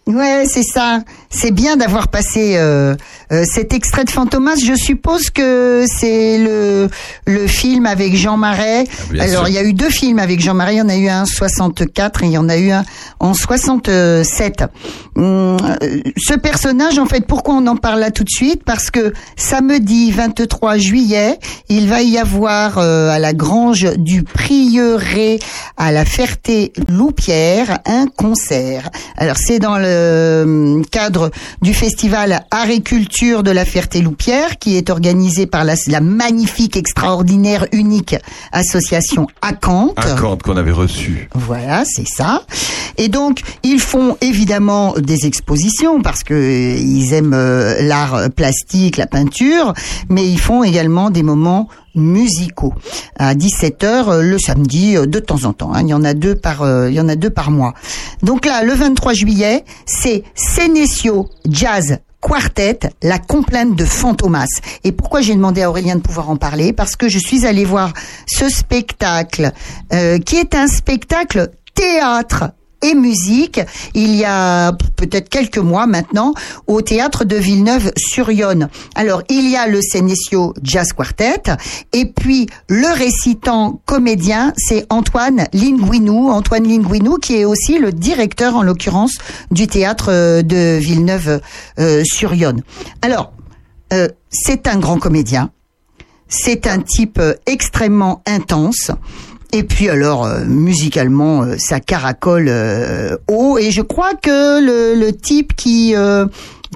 Ouais, 0.10 0.46
c'est 0.48 0.64
ça. 0.64 1.02
C'est 1.30 1.52
bien 1.52 1.78
d'avoir 1.78 2.08
passé 2.08 2.56
euh, 2.56 2.96
euh, 3.32 3.44
cet 3.46 3.76
extrait 3.76 4.06
de 4.06 4.10
Fantomas. 4.10 4.56
Je 4.56 4.74
suppose 4.74 5.30
que 5.30 5.86
c'est 5.88 6.40
le 6.40 6.90
le 7.28 7.46
film 7.46 7.86
avec 7.86 8.16
Jean 8.16 8.36
Marais. 8.36 8.86
bien 9.12 9.24
Alors, 9.24 9.48
il 9.48 9.54
y 9.54 9.60
a 9.60 9.64
eu 9.64 9.74
deux 9.74 9.92
films 9.92 10.18
avec 10.18 10.40
Jean 10.40 10.56
Marais. 10.56 10.74
Il 10.74 10.78
y 10.80 10.82
en 10.82 10.90
a 10.90 10.96
eu 10.96 11.10
un 11.10 11.22
en 11.22 11.26
64 11.26 12.24
et 12.24 12.26
il 12.26 12.32
y 12.32 12.40
en 12.40 12.50
a 12.50 12.58
eu 12.58 12.72
un 12.72 12.86
en 13.20 13.36
67. 13.36 14.64
Hum, 15.16 15.58
euh, 15.84 16.02
ce 16.18 16.34
personnage, 16.34 16.98
en 16.98 17.06
fait, 17.06 17.28
pourquoi 17.28 17.54
on 17.54 17.68
en 17.68 17.76
parle 17.76 18.00
là 18.00 18.10
tout 18.10 18.24
de 18.24 18.30
suite? 18.30 18.64
Parce 18.64 18.90
que 18.90 19.14
samedi 19.36 20.12
23 20.12 20.78
juillet, 20.78 21.38
il 21.68 21.88
va 21.88 22.02
y 22.02 22.18
avoir 22.18 22.80
euh, 22.80 23.10
à 23.10 23.20
la 23.20 23.34
grange 23.34 23.88
du 23.98 24.24
Prieuré 24.24 25.40
à 25.78 25.92
la 25.92 26.04
Ferté-Loupière 26.04 27.80
un 27.86 28.08
concert. 28.08 28.90
Alors 29.18 29.38
c'est 29.38 29.60
dans 29.60 29.78
le 29.78 29.99
euh, 30.00 30.82
cadre 30.92 31.32
du 31.62 31.74
festival 31.74 32.42
Art 32.52 32.70
et 32.70 32.82
Culture 32.82 33.44
de 33.44 33.52
la 33.52 33.66
Ferté-Loupière 33.66 34.58
qui 34.60 34.78
est 34.78 34.90
organisé 34.90 35.46
par 35.46 35.64
la, 35.64 35.76
la 35.88 36.02
magnifique, 36.02 36.78
extraordinaire, 36.78 37.66
unique 37.72 38.16
association 38.52 39.28
Acante. 39.42 40.00
Compte 40.20 40.44
qu'on 40.44 40.58
avait 40.58 40.72
reçu. 40.72 41.30
Voilà, 41.34 41.84
c'est 41.86 42.08
ça. 42.08 42.44
Et 42.98 43.08
donc, 43.08 43.42
ils 43.64 43.80
font 43.80 44.18
évidemment 44.22 44.94
des 44.98 45.26
expositions 45.26 46.02
parce 46.02 46.24
que 46.24 46.34
euh, 46.34 46.76
ils 46.78 47.14
aiment 47.14 47.34
euh, 47.34 47.82
l'art 47.82 48.30
plastique, 48.36 48.98
la 48.98 49.08
peinture, 49.08 49.74
mais 50.10 50.28
ils 50.28 50.40
font 50.40 50.64
également 50.64 51.10
des 51.10 51.24
moments 51.24 51.70
musicaux 51.96 52.74
à 53.18 53.36
17h 53.36 54.10
euh, 54.10 54.22
le 54.22 54.38
samedi 54.40 54.96
euh, 54.96 55.06
de 55.06 55.20
temps 55.20 55.46
en 55.46 55.54
temps. 55.54 55.74
hein. 55.74 55.82
Il 55.82 55.88
y 55.90 55.94
en 55.94 56.04
a 56.04 56.14
deux 56.14 56.36
par 56.36 56.62
euh, 56.62 56.90
il 56.90 56.96
y 56.96 57.02
en 57.02 57.10
a 57.10 57.16
deux 57.16 57.30
par 57.30 57.52
mois. 57.52 57.74
Donc 58.24 58.46
là, 58.46 58.64
le 58.64 58.74
23 58.74 59.14
juillet, 59.14 59.64
c'est 59.86 60.24
Senesio 60.36 61.30
Jazz 61.50 62.00
Quartet, 62.22 62.80
la 63.02 63.18
complainte 63.18 63.76
de 63.76 63.86
Fantomas. 63.86 64.48
Et 64.84 64.92
pourquoi 64.92 65.22
j'ai 65.22 65.36
demandé 65.36 65.62
à 65.62 65.70
Aurélien 65.70 65.96
de 65.96 66.02
pouvoir 66.02 66.30
en 66.30 66.36
parler? 66.36 66.74
Parce 66.74 66.96
que 66.96 67.08
je 67.08 67.18
suis 67.18 67.46
allée 67.46 67.66
voir 67.66 67.94
ce 68.28 68.50
spectacle, 68.50 69.52
qui 70.26 70.36
est 70.36 70.54
un 70.54 70.68
spectacle 70.68 71.50
théâtre 71.74 72.52
et 72.82 72.96
musique 72.96 73.60
il 73.94 74.16
y 74.16 74.26
a 74.26 74.74
peut-être 74.96 75.30
quelques 75.30 75.58
mois 75.58 75.88
maintenant 75.88 76.34
au 76.68 76.82
théâtre 76.82 77.26
de 77.26 77.36
Villeneuve-sur-Yonne. 77.36 78.70
Alors 78.96 79.24
il 79.30 79.50
y 79.50 79.56
a 79.56 79.68
le 79.68 79.82
Senesio 79.82 80.54
Jazz 80.64 80.94
Quartet 80.94 81.44
et 81.94 82.06
puis 82.06 82.48
le 82.68 82.94
récitant 82.94 83.82
comédien 83.86 84.54
c'est 84.58 84.86
Antoine 84.90 85.46
Linguinou, 85.54 86.30
Antoine 86.30 86.68
Linguinou 86.68 87.18
qui 87.18 87.36
est 87.36 87.46
aussi 87.46 87.80
le 87.80 87.92
directeur 87.92 88.56
en 88.56 88.64
l'occurrence 88.64 89.18
du 89.52 89.68
théâtre 89.68 90.10
euh, 90.10 90.42
de 90.42 90.78
Villeneuve-sur-Yonne. 90.80 92.62
Alors 93.02 93.34
euh, 93.92 94.08
c'est 94.30 94.68
un 94.68 94.78
grand 94.78 95.00
comédien, 95.00 95.52
c'est 96.28 96.68
un 96.68 96.80
type 96.80 97.18
euh, 97.20 97.34
extrêmement 97.46 98.22
intense. 98.28 98.92
Et 99.52 99.64
puis 99.64 99.90
alors 99.90 100.26
euh, 100.26 100.46
musicalement 100.46 101.42
euh, 101.42 101.56
ça 101.58 101.80
caracole 101.80 102.48
euh, 102.50 103.18
haut. 103.28 103.58
Et 103.58 103.72
je 103.72 103.82
crois 103.82 104.14
que 104.14 104.60
le, 104.64 105.00
le 105.00 105.12
type 105.14 105.56
qui 105.56 105.96
euh, 105.96 106.28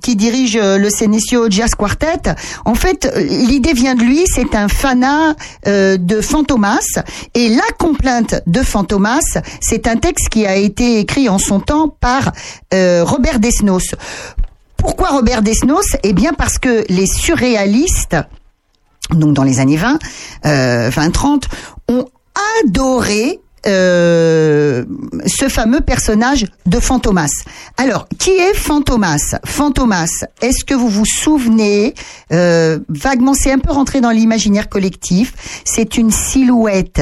qui 0.01 0.15
dirige 0.15 0.57
le 0.57 0.89
Senesio 0.89 1.49
Jazz 1.49 1.75
Quartet, 1.75 2.33
en 2.65 2.73
fait 2.73 3.13
l'idée 3.15 3.73
vient 3.73 3.93
de 3.95 4.01
lui, 4.01 4.23
c'est 4.25 4.55
un 4.55 4.67
fanat 4.67 5.35
euh, 5.67 5.97
de 5.97 6.19
Fantomas. 6.19 6.99
Et 7.35 7.49
la 7.49 7.63
complainte 7.77 8.41
de 8.47 8.61
Fantomas, 8.61 9.37
c'est 9.61 9.87
un 9.87 9.95
texte 9.95 10.29
qui 10.29 10.45
a 10.47 10.55
été 10.55 10.99
écrit 10.99 11.29
en 11.29 11.37
son 11.37 11.59
temps 11.59 11.89
par 11.89 12.31
euh, 12.73 13.03
Robert 13.05 13.39
Desnos. 13.39 13.95
Pourquoi 14.77 15.09
Robert 15.09 15.43
Desnos? 15.43 15.95
Eh 16.01 16.11
bien 16.11 16.33
parce 16.33 16.57
que 16.57 16.83
les 16.89 17.05
surréalistes 17.05 18.17
donc 19.11 19.33
dans 19.33 19.43
les 19.43 19.59
années 19.59 19.77
20, 19.77 19.99
euh, 20.45 20.89
20-30, 20.89 21.43
ont 21.82 21.82
adoré 22.63 23.39
euh, 23.65 24.83
ce 25.25 25.47
fameux 25.47 25.79
personnage 25.79 26.47
de 26.65 26.79
Fantomas. 26.79 27.31
Alors, 27.77 28.07
qui 28.19 28.31
est 28.31 28.53
Fantomas? 28.53 29.35
Fantomas, 29.45 30.25
est-ce 30.41 30.65
que 30.65 30.73
vous 30.73 30.89
vous 30.89 31.05
souvenez 31.05 31.93
euh, 32.33 32.79
vaguement 32.89 33.33
C'est 33.33 33.51
un 33.51 33.59
peu 33.59 33.71
rentré 33.71 34.01
dans 34.01 34.11
l'imaginaire 34.11 34.67
collectif. 34.67 35.61
C'est 35.63 35.97
une 35.97 36.11
silhouette 36.11 37.01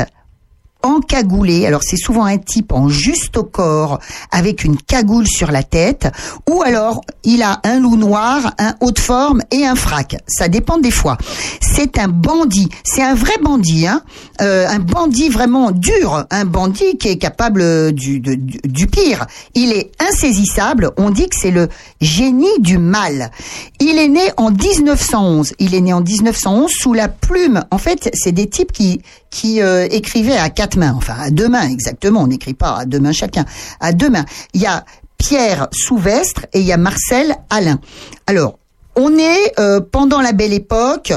encagoulé. 0.83 1.65
Alors 1.65 1.83
c'est 1.83 1.97
souvent 1.97 2.25
un 2.25 2.37
type 2.37 2.71
en 2.71 2.89
juste 2.89 3.37
au 3.37 3.43
corps 3.43 3.99
avec 4.31 4.63
une 4.63 4.77
cagoule 4.77 5.27
sur 5.27 5.51
la 5.51 5.63
tête 5.63 6.07
ou 6.49 6.61
alors 6.63 7.01
il 7.23 7.41
a 7.43 7.59
un 7.63 7.79
loup 7.79 7.97
noir, 7.97 8.53
un 8.57 8.75
haut 8.81 8.91
de 8.91 8.99
forme 8.99 9.41
et 9.51 9.65
un 9.65 9.75
frac. 9.75 10.17
Ça 10.27 10.47
dépend 10.47 10.77
des 10.77 10.91
fois. 10.91 11.17
C'est 11.61 11.97
un 11.99 12.07
bandit. 12.07 12.69
C'est 12.83 13.03
un 13.03 13.15
vrai 13.15 13.33
bandit, 13.41 13.87
hein. 13.87 14.01
Euh, 14.41 14.67
un 14.67 14.79
bandit 14.79 15.29
vraiment 15.29 15.71
dur, 15.71 16.25
un 16.31 16.45
bandit 16.45 16.97
qui 16.97 17.09
est 17.09 17.17
capable 17.17 17.91
du, 17.91 18.19
de- 18.19 18.35
du, 18.35 18.59
du 18.63 18.87
pire. 18.87 19.25
Il 19.55 19.71
est 19.71 19.91
insaisissable. 19.99 20.91
On 20.97 21.09
dit 21.11 21.27
que 21.29 21.35
c'est 21.35 21.51
le 21.51 21.69
génie 21.99 22.59
du 22.59 22.77
mal. 22.77 23.31
Il 23.79 23.97
est 23.97 24.07
né 24.07 24.21
en 24.37 24.51
1911. 24.51 25.53
Il 25.59 25.75
est 25.75 25.81
né 25.81 25.93
en 25.93 26.01
1911 26.01 26.71
sous 26.71 26.93
la 26.93 27.07
plume. 27.07 27.63
En 27.71 27.77
fait, 27.77 28.09
c'est 28.13 28.31
des 28.31 28.49
types 28.49 28.71
qui 28.71 29.01
qui 29.31 29.61
euh, 29.61 29.87
écrivaient 29.89 30.37
à 30.37 30.49
quatre 30.49 30.77
mains, 30.77 30.93
enfin 30.95 31.15
à 31.19 31.31
deux 31.31 31.49
mains 31.49 31.67
exactement. 31.67 32.21
On 32.21 32.27
n'écrit 32.27 32.53
pas 32.53 32.77
à 32.77 32.85
deux 32.85 32.99
mains 32.99 33.13
chacun, 33.13 33.45
à 33.79 33.93
deux 33.93 34.09
mains. 34.09 34.25
Il 34.53 34.61
y 34.61 34.67
a 34.67 34.85
Pierre 35.17 35.67
Souvestre 35.71 36.45
et 36.53 36.59
il 36.59 36.65
y 36.65 36.71
a 36.71 36.77
Marcel 36.77 37.35
Alain. 37.49 37.79
Alors, 38.27 38.59
on 38.95 39.17
est 39.17 39.59
euh, 39.59 39.79
pendant 39.79 40.21
la 40.21 40.33
Belle 40.33 40.53
Époque. 40.53 41.13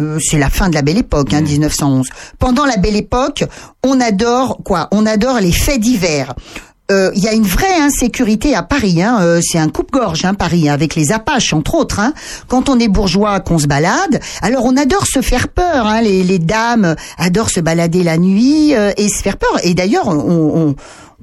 euh, 0.00 0.18
c'est 0.20 0.38
la 0.38 0.50
fin 0.50 0.68
de 0.68 0.74
la 0.74 0.82
Belle 0.82 0.98
Époque, 0.98 1.32
hein, 1.32 1.40
1911. 1.40 2.06
Pendant 2.38 2.66
la 2.66 2.76
Belle 2.76 2.96
Époque, 2.96 3.44
on 3.82 4.00
adore 4.00 4.58
quoi? 4.64 4.88
On 4.92 5.06
adore 5.06 5.40
les 5.40 5.52
faits 5.52 5.80
divers. 5.80 6.34
Euh, 6.90 7.10
Il 7.14 7.22
y 7.22 7.28
a 7.28 7.32
une 7.32 7.46
vraie 7.46 7.80
insécurité 7.80 8.54
à 8.54 8.62
Paris. 8.62 9.02
Hein. 9.02 9.18
euh, 9.22 9.40
c'est 9.42 9.58
un 9.58 9.68
coupe-gorge, 9.68 10.24
hein, 10.24 10.34
Paris, 10.34 10.68
avec 10.68 10.94
les 10.94 11.12
Apaches 11.12 11.52
entre 11.54 11.74
autres. 11.76 11.98
Hein. 11.98 12.12
Quand 12.46 12.68
on 12.68 12.78
est 12.78 12.88
bourgeois, 12.88 13.40
qu'on 13.40 13.58
se 13.58 13.66
balade, 13.66 14.20
alors 14.42 14.64
on 14.66 14.76
adore 14.76 15.06
se 15.06 15.22
faire 15.22 15.48
peur. 15.48 15.86
Hein. 15.86 16.02
Les, 16.02 16.22
les 16.22 16.38
dames 16.38 16.94
adorent 17.16 17.50
se 17.50 17.60
balader 17.60 18.02
la 18.02 18.18
nuit 18.18 18.74
euh, 18.74 18.92
et 18.98 19.08
se 19.08 19.22
faire 19.22 19.38
peur. 19.38 19.58
Et 19.62 19.72
d'ailleurs, 19.72 20.08
on, 20.08 20.18
on, 20.68 20.74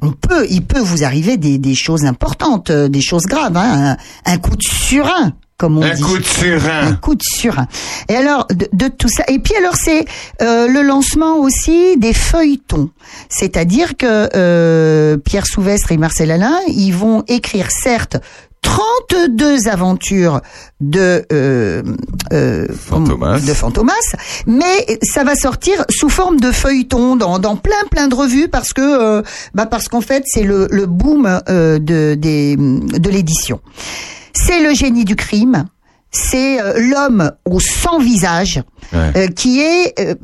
on 0.02 0.12
peut, 0.12 0.48
il 0.50 0.66
peut 0.66 0.80
vous 0.80 1.04
arriver 1.04 1.38
des, 1.38 1.60
des 1.60 1.76
choses 1.76 2.06
importantes, 2.06 2.72
euh, 2.72 2.88
des 2.88 3.02
choses 3.02 3.26
graves. 3.28 3.56
Hein. 3.56 3.98
Un, 4.26 4.34
un 4.34 4.38
coup 4.40 4.56
de 4.56 4.64
surin. 4.64 5.34
Comme 5.62 5.78
on 5.78 5.84
Un 5.84 5.94
dit. 5.94 6.02
coup 6.02 6.18
de 6.18 6.24
surin. 6.26 6.88
Un 6.88 6.94
coup 6.96 7.14
de 7.14 7.22
surin. 7.22 7.68
Et 8.10 8.16
alors, 8.16 8.48
de, 8.48 8.68
de 8.74 8.88
tout 8.88 9.10
ça. 9.10 9.24
Et 9.28 9.38
puis 9.38 9.54
alors, 9.56 9.76
c'est 9.76 10.06
euh, 10.42 10.68
le 10.68 10.82
lancement 10.82 11.38
aussi 11.38 11.98
des 11.98 12.14
feuilletons. 12.14 12.90
C'est-à-dire 13.30 13.96
que 13.96 14.28
euh, 14.36 15.18
Pierre 15.18 15.46
Souvestre 15.46 15.92
et 15.92 15.98
Marcel 15.98 16.32
Alain, 16.32 16.58
ils 16.68 16.96
vont 16.96 17.24
écrire 17.28 17.68
certes 17.70 18.18
32 18.64 19.68
aventures 19.68 20.42
de 20.80 21.26
euh, 21.32 21.84
euh, 22.34 22.68
de 22.68 23.54
Fantomas, 23.54 23.94
mais 24.48 25.00
ça 25.04 25.24
va 25.24 25.36
sortir 25.36 25.84
sous 25.90 26.10
forme 26.10 26.40
de 26.40 26.52
feuilleton 26.52 27.16
dans, 27.18 27.38
dans 27.40 27.56
plein 27.56 27.84
plein 27.90 28.08
de 28.08 28.16
revues 28.16 28.48
parce 28.50 28.74
que 28.74 28.82
euh, 28.82 29.22
bah 29.56 29.66
parce 29.66 29.88
qu'en 29.90 30.02
fait 30.02 30.24
c'est 30.26 30.44
le, 30.44 30.68
le 30.72 30.86
boom 30.86 31.40
euh, 31.50 31.80
de 31.80 32.16
des, 32.16 32.56
de 32.56 33.10
l'édition. 33.10 33.60
C'est 34.34 34.62
le 34.62 34.74
génie 34.74 35.06
du 35.06 35.16
crime. 35.16 35.66
C'est 36.12 36.62
euh, 36.62 36.74
l'homme 36.78 37.32
au 37.46 37.60
sans 37.62 38.00
visage 38.00 38.62
euh, 38.94 39.28
qui 39.28 39.62
est 39.62 39.98
euh, 40.02 40.16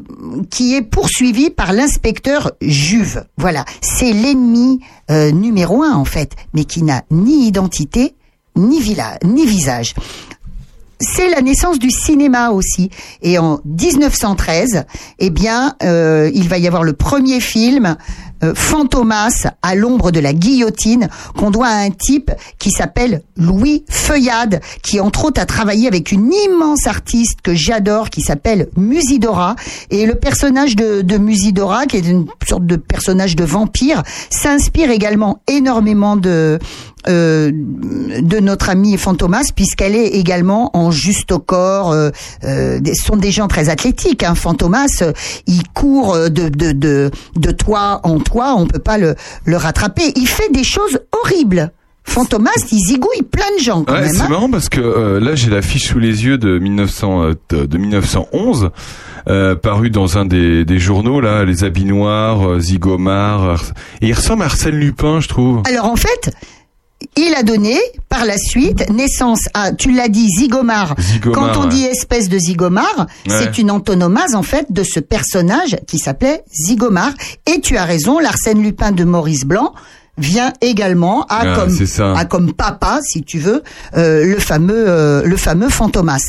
qui 0.49 0.75
est 0.75 0.81
poursuivi 0.81 1.49
par 1.49 1.71
l'inspecteur 1.71 2.51
Juve. 2.59 3.23
Voilà, 3.37 3.63
c'est 3.81 4.11
l'ennemi 4.11 4.81
euh, 5.09 5.31
numéro 5.31 5.83
un 5.83 5.93
en 5.93 6.03
fait, 6.03 6.33
mais 6.53 6.65
qui 6.65 6.83
n'a 6.83 7.03
ni 7.09 7.47
identité 7.47 8.15
ni 8.57 8.81
villa, 8.81 9.17
ni 9.23 9.45
visage. 9.45 9.93
C'est 10.99 11.29
la 11.29 11.41
naissance 11.41 11.79
du 11.79 11.91
cinéma 11.91 12.49
aussi. 12.49 12.89
Et 13.21 13.37
en 13.37 13.61
1913, 13.65 14.85
eh 15.19 15.29
bien, 15.29 15.75
il 15.83 16.49
va 16.49 16.57
y 16.57 16.65
avoir 16.65 16.81
le 16.81 16.93
premier 16.93 17.39
film, 17.39 17.97
euh, 18.43 18.53
Fantomas 18.55 19.47
à 19.61 19.75
l'ombre 19.75 20.11
de 20.11 20.19
la 20.19 20.33
guillotine, 20.33 21.09
qu'on 21.37 21.51
doit 21.51 21.67
à 21.67 21.77
un 21.77 21.89
type 21.89 22.31
qui 22.59 22.71
s'appelle 22.71 23.21
Louis 23.35 23.83
Feuillade, 23.89 24.61
qui 24.81 24.99
entre 24.99 25.25
autres 25.25 25.41
a 25.41 25.45
travaillé 25.45 25.87
avec 25.87 26.11
une 26.11 26.31
immense 26.33 26.87
artiste 26.87 27.41
que 27.41 27.53
j'adore, 27.53 28.09
qui 28.09 28.21
s'appelle 28.21 28.67
Musidora. 28.75 29.55
Et 29.89 30.05
le 30.05 30.15
personnage 30.15 30.75
de, 30.75 31.01
de 31.01 31.17
Musidora, 31.17 31.85
qui 31.85 31.97
est 31.97 32.07
une 32.07 32.27
sorte 32.47 32.65
de 32.65 32.75
personnage 32.75 33.35
de 33.35 33.43
vampire, 33.43 34.03
s'inspire 34.29 34.91
également 34.91 35.41
énormément 35.47 36.15
de 36.15 36.59
euh, 37.07 37.51
de 37.53 38.39
notre 38.39 38.69
ami 38.69 38.97
Fantomas 38.97 39.51
puisqu'elle 39.55 39.95
est 39.95 40.07
également 40.07 40.75
en 40.75 40.91
juste 40.91 41.37
corps. 41.37 41.91
Euh, 41.91 42.09
euh, 42.43 42.79
sont 42.95 43.15
des 43.15 43.31
gens 43.31 43.47
très 43.47 43.69
athlétiques. 43.69 44.23
Hein. 44.23 44.35
Fantomas, 44.35 45.01
euh, 45.01 45.13
il 45.45 45.63
court 45.69 46.13
euh, 46.13 46.29
de 46.29 46.49
de 46.49 46.71
de 46.71 47.11
de 47.35 47.51
toit 47.51 48.01
en 48.03 48.19
toit. 48.29 48.55
On 48.57 48.65
peut 48.67 48.79
pas 48.79 48.97
le 48.97 49.15
le 49.45 49.57
rattraper. 49.57 50.11
Il 50.15 50.27
fait 50.27 50.51
des 50.51 50.63
choses 50.63 50.99
horribles. 51.11 51.71
Fantomas, 52.09 52.51
il 52.71 52.79
zigouille 52.79 53.23
plein 53.29 53.43
de 53.57 53.61
gens 53.61 53.83
quand 53.83 53.91
Ouais, 53.93 54.03
même. 54.03 54.13
c'est 54.13 54.21
hein. 54.21 54.29
marrant 54.29 54.49
parce 54.49 54.69
que 54.69 54.79
euh, 54.79 55.19
là 55.19 55.35
j'ai 55.35 55.49
la 55.49 55.61
fiche 55.61 55.87
sous 55.89 55.99
les 55.99 56.23
yeux 56.23 56.37
de 56.37 56.57
1900 56.57 57.21
euh, 57.23 57.33
de 57.65 57.77
1911 57.77 58.69
euh, 59.27 59.55
paru 59.55 59.89
dans 59.89 60.17
un 60.17 60.23
des, 60.23 60.63
des 60.63 60.79
journaux 60.79 61.19
là 61.19 61.43
les 61.43 61.65
habits 61.65 61.83
noirs 61.83 62.61
Zigomar 62.61 63.55
et 64.01 64.07
il 64.07 64.13
ressemble 64.13 64.43
à 64.43 64.45
Arsène 64.45 64.75
Lupin 64.75 65.19
je 65.19 65.27
trouve. 65.27 65.61
Alors 65.69 65.85
en 65.85 65.97
fait, 65.97 66.31
il 67.15 67.33
a 67.35 67.43
donné 67.43 67.77
par 68.09 68.25
la 68.25 68.37
suite 68.37 68.89
naissance 68.89 69.41
à, 69.53 69.71
tu 69.71 69.91
l'as 69.91 70.07
dit, 70.09 70.27
Zigomar. 70.29 70.95
Zigomar, 70.99 71.53
Quand 71.53 71.59
on 71.59 71.63
ouais. 71.63 71.69
dit 71.69 71.83
espèce 71.85 72.27
de 72.29 72.37
Zigomar, 72.39 73.07
Ouais. 73.27 73.35
c'est 73.39 73.57
une 73.59 73.69
antonomase 73.71 74.33
en 74.35 74.43
fait 74.43 74.65
de 74.71 74.83
ce 74.83 74.99
personnage 74.99 75.77
qui 75.87 75.99
s'appelait 75.99 76.43
Zigomar. 76.53 77.11
Et 77.45 77.59
tu 77.61 77.77
as 77.77 77.85
raison, 77.85 78.19
l'Arsène 78.19 78.61
Lupin 78.63 78.91
de 78.91 79.03
Maurice 79.03 79.45
Blanc 79.45 79.73
vient 80.17 80.51
également 80.61 81.25
Ah, 81.29 81.55
comme 81.55 82.15
à 82.17 82.25
comme 82.25 82.53
papa 82.53 82.99
si 83.03 83.21
tu 83.21 83.37
veux 83.37 83.61
euh, 83.95 84.25
le 84.25 84.39
fameux 84.39 84.85
euh, 84.87 85.21
le 85.23 85.37
fameux 85.37 85.69
Fantomas. 85.69 86.23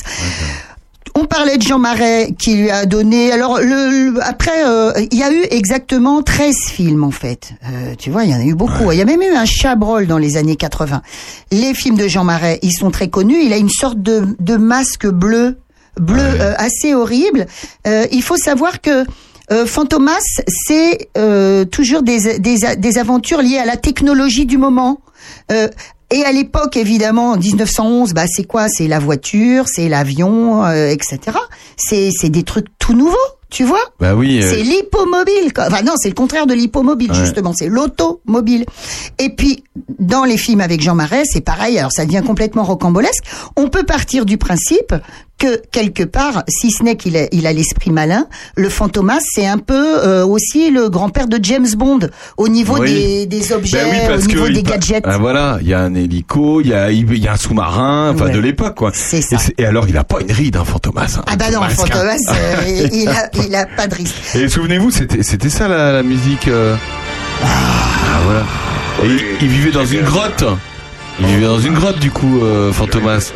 On 1.21 1.25
parlait 1.25 1.57
de 1.59 1.63
Jean 1.63 1.81
Marais 1.81 2.33
qui 2.39 2.55
lui 2.55 2.71
a 2.71 2.87
donné. 2.87 3.33
Alors 3.33 3.59
le, 3.59 4.13
le- 4.13 4.23
après, 4.23 4.65
euh, 4.65 4.93
il 5.11 5.19
y 5.19 5.25
a 5.25 5.33
eu 5.33 5.43
exactement 5.51 6.23
13 6.23 6.55
films 6.69 7.03
en 7.03 7.11
fait. 7.11 7.55
Euh, 7.65 7.95
tu 7.99 8.11
vois, 8.11 8.23
il 8.23 8.31
y 8.31 8.35
en 8.35 8.39
a 8.39 8.45
eu 8.45 8.55
beaucoup. 8.55 8.93
Il 8.93 8.99
y 8.99 9.03
a 9.03 9.05
même 9.05 9.21
eu 9.23 9.35
un 9.35 9.45
Chabrol 9.45 10.07
dans 10.07 10.19
les 10.19 10.37
années 10.37 10.55
80. 10.55 11.03
Les 11.51 11.75
films 11.75 11.97
de 11.97 12.07
Jean 12.07 12.23
Marais, 12.23 12.61
ils 12.63 12.73
sont 12.73 12.93
très 12.93 13.09
connus. 13.09 13.43
Il 13.43 13.53
a 13.53 13.57
une 13.57 13.69
sorte 13.69 14.01
de, 14.01 14.37
de 14.39 14.57
masque 14.57 15.09
bleu, 15.09 15.59
bleu 16.01 16.23
euh, 16.23 16.55
assez 16.57 16.95
horrible. 16.95 17.47
Euh, 17.89 18.07
il 18.13 18.23
faut 18.23 18.37
savoir 18.37 18.81
que 18.81 19.05
euh, 19.51 19.67
Fantomas, 19.67 20.19
c'est 20.47 21.09
euh, 21.19 21.65
toujours 21.65 22.03
des, 22.03 22.39
des, 22.39 22.59
des 22.77 22.99
aventures 22.99 23.43
liées 23.43 23.59
à 23.59 23.65
la 23.65 23.77
technologie 23.77 24.47
du 24.47 24.57
moment. 24.59 25.01
Euh, 25.51 25.69
et 26.11 26.25
à 26.25 26.33
l'époque, 26.33 26.77
évidemment, 26.77 27.33
en 27.33 27.37
1911, 27.37 28.15
bah 28.15 28.25
c'est 28.27 28.45
quoi? 28.45 28.67
C'est 28.69 28.89
la 28.89 28.99
voiture, 28.99 29.65
c'est 29.69 29.89
l'avion, 29.89 30.65
euh, 30.65 30.89
etc. 30.89 31.19
C'est 31.77 32.11
c'est 32.19 32.31
des 32.31 32.43
trucs 32.45 32.67
tout 32.79 32.95
nouveaux, 32.95 33.17
tu 33.51 33.65
vois? 33.65 33.81
Bah 34.01 34.15
oui. 34.15 34.41
euh, 34.43 34.51
c'est 34.51 34.63
l'hippomobile. 34.63 35.53
Enfin 35.59 35.83
non, 35.83 35.93
c'est 35.97 36.09
le 36.09 36.15
contraire 36.15 36.47
de 36.47 36.55
l'hippomobile 36.55 37.11
Ouais. 37.11 37.17
justement. 37.19 37.53
C'est 37.55 37.69
l'automobile. 37.69 38.65
Et 39.19 39.31
puis 39.31 39.65
dans 39.99 40.25
les 40.25 40.37
films 40.39 40.61
avec 40.61 40.81
Jean 40.81 40.95
Marais, 40.95 41.25
c'est 41.25 41.41
pareil. 41.43 41.79
Alors 41.79 41.93
ça 41.93 42.05
devient 42.07 42.23
complètement 42.27 42.63
rocambolesque. 42.65 43.25
On 43.57 43.69
peut 43.69 43.85
partir 43.85 44.25
du 44.25 44.39
principe 44.39 44.95
que 45.39 45.63
quelque 45.71 46.03
part, 46.03 46.43
si 46.49 46.71
ce 46.73 46.83
n'est 46.83 46.97
qu'il 46.97 47.17
a, 47.17 47.27
il 47.33 47.47
a 47.47 47.53
l'esprit 47.53 47.91
malin, 47.91 48.27
le 48.57 48.69
Fantomas, 48.69 49.21
c'est 49.23 49.47
un 49.47 49.59
peu 49.59 50.05
euh, 50.05 50.27
aussi 50.27 50.71
le 50.71 50.89
grand-père 50.89 51.29
de 51.29 51.39
James 51.43 51.69
Bond 51.77 52.01
au 52.37 52.49
niveau 52.49 52.79
Oui. 52.79 52.93
des, 52.93 53.27
des 53.27 53.53
objets, 53.53 53.85
Ben 53.85 54.11
oui, 54.11 54.15
au 54.15 54.27
niveau 54.27 54.45
que 54.47 54.53
des 54.53 54.63
gadgets. 54.63 55.05
Ah, 55.07 55.17
voilà, 55.19 55.59
il 55.63 55.69
y 55.69 55.75
a 55.75 55.81
un 55.81 55.95
hélico, 55.95 56.61
il 56.61 56.69
y 56.69 56.75
a, 56.75 56.91
il 56.91 57.17
y 57.17 57.29
a 57.29 57.33
un 57.33 57.37
sous-marin, 57.37 58.13
enfin 58.15 58.27
Ouais. 58.27 58.33
de 58.33 58.39
l'époque 58.41 58.75
quoi. 58.77 58.91
C'est 58.93 59.23
ça. 59.23 59.37
Et, 59.57 59.65
alors 59.65 59.89
il 59.89 59.97
a 59.97 60.05
pas 60.05 60.21
une 60.21 60.33
ride, 60.33 60.57
hein, 60.57 60.65
Fantomas. 60.65 61.17
hein, 61.19 61.23
Ah 61.27 61.37
bah 61.37 61.51
non. 61.53 61.61
Fantomas, 61.69 62.17
euh, 62.31 62.89
il, 62.93 63.09
a, 63.09 63.31
il 63.47 63.55
a 63.55 63.67
pas 63.67 63.87
de 63.87 63.95
risque. 63.95 64.15
Et 64.35 64.49
souvenez-vous, 64.49 64.91
c'était 64.91 65.23
c'était 65.23 65.51
ça 65.51 65.69
la, 65.69 65.93
la 65.93 66.03
musique. 66.03 66.49
euh, 66.49 66.75
Ah 67.43 68.21
voilà. 68.25 68.43
Et 69.05 69.07
il, 69.07 69.23
il 69.43 69.49
vivait 69.49 69.71
dans 69.71 69.87
une 69.87 70.03
grotte. 70.03 70.45
Il 71.21 71.27
vivait 71.27 71.47
dans 71.47 71.59
une 71.59 71.75
grotte 71.75 71.99
du 71.99 72.11
coup, 72.11 72.41
euh, 72.43 72.73
Fantomas. 72.73 73.33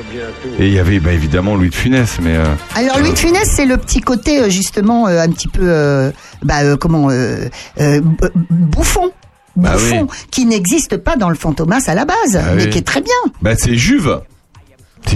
Et 0.58 0.66
il 0.68 0.72
y 0.72 0.78
avait 0.78 1.00
bah, 1.00 1.12
évidemment 1.12 1.56
Louis 1.56 1.70
de 1.70 1.74
Funès, 1.74 2.18
mais. 2.22 2.36
euh, 2.36 2.44
Alors 2.76 2.98
Louis 3.00 3.10
de 3.12 3.18
Funès, 3.18 3.48
c'est 3.50 3.66
le 3.66 3.76
petit 3.76 4.00
côté 4.00 4.40
euh, 4.40 4.48
justement 4.50 5.08
euh, 5.08 5.20
un 5.20 5.28
petit 5.30 5.48
peu, 5.48 5.62
euh, 5.64 6.10
bah 6.42 6.60
euh, 6.62 6.76
comment, 6.76 7.10
euh, 7.10 7.48
euh, 7.80 8.00
bouffon, 8.50 9.10
Bah 9.56 9.72
bouffon, 9.72 10.02
oui. 10.10 10.16
qui 10.30 10.46
n'existe 10.46 10.96
pas 10.96 11.16
dans 11.16 11.28
le 11.28 11.34
Fantomas 11.34 11.82
à 11.88 11.94
la 11.94 12.04
base, 12.04 12.36
Ah 12.36 12.52
mais 12.54 12.64
oui. 12.64 12.70
qui 12.70 12.78
est 12.78 12.86
très 12.86 13.00
bien. 13.00 13.14
Bah 13.42 13.54
c'est 13.58 13.74
Juve. 13.74 14.20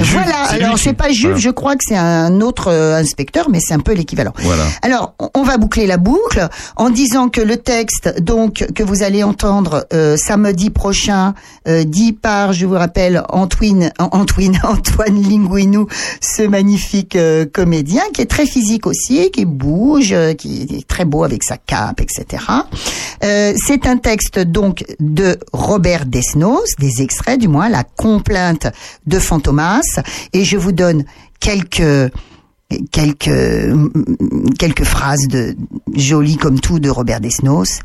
Voilà. 0.01 0.43
Alors 0.51 0.79
c'est 0.79 0.93
pas 0.93 1.11
Juve, 1.11 1.31
Voilà. 1.31 1.41
je 1.41 1.51
crois 1.51 1.75
que 1.75 1.83
c'est 1.87 1.97
un 1.97 2.41
autre 2.41 2.69
euh, 2.71 2.97
inspecteur, 2.97 3.49
mais 3.51 3.59
c'est 3.61 3.75
un 3.75 3.79
peu 3.81 3.93
l'équivalent. 3.93 4.33
Voilà. 4.39 4.65
Alors, 4.83 5.15
on- 5.35 5.43
va 5.47 5.59
boucler 5.59 5.87
la 5.87 5.97
boucle 5.97 6.49
en 6.75 6.91
disant 6.91 7.29
que 7.29 7.41
le 7.41 7.57
texte, 7.57 8.21
donc, 8.21 8.67
que 8.75 8.83
vous 8.83 9.05
allez 9.05 9.23
entendre 9.23 9.87
euh, 9.93 10.17
samedi 10.17 10.71
prochain, 10.71 11.35
euh, 11.69 11.85
dit 11.85 12.13
par, 12.13 12.53
je 12.53 12.67
vous 12.67 12.75
rappelle, 12.75 13.23
Antoine, 13.29 13.93
An- 14.01 14.09
Antoine, 14.11 14.59
Antoine 14.65 15.23
Linguinou, 15.23 15.87
ce 16.21 16.43
magnifique 16.43 17.15
euh, 17.15 17.47
comédien 17.47 18.03
qui 18.13 18.23
est 18.23 18.27
très 18.27 18.45
physique 18.47 18.89
aussi, 18.89 19.31
qui 19.31 19.45
bouge, 19.45 20.13
qui 20.37 20.63
est 20.69 20.89
très 20.89 21.05
beau 21.05 21.23
avec 21.23 21.45
sa 21.45 21.57
cape, 21.59 22.01
etc. 22.01 22.43
Euh, 23.23 23.53
C'est 23.57 23.87
un 23.87 23.99
texte 23.99 24.41
donc 24.41 24.85
de 24.99 25.39
Robert 25.53 26.07
Desnos, 26.07 26.75
des 26.81 27.03
extraits 27.03 27.39
du 27.39 27.47
moins, 27.47 27.69
la 27.69 27.85
complainte 27.85 28.67
de 29.07 29.19
Fantomas, 29.21 29.76
et 30.33 30.45
je 30.45 30.57
vous 30.57 30.73
donne 30.73 31.05
quelques 31.41 32.13
quelques 32.91 33.75
quelques 34.59 34.85
phrases 34.85 35.29
de 35.29 35.57
jolies 35.95 36.37
comme 36.37 36.61
tout 36.61 36.79
de 36.79 36.91
Robert 36.91 37.21
Desnos. 37.21 37.81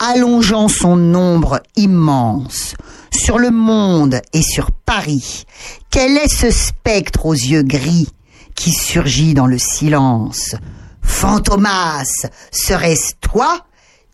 Allongeant 0.00 0.68
son 0.68 1.14
ombre 1.14 1.60
immense 1.74 2.74
sur 3.10 3.38
le 3.38 3.50
monde 3.50 4.20
et 4.32 4.42
sur 4.42 4.70
Paris 4.70 5.44
quel 5.90 6.16
est 6.16 6.28
ce 6.28 6.50
spectre 6.50 7.26
aux 7.26 7.34
yeux 7.34 7.62
gris 7.62 8.08
qui 8.54 8.72
surgit 8.72 9.34
dans 9.34 9.46
le 9.46 9.58
silence? 9.58 10.54
Fantomas 11.02 12.26
serait-ce 12.52 13.14
toi 13.20 13.64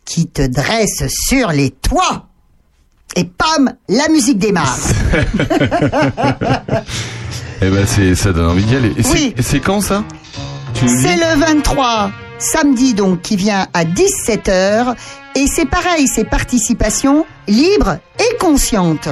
qui 0.04 0.28
te 0.28 0.42
dresse 0.42 1.04
sur 1.08 1.48
les 1.48 1.70
toits? 1.70 2.28
Et 3.16 3.24
pam, 3.24 3.72
la 3.88 4.08
musique 4.08 4.38
démarre. 4.38 4.78
Eh 7.62 7.70
ben, 7.70 7.86
c'est, 7.86 8.14
ça 8.14 8.32
donne 8.32 8.50
envie 8.50 8.64
d'y 8.64 8.76
aller. 8.76 8.92
Et 8.98 9.02
c'est- 9.02 9.12
Oui. 9.12 9.34
c'est 9.40 9.60
quand 9.60 9.80
ça? 9.80 10.04
C'est 10.74 11.16
le 11.16 11.38
23, 11.40 12.10
samedi 12.38 12.92
donc, 12.94 13.22
qui 13.22 13.36
vient 13.36 13.66
à 13.72 13.84
17h. 13.84 14.94
Et 15.36 15.46
c'est 15.46 15.64
pareil, 15.64 16.06
c'est 16.08 16.24
participation 16.24 17.24
libre 17.48 17.96
et 18.18 18.36
consciente. 18.38 19.08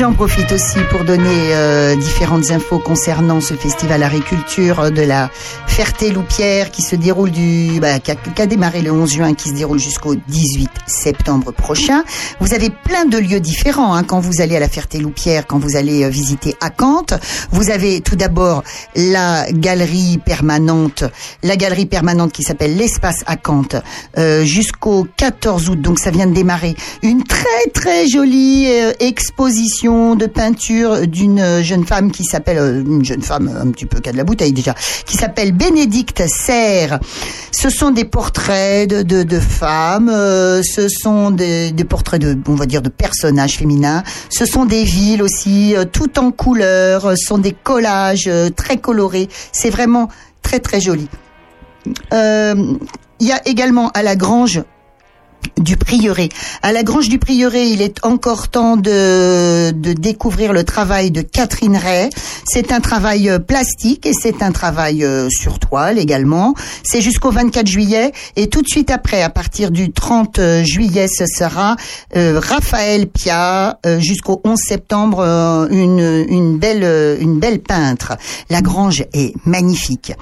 J'en 0.00 0.14
profite 0.14 0.50
aussi 0.50 0.78
pour 0.90 1.04
donner 1.04 1.52
euh, 1.52 1.94
différentes 1.94 2.50
infos 2.52 2.78
concernant 2.78 3.42
ce 3.42 3.52
festival 3.52 4.02
agriculture 4.02 4.90
de 4.90 5.02
la 5.02 5.28
Ferté-Loupière 5.66 6.70
qui 6.70 6.80
se 6.80 6.96
déroule 6.96 7.30
du, 7.30 7.80
bah, 7.80 7.98
qui, 7.98 8.10
a, 8.10 8.46
démarré 8.46 8.80
le 8.80 8.92
11 8.92 9.12
juin, 9.12 9.34
qui 9.34 9.50
se 9.50 9.54
déroule 9.54 9.78
jusqu'au 9.78 10.14
18 10.14 10.70
septembre 10.86 11.52
prochain. 11.52 12.02
Vous 12.40 12.54
avez 12.54 12.70
plein 12.70 13.04
de 13.04 13.18
lieux 13.18 13.40
différents 13.40 13.94
hein, 13.94 14.02
quand 14.02 14.20
vous 14.20 14.40
allez 14.40 14.56
à 14.56 14.60
la 14.60 14.70
Ferté-Loupière, 14.70 15.46
quand 15.46 15.58
vous 15.58 15.76
allez 15.76 16.04
euh, 16.04 16.08
visiter 16.08 16.56
Acante. 16.62 17.12
Vous 17.52 17.70
avez 17.70 18.00
tout 18.00 18.16
d'abord 18.16 18.62
la 18.96 19.52
galerie 19.52 20.16
permanente, 20.16 21.04
la 21.42 21.56
galerie 21.56 21.86
permanente 21.86 22.32
qui 22.32 22.42
s'appelle 22.42 22.74
l'espace 22.74 23.22
Acante 23.26 23.76
euh, 24.16 24.44
jusqu'au 24.44 25.06
14 25.18 25.68
août. 25.68 25.80
Donc 25.82 25.98
ça 25.98 26.10
vient 26.10 26.26
de 26.26 26.34
démarrer 26.34 26.74
une 27.02 27.22
très 27.22 27.70
très 27.74 28.08
jolie 28.08 28.66
euh, 28.68 28.92
de 29.90 30.26
peinture 30.26 31.06
d'une 31.06 31.40
euh, 31.40 31.62
jeune 31.62 31.84
femme 31.84 32.10
qui 32.12 32.24
s'appelle 32.24 32.58
euh, 32.58 32.80
une 32.80 33.04
jeune 33.04 33.22
femme 33.22 33.48
un 33.48 33.70
petit 33.70 33.86
peu 33.86 34.00
qui 34.00 34.08
a 34.08 34.12
de 34.12 34.16
la 34.16 34.24
bouteille 34.24 34.52
déjà, 34.52 34.74
qui 35.06 35.16
s'appelle 35.16 35.52
Bénédicte 35.52 36.22
Serre. 36.28 37.00
Ce 37.50 37.68
sont 37.70 37.90
des 37.90 38.04
portraits 38.04 38.88
de, 38.88 39.02
de, 39.02 39.40
femmes, 39.40 40.08
euh, 40.08 40.62
ce 40.62 40.88
sont 40.88 41.30
des, 41.30 41.72
portraits 41.88 42.20
de 42.20 42.38
on 42.48 42.54
va 42.54 42.66
dire 42.66 42.82
de 42.82 42.88
personnages 42.88 43.58
féminins, 43.58 44.02
ce 44.30 44.46
sont 44.46 44.64
des 44.64 44.84
villes 44.84 45.22
aussi 45.22 45.74
euh, 45.76 45.84
tout 45.84 46.18
en 46.18 46.30
couleurs, 46.30 47.06
euh, 47.06 47.14
ce 47.16 47.26
sont 47.26 47.38
des 47.38 47.52
collages 47.52 48.28
euh, 48.28 48.48
très 48.50 48.78
colorés. 48.78 49.28
C'est 49.52 49.70
vraiment 49.70 50.08
très 50.42 50.60
très 50.60 50.80
joli. 50.80 51.08
Euh, 52.12 52.54
Il 53.18 53.26
y 53.26 53.32
a 53.32 53.46
également 53.46 53.90
à 53.90 54.02
la 54.02 54.16
Grange 54.16 54.62
du 55.58 55.76
prieuré. 55.76 56.28
À 56.62 56.72
la 56.72 56.82
Grange 56.82 57.08
du 57.08 57.18
prieuré, 57.18 57.66
il 57.68 57.82
est 57.82 58.04
encore 58.04 58.48
temps 58.48 58.76
de, 58.76 59.70
de 59.70 59.92
découvrir 59.92 60.52
le 60.52 60.64
travail 60.64 61.10
de 61.10 61.22
Catherine 61.22 61.76
Ray. 61.76 62.10
C'est 62.44 62.72
un 62.72 62.80
travail 62.80 63.28
euh, 63.28 63.38
plastique 63.38 64.06
et 64.06 64.12
c'est 64.12 64.42
un 64.42 64.52
travail 64.52 65.04
euh, 65.04 65.28
sur 65.30 65.58
toile 65.58 65.98
également. 65.98 66.54
C'est 66.82 67.00
jusqu'au 67.00 67.30
24 67.30 67.66
juillet 67.66 68.12
et 68.36 68.48
tout 68.48 68.62
de 68.62 68.68
suite 68.68 68.90
après, 68.90 69.22
à 69.22 69.30
partir 69.30 69.70
du 69.70 69.92
30 69.92 70.40
juillet, 70.62 71.08
ce 71.08 71.26
sera 71.26 71.76
euh, 72.16 72.40
Raphaël 72.40 73.06
Pia 73.06 73.78
euh, 73.86 73.98
jusqu'au 74.00 74.40
11 74.44 74.58
septembre, 74.58 75.20
euh, 75.20 75.66
une, 75.70 76.26
une 76.28 76.58
belle 76.58 76.84
euh, 76.84 77.16
une 77.20 77.38
belle 77.38 77.60
peintre. 77.60 78.16
La 78.48 78.62
Grange 78.62 79.04
est 79.12 79.34
magnifique. 79.46 80.12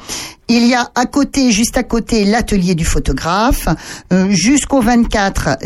Il 0.51 0.66
y 0.66 0.75
a 0.75 0.91
à 0.95 1.05
côté, 1.05 1.53
juste 1.53 1.77
à 1.77 1.83
côté, 1.83 2.25
l'atelier 2.25 2.75
du 2.75 2.87
photographe. 2.87 3.69
Euh, 4.15 4.31
Jusqu'au 4.31 4.81
24, 4.81 5.59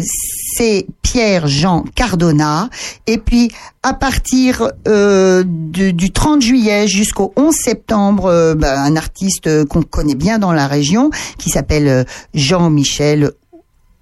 c'est 0.57 0.87
Pierre-Jean 1.03 1.85
Cardona. 1.95 2.69
Et 3.07 3.19
puis, 3.19 3.53
à 3.85 3.95
partir 3.95 4.73
euh, 4.89 5.45
du, 5.47 5.93
du 5.93 6.11
30 6.11 6.43
juillet 6.43 6.89
jusqu'au 6.89 7.33
11 7.37 7.55
septembre, 7.55 8.27
euh, 8.27 8.55
ben, 8.57 8.77
un 8.77 8.97
artiste 8.97 9.47
euh, 9.47 9.65
qu'on 9.65 9.83
connaît 9.83 10.17
bien 10.17 10.41
dans 10.41 10.53
la 10.53 10.67
région, 10.67 11.11
qui 11.39 11.51
s'appelle 11.51 11.87
euh, 11.87 12.05
Jean-Michel. 12.35 13.31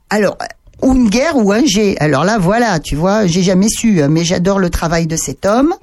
Alors, 0.08 0.38
Unger 0.82 1.32
ou 1.34 1.52
Unger. 1.52 1.96
Alors 2.00 2.24
là, 2.24 2.38
voilà, 2.38 2.80
tu 2.80 2.96
vois, 2.96 3.26
j'ai 3.26 3.42
jamais 3.42 3.68
su, 3.68 4.00
hein, 4.00 4.08
mais 4.08 4.24
j'adore 4.24 4.58
le 4.58 4.70
travail 4.70 5.06
de 5.06 5.16
cet 5.16 5.44
homme. 5.44 5.74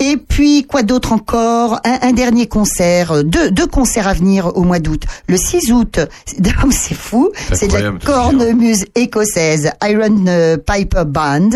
Et 0.00 0.16
puis, 0.16 0.64
quoi 0.64 0.82
d'autre 0.82 1.12
encore? 1.12 1.80
Un, 1.84 1.98
un 2.02 2.12
dernier 2.12 2.46
concert, 2.46 3.12
euh, 3.12 3.22
deux, 3.22 3.50
deux 3.50 3.66
concerts 3.66 4.08
à 4.08 4.14
venir 4.14 4.56
au 4.56 4.62
mois 4.62 4.78
d'août. 4.78 5.02
Le 5.28 5.36
6 5.36 5.72
août, 5.72 6.00
c'est 6.70 6.94
fou, 6.94 7.30
C'est 7.52 7.70
la 7.72 7.92
cornemuse 8.04 8.84
écossaise, 8.94 9.70
Iron 9.82 10.26
euh, 10.26 10.56
Piper 10.56 11.04
Band. 11.06 11.50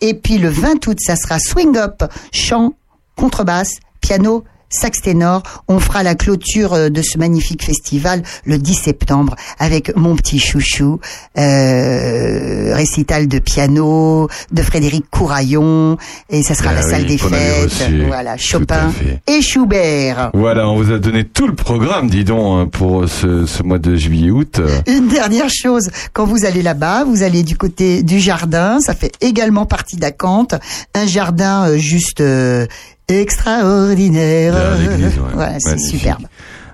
Et 0.00 0.14
puis 0.14 0.38
le 0.38 0.48
20 0.48 0.86
août, 0.86 0.98
ça 1.00 1.16
sera 1.16 1.38
Swing 1.38 1.76
Up, 1.76 2.02
chant, 2.32 2.74
contrebasse, 3.16 3.76
piano, 4.00 4.44
sax 4.72 5.00
ténor. 5.02 5.42
On 5.68 5.78
fera 5.78 6.02
la 6.02 6.14
clôture 6.14 6.74
euh, 6.74 6.88
de 6.88 7.02
ce 7.02 7.18
magnifique 7.18 7.64
festival 7.64 8.22
le 8.44 8.58
10 8.58 8.74
septembre 8.74 9.36
avec 9.58 9.94
mon 9.96 10.16
petit 10.16 10.38
chouchou, 10.40 10.98
euh, 11.38 12.74
récital 12.74 13.28
de 13.28 13.38
piano 13.38 14.28
de 14.50 14.62
Frédéric 14.62 15.04
Couraillon 15.10 15.96
et 16.30 16.42
ça 16.42 16.54
sera 16.54 16.70
Ah 16.70 16.74
la 16.74 16.84
oui, 16.84 16.90
salle 16.90 17.06
des 17.06 17.18
fêtes. 17.18 18.06
Voilà, 18.06 18.36
Chopin 18.36 18.92
et 19.26 19.42
Schubert. 19.42 20.30
Voilà, 20.34 20.68
on 20.68 20.76
vous 20.76 20.92
a 20.92 20.98
donné 20.98 21.24
tout 21.24 21.46
le 21.46 21.54
programme, 21.54 22.08
dis 22.08 22.24
donc, 22.24 22.60
hein, 22.60 22.68
pour 22.70 23.08
ce, 23.08 23.46
ce 23.46 23.62
mois 23.62 23.78
de 23.78 23.94
juillet-août. 23.94 24.60
Une 24.86 25.08
dernière 25.08 25.50
chose, 25.50 25.90
quand 26.12 26.24
vous 26.24 26.44
allez 26.44 26.62
là-bas, 26.62 27.04
vous 27.04 27.22
allez 27.22 27.42
du 27.42 27.56
côté 27.56 28.02
du 28.02 28.18
jardin, 28.18 28.80
ça 28.80 28.94
fait 28.94 29.12
également 29.20 29.66
partie 29.66 29.96
d'Acante, 29.96 30.54
un 30.94 31.06
jardin 31.06 31.68
euh, 31.68 31.76
juste 31.78 32.20
euh, 32.20 32.66
extraordinaire. 33.08 34.54
Ouais. 34.54 35.20
Voilà, 35.34 35.54
c'est 35.58 35.78
superbe. 35.78 36.22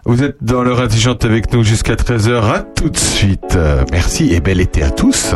Vous 0.05 0.23
êtes 0.23 0.37
dans 0.43 0.63
l'heure 0.63 0.81
intelligente 0.81 1.25
avec 1.25 1.53
nous 1.53 1.63
jusqu'à 1.63 1.95
13h. 1.95 2.43
À 2.51 2.61
tout 2.61 2.89
de 2.89 2.97
suite. 2.97 3.57
Euh, 3.57 3.85
Merci 3.93 4.33
et 4.33 4.41
bel 4.41 4.61
été 4.61 4.83
à 4.83 4.91
tous. 4.91 5.35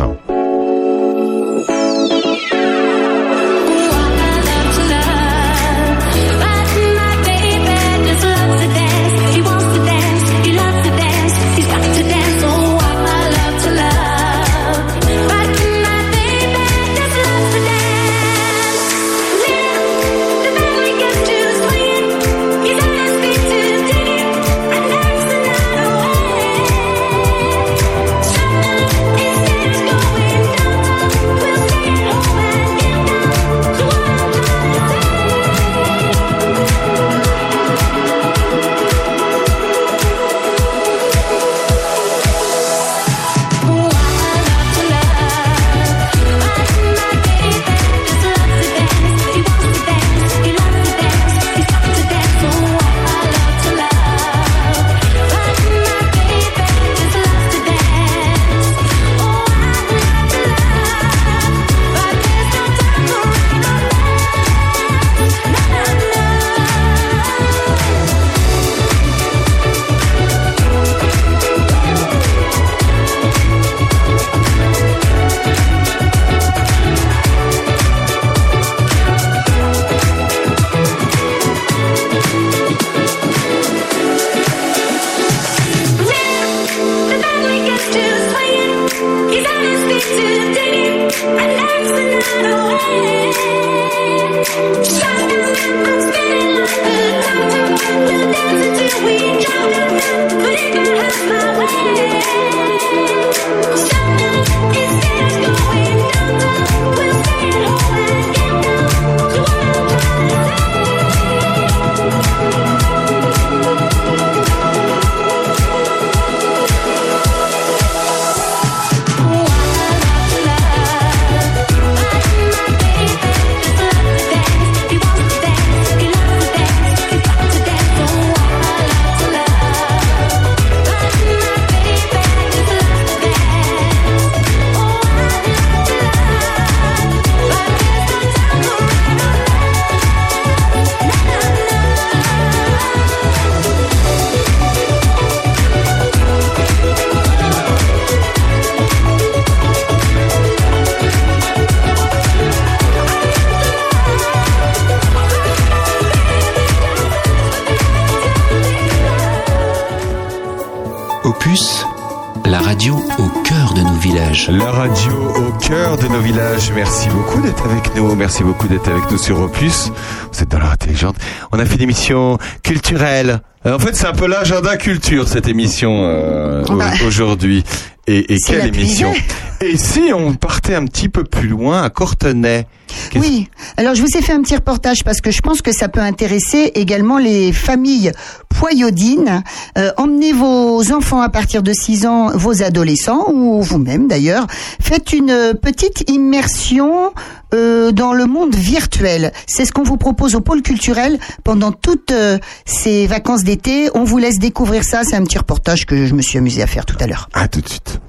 Radio 162.73 162.95
au 163.19 163.29
cœur 163.43 163.73
de 163.75 163.81
nos 163.81 163.93
villages. 163.99 164.49
La 164.49 164.71
radio 164.71 165.11
au 165.35 165.51
cœur 165.59 165.95
de 165.95 166.07
nos 166.07 166.19
villages. 166.19 166.71
Merci 166.73 167.07
beaucoup 167.09 167.39
d'être 167.39 167.63
avec 167.69 167.95
nous. 167.95 168.15
Merci 168.15 168.43
beaucoup 168.43 168.67
d'être 168.67 168.89
avec 168.89 169.11
nous 169.11 169.17
sur 169.19 169.39
Opus. 169.41 169.91
Vous 170.31 170.41
êtes 170.41 170.49
dans 170.49 170.57
l'heure 170.57 170.71
intelligente. 170.71 171.15
On 171.51 171.59
a 171.59 171.65
fait 171.65 171.75
une 171.75 171.83
émission 171.83 172.39
culturelle. 172.63 173.41
Euh, 173.67 173.75
En 173.75 173.79
fait, 173.79 173.95
c'est 173.95 174.07
un 174.07 174.13
peu 174.13 174.25
l'agenda 174.25 174.75
culture, 174.77 175.27
cette 175.27 175.47
émission 175.47 175.99
euh, 176.03 176.63
au- 176.65 177.05
aujourd'hui. 177.07 177.63
Et, 178.07 178.37
quelle 178.45 178.67
émission. 178.67 179.13
Et 179.61 179.77
si 179.77 180.11
on 180.13 180.33
partait 180.33 180.75
un 180.75 180.85
petit 180.85 181.07
peu 181.07 181.23
plus 181.23 181.47
loin, 181.47 181.83
à 181.83 181.89
Courtenay 181.89 182.67
Oui, 183.15 183.47
alors 183.77 183.95
je 183.95 184.01
vous 184.01 184.17
ai 184.17 184.21
fait 184.21 184.33
un 184.33 184.41
petit 184.41 184.55
reportage 184.55 185.05
parce 185.05 185.21
que 185.21 185.31
je 185.31 185.39
pense 185.39 185.61
que 185.61 185.71
ça 185.71 185.87
peut 185.87 186.01
intéresser 186.01 186.73
également 186.75 187.17
les 187.17 187.53
familles 187.53 188.11
poyodines. 188.49 189.41
Euh, 189.77 189.91
emmenez 189.95 190.33
vos 190.33 190.91
enfants 190.91 191.21
à 191.21 191.29
partir 191.29 191.63
de 191.63 191.71
6 191.71 192.05
ans, 192.05 192.31
vos 192.35 192.61
adolescents 192.61 193.31
ou 193.31 193.61
vous-même 193.61 194.09
d'ailleurs. 194.09 194.47
Faites 194.81 195.13
une 195.13 195.53
petite 195.61 196.09
immersion 196.09 197.13
euh, 197.53 197.93
dans 197.93 198.11
le 198.11 198.25
monde 198.25 198.55
virtuel. 198.55 199.31
C'est 199.47 199.63
ce 199.63 199.71
qu'on 199.71 199.83
vous 199.83 199.97
propose 199.97 200.35
au 200.35 200.41
pôle 200.41 200.61
culturel 200.61 201.19
pendant 201.45 201.71
toutes 201.71 202.11
euh, 202.11 202.37
ces 202.65 203.07
vacances 203.07 203.45
d'été. 203.45 203.89
On 203.95 204.03
vous 204.03 204.17
laisse 204.17 204.39
découvrir 204.39 204.83
ça. 204.83 205.03
C'est 205.05 205.15
un 205.15 205.23
petit 205.23 205.37
reportage 205.37 205.85
que 205.85 206.05
je 206.05 206.13
me 206.15 206.21
suis 206.21 206.37
amusé 206.37 206.61
à 206.61 206.67
faire 206.67 206.85
tout 206.85 206.97
à 206.99 207.07
l'heure. 207.07 207.29
À 207.33 207.47
tout 207.47 207.61
de 207.61 207.69
suite. 207.69 208.01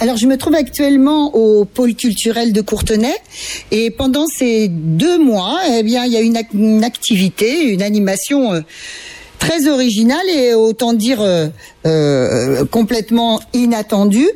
Alors, 0.00 0.16
je 0.16 0.26
me 0.26 0.36
trouve 0.36 0.54
actuellement 0.54 1.34
au 1.34 1.64
pôle 1.64 1.94
culturel 1.94 2.52
de 2.52 2.60
Courtenay 2.60 3.14
et 3.70 3.90
pendant 3.90 4.26
ces 4.26 4.68
deux 4.68 5.18
mois, 5.18 5.60
eh 5.72 5.82
bien, 5.82 6.04
il 6.04 6.12
y 6.12 6.16
a 6.16 6.20
une, 6.20 6.38
une 6.52 6.84
activité, 6.84 7.64
une 7.64 7.82
animation 7.82 8.52
euh, 8.52 8.60
très 9.38 9.68
originale 9.68 10.28
et 10.28 10.54
autant 10.54 10.92
dire 10.92 11.20
euh, 11.20 11.48
euh, 11.86 12.64
complètement 12.64 13.40
inattendue. 13.52 14.30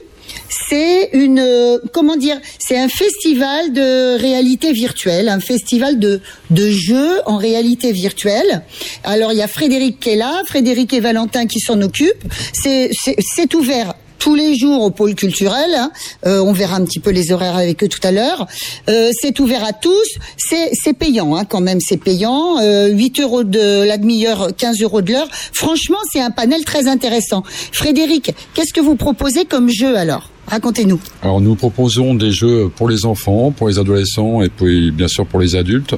C'est 0.69 1.11
une 1.15 1.81
comment 1.93 2.17
dire 2.17 2.39
C'est 2.59 2.79
un 2.79 2.89
festival 2.89 3.73
de 3.73 4.19
réalité 4.19 4.73
virtuelle, 4.73 5.29
un 5.29 5.41
festival 5.41 5.99
de 5.99 6.21
de 6.51 6.71
jeux 6.71 7.21
en 7.25 7.39
réalité 7.39 7.93
virtuelle. 7.93 8.63
Alors 9.05 9.33
il 9.33 9.39
y 9.39 9.43
a 9.43 9.49
Frédéric 9.49 10.01
qui 10.01 10.11
est 10.11 10.17
là, 10.17 10.43
Frédéric 10.47 10.93
et 10.93 11.01
Valentin 11.01 11.47
qui 11.47 11.61
s'en 11.61 11.81
occupent. 11.81 12.25
C'est 12.53 13.55
ouvert 13.55 13.95
tous 14.19 14.35
les 14.35 14.57
jours 14.57 14.83
au 14.83 14.91
pôle 14.91 15.15
culturel. 15.15 15.75
hein. 15.75 15.91
Euh, 16.27 16.41
on 16.41 16.53
verra 16.53 16.77
un 16.77 16.85
petit 16.85 17.01
peu 17.01 17.11
les 17.11 17.33
horaires 17.33 17.57
avec 17.57 17.83
eux 17.83 17.89
tout 17.89 18.01
à 18.03 18.11
l'heure. 18.13 18.47
Euh, 18.89 19.11
c'est 19.21 19.39
ouvert 19.41 19.65
à 19.65 19.73
tous. 19.73 20.09
C'est 20.37 20.93
payant 20.93 21.37
hein, 21.37 21.45
quand 21.45 21.61
même. 21.61 21.81
C'est 21.81 21.97
payant. 21.97 22.59
Euh, 22.61 22.89
8 22.89 23.21
euros 23.21 23.45
de 23.45 23.83
la 23.85 23.99
demi-heure, 23.99 24.51
15 24.57 24.81
euros 24.83 25.03
de 25.03 25.13
l'heure. 25.13 25.29
Franchement, 25.53 25.99
c'est 26.13 26.21
un 26.21 26.31
panel 26.31 26.65
très 26.65 26.89
intéressant. 26.89 27.43
Frédéric, 27.73 28.33
qu'est-ce 28.55 28.73
que 28.73 28.81
vous 28.81 28.97
proposez 28.97 29.45
comme 29.45 29.69
jeu 29.69 29.97
alors? 29.97 30.31
Racontez-nous. 30.49 30.99
Alors 31.23 31.41
nous 31.41 31.55
proposons 31.55 32.15
des 32.15 32.33
jeux 32.33 32.71
pour 32.75 32.89
les 32.89 33.05
enfants, 33.05 33.51
pour 33.51 33.69
les 33.69 33.79
adolescents 33.79 34.43
et 34.43 34.49
puis 34.49 34.91
bien 34.91 35.09
sûr 35.09 35.27
pour 35.27 35.41
les 35.41 35.57
adultes. 35.57 35.95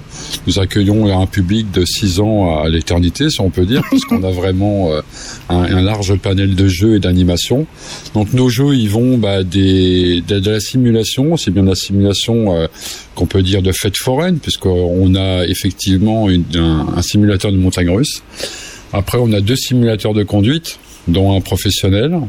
Nous 0.47 0.59
accueillons 0.59 1.20
un 1.20 1.27
public 1.27 1.70
de 1.70 1.85
6 1.85 2.20
ans 2.20 2.59
à 2.59 2.68
l'éternité, 2.68 3.31
si 3.31 3.40
on 3.40 3.51
peut 3.51 3.64
dire, 3.64 3.82
puisqu'on 3.90 4.22
a 4.24 4.31
vraiment 4.31 4.90
euh, 4.90 5.02
un, 5.48 5.81
large 5.81 6.16
panel 6.16 6.56
de 6.56 6.68
jeux 6.68 6.97
et 6.97 6.98
d'animations. 6.98 7.66
Donc 8.14 8.32
nos 8.32 8.48
jeux, 8.48 8.74
ils 8.74 8.90
vont 8.90 9.18
bah, 9.18 9.44
des, 9.44 10.20
de, 10.27 10.51
la 10.51 10.60
simulation, 10.60 11.36
c'est 11.36 11.52
bien 11.52 11.62
la 11.62 11.77
simulation 11.77 12.56
euh, 12.56 12.66
qu'on 13.14 13.27
peut 13.27 13.43
dire 13.43 13.62
de 13.62 13.72
fête 13.72 13.97
foraine, 13.97 14.39
puisqu'on 14.39 15.14
a 15.14 15.47
effectivement 15.47 16.28
un, 16.28 16.86
un 16.97 17.02
simulateur 17.02 17.52
de 17.52 17.56
montagne 17.56 17.90
russe. 17.90 18.22
Après, 18.93 19.18
on 19.20 19.32
a 19.32 19.40
deux 19.40 19.56
simulateurs 19.56 20.14
de 20.14 20.24
conduite, 20.24 20.78
dont 21.06 21.36
un 21.36 21.40
professionnel, 21.40 22.20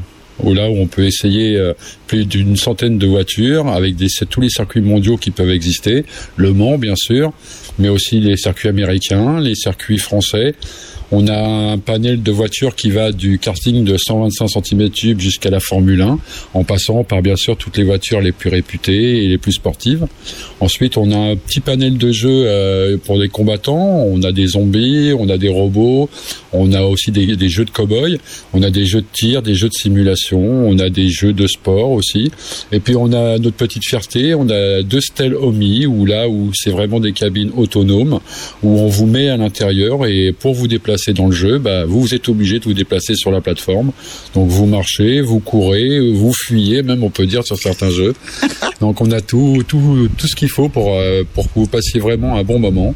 où 0.44 0.54
là 0.54 0.70
où 0.70 0.78
on 0.78 0.88
peut 0.88 1.06
essayer 1.06 1.58
euh, 1.58 1.74
plus 2.08 2.26
d'une 2.26 2.56
centaine 2.56 2.98
de 2.98 3.08
voitures 3.08 3.68
avec 3.68 3.96
tous 4.30 4.42
les 4.42 4.50
circuits 4.50 4.82
mondiaux 4.82 5.18
qui 5.18 5.32
peuvent 5.32 5.52
exister, 5.52 6.06
Le 6.36 6.54
Mans 6.54 6.78
bien 6.78 6.96
sûr, 6.96 7.34
mais 7.80 7.90
aussi 7.90 8.20
les 8.20 8.38
circuits 8.38 8.70
américains, 8.70 9.40
les 9.40 9.56
circuits 9.56 9.98
français. 9.98 10.56
On 11.14 11.28
a 11.28 11.38
un 11.38 11.78
panel 11.78 12.24
de 12.24 12.32
voitures 12.32 12.74
qui 12.74 12.90
va 12.90 13.12
du 13.12 13.38
karting 13.38 13.84
de 13.84 13.98
125 13.98 14.46
cm3 14.46 15.20
jusqu'à 15.20 15.50
la 15.50 15.60
Formule 15.60 16.02
1, 16.02 16.20
en 16.54 16.64
passant 16.64 17.04
par 17.04 17.22
bien 17.22 17.36
sûr 17.36 17.58
toutes 17.58 17.78
les 17.78 17.84
voitures 17.84 18.22
les 18.22 18.32
plus 18.32 18.50
réputées 18.50 19.26
et 19.26 19.28
les 19.28 19.38
plus 19.38 19.52
sportives. 19.52 20.08
Ensuite, 20.62 20.96
on 20.96 21.12
a 21.12 21.18
un 21.18 21.36
petit 21.36 21.60
panel 21.60 21.98
de 21.98 22.12
jeux 22.14 22.44
euh, 22.46 22.98
pour 22.98 23.20
des 23.20 23.28
combattants. 23.28 24.06
On 24.06 24.24
a 24.24 24.32
des 24.32 24.48
zombies, 24.48 25.12
on 25.18 25.28
a 25.28 25.38
des 25.38 25.50
robots, 25.50 26.10
on 26.54 26.72
a 26.72 26.82
aussi 26.84 27.12
des, 27.12 27.36
des 27.36 27.50
jeux 27.50 27.66
de 27.66 27.72
cow-boy, 27.72 28.18
on 28.54 28.64
a 28.64 28.70
des 28.70 28.86
jeux 28.86 29.02
de 29.02 29.08
tir, 29.12 29.42
des 29.42 29.56
jeux 29.56 29.70
de 29.70 29.74
simulation, 29.74 30.40
on 30.40 30.80
a 30.80 30.90
des 30.90 31.10
jeux 31.10 31.34
de 31.34 31.48
sport 31.48 31.92
aussi. 31.92 32.32
Et 32.72 32.80
puis 32.80 32.96
on 32.96 33.12
a 33.12 33.38
notre 33.38 33.58
petite 33.58 33.84
fierté, 33.86 34.34
on 34.34 34.50
a 34.50 34.82
deux 34.82 35.02
stèles 35.02 35.36
Omi, 35.36 35.86
où 35.86 36.06
là 36.06 36.30
où 36.30 36.52
c'est 36.54 36.72
vraiment 36.72 37.02
des 37.02 37.12
cabines 37.12 37.52
autonomes, 37.58 38.20
où 38.64 38.80
on 38.80 38.88
vous 38.88 39.08
met 39.08 39.28
à 39.28 39.36
l'intérieur 39.36 40.06
et 40.06 40.32
pour 40.32 40.54
vous 40.54 40.70
déplacer 40.70 41.01
dans 41.10 41.28
le 41.28 41.32
jeu, 41.32 41.58
bah, 41.58 41.86
vous, 41.86 42.02
vous 42.02 42.14
êtes 42.14 42.30
obligé 42.30 42.60
de 42.60 42.66
vous 42.66 42.74
déplacer 42.74 43.16
sur 43.16 43.32
la 43.32 43.42
plateforme. 43.42 43.92
Donc 44.34 44.50
vous 44.50 44.66
marchez, 44.66 45.22
vous 45.22 45.40
courez, 45.40 46.00
vous 46.12 46.34
fuyez, 46.34 46.84
même 46.84 47.04
on 47.04 47.10
peut 47.10 47.26
dire 47.26 47.44
sur 47.44 47.58
certains 47.58 47.90
jeux. 47.90 48.14
Donc 48.80 49.02
on 49.02 49.12
a 49.12 49.22
tout, 49.22 49.64
tout, 49.68 50.08
tout 50.18 50.28
ce 50.28 50.36
qu'il 50.36 50.50
faut 50.50 50.70
pour, 50.70 50.96
euh, 50.98 51.24
pour 51.34 51.46
que 51.46 51.52
vous 51.56 51.68
passiez 51.68 52.00
vraiment 52.00 52.38
un 52.38 52.44
bon 52.44 52.60
moment. 52.60 52.94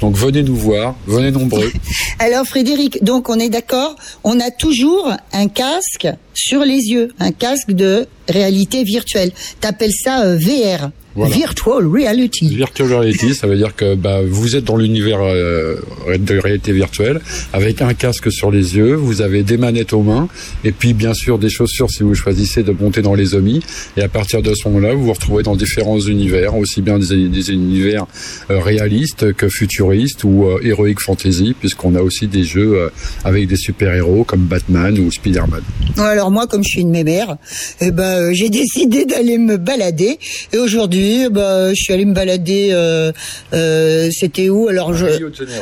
Donc 0.00 0.16
venez 0.16 0.42
nous 0.42 0.56
voir, 0.56 0.96
venez 1.06 1.30
nombreux. 1.30 1.70
Alors 2.18 2.46
Frédéric, 2.46 3.04
donc 3.04 3.28
on 3.28 3.38
est 3.38 3.50
d'accord, 3.50 3.96
on 4.24 4.40
a 4.40 4.50
toujours 4.50 5.12
un 5.32 5.48
casque 5.48 6.08
sur 6.32 6.64
les 6.64 6.78
yeux, 6.88 7.12
un 7.18 7.32
casque 7.32 7.72
de 7.72 8.06
réalité 8.28 8.82
virtuelle. 8.82 9.30
T'appelles 9.60 9.92
ça 9.92 10.24
euh, 10.24 10.38
VR, 10.38 10.90
Voilà. 11.20 11.34
Virtual 11.34 11.86
Reality. 11.86 12.48
Virtual 12.48 12.88
reality, 12.88 13.34
ça 13.34 13.46
veut 13.46 13.56
dire 13.56 13.76
que 13.76 13.94
bah, 13.94 14.20
vous 14.26 14.56
êtes 14.56 14.64
dans 14.64 14.76
l'univers 14.76 15.20
euh, 15.20 15.76
de 16.08 16.38
réalité 16.38 16.72
virtuelle 16.72 17.20
avec 17.52 17.82
un 17.82 17.92
casque 17.92 18.32
sur 18.32 18.50
les 18.50 18.76
yeux, 18.76 18.94
vous 18.94 19.20
avez 19.20 19.42
des 19.42 19.58
manettes 19.58 19.92
aux 19.92 20.02
mains 20.02 20.28
et 20.64 20.72
puis 20.72 20.94
bien 20.94 21.12
sûr 21.12 21.38
des 21.38 21.50
chaussures 21.50 21.90
si 21.90 22.02
vous 22.02 22.14
choisissez 22.14 22.62
de 22.62 22.72
monter 22.72 23.02
dans 23.02 23.14
les 23.14 23.34
omis. 23.34 23.60
Et 23.96 24.02
à 24.02 24.08
partir 24.08 24.40
de 24.40 24.54
ce 24.54 24.66
moment-là, 24.68 24.94
vous 24.94 25.04
vous 25.04 25.12
retrouvez 25.12 25.42
dans 25.42 25.56
différents 25.56 26.00
univers, 26.00 26.56
aussi 26.56 26.80
bien 26.80 26.98
des, 26.98 27.28
des 27.28 27.50
univers 27.50 28.06
euh, 28.50 28.60
réalistes 28.60 29.32
que 29.34 29.48
futuristes 29.48 30.24
ou 30.24 30.46
euh, 30.46 30.60
heroic 30.62 31.00
fantasy, 31.00 31.54
puisqu'on 31.58 31.94
a 31.94 32.00
aussi 32.00 32.26
des 32.26 32.44
jeux 32.44 32.74
euh, 32.74 32.88
avec 33.24 33.46
des 33.46 33.56
super-héros 33.56 34.24
comme 34.24 34.42
Batman 34.42 34.98
ou 34.98 35.10
Spider-Man. 35.10 35.62
Ouais, 35.96 36.04
Alors 36.04 36.30
moi, 36.30 36.46
comme 36.46 36.62
je 36.62 36.70
suis 36.70 36.80
une 36.80 36.90
mémère, 36.90 37.36
eh 37.80 37.90
ben, 37.90 38.32
j'ai 38.32 38.48
décidé 38.60 39.04
d'aller 39.04 39.38
me 39.38 39.56
balader. 39.56 40.18
Et 40.52 40.58
aujourd'hui, 40.58 41.09
eh 41.26 41.28
ben, 41.28 41.70
je 41.70 41.74
suis 41.82 41.92
allée 41.92 42.04
me 42.04 42.14
balader. 42.14 42.68
euh, 42.72 43.12
euh, 43.52 44.10
C'était 44.12 44.48
où? 44.48 44.68
Alors 44.68 44.94
je 44.94 45.06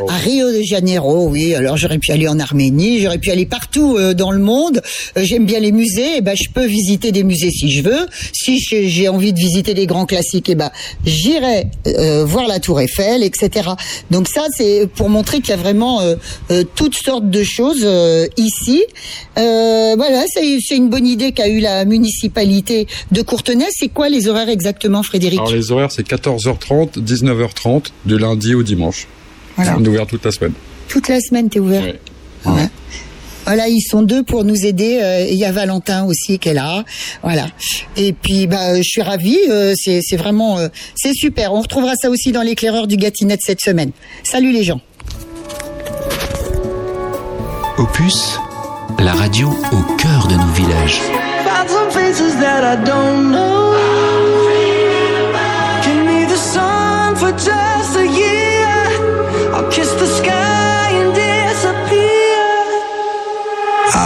à 0.09 0.17
Rio 0.17 0.51
de 0.51 0.63
Janeiro, 0.63 1.29
oui. 1.29 1.55
Alors 1.55 1.77
j'aurais 1.77 1.99
pu 1.99 2.13
aller 2.13 2.29
en 2.29 2.39
Arménie, 2.39 3.01
j'aurais 3.01 3.19
pu 3.19 3.31
aller 3.31 3.47
partout 3.47 3.97
euh, 3.97 4.15
dans 4.15 4.31
le 4.31 4.39
monde. 4.39 4.83
J'aime 5.17 5.47
bien 5.47 5.61
les 5.61 5.73
musées, 5.73 6.17
et 6.19 6.21
ben 6.21 6.35
je 6.37 6.51
peux 6.53 6.67
visiter 6.67 7.13
des 7.13 7.25
musées 7.25 7.51
si 7.51 7.71
je 7.71 7.83
veux. 7.83 8.07
Si 8.33 8.59
j'ai 8.71 9.09
envie 9.09 9.33
de 9.33 9.39
visiter 9.39 9.75
des 9.75 9.87
grands 9.87 10.07
classiques, 10.07 10.49
et 10.49 10.55
ben 10.55 10.71
j'irai 11.05 11.67
voir 12.25 12.47
la 12.47 12.61
Tour 12.61 12.81
Eiffel, 12.81 13.23
etc. 13.23 13.71
Donc 14.11 14.29
ça 14.29 14.45
c'est 14.57 14.89
pour 14.95 15.09
montrer 15.09 15.41
qu'il 15.41 15.51
y 15.51 15.53
a 15.53 15.57
vraiment 15.57 16.01
toutes 16.75 16.97
sortes 16.97 17.31
de 17.31 17.43
choses 17.43 17.87
ici. 18.37 18.83
Voilà, 19.37 20.25
c'est 20.33 20.59
c'est 20.61 20.77
une 20.77 20.89
bonne 20.89 21.07
idée 21.07 21.33
qu'a 21.33 21.49
eu 21.49 21.61
la 21.61 21.85
municipalité 21.85 22.87
de 23.13 23.23
Courtenay. 23.23 23.67
C'est 23.71 23.89
quoi 23.89 24.09
les 24.09 24.29
horaires 24.29 24.49
exactement, 24.49 25.03
Frédéric? 25.03 25.28
Alors 25.37 25.51
les 25.53 25.71
horaires 25.73 25.91
c'est 25.93 26.07
14h30, 26.07 26.99
19h30 27.03 27.87
de 28.07 28.17
lundi 28.17 28.55
au 28.55 28.63
dimanche. 28.63 29.07
Voilà. 29.57 29.77
On 29.79 29.85
est 29.85 29.89
ouvert 29.89 30.07
toute 30.07 30.25
la 30.25 30.31
semaine. 30.31 30.53
Toute 30.89 31.09
la 31.09 31.21
semaine, 31.21 31.49
t'es 31.51 31.59
ouvert. 31.61 31.83
Ouais. 32.47 32.69
Voilà, 33.45 33.67
ils 33.69 33.81
sont 33.81 34.03
deux 34.03 34.23
pour 34.23 34.45
nous 34.45 34.65
aider. 34.67 35.01
euh, 35.03 35.27
Il 35.29 35.37
y 35.39 35.45
a 35.45 35.53
Valentin 35.53 36.05
aussi 36.05 36.39
qui 36.39 36.51
est 36.51 36.55
là. 36.55 36.85
Voilà. 37.23 37.47
Et 37.97 38.13
puis, 38.13 38.47
bah, 38.47 38.77
je 38.77 38.83
suis 38.83 39.03
ravie. 39.03 39.39
euh, 39.51 39.73
c'est 39.77 40.01
c'est 40.03 40.17
vraiment, 40.17 40.59
euh, 40.59 40.69
c'est 40.95 41.13
super. 41.15 41.53
On 41.55 41.61
retrouvera 41.63 41.95
ça 42.01 42.11
aussi 42.11 42.31
dans 42.33 42.43
l'éclaireur 42.43 42.87
du 42.87 42.97
Gâtinette 42.97 43.41
cette 43.43 43.61
semaine. 43.61 43.91
Salut 44.23 44.53
les 44.53 44.65
gens. 44.65 44.81
Opus, 47.79 48.39
la 48.99 49.13
radio 49.13 49.49
au 49.73 49.97
cœur 49.97 50.27
de 50.29 50.35
nos 50.35 50.53
villages. 50.53 51.01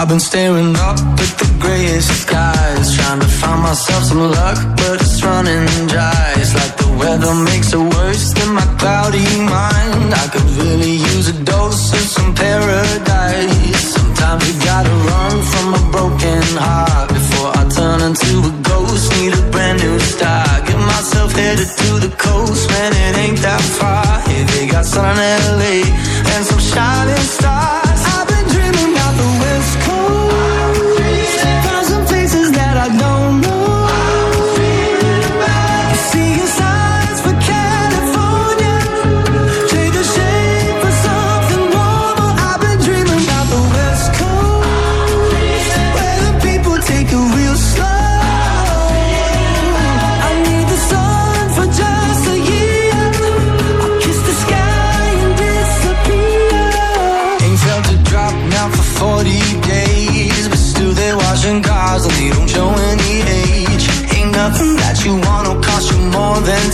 I've 0.03 0.09
been 0.09 0.19
staring 0.19 0.74
up 0.74 0.99
at 0.99 1.33
the 1.39 1.47
greyest 1.62 2.11
skies, 2.27 2.97
trying 2.99 3.20
to 3.20 3.29
find 3.39 3.62
myself 3.62 4.03
some 4.03 4.19
luck, 4.35 4.59
but 4.74 4.99
it's 4.99 5.23
running 5.23 5.62
dry. 5.87 6.35
It's 6.43 6.59
like 6.59 6.74
the 6.74 6.91
weather 6.99 7.33
makes 7.47 7.73
it 7.73 7.79
worse 7.79 8.35
than 8.35 8.51
my 8.51 8.66
cloudy 8.83 9.23
mind. 9.47 10.11
I 10.11 10.27
could 10.27 10.43
really 10.59 10.99
use 11.15 11.29
a 11.31 11.39
dose 11.45 11.95
of 11.95 12.03
some 12.03 12.35
paradise. 12.35 13.95
Sometimes 13.95 14.43
you 14.43 14.59
gotta 14.66 14.91
run 14.91 15.35
from 15.55 15.66
a 15.79 15.83
broken 15.95 16.43
heart 16.59 17.07
before 17.15 17.55
I 17.55 17.62
turn 17.70 18.03
into 18.03 18.43
a 18.43 18.53
ghost. 18.66 19.07
Need 19.23 19.39
a 19.39 19.43
brand 19.55 19.79
new 19.87 20.01
start. 20.01 20.66
Get 20.66 20.83
myself 20.83 21.31
headed 21.31 21.70
to 21.79 21.91
the 22.03 22.11
coast, 22.19 22.69
man. 22.74 22.91
It 22.91 23.15
ain't 23.23 23.39
that 23.47 23.62
far. 23.79 24.03
Here 24.27 24.47
they 24.51 24.66
got 24.66 24.85
sun 24.85 25.15
in 25.15 25.39
LA 25.62 25.87
and 26.35 26.43
some 26.43 26.59
shining 26.59 27.23
stars. 27.39 27.81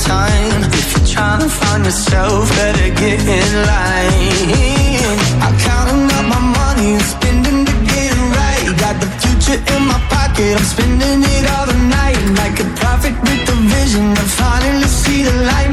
Time. 0.08 0.60
If 0.80 0.86
you're 0.92 1.08
trying 1.14 1.40
to 1.44 1.50
find 1.60 1.84
yourself, 1.84 2.48
better 2.56 2.88
get 3.00 3.20
in 3.38 3.50
line. 3.68 5.18
I'm 5.44 5.54
counting 5.68 6.08
up 6.16 6.24
my 6.34 6.42
money 6.60 6.88
and 6.96 7.06
spending 7.14 7.60
to 7.68 7.74
get 7.92 8.10
it 8.16 8.28
right. 8.40 8.64
Got 8.84 8.96
the 9.04 9.10
future 9.20 9.60
in 9.74 9.82
my 9.92 10.00
pocket, 10.08 10.56
I'm 10.58 10.66
spending 10.74 11.20
it 11.34 11.44
all 11.54 11.66
the 11.72 11.78
night. 12.00 12.18
Like 12.40 12.56
a 12.64 12.68
prophet 12.80 13.14
with 13.24 13.54
a 13.54 13.56
vision, 13.74 14.06
I 14.22 14.24
finally 14.42 14.90
see 15.02 15.20
the 15.28 15.36
light, 15.50 15.70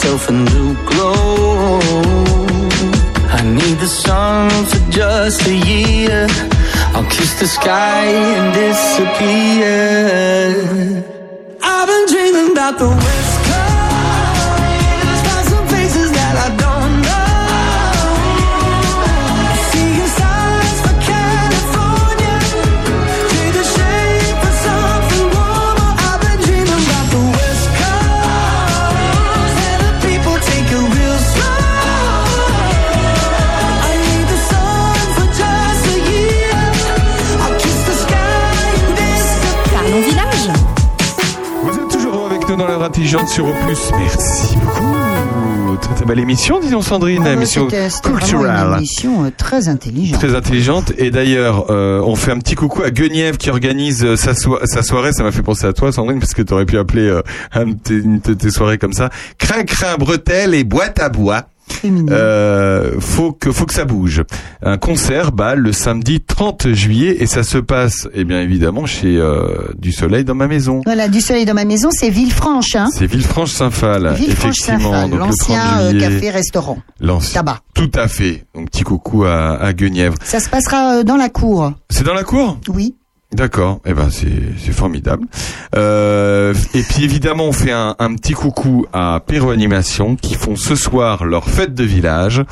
myself 0.00 0.30
a 0.30 0.32
new 0.32 0.74
glow. 0.86 1.78
I 3.28 3.42
need 3.44 3.78
the 3.78 3.86
sun 3.86 4.48
for 4.64 4.90
just 4.90 5.46
a 5.46 5.54
year. 5.54 6.26
I'll 6.94 7.04
kiss 7.10 7.38
the 7.38 7.46
sky 7.46 8.06
and 8.06 8.54
disappear. 8.54 9.74
I've 11.62 11.86
been 11.86 12.06
dreaming 12.12 12.52
about 12.52 12.78
the 12.78 12.88
West 12.88 13.19
intelligente 42.90 43.28
sur 43.28 43.46
Opus. 43.46 43.92
Merci 44.00 44.56
beaucoup. 44.56 44.96
Très, 45.80 45.94
très 45.94 46.04
belle 46.04 46.18
émission, 46.18 46.58
disons 46.58 46.82
Sandrine. 46.82 47.22
Ah 47.24 47.32
émission 47.34 47.68
culturelle. 47.68 48.66
une 48.72 48.76
émission 48.78 49.24
euh, 49.24 49.30
très 49.34 49.68
intelligente. 49.68 50.18
Très 50.18 50.34
intelligente. 50.34 50.92
Et 50.98 51.12
d'ailleurs, 51.12 51.66
euh, 51.70 52.02
on 52.04 52.16
fait 52.16 52.32
un 52.32 52.38
petit 52.38 52.56
coucou 52.56 52.82
à 52.82 52.90
Guenièvre 52.90 53.38
qui 53.38 53.48
organise 53.48 54.04
euh, 54.04 54.16
sa, 54.16 54.34
soi- 54.34 54.60
sa 54.64 54.82
soirée. 54.82 55.12
Ça 55.12 55.22
m'a 55.22 55.30
fait 55.30 55.42
penser 55.42 55.66
à 55.66 55.72
toi, 55.72 55.92
Sandrine, 55.92 56.18
parce 56.18 56.34
que 56.34 56.42
tu 56.42 56.52
aurais 56.52 56.66
pu 56.66 56.78
appeler 56.78 57.06
euh, 57.08 57.22
un 57.52 57.66
une 57.90 58.18
de 58.18 58.34
tes 58.34 58.50
soirées 58.50 58.76
comme 58.78 58.92
ça. 58.92 59.08
Crin, 59.38 59.62
crin, 59.62 59.94
bretelles 59.96 60.54
et 60.54 60.64
boîte 60.64 60.98
à 61.00 61.08
bois. 61.10 61.44
Euh, 62.10 62.94
faut 63.00 63.32
que 63.32 63.50
faut 63.52 63.66
que 63.66 63.74
ça 63.74 63.84
bouge. 63.84 64.22
Un 64.62 64.78
concert 64.78 65.32
bal 65.32 65.58
le 65.60 65.72
samedi 65.72 66.20
30 66.20 66.68
juillet 66.72 67.16
et 67.20 67.26
ça 67.26 67.42
se 67.42 67.58
passe, 67.58 68.08
eh 68.14 68.24
bien 68.24 68.40
évidemment 68.40 68.86
chez 68.86 69.16
euh, 69.16 69.68
du 69.78 69.92
Soleil 69.92 70.24
dans 70.24 70.34
ma 70.34 70.46
maison. 70.48 70.80
Voilà, 70.84 71.08
du 71.08 71.20
soleil 71.20 71.44
dans 71.44 71.54
ma 71.54 71.64
maison, 71.64 71.90
c'est 71.92 72.10
Villefranche, 72.10 72.74
hein. 72.76 72.88
C'est 72.92 73.06
Villefranche-Saint-Phal, 73.06 74.06
effectivement. 74.06 74.90
Villefranche-Saint-Phal, 74.90 75.10
Donc 75.10 75.12
le 75.12 75.18
30 75.18 75.28
l'ancien 75.28 75.80
euh, 75.80 76.00
café-restaurant. 76.00 76.78
L'ancien- 77.00 77.40
Tabac. 77.40 77.60
Tout 77.74 77.90
à 77.94 78.08
fait. 78.08 78.44
Donc 78.54 78.70
petit 78.70 78.82
coucou 78.82 79.24
à, 79.24 79.56
à 79.56 79.72
Guenièvre. 79.72 80.16
Ça 80.24 80.40
se 80.40 80.48
passera 80.48 80.98
euh, 80.98 81.02
dans 81.02 81.16
la 81.16 81.28
cour. 81.28 81.72
C'est 81.88 82.04
dans 82.04 82.14
la 82.14 82.24
cour? 82.24 82.58
Oui. 82.68 82.94
D'accord, 83.32 83.80
eh 83.86 83.94
ben 83.94 84.08
c'est 84.10 84.72
formidable. 84.72 85.24
Euh, 85.76 86.52
et 86.74 86.82
puis 86.82 87.04
évidemment 87.04 87.44
on 87.44 87.52
fait 87.52 87.70
un, 87.70 87.94
petit 88.16 88.32
coucou 88.32 88.86
à 88.92 89.22
Perro 89.24 89.50
Animation 89.50 90.16
qui 90.16 90.34
font 90.34 90.56
ce 90.56 90.74
soir 90.74 91.24
leur 91.24 91.48
fête 91.48 91.72
de 91.72 91.84
village. 91.84 92.42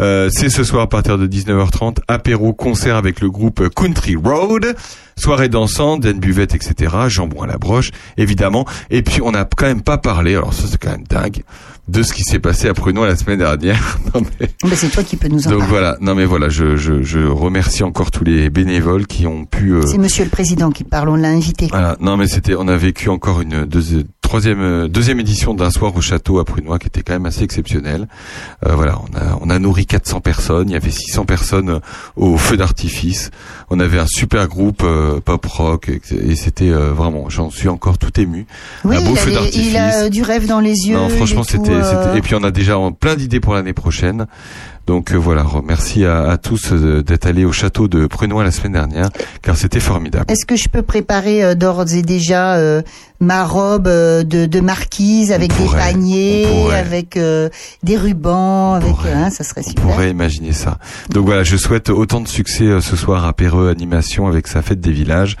Euh, 0.00 0.30
c'est 0.32 0.48
ce 0.48 0.64
soir 0.64 0.84
à 0.84 0.88
partir 0.88 1.18
de 1.18 1.26
19h30 1.26 1.98
apéro 2.08 2.54
concert 2.54 2.96
avec 2.96 3.20
le 3.20 3.30
groupe 3.30 3.68
Country 3.76 4.16
Road. 4.16 4.74
Soirée 5.18 5.50
dansante, 5.50 6.00
Dan 6.00 6.18
Buvette, 6.18 6.54
etc. 6.54 6.96
Jambon 7.08 7.42
à 7.42 7.46
la 7.46 7.58
broche, 7.58 7.90
évidemment. 8.16 8.64
Et 8.88 9.02
puis 9.02 9.20
on 9.20 9.32
n'a 9.32 9.44
quand 9.44 9.66
même 9.66 9.82
pas 9.82 9.98
parlé, 9.98 10.34
alors 10.34 10.54
ça 10.54 10.66
c'est 10.66 10.78
quand 10.78 10.92
même 10.92 11.06
dingue, 11.06 11.42
de 11.88 12.02
ce 12.02 12.12
qui 12.12 12.22
s'est 12.22 12.38
passé 12.38 12.68
à 12.68 12.74
Prunon 12.74 13.02
la 13.04 13.16
semaine 13.16 13.38
dernière. 13.38 13.98
Mais- 14.14 14.48
Mais 14.64 14.76
c'est 14.76 14.88
toi 14.88 15.02
qui 15.02 15.16
peux 15.16 15.28
nous 15.28 15.46
en 15.46 15.50
Donc 15.50 15.58
parler. 15.60 15.70
voilà, 15.70 15.96
non 16.00 16.14
mais 16.14 16.24
voilà, 16.24 16.48
je, 16.48 16.76
je, 16.76 17.02
je 17.02 17.18
remercie 17.20 17.82
encore 17.82 18.10
tous 18.10 18.24
les 18.24 18.50
bénévoles 18.50 19.06
qui 19.06 19.26
ont 19.26 19.44
pu... 19.44 19.72
euh, 19.74 19.82
C'est 19.86 19.98
Monsieur 19.98 20.24
le 20.24 20.30
Président 20.30 20.70
qui 20.70 20.84
parle, 20.84 21.08
on 21.08 21.16
l'a 21.16 21.28
invité. 21.28 21.66
voilà, 21.70 21.96
non 22.00 22.16
mais 22.16 22.28
c'était, 22.28 22.54
on 22.54 22.68
a 22.68 22.76
vécu 22.76 23.08
encore 23.08 23.40
une 23.40 23.64
deuxi- 23.64 24.06
troisième, 24.32 24.62
euh, 24.62 24.88
deuxième 24.88 25.20
édition 25.20 25.52
d'un 25.52 25.70
soir 25.70 25.94
au 25.94 26.00
château 26.00 26.38
à 26.38 26.46
Prunois 26.46 26.78
qui 26.78 26.86
était 26.86 27.02
quand 27.02 27.12
même 27.12 27.26
assez 27.26 27.42
exceptionnel. 27.42 28.08
Euh, 28.66 28.74
voilà, 28.74 28.98
on 28.98 29.14
a, 29.14 29.38
on 29.42 29.50
a 29.50 29.58
nourri 29.58 29.84
400 29.84 30.22
personnes, 30.22 30.70
il 30.70 30.72
y 30.72 30.76
avait 30.76 30.90
600 30.90 31.26
personnes 31.26 31.68
euh, 31.68 31.80
au 32.16 32.38
feu 32.38 32.56
d'artifice. 32.56 33.30
On 33.68 33.78
avait 33.78 33.98
un 33.98 34.06
super 34.06 34.48
groupe 34.48 34.84
euh, 34.84 35.20
pop 35.20 35.44
rock 35.44 35.90
et, 35.90 36.34
c'était 36.34 36.70
euh, 36.70 36.94
vraiment, 36.94 37.28
j'en 37.28 37.50
suis 37.50 37.68
encore 37.68 37.98
tout 37.98 38.18
ému. 38.18 38.46
Oui, 38.86 38.96
un 38.96 39.02
beau 39.02 39.10
il, 39.10 39.18
feu 39.18 39.32
d'artifice. 39.32 39.66
il 39.68 39.76
a 39.76 40.08
du 40.08 40.22
rêve 40.22 40.46
dans 40.46 40.60
les 40.60 40.88
yeux. 40.88 40.96
Non, 40.96 41.10
franchement, 41.10 41.42
c'était, 41.42 41.68
euh, 41.68 41.84
c'était- 41.84 42.16
Et 42.16 42.22
puis 42.22 42.34
on 42.34 42.42
a 42.42 42.50
déjà 42.50 42.78
plein 42.98 43.16
d'idées 43.16 43.40
pour 43.40 43.52
l'année 43.52 43.74
prochaine. 43.74 44.26
Donc 44.86 45.12
euh, 45.12 45.16
voilà, 45.16 45.44
merci 45.64 46.04
à, 46.04 46.24
à 46.30 46.36
tous 46.38 46.72
euh, 46.72 47.02
d'être 47.02 47.26
allés 47.26 47.44
au 47.44 47.52
château 47.52 47.86
de 47.88 48.06
Prunois 48.06 48.42
la 48.42 48.50
semaine 48.50 48.72
dernière, 48.72 49.10
car 49.40 49.56
c'était 49.56 49.80
formidable. 49.80 50.24
Est-ce 50.28 50.44
que 50.44 50.56
je 50.56 50.68
peux 50.68 50.82
préparer 50.82 51.44
euh, 51.44 51.54
d'ores 51.54 51.92
et 51.94 52.02
déjà 52.02 52.56
euh, 52.56 52.82
ma 53.20 53.44
robe 53.44 53.86
euh, 53.86 54.24
de, 54.24 54.46
de 54.46 54.60
marquise 54.60 55.30
avec 55.30 55.56
des 55.56 55.68
paniers, 55.68 56.46
on 56.52 56.70
avec 56.70 57.16
euh, 57.16 57.48
des 57.84 57.96
rubans, 57.96 58.74
avec 58.74 58.94
hein, 59.06 59.30
ça 59.30 59.44
serait 59.44 59.62
On 59.64 59.68
super. 59.68 59.84
pourrait 59.84 60.10
imaginer 60.10 60.52
ça. 60.52 60.78
Donc 61.10 61.26
voilà, 61.26 61.44
je 61.44 61.56
souhaite 61.56 61.88
autant 61.88 62.20
de 62.20 62.28
succès 62.28 62.64
euh, 62.64 62.80
ce 62.80 62.96
soir 62.96 63.24
à 63.24 63.32
Perreux 63.32 63.68
Animation 63.70 64.26
avec 64.26 64.48
sa 64.48 64.62
fête 64.62 64.80
des 64.80 64.92
villages. 64.92 65.36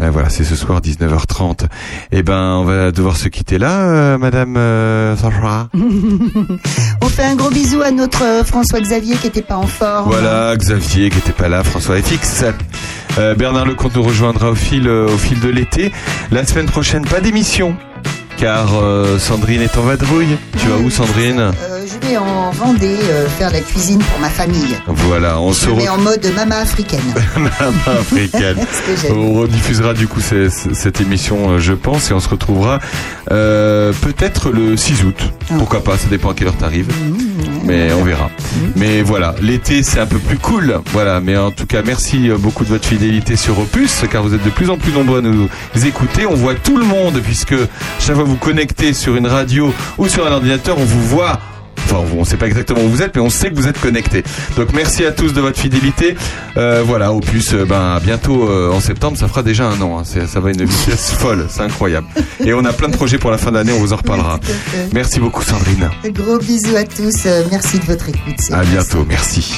Euh, 0.00 0.10
voilà, 0.10 0.30
c'est 0.30 0.44
ce 0.44 0.56
soir 0.56 0.80
19h30. 0.80 1.66
Eh 2.12 2.22
ben, 2.22 2.56
on 2.56 2.64
va 2.64 2.90
devoir 2.90 3.16
se 3.16 3.28
quitter 3.28 3.58
là, 3.58 3.80
euh, 3.82 4.18
Madame 4.18 4.54
euh, 4.56 5.14
on 7.02 7.06
fait 7.06 7.24
un 7.24 7.34
gros 7.36 7.50
bisou 7.50 7.82
à 7.82 7.90
notre 7.90 8.24
euh, 8.24 8.44
François 8.44 8.80
Xavier 8.80 9.16
qui 9.16 9.26
était 9.26 9.42
pas 9.42 9.56
en 9.56 9.66
forme. 9.66 10.10
Voilà, 10.10 10.56
Xavier 10.56 11.10
qui 11.10 11.18
était 11.18 11.32
pas 11.32 11.48
là, 11.48 11.62
François 11.64 11.96
FX. 11.96 12.44
Bernard 13.36 13.66
Lecomte 13.66 13.96
nous 13.96 14.02
rejoindra 14.02 14.50
au 14.50 14.54
fil, 14.54 14.88
au 14.88 15.18
fil 15.18 15.40
de 15.40 15.48
l'été. 15.48 15.92
La 16.30 16.46
semaine 16.46 16.66
prochaine, 16.66 17.04
pas 17.04 17.20
d'émission. 17.20 17.76
Car 18.40 18.70
euh, 18.82 19.18
Sandrine 19.18 19.60
est 19.60 19.76
en 19.76 19.82
vadrouille. 19.82 20.38
Tu 20.58 20.66
vas 20.66 20.76
où, 20.78 20.88
Sandrine 20.88 21.40
Euh, 21.40 21.52
je 21.86 22.08
vais 22.08 22.16
en 22.16 22.50
Vendée 22.52 22.96
euh, 23.10 23.28
faire 23.28 23.52
la 23.52 23.60
cuisine 23.60 23.98
pour 23.98 24.18
ma 24.18 24.30
famille. 24.30 24.76
Voilà, 24.86 25.38
on 25.38 25.52
se 25.52 25.66
Je 25.66 25.70
mets 25.72 25.88
en 25.90 25.98
mode 25.98 26.26
maman 26.34 26.56
africaine. 26.56 27.00
Maman 27.36 27.50
africaine. 28.00 28.56
On 29.10 29.34
rediffusera 29.34 29.92
du 29.94 30.08
coup 30.08 30.20
ces- 30.20 30.48
ces- 30.48 30.72
cette 30.74 31.00
émission, 31.02 31.58
je 31.58 31.72
pense, 31.74 32.10
et 32.10 32.14
on 32.14 32.20
se 32.20 32.28
retrouvera 32.28 32.78
peut-être 33.28 34.50
le 34.50 34.76
6 34.76 35.04
août. 35.04 35.16
Ah. 35.50 35.54
Pourquoi 35.58 35.82
pas, 35.84 35.96
ça 35.98 36.08
dépend 36.08 36.30
à 36.30 36.34
quelle 36.34 36.48
heure 36.48 36.56
t'arrives. 36.56 36.88
Mmh, 36.88 37.60
Mais 37.64 37.92
on 37.92 38.04
verra. 38.04 38.30
Mais 38.76 39.02
voilà, 39.02 39.34
l'été 39.42 39.82
c'est 39.82 40.00
un 40.00 40.06
peu 40.06 40.18
plus 40.18 40.38
cool. 40.38 40.80
Voilà, 40.92 41.20
mais 41.20 41.36
en 41.36 41.50
tout 41.50 41.66
cas, 41.66 41.82
merci 41.84 42.28
beaucoup 42.38 42.64
de 42.64 42.70
votre 42.70 42.86
fidélité 42.86 43.36
sur 43.36 43.58
Opus, 43.58 44.02
car 44.10 44.22
vous 44.22 44.34
êtes 44.34 44.44
de 44.44 44.50
plus 44.50 44.70
en 44.70 44.76
plus 44.78 44.92
nombreux 44.92 45.18
à 45.18 45.22
nous 45.22 45.48
écouter. 45.86 46.26
On 46.26 46.34
voit 46.34 46.54
tout 46.54 46.76
le 46.76 46.84
monde, 46.84 47.20
puisque 47.22 47.54
chaque 48.00 48.16
fois 48.16 48.24
vous 48.30 48.36
connectez 48.36 48.92
sur 48.94 49.16
une 49.16 49.26
radio 49.26 49.72
ou 49.98 50.08
sur 50.08 50.26
un 50.26 50.30
ordinateur, 50.32 50.78
on 50.78 50.84
vous 50.84 51.02
voit. 51.06 51.40
Enfin, 51.92 52.04
on 52.16 52.20
ne 52.20 52.24
sait 52.24 52.36
pas 52.36 52.46
exactement 52.46 52.80
où 52.82 52.88
vous 52.88 53.02
êtes, 53.02 53.16
mais 53.16 53.20
on 53.20 53.30
sait 53.30 53.50
que 53.50 53.56
vous 53.56 53.66
êtes 53.66 53.80
connectés. 53.80 54.22
Donc 54.56 54.72
merci 54.72 55.04
à 55.04 55.10
tous 55.10 55.32
de 55.32 55.40
votre 55.40 55.58
fidélité. 55.58 56.14
Euh, 56.56 56.82
voilà, 56.86 57.12
Opus, 57.12 57.52
euh, 57.52 57.64
ben 57.64 57.96
à 57.96 57.98
bientôt 57.98 58.48
euh, 58.48 58.70
en 58.70 58.78
septembre, 58.78 59.16
ça 59.18 59.26
fera 59.26 59.42
déjà 59.42 59.64
un 59.66 59.80
an. 59.80 59.98
hein. 59.98 60.04
Ça 60.04 60.38
va 60.38 60.50
une 60.50 60.64
vitesse 60.64 61.10
folle, 61.18 61.46
c'est 61.50 61.62
incroyable. 61.62 62.06
Et 62.44 62.54
on 62.54 62.64
a 62.64 62.72
plein 62.72 62.88
de 62.88 62.94
projets 62.96 63.18
pour 63.18 63.32
la 63.32 63.38
fin 63.38 63.50
d'année, 63.50 63.72
on 63.72 63.80
vous 63.80 63.92
en 63.92 63.96
reparlera. 63.96 64.38
Merci 64.92 65.18
beaucoup 65.18 65.42
Sandrine. 65.42 65.90
Gros 66.10 66.38
bisous 66.38 66.76
à 66.76 66.84
tous. 66.84 67.26
euh, 67.26 67.42
Merci 67.50 67.80
de 67.80 67.84
votre 67.86 68.08
écoute. 68.08 68.38
À 68.52 68.62
bientôt, 68.62 69.04
merci. 69.08 69.52